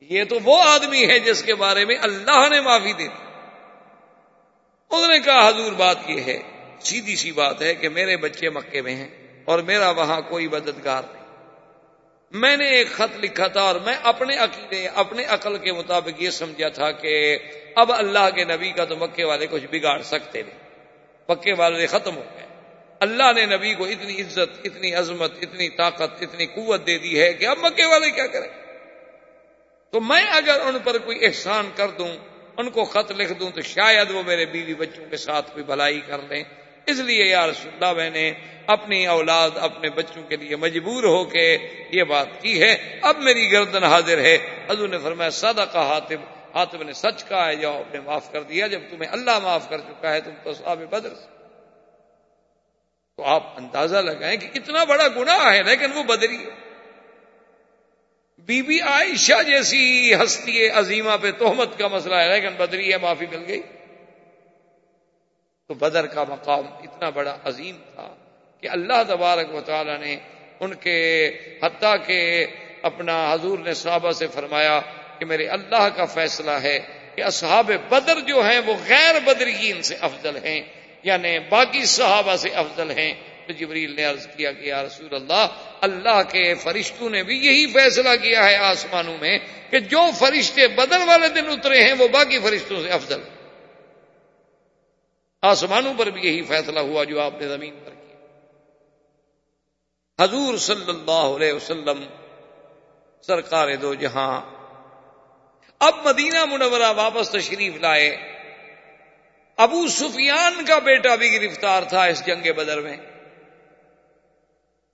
یہ 0.00 0.24
تو 0.24 0.38
وہ 0.44 0.62
آدمی 0.62 1.06
ہے 1.06 1.18
جس 1.18 1.42
کے 1.42 1.54
بارے 1.54 1.84
میں 1.84 1.96
اللہ 2.02 2.48
نے 2.50 2.60
معافی 2.60 2.92
دی۔ 2.92 3.08
اس 4.90 5.08
نے 5.08 5.20
کہا، 5.20 5.48
حضور 5.48 5.72
بات 5.72 5.96
یہ 6.06 6.20
ہے، 6.20 6.38
سیدھی 6.80 7.16
سی 7.16 7.32
بات 7.32 7.62
ہے 7.62 7.74
کہ 7.74 7.88
میرے 7.88 8.16
بچے 8.16 8.50
مکے 8.50 8.82
میں 8.82 8.94
ہیں 8.94 9.08
اور 9.44 9.58
میرا 9.58 9.90
وہاں 9.90 10.20
کوئی 10.20 10.48
مددگار 10.48 11.02
نہیں۔ 11.12 11.20
میں 12.30 12.56
نے 12.56 12.68
ایک 12.68 12.90
خط 12.90 13.16
لکھا 13.16 13.46
تھا 13.46 13.62
اور 13.62 13.74
میں 13.74 13.94
اپنے 14.02 14.36
عقیدے، 14.36 14.88
اپنے 14.88 15.24
عقل 15.24 15.58
کے 15.58 15.72
مطابق 15.72 16.22
یہ 16.22 16.30
سمجھا 16.30 16.68
تھا 16.68 16.92
کہ 16.92 17.38
اب 17.74 17.92
اللہ 17.92 18.30
کے 18.34 18.44
نبی 18.44 18.72
کا 18.72 18.84
تو 18.84 18.96
مکے 18.96 19.24
والے 19.24 19.46
کچھ 19.50 19.66
بگاڑ 19.70 20.02
سکتے 20.02 20.42
نہیں۔ 20.42 20.58
پکے 21.26 21.52
والے 21.52 21.86
ختم 21.86 22.16
ہو 22.16 22.22
گئے۔ 22.34 22.49
اللہ 23.00 23.32
نے 23.34 23.46
نبی 23.46 23.74
کو 23.74 23.84
اتنی 23.84 24.20
عزت، 24.20 24.60
اتنی 24.64 24.94
عظمت، 24.94 25.32
اتنی 25.42 25.68
طاقت، 25.68 26.22
اتنی 26.22 26.46
قوت 26.46 26.86
دے 26.86 26.98
دی 26.98 27.20
ہے 27.20 27.32
کہ 27.32 27.46
اب 27.46 27.58
مکے 27.58 27.84
والے 27.84 28.10
کیا 28.10 28.26
کریں؟ 28.26 28.48
تو 29.90 30.00
میں 30.00 30.26
اگر 30.30 30.60
ان 30.64 30.76
پر 30.84 30.98
کوئی 30.98 31.24
احسان 31.26 31.70
کر 31.76 31.88
دوں، 31.88 32.16
ان 32.56 32.70
کو 32.70 32.84
خط 32.84 33.12
لکھ 33.16 33.32
دوں، 33.32 33.50
تو 33.50 33.60
شاید 33.60 34.10
وہ 34.10 34.22
میرے 34.26 34.46
بیوی 34.46 34.74
بچوں 34.74 35.04
کے 35.10 35.16
ساتھ 35.16 35.52
کوئی 35.52 35.64
بھلائی 35.64 36.00
کر 36.06 36.18
لیں۔ 36.28 36.44
اس 36.86 36.98
لیے 36.98 37.24
یا 37.24 37.46
رسول 37.46 37.72
اللہ، 37.72 37.92
میں 37.92 38.10
نے 38.10 38.32
اپنی 38.66 39.06
اولاد 39.06 39.50
اپنے 39.54 39.90
بچوں 39.90 40.22
کے 40.22 40.36
لیے 40.36 40.56
مجبور 40.56 41.04
ہو 41.04 41.24
کے 41.24 41.58
یہ 41.90 42.04
بات 42.04 42.26
کی 42.40 42.62
ہے۔ 42.62 42.98
اب 43.02 43.18
میری 43.18 43.52
گردن 43.52 43.84
حاضر 43.84 44.18
ہے۔ 44.18 44.38
حضور 44.68 44.88
نے 44.88 44.98
فرمایا 44.98 45.30
سادہ 45.30 45.64
کا 45.72 45.86
حاطب 45.88 46.18
حاطب 46.54 46.82
نے 46.82 46.92
سچ 46.92 47.28
کہا 47.28 47.48
ہے 47.48 47.56
جاؤ 47.56 47.82
نے 47.92 48.00
معاف 48.00 48.32
کر 48.32 48.42
دیا۔ 48.42 48.66
جب 48.66 48.80
تمہیں 48.90 49.10
اللہ 49.12 49.38
معاف 49.38 49.68
کر 49.68 49.78
چکا 49.78 50.12
ہے، 50.12 50.20
تم 50.20 50.30
تو 50.42 50.52
صحاب 50.52 50.82
بدر 50.90 51.14
سے۔ 51.14 51.39
تو 53.20 53.26
آپ 53.26 53.56
اندازہ 53.56 53.96
لگائیں 53.96 54.36
کہ 54.36 54.48
کتنا 54.48 54.84
بڑا 54.84 55.08
گناہ 55.08 55.52
ہے 55.52 55.62
لیکن 55.62 55.92
وہ 55.92 56.02
بدری 56.02 56.36
ہے۔ 56.36 56.50
بی 58.38 58.62
بی 58.62 58.80
عائشہ 58.80 59.42
جیسی 59.42 60.14
ہستی 60.14 60.68
عظیمہ 60.68 61.10
پہ 61.22 61.30
تہمت 61.30 61.78
کا 61.78 61.88
مسئلہ 61.88 62.14
ہے 62.14 62.28
لیکن 62.28 62.54
بدری 62.56 62.92
ہے، 62.92 62.98
معافی 62.98 63.26
مل 63.30 63.44
گئی۔ 63.48 63.62
تو 65.68 65.74
بدر 65.74 66.06
کا 66.06 66.24
مقام 66.28 66.66
اتنا 66.66 67.10
بڑا 67.10 67.36
عظیم 67.44 67.76
تھا 67.94 68.14
کہ 68.60 68.68
اللہ 68.68 69.02
تبارک 69.08 69.54
و 69.54 69.60
تعالی 69.60 69.96
نے 69.96 70.16
ان 70.60 70.74
کے 70.74 71.30
حتیٰ 71.62 71.96
کہ 72.06 72.46
اپنا 72.82 73.32
حضور 73.32 73.58
نے 73.58 73.74
صحابہ 73.74 74.12
سے 74.12 74.26
فرمایا 74.26 74.80
کہ 75.18 75.24
میرے 75.24 75.46
اللہ 75.46 75.88
کا 75.96 76.04
فیصلہ 76.04 76.50
ہے 76.50 76.78
کہ 77.14 77.22
اصحاب 77.22 77.70
بدر 77.88 78.20
جو 78.20 78.40
ہیں 78.40 78.60
وہ 78.66 78.74
غیر 78.88 79.14
بدرین 79.24 79.82
سے 79.82 79.96
افضل 80.00 80.36
ہیں۔ 80.36 80.79
یعنی 81.02 81.38
باقی 81.38 81.84
صحابہ 81.84 82.36
سے 82.36 82.48
افضل 82.48 82.90
ہیں۔ 82.90 83.14
تو 83.46 83.52
جبریل 83.52 83.96
نے 83.96 84.04
عرض 84.04 84.26
کیا 84.36 84.52
کہ 84.52 84.64
یا 84.64 84.82
رسول 84.82 85.14
اللہ 85.14 85.46
اللہ 85.80 86.22
کے 86.28 86.54
فرشتوں 86.54 87.10
نے 87.10 87.22
بھی 87.22 87.46
یہی 87.46 87.66
فیصلہ 87.66 88.08
کیا 88.22 88.44
ہے 88.44 88.56
آسمانوں 88.56 89.18
میں 89.20 89.38
کہ 89.70 89.78
جو 89.78 90.00
فرشتے 90.18 90.68
بدر 90.68 90.98
والے 91.06 91.28
دن 91.28 91.48
اترے 91.48 91.82
ہیں، 91.82 91.92
وہ 91.98 92.08
باقی 92.08 92.38
فرشتوں 92.38 92.82
سے 92.82 92.88
افضل۔ 92.88 93.20
ہیں 93.20 93.40
آسمانوں 95.42 95.94
پر 95.98 96.06
بھی 96.06 96.28
یہی 96.28 96.42
فیصلہ 96.42 96.80
ہوا 96.80 97.04
جو 97.04 97.20
آپ 97.20 97.40
نے 97.40 97.48
زمین 97.48 97.78
پر 97.84 97.90
کیا۔ 97.90 98.16
حضور 100.24 100.56
صلی 100.56 100.88
اللہ 100.88 101.10
علیہ 101.10 101.52
وسلم، 101.52 102.04
سرکار 103.26 103.76
دو 103.76 103.94
جہاں 103.94 104.40
اب 105.78 105.94
مدینہ 106.04 106.44
منورہ 106.44 106.92
واپس 106.96 107.30
تشریف 107.30 107.76
لائے۔ 107.76 108.29
ابو 109.60 109.88
سفیان 109.88 110.64
کا 110.64 110.78
بیٹا 110.78 111.14
بھی 111.14 111.40
گرفتار 111.40 111.82
تھا 111.82 112.04
اس 112.04 112.26
جنگ 112.26 112.52
بدر 112.56 112.80
میں۔ 112.80 112.96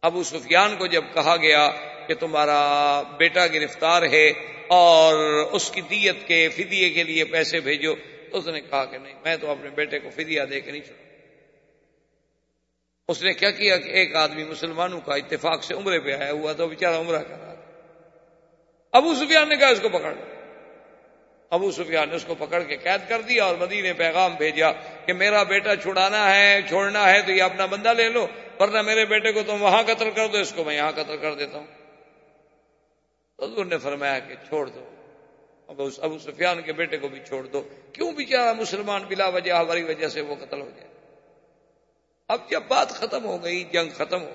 ابو 0.02 0.22
سفیان 0.22 0.76
کو 0.76 0.86
جب 0.86 1.04
کہا 1.14 1.36
گیا 1.36 1.68
کہ 2.06 2.14
تمہارا 2.14 3.02
بیٹا 3.16 3.46
گرفتار 3.46 4.02
ہے 4.02 4.28
اور 4.68 5.14
اس 5.52 5.70
کی 5.70 5.80
دیت 5.80 6.26
کے 6.26 6.48
فدیے 6.48 6.90
کے 6.90 7.02
لیے 7.02 7.24
پیسے 7.24 7.60
بھیجو 7.60 7.94
اس 8.32 8.46
نے 8.46 8.60
کہا 8.60 8.84
کہ 8.84 8.98
نہیں، 8.98 9.14
میں 9.24 9.36
تو 9.36 9.50
اپنے 9.50 9.70
بیٹے 9.70 9.98
کو 9.98 10.10
فدیا 10.10 10.44
دے 10.50 10.60
کے 10.60 10.70
نہیں 10.70 10.80
چھوڑا 10.80 11.04
اس 13.08 13.22
نے 13.22 13.32
کیا 13.32 13.50
کیا 13.50 13.76
کہ 13.76 13.90
ایک 13.90 14.16
آدمی 14.16 14.44
مسلمانوں 14.44 15.00
کا 15.00 15.14
اتفاق 15.14 15.64
سے 15.64 15.74
عمرے 15.74 16.00
پہ 16.00 16.12
آیا 16.12 16.32
ہوا 16.32 16.52
تو 16.52 16.68
بےچارا 16.68 16.98
عمرہ 16.98 17.22
کر 17.22 17.38
رہا 17.40 17.54
تھا۔ 17.54 17.62
ابو 18.92 19.14
سفیان 19.14 19.48
نے 19.48 19.56
کہا 19.56 19.68
اس 19.68 19.80
کو 19.80 19.88
پکڑ 19.88 20.14
ابو 21.50 21.70
سفیان 21.70 22.08
نے 22.08 22.16
اس 22.16 22.24
کو 22.24 22.34
پکڑ 22.34 22.62
کے 22.62 22.76
قید 22.76 23.08
کر 23.08 23.20
دیا 23.20 23.44
اور 23.44 23.54
مدینے 23.54 23.92
پیغام 23.92 24.34
بھیجا 24.34 24.72
کہ 25.06 25.12
میرا 25.12 25.42
بیٹا 25.42 25.76
چھڑانا 25.76 26.36
ہے، 26.36 26.60
چھوڑنا 26.68 27.10
ہے 27.10 27.22
تو 27.22 27.32
یہ 27.32 27.42
اپنا 27.42 27.66
بندہ 27.66 27.88
لے 27.88 28.08
لو، 28.08 28.26
ورنہ 28.58 28.82
میرے 28.82 29.04
بیٹے 29.04 29.32
کو 29.32 29.42
تم 29.46 29.62
وہاں 29.62 29.82
قتل 29.82 30.10
کر 30.10 30.26
دو، 30.26 30.38
اس 30.38 30.52
کو 30.56 30.64
میں 30.64 30.76
یہاں 30.76 30.92
قتل 30.92 31.16
کر 31.16 31.34
دیتا 31.34 31.58
ہوں۔ 31.58 31.66
حضور 33.42 33.64
نے 33.64 33.78
فرمایا 33.78 34.18
کہ 34.18 34.34
چھوڑ 34.48 34.66
دو۔ 34.66 34.84
اب 35.68 35.82
ابو 35.98 36.18
سفیان 36.18 36.62
کے 36.62 36.72
بیٹے 36.72 36.96
کو 36.96 37.08
بھی 37.08 37.20
چھوڑ 37.28 37.46
دو۔ 37.46 37.68
کیوں 37.92 38.12
بیچارہ 38.12 38.52
مسلمان 38.52 39.02
بلا 39.02 39.28
وجہ 39.28 39.52
ہماری 39.52 39.82
وجہ 39.82 40.08
سے 40.08 40.20
وہ 40.20 40.34
قتل 40.34 40.60
ہو 40.60 40.70
جائے؟ 40.76 40.88
اب 42.28 42.50
جب 42.50 42.62
بات 42.68 42.88
ختم 42.90 43.24
ہو 43.24 43.44
گئی، 43.44 43.64
جنگ 43.64 43.90
ختم 43.90 44.22
ہو 44.22 44.32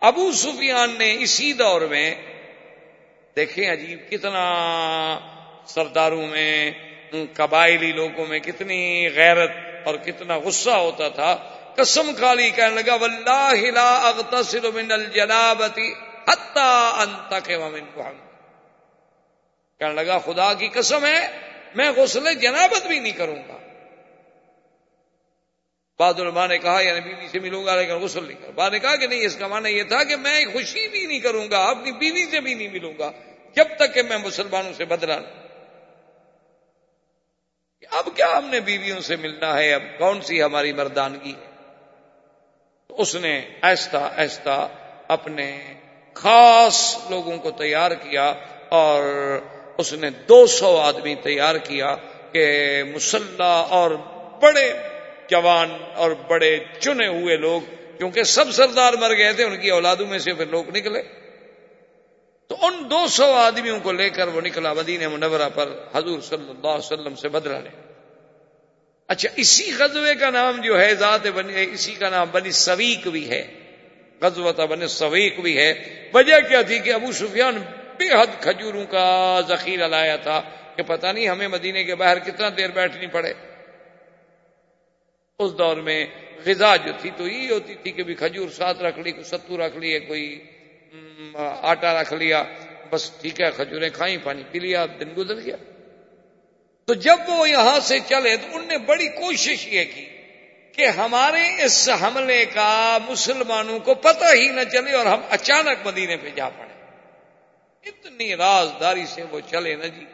ابو 0.00 0.32
سفیان 0.32 0.94
نے 0.98 1.16
اسی 1.20 1.52
دور 1.52 1.80
میں 1.80 2.31
دیکھیں 3.36 3.72
عجیب 3.72 4.10
کتنا 4.10 4.44
سرداروں 5.66 6.26
میں 6.26 6.70
قبائلی 7.34 7.92
لوگوں 7.92 8.26
میں 8.26 8.38
کتنی 8.38 9.08
غیرت 9.14 9.50
اور 9.84 9.94
کتنا 9.94 10.38
غصہ 10.38 10.70
ہوتا 10.70 11.08
تھا۔ 11.08 11.36
قسم 11.76 12.12
کھالی 12.18 12.50
کہنے 12.50 12.82
لگا، 12.82 12.94
واللہ 12.94 13.70
لا 13.70 13.96
اغتسل 13.96 14.70
من 14.74 14.92
الجنابتی 14.92 15.92
حتی 16.28 16.68
انتا 16.98 17.38
کے 17.38 17.56
ومن 17.56 17.84
کہنے 19.78 19.92
لگا، 19.92 20.18
خدا 20.18 20.54
کی 20.54 20.68
قسم 20.68 21.04
ہے، 21.04 21.26
میں 21.74 21.90
غسل 21.96 22.34
جنابت 22.34 22.86
بھی 22.86 22.98
نہیں 22.98 23.12
کروں 23.12 23.42
گا۔ 23.48 23.71
بعد 26.02 26.20
علماء 26.20 26.46
نے 26.46 26.58
کہا 26.58 26.80
یعنی 26.80 27.00
بیوی 27.00 27.28
سے 27.28 27.38
ملوں 27.38 27.64
گا 27.66 27.74
لیکن 27.76 28.02
غسل 28.04 28.24
نہیں 28.24 28.40
کروں 28.40 28.52
بعد 28.54 28.70
نے 28.70 28.78
کہا 28.78 28.96
کہ 28.96 29.06
نہیں، 29.06 29.26
اس 29.26 29.36
کا 29.36 29.46
معنی 29.46 29.70
یہ 29.70 29.82
تھا 29.82 30.02
کہ 30.04 30.16
میں 30.16 30.44
خوشی 30.52 30.88
بھی 30.88 31.06
نہیں 31.06 31.20
کروں 31.20 31.46
گا، 31.50 31.62
اپنی 31.64 31.92
بیوی 31.92 32.24
سے 32.30 32.40
بھی 32.40 32.54
نہیں 32.54 32.68
ملوں 32.68 32.92
گا، 32.98 33.10
جب 33.56 33.76
تک 33.76 33.94
کہ 33.94 34.02
میں 34.02 34.18
مسلمانوں 34.18 34.72
سے 34.76 34.84
بدلا 34.84 35.18
اب 37.90 38.08
کیا 38.16 38.26
ہم 38.36 38.46
نے 38.48 38.58
بیویوں 38.60 39.00
سے 39.00 39.16
ملنا 39.16 39.56
ہے؟ 39.58 39.72
اب 39.74 39.82
کون 39.98 40.20
سی 40.20 40.42
ہماری 40.42 40.72
مردانگی 40.72 41.32
ہے؟ 41.32 41.50
اس 42.90 43.14
نے 43.14 43.32
ایستا 43.62 44.08
ایستا 44.16 44.56
اپنے 45.08 45.46
خاص 46.16 46.78
لوگوں 47.10 47.36
کو 47.38 47.50
تیار 47.50 47.90
کیا 47.90 48.32
اور 48.68 49.02
اس 49.78 49.92
نے 49.92 50.10
دو 50.28 50.46
سو 50.46 50.76
آدمی 50.76 51.14
تیار 51.22 51.54
کیا 51.64 51.94
کہ 52.32 52.46
مسلح 52.94 53.74
اور 53.78 53.90
بڑے 54.42 54.72
جوان 55.32 55.76
اور 55.94 56.10
بڑے 56.28 56.58
چنے 56.80 57.06
ہوئے 57.06 57.36
لوگ، 57.36 57.60
کیونکہ 57.98 58.22
سب 58.22 58.52
سردار 58.52 58.92
مر 58.92 59.16
گئے 59.16 59.32
تھے، 59.32 59.44
ان 59.44 59.56
کی 59.56 59.70
اولادوں 59.70 60.06
میں 60.06 60.18
سے 60.18 60.32
پھر 60.34 60.46
لوگ 60.46 60.76
نکلے۔ 60.76 61.02
تو 62.48 62.56
ان 62.62 62.90
دو 62.90 63.06
سو 63.06 63.32
آدمیوں 63.32 63.80
کو 63.80 63.92
لے 63.92 64.10
کر 64.10 64.28
وہ 64.28 64.40
نکلا 64.40 64.72
مدینہ 64.72 65.08
منورہ 65.08 65.48
پر 65.54 65.68
حضور 65.94 66.20
صلی 66.20 66.50
اللہ 66.50 66.68
علیہ 66.68 66.92
وسلم 66.92 67.14
سے 67.14 67.28
بدلا 67.28 67.60
لے 67.60 67.70
اچھا 69.08 69.28
اسی 69.36 69.72
غزوے 69.78 70.14
کا 70.14 70.30
نام 70.30 70.60
جو 70.60 70.80
ہے، 70.80 70.94
ذات 70.94 71.26
بنی، 71.26 71.66
اسی 71.72 71.94
کا 71.94 72.08
نام 72.08 72.26
بنی 72.32 72.50
سویق 72.50 73.08
بھی 73.08 73.30
ہے۔ 73.30 73.42
غزوہ 74.20 74.66
بنی 74.66 74.86
سویق 74.86 75.40
بھی 75.40 75.58
ہے۔ 75.58 75.72
وجہ 76.14 76.48
کیا 76.48 76.62
تھی 76.62 76.78
کہ 76.78 76.92
ابو 76.92 77.12
سفیان 77.12 77.56
بے 77.98 78.08
حد 78.08 78.42
کھجوروں 78.42 78.84
کا 78.90 79.40
ذخیرہ 79.48 79.88
لایا 79.88 80.16
تھا 80.16 80.42
کہ 80.76 80.82
پتہ 80.82 81.06
نہیں 81.06 81.28
ہمیں 81.28 81.48
مدینے 81.48 81.84
کے 81.84 81.94
باہر 81.94 82.18
کتنا 82.18 82.48
دیر 82.56 82.70
بیٹھنی 82.70 83.06
پڑے۔ 83.06 83.32
اس 85.38 85.58
دور 85.58 85.76
میں 85.76 86.06
غذا 86.46 86.76
جو 86.76 86.92
تھی 87.00 87.10
تو 87.16 87.28
یہ 87.28 87.50
ہوتی 87.50 87.74
تھی 87.74 87.90
کہ 87.90 88.02
بھی 88.02 88.14
کھجور 88.14 88.48
ساتھ 88.48 88.82
رکھ 88.82 88.98
لی، 88.98 89.12
کوئی 89.12 89.24
ستو 89.24 89.56
رکھ 89.56 89.76
لیے، 89.76 90.00
کوئی 90.00 90.44
آٹا 91.62 92.02
رکھ 92.02 92.14
لیا، 92.14 92.44
بس 92.90 93.10
ٹھیک 93.20 93.40
ہے، 93.40 93.50
کھجوریں 93.56 93.90
کھائیں، 93.92 94.16
پانی 94.22 94.42
پی 94.50 94.58
لیا، 94.58 94.86
دن 95.00 95.08
گزر 95.16 95.40
گیا۔ 95.40 95.56
تو 96.84 96.94
جب 96.94 97.18
وہ 97.28 97.48
یہاں 97.48 97.80
سے 97.80 97.98
چلے 98.08 98.36
تو 98.36 98.56
ان 98.56 98.64
نے 98.64 98.78
بڑی 98.78 99.08
کوشش 99.08 99.66
یہ 99.66 99.84
کی 99.94 100.04
کہ 100.72 100.86
ہمارے 100.86 101.62
اس 101.64 101.88
حملے 102.02 102.44
کا 102.44 102.98
مسلمانوں 103.08 103.78
کو 103.78 103.94
پتہ 103.94 104.34
ہی 104.34 104.48
نہ 104.48 104.60
چلے 104.72 104.92
اور 104.92 105.06
ہم 105.06 105.20
اچانک 105.30 105.86
مدینے 105.86 106.16
پہ 106.16 106.28
جا 106.34 106.48
پڑے۔ 106.48 106.72
اتنی 107.88 108.36
رازداری 108.36 109.04
سے 109.06 109.22
وہ 109.30 109.40
چلے 109.50 109.74
نا 109.74 109.86
جی۔ 109.86 110.04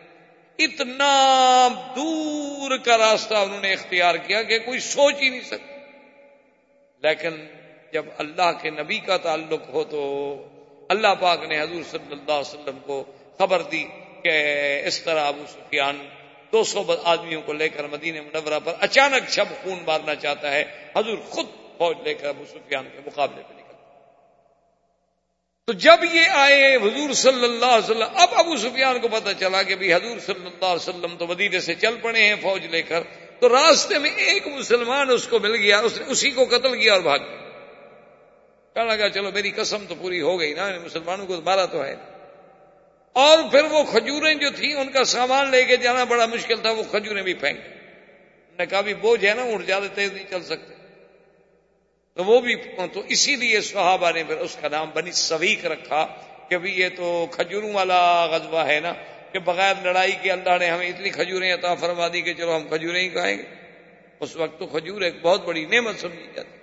اتنا 0.58 1.68
دور 1.96 2.76
کا 2.84 2.98
راستہ 2.98 3.34
انہوں 3.34 3.60
نے 3.60 3.72
اختیار 3.72 4.14
کیا 4.14 4.42
کہ 4.42 4.58
کوئی 4.58 4.78
سوچ 4.78 5.14
ہی 5.22 5.28
نہیں 5.28 5.40
سکتا 5.40 5.76
لیکن 7.02 7.46
جب 7.92 8.04
اللہ 8.18 8.50
کے 8.62 8.70
نبی 8.70 8.98
کا 8.98 9.16
تعلق 9.16 9.68
ہو 9.68 9.84
تو 9.84 10.02
اللہ 10.88 11.14
پاک 11.20 11.44
نے 11.44 11.60
حضور 11.60 11.82
صلی 11.90 12.12
اللہ 12.12 12.32
علیہ 12.32 12.54
وسلم 12.54 12.78
کو 12.86 13.04
خبر 13.38 13.62
دی 13.62 13.84
کہ 14.22 14.32
اس 14.84 15.00
طرح 15.02 15.26
ابو 15.26 15.42
سفیان 15.48 16.08
دو 16.52 16.64
سو 16.64 16.94
آدمیوں 17.04 17.42
کو 17.42 17.52
لے 17.52 17.68
کر 17.68 17.86
مدینہ 17.88 18.20
منورہ 18.20 18.58
پر 18.64 18.72
اچانک 18.80 19.30
شب 19.30 19.44
خون 19.62 19.78
مارنا 19.86 20.14
چاہتا 20.14 20.52
ہے۔ 20.52 20.64
حضور 20.96 21.18
خود 21.28 21.46
فوج 21.78 21.96
لے 22.04 22.14
کر 22.14 22.28
ابو 22.28 22.44
سفیان 22.48 22.88
کے 22.92 22.98
مقابلے 23.06 23.42
پہ 23.48 23.57
تو 25.68 25.74
جب 25.74 26.04
یہ 26.12 26.20
آئے 26.30 26.76
حضور 26.76 27.12
صلی 27.12 27.44
اللہ 27.44 27.66
علیہ 27.66 27.90
وسلم، 27.90 28.08
اب 28.14 28.28
ابو 28.32 28.56
سفیان 28.56 28.98
کو 28.98 29.08
پتا 29.08 29.34
چلا 29.34 29.62
کہ 29.62 29.74
بھی 29.74 29.94
حضور 29.94 30.18
صلی 30.18 30.46
اللہ 30.46 30.64
علیہ 30.64 30.88
وسلم 30.88 31.16
تو 31.18 31.26
مدینے 31.26 31.60
سے 31.60 31.74
چل 31.74 31.96
پڑے 32.02 32.24
ہیں 32.24 32.34
فوج 32.42 32.66
لے 32.66 32.82
کر، 32.82 33.00
تو 33.40 33.48
راستے 33.48 33.98
میں 33.98 34.10
ایک 34.10 34.46
مسلمان 34.46 35.10
اس 35.10 35.26
کو 35.28 35.38
مل 35.38 35.56
گیا، 35.56 35.78
اس 35.78 35.98
نے 35.98 36.04
اسی 36.06 36.30
کو 36.30 36.44
قتل 36.44 36.80
کیا 36.80 36.92
اور 36.92 37.00
بھاگ 37.00 37.18
گیا۔ 37.18 37.36
کہنے 38.74 38.96
لگا، 38.96 39.08
چلو 39.08 39.30
میری 39.34 39.50
قسم 39.50 39.84
تو 39.88 39.94
پوری 39.94 40.20
ہو 40.20 40.40
گئی 40.40 40.54
نا 40.54 40.68
یعنی 40.68 40.78
مسلمانوں 40.78 41.26
کو 41.26 41.40
مارا 41.44 41.66
تو 41.66 41.84
ہے۔ 41.84 41.94
اور 43.12 43.38
پھر 43.50 43.64
وہ 43.64 43.82
کھجوریں 43.82 44.34
جو 44.34 44.50
تھیں، 44.50 44.74
ان 44.74 44.92
کا 44.92 45.04
سامان 45.04 45.50
لے 45.50 45.64
کے 45.64 45.76
جانا 45.76 46.04
بڑا 46.04 46.26
مشکل 46.26 46.56
تھا، 46.56 46.70
وہ 46.70 46.82
کھجوریں 46.90 47.22
بھی 47.22 47.34
پھینک۔ 47.34 47.60
نے 48.58 48.66
کہا 48.66 48.80
بھی 48.80 48.94
بوجھ 48.94 49.24
ہے 49.24 49.34
نا 49.34 49.42
اٹھ 49.42 49.66
زیادہ 49.66 49.84
تیز 49.94 50.12
نہیں 50.12 50.30
چل 50.30 50.42
سکتے۔ 50.42 50.77
تو 52.18 52.24
وہ 52.24 52.40
بھی 52.40 52.54
تو 52.94 53.02
اسی 53.06 53.36
لیے 53.36 53.60
صحابہ 53.60 54.10
نے 54.14 54.22
پھر 54.24 54.36
اس 54.36 54.56
کا 54.60 54.68
نام 54.68 54.90
بنی 54.94 55.12
سویق 55.12 55.66
رکھا 55.66 56.06
کہ 56.48 56.58
بھی 56.58 56.70
یہ 56.72 56.88
تو 56.96 57.26
کھجوروں 57.30 57.72
والا 57.72 58.26
غذبہ 58.26 58.66
ہے 58.66 58.80
نا، 58.80 58.92
کہ 59.32 59.38
بغیر 59.38 59.74
لڑائی 59.82 60.12
کے 60.22 60.30
اللہ 60.32 60.56
نے 60.60 60.70
ہمیں 60.70 60.88
اتنی 60.88 61.10
کھجوریں 61.10 61.54
عطا 61.54 61.74
فرما 61.74 62.08
دی 62.08 62.20
کہ 62.20 62.34
چلو 62.34 62.56
ہم 62.56 62.68
کھجوریں 62.68 63.00
ہی 63.00 63.08
کھائیں 63.08 63.38
گے۔ 63.38 63.42
اس 64.20 64.36
وقت 64.36 64.58
تو 64.58 64.66
کھجور 64.66 65.00
ایک 65.00 65.14
بہت 65.22 65.44
بڑی 65.44 65.64
نعمت 65.64 66.00
سمجھی 66.00 66.26
جاتی۔ 66.34 66.56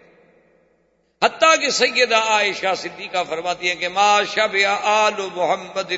حتیٰ 1.21 1.59
کہ 1.59 1.69
سیدہ 1.69 2.15
عائشہ 2.15 2.73
صدیقہ 2.77 3.23
فرماتی 3.29 3.67
ہیں 3.67 3.75
کہ 3.75 3.89
ما 3.89 4.23
شب 4.33 4.57
آل 4.83 5.21
محمد، 5.35 5.93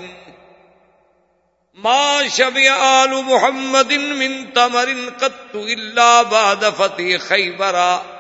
ما 1.78 2.22
شب 2.32 2.60
آل 2.80 3.14
محمد 3.22 3.92
من 3.92 4.46
تمر 4.46 4.94
قط 5.18 5.56
الا 5.56 6.22
بعد 6.22 6.64
فتح 6.78 7.18
خیبرا۔ 7.20 8.17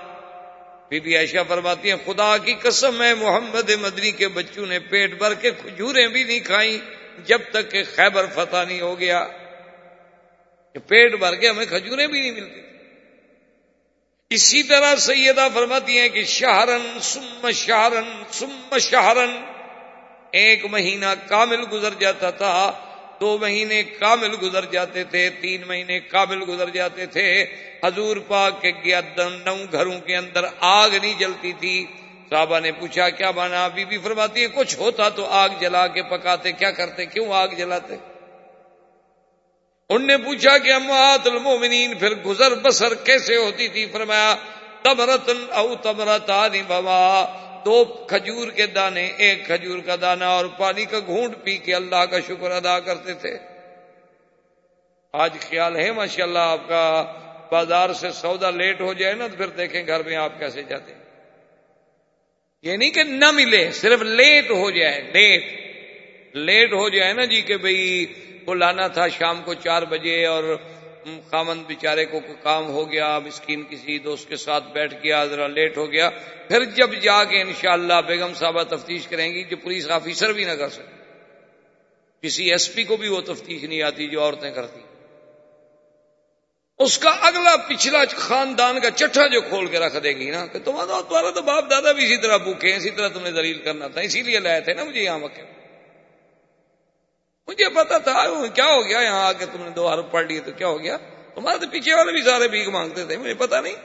بی 0.89 0.99
بی 0.99 1.17
عائشہ 1.17 1.37
فرماتی 1.47 1.91
ہیں، 1.91 1.97
خدا 2.05 2.37
کی 2.37 2.53
قسم 2.53 3.03
ہے 3.03 3.13
محمد 3.13 3.69
مدنی 3.69 4.11
کے 4.11 4.27
بچوں 4.27 4.65
نے 4.65 4.79
پیٹ 4.79 5.17
بھر 5.17 5.33
کے 5.33 5.51
کھجوریں 5.51 6.07
بھی 6.07 6.23
نہیں 6.23 6.39
کھائیں، 6.39 6.77
جب 7.25 7.39
تک 7.51 7.71
کہ 7.71 7.83
خیبر 7.95 8.25
فتح 8.35 8.63
نہیں 8.67 8.81
ہو 8.81 8.99
گیا۔ 8.99 9.27
کہ 10.73 10.79
پیٹ 10.79 11.15
بھر 11.19 11.35
کے 11.35 11.49
ہمیں 11.49 11.65
کھجوریں 11.65 12.07
بھی 12.07 12.21
نہیں 12.21 12.31
ملتی۔ 12.31 12.61
اسی 14.29 14.63
طرح 14.63 14.95
سیدہ 14.95 15.47
فرماتی 15.53 15.99
ہیں 15.99 16.09
کہ 16.09 16.23
شہرن 16.23 16.97
سم 17.01 17.51
شہرن 17.51 18.23
سم 18.31 18.77
شہرن، 18.77 19.45
ایک 20.31 20.65
مہینہ 20.65 21.05
کامل 21.27 21.59
گزر 21.71 21.93
جاتا 21.99 22.29
تھا۔ 22.29 22.86
دو 23.21 23.37
مہینے 23.37 23.83
کامل 23.83 24.35
گزر 24.41 24.65
جاتے 24.65 25.03
تھے، 25.03 25.29
تین 25.29 25.61
مہینے 25.67 25.99
کامل 25.99 26.43
گزر 26.47 26.69
جاتے 26.69 27.05
تھے۔ 27.05 27.45
حضور 27.83 28.17
پاک 28.27 28.61
کے 28.61 28.71
نو 29.45 29.55
گھروں 29.71 29.99
کے 29.99 30.15
اندر 30.15 30.45
آگ 30.59 30.89
نہیں 30.89 31.19
جلتی 31.19 31.53
تھی۔ 31.53 31.85
صحابہ 32.29 32.59
نے 32.59 32.71
پوچھا، 32.71 33.09
کیا 33.09 33.31
مانا؟ 33.31 33.67
بی 33.67 33.85
بی 33.85 33.97
فرماتی 33.97 34.41
ہے، 34.41 34.47
کچھ 34.47 34.77
ہوتا 34.77 35.09
تو 35.09 35.25
آگ 35.25 35.49
جلا 35.59 35.87
کے 35.87 36.03
پکاتے، 36.03 36.51
کیا 36.51 36.71
کرتے؟ 36.71 37.05
کیوں 37.05 37.33
آگ 37.33 37.47
جلاتے؟ 37.47 37.95
ان 39.89 40.07
نے 40.07 40.17
پوچھا 40.17 40.57
کہ 40.57 40.73
اموات 40.73 41.27
المومنین، 41.27 41.95
پھر 41.95 42.15
گزر 42.15 42.55
بسر 42.55 42.93
کیسے 42.93 43.35
ہوتی 43.35 43.67
تھی؟ 43.67 43.85
فرمایا، 43.85 44.35
تمرتن 44.83 45.45
او 45.51 45.75
تمرتا 45.75 46.47
بابا 46.67 47.23
دو 47.67 47.83
کھجور 47.85 48.51
کے 48.51 48.65
دانے، 48.65 49.11
ایک 49.17 49.45
کھجور 49.45 49.79
کا 49.79 49.95
دانا 50.01 50.27
اور 50.27 50.45
پانی 50.45 50.85
کا 50.85 50.99
گھونٹ 50.99 51.43
پی 51.43 51.57
کے 51.57 51.75
اللہ 51.75 52.05
کا 52.05 52.19
شکر 52.19 52.51
ادا 52.51 52.79
کرتے 52.79 53.13
تھے۔ 53.13 53.37
آج 55.13 55.33
خیال 55.49 55.75
ہے 55.75 55.91
ماشاء 55.91 56.23
اللہ 56.23 56.39
آپ 56.39 56.67
کا 56.67 57.13
بازار 57.51 57.93
سے 57.93 58.11
سودا 58.11 58.49
لیٹ 58.49 58.81
ہو 58.81 58.93
جائے 58.93 59.13
نا 59.13 59.27
تو 59.27 59.37
پھر 59.37 59.47
دیکھیں 59.47 59.87
گھر 59.87 60.03
میں 60.03 60.15
آپ 60.15 60.39
کیسے 60.39 60.63
جاتے 60.63 60.93
ہیں۔ 60.93 61.01
یہ 62.61 62.77
نہیں 62.77 62.91
کہ 62.91 63.03
نہ 63.03 63.31
ملے، 63.31 63.71
صرف 63.71 64.01
لیٹ 64.01 64.51
ہو 64.51 64.71
جائے، 64.71 65.01
لیٹ۔ 65.01 65.67
لیٹ 66.33 66.73
ہو 66.73 66.89
جائے 66.89 67.13
نا 67.13 67.25
جی 67.25 67.41
کہ 67.41 67.57
بھئی 67.57 68.05
کو 68.45 68.53
لانا 68.53 68.87
تھا 68.87 69.07
شام 69.07 69.41
کو 69.45 69.53
چار 69.53 69.81
بجے 69.81 70.25
اور 70.25 70.43
خامن 71.31 71.63
بیچارے 71.63 72.05
کو 72.05 72.19
کام 72.43 72.69
ہو 72.69 72.91
گیا، 72.91 73.19
مسکین 73.19 73.63
کسی 73.69 73.99
دوست 73.99 74.29
کے 74.29 74.35
ساتھ 74.35 74.63
بیٹھ 74.73 74.93
گیا، 75.03 75.25
ذرا 75.25 75.47
لیٹ 75.47 75.77
ہو 75.77 75.91
گیا، 75.91 76.09
پھر 76.47 76.63
جب 76.63 76.93
جا 76.93 77.23
کے 77.23 77.41
انشاءاللہ 77.41 78.01
بیگم 78.07 78.33
صاحبہ 78.33 78.63
تفتیش 78.63 79.07
کریں 79.07 79.33
گی 79.33 79.43
جو 79.43 79.57
پولیس 79.57 79.89
آفیسر 79.89 80.33
بھی 80.33 80.43
نہ 80.43 80.51
کر 80.51 80.69
سکے۔ 80.69 80.95
کسی 82.21 82.51
ایس 82.51 82.73
پی 82.73 82.83
کو 82.83 82.97
بھی 82.97 83.07
وہ 83.07 83.21
تفتیش 83.21 83.63
نہیں 83.63 83.81
آتی 83.81 84.07
جو 84.07 84.21
عورتیں 84.21 84.51
کرتی۔ 84.51 84.79
اس 86.79 86.97
کا 86.97 87.09
اگلا 87.09 87.55
پچھلا 87.57 88.03
خاندان 88.15 88.79
کا 88.79 88.91
چٹھا 88.91 89.27
جو 89.27 89.41
کھول 89.41 89.67
کے 89.67 89.79
رکھ 89.79 89.97
دے 90.03 90.09
گی 90.09 90.29
نا، 90.29 90.45
کہ 90.45 90.59
تمہارا 90.59 91.01
تمہارا 91.01 91.29
تو 91.29 91.41
باپ 91.41 91.69
دادا 91.69 91.91
بھی 91.91 92.05
اسی 92.05 92.17
طرح 92.17 92.37
بھوکے 92.37 92.69
ہیں، 92.69 92.77
اسی 92.77 92.89
طرح 92.89 93.07
تم 93.07 93.23
نے 93.23 93.31
دلیل 93.31 93.57
کرنا 93.57 93.87
تھا، 93.87 94.01
اسی 94.01 94.21
لیے 94.21 94.39
لائے 94.39 94.61
تھے 94.61 94.73
نا 94.73 94.83
مجھے 94.83 95.03
یہاں 95.03 95.19
وقت 95.19 95.56
مجھے 97.47 97.69
پتا 97.69 97.97
تھا، 97.97 98.47
کیا 98.55 98.65
ہو 98.65 98.87
گیا 98.87 98.99
یہاں 98.99 99.25
آ 99.25 99.33
کے 99.33 99.45
تم 99.45 99.63
نے 99.63 99.69
دو 99.69 99.89
حرف 99.89 100.05
پڑھ 100.11 100.25
لیے 100.25 100.39
تو 100.39 100.51
کیا 100.51 100.67
ہو 100.67 100.83
گیا؟ 100.83 100.97
تمہارے 101.35 101.57
تو 101.57 101.67
پیچھے 101.71 101.93
والے 101.93 102.11
بھی 102.11 102.21
سارے 102.21 102.47
بھیک 102.47 102.67
مانگتے 102.67 103.05
تھے، 103.05 103.17
مجھے 103.17 103.33
پتا 103.33 103.61
نہیں۔ 103.61 103.75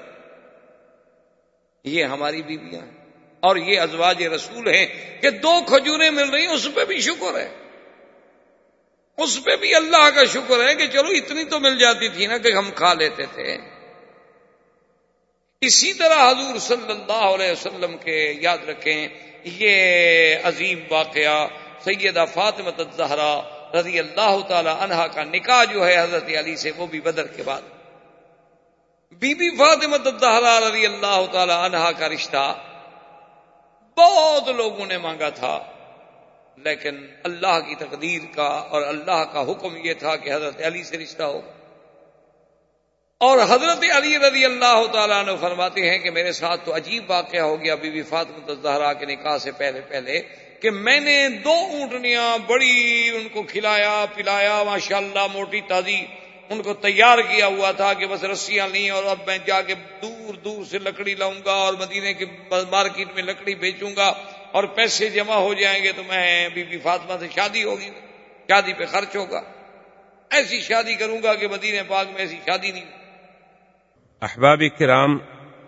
یہ 1.85 2.05
ہماری 2.05 2.43
بیویاں 2.43 2.81
ہیں۔ 2.81 3.03
اور 3.41 3.57
یہ 3.57 3.81
ازواج 3.81 4.23
رسول 4.23 4.69
ہیں 4.69 4.87
کہ 5.23 5.31
دو 5.31 5.61
کھجوریں 5.67 6.11
مل 6.11 6.31
رہی 6.31 6.41
ہیں، 6.41 6.53
اس 6.53 6.69
پہ 6.75 6.85
بھی 6.85 7.01
شکر 7.01 7.39
ہے۔ 7.39 7.49
اس 9.17 9.45
پہ 9.45 9.57
بھی 9.57 9.75
اللہ 9.75 10.11
کا 10.15 10.25
شکر 10.25 10.69
ہے 10.69 10.75
کہ 10.75 10.87
چلو 10.87 11.09
اتنی 11.09 11.45
تو 11.45 11.61
مل 11.61 11.79
جاتی 11.79 12.09
تھی 12.09 12.27
نا 12.27 12.39
کہ 12.39 12.53
ہم 12.53 12.71
کھا 12.75 12.95
لیتے 12.95 13.23
تھے۔ 13.35 13.57
اسی 15.61 15.93
طرح 15.93 16.31
حضور 16.31 16.59
صلی 16.59 16.93
اللہ 16.93 17.13
علیہ 17.13 17.53
وسلم 17.53 17.97
کے 17.97 18.35
یاد 18.41 18.59
رکھیں، 18.69 19.09
یہ 19.45 20.37
عظیم 20.43 20.79
واقعہ 20.91 21.47
سیدہ 21.85 22.25
فاطمت 22.35 22.81
الزہرا 22.81 23.52
رضی 23.75 23.99
اللہ 23.99 24.37
تعالی 24.49 24.71
عنہا 24.79 25.07
کا 25.07 25.25
نکاح 25.25 25.65
جو 25.65 25.87
ہے 25.87 26.03
حضرت 26.03 26.29
علی 26.39 26.57
سے، 26.57 26.71
وہ 26.77 26.87
بھی 26.87 27.01
بدر 27.01 27.27
کے 27.27 27.43
بعد۔ 27.43 27.63
بی 29.13 29.35
بی 29.35 29.57
فاطمت 29.57 30.07
الزہرا 30.07 30.61
رضی 30.69 30.87
اللہ 30.87 31.23
تعالی 31.33 31.53
عنہا 31.53 31.93
کا 31.93 32.09
رشتہ 32.09 32.59
بہت 33.97 34.49
لوگوں 34.49 34.87
نے 34.87 34.99
مانگا 34.99 35.29
تھا، 35.29 35.65
لیکن 36.57 37.07
اللہ 37.25 37.61
کی 37.61 37.75
تقدیر 37.75 38.35
کا 38.35 38.47
اور 38.47 38.83
اللہ 38.83 39.25
کا 39.33 39.41
حکم 39.41 39.77
یہ 39.77 39.95
تھا 39.95 40.17
کہ 40.17 40.33
حضرت 40.33 40.63
علی 40.67 40.83
سے 40.83 40.99
رشتہ 40.99 41.23
ہو۔ 41.23 41.41
اور 43.19 43.39
حضرت 43.39 43.85
علی 43.95 44.19
رضی 44.19 44.45
اللہ 44.45 44.83
تعالیٰ 44.93 45.25
نے 45.25 45.33
فرماتے 45.41 45.91
ہیں 45.91 45.99
کہ 45.99 46.11
میرے 46.11 46.33
ساتھ 46.33 46.61
تو 46.65 46.77
عجیب 46.77 47.11
واقعہ 47.11 47.41
ہو 47.41 47.61
گیا 47.61 47.75
بی 47.75 47.91
بی 47.91 48.03
فاطمت 48.03 48.51
الزہرا 48.51 48.93
کے 48.93 49.07
نکاح 49.07 49.39
سے 49.39 49.53
پہلے 49.53 49.81
پہلے۔ 49.81 50.23
کہ 50.63 50.71
میں 50.71 50.99
نے 51.01 51.17
دو 51.45 51.55
اونٹنیاں 51.71 52.27
بڑی 52.47 53.09
ان 53.15 53.29
کو 53.29 53.43
کھلایا، 53.43 53.95
پلایا 54.15 54.63
ماشاء 54.63 54.97
اللہ 54.97 55.27
موٹی 55.33 55.61
تازی 55.69 55.97
ان 56.51 56.63
کو 56.63 56.75
تیار 56.75 57.19
کیا 57.19 57.47
ہوا 57.47 57.71
تھا 57.71 57.93
کہ 57.93 58.07
بس 58.07 58.25
رسیاں 58.25 58.67
لی 58.69 58.89
اور 58.91 59.05
اب 59.05 59.19
میں 59.27 59.39
جا 59.47 59.61
کے 59.63 59.75
دور 60.03 60.35
دور 60.35 60.65
سے 60.65 60.79
لکڑی 60.79 61.15
لاؤں 61.15 61.41
گا 61.45 61.53
اور 61.53 61.75
مدینے 61.75 62.13
کی 62.15 62.25
مارکیٹ 62.71 63.09
میں 63.15 63.23
لکڑی 63.23 63.55
بیچوں 63.55 63.91
گا 63.97 64.07
اور 64.53 64.65
پیسے 64.77 65.09
جمع 65.09 65.37
ہو 65.37 65.55
جائیں 65.55 65.83
گے 65.85 65.93
تو 65.93 66.03
میں 66.09 66.49
بی 66.55 66.65
بی 66.65 66.79
فاطمہ 66.79 67.17
سے 67.21 67.29
شادی 67.35 67.63
ہوگی، 67.65 67.91
شادی 68.49 68.73
پہ 68.73 68.87
خرچ 68.87 69.17
ہوگا۔ 69.17 69.43
ایسی 70.31 70.61
شادی 70.61 70.95
کروں 70.95 71.23
گا 71.23 71.35
کہ 71.35 71.49
مدینہ 71.49 71.83
پاک 71.89 72.07
میں 72.13 72.21
ایسی 72.21 72.39
شادی 72.47 72.71
نہیں 72.71 72.85
احباب 74.23 74.63
کرام، 74.79 75.19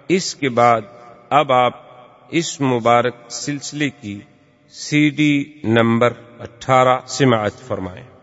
اس 0.08 0.34
کے 0.34 0.48
بعد 0.48 0.82
اب 1.30 1.52
آپ 1.52 1.82
اس 2.30 2.60
مبارک 2.60 3.16
سلسلے 3.30 3.90
کی 3.90 4.20
سی 4.76 5.10
ڈی 5.10 5.60
نمبر 5.64 6.12
اٹھارہ 6.38 6.98
سماعت 7.06 7.52
فرمائیں۔ 7.68 8.13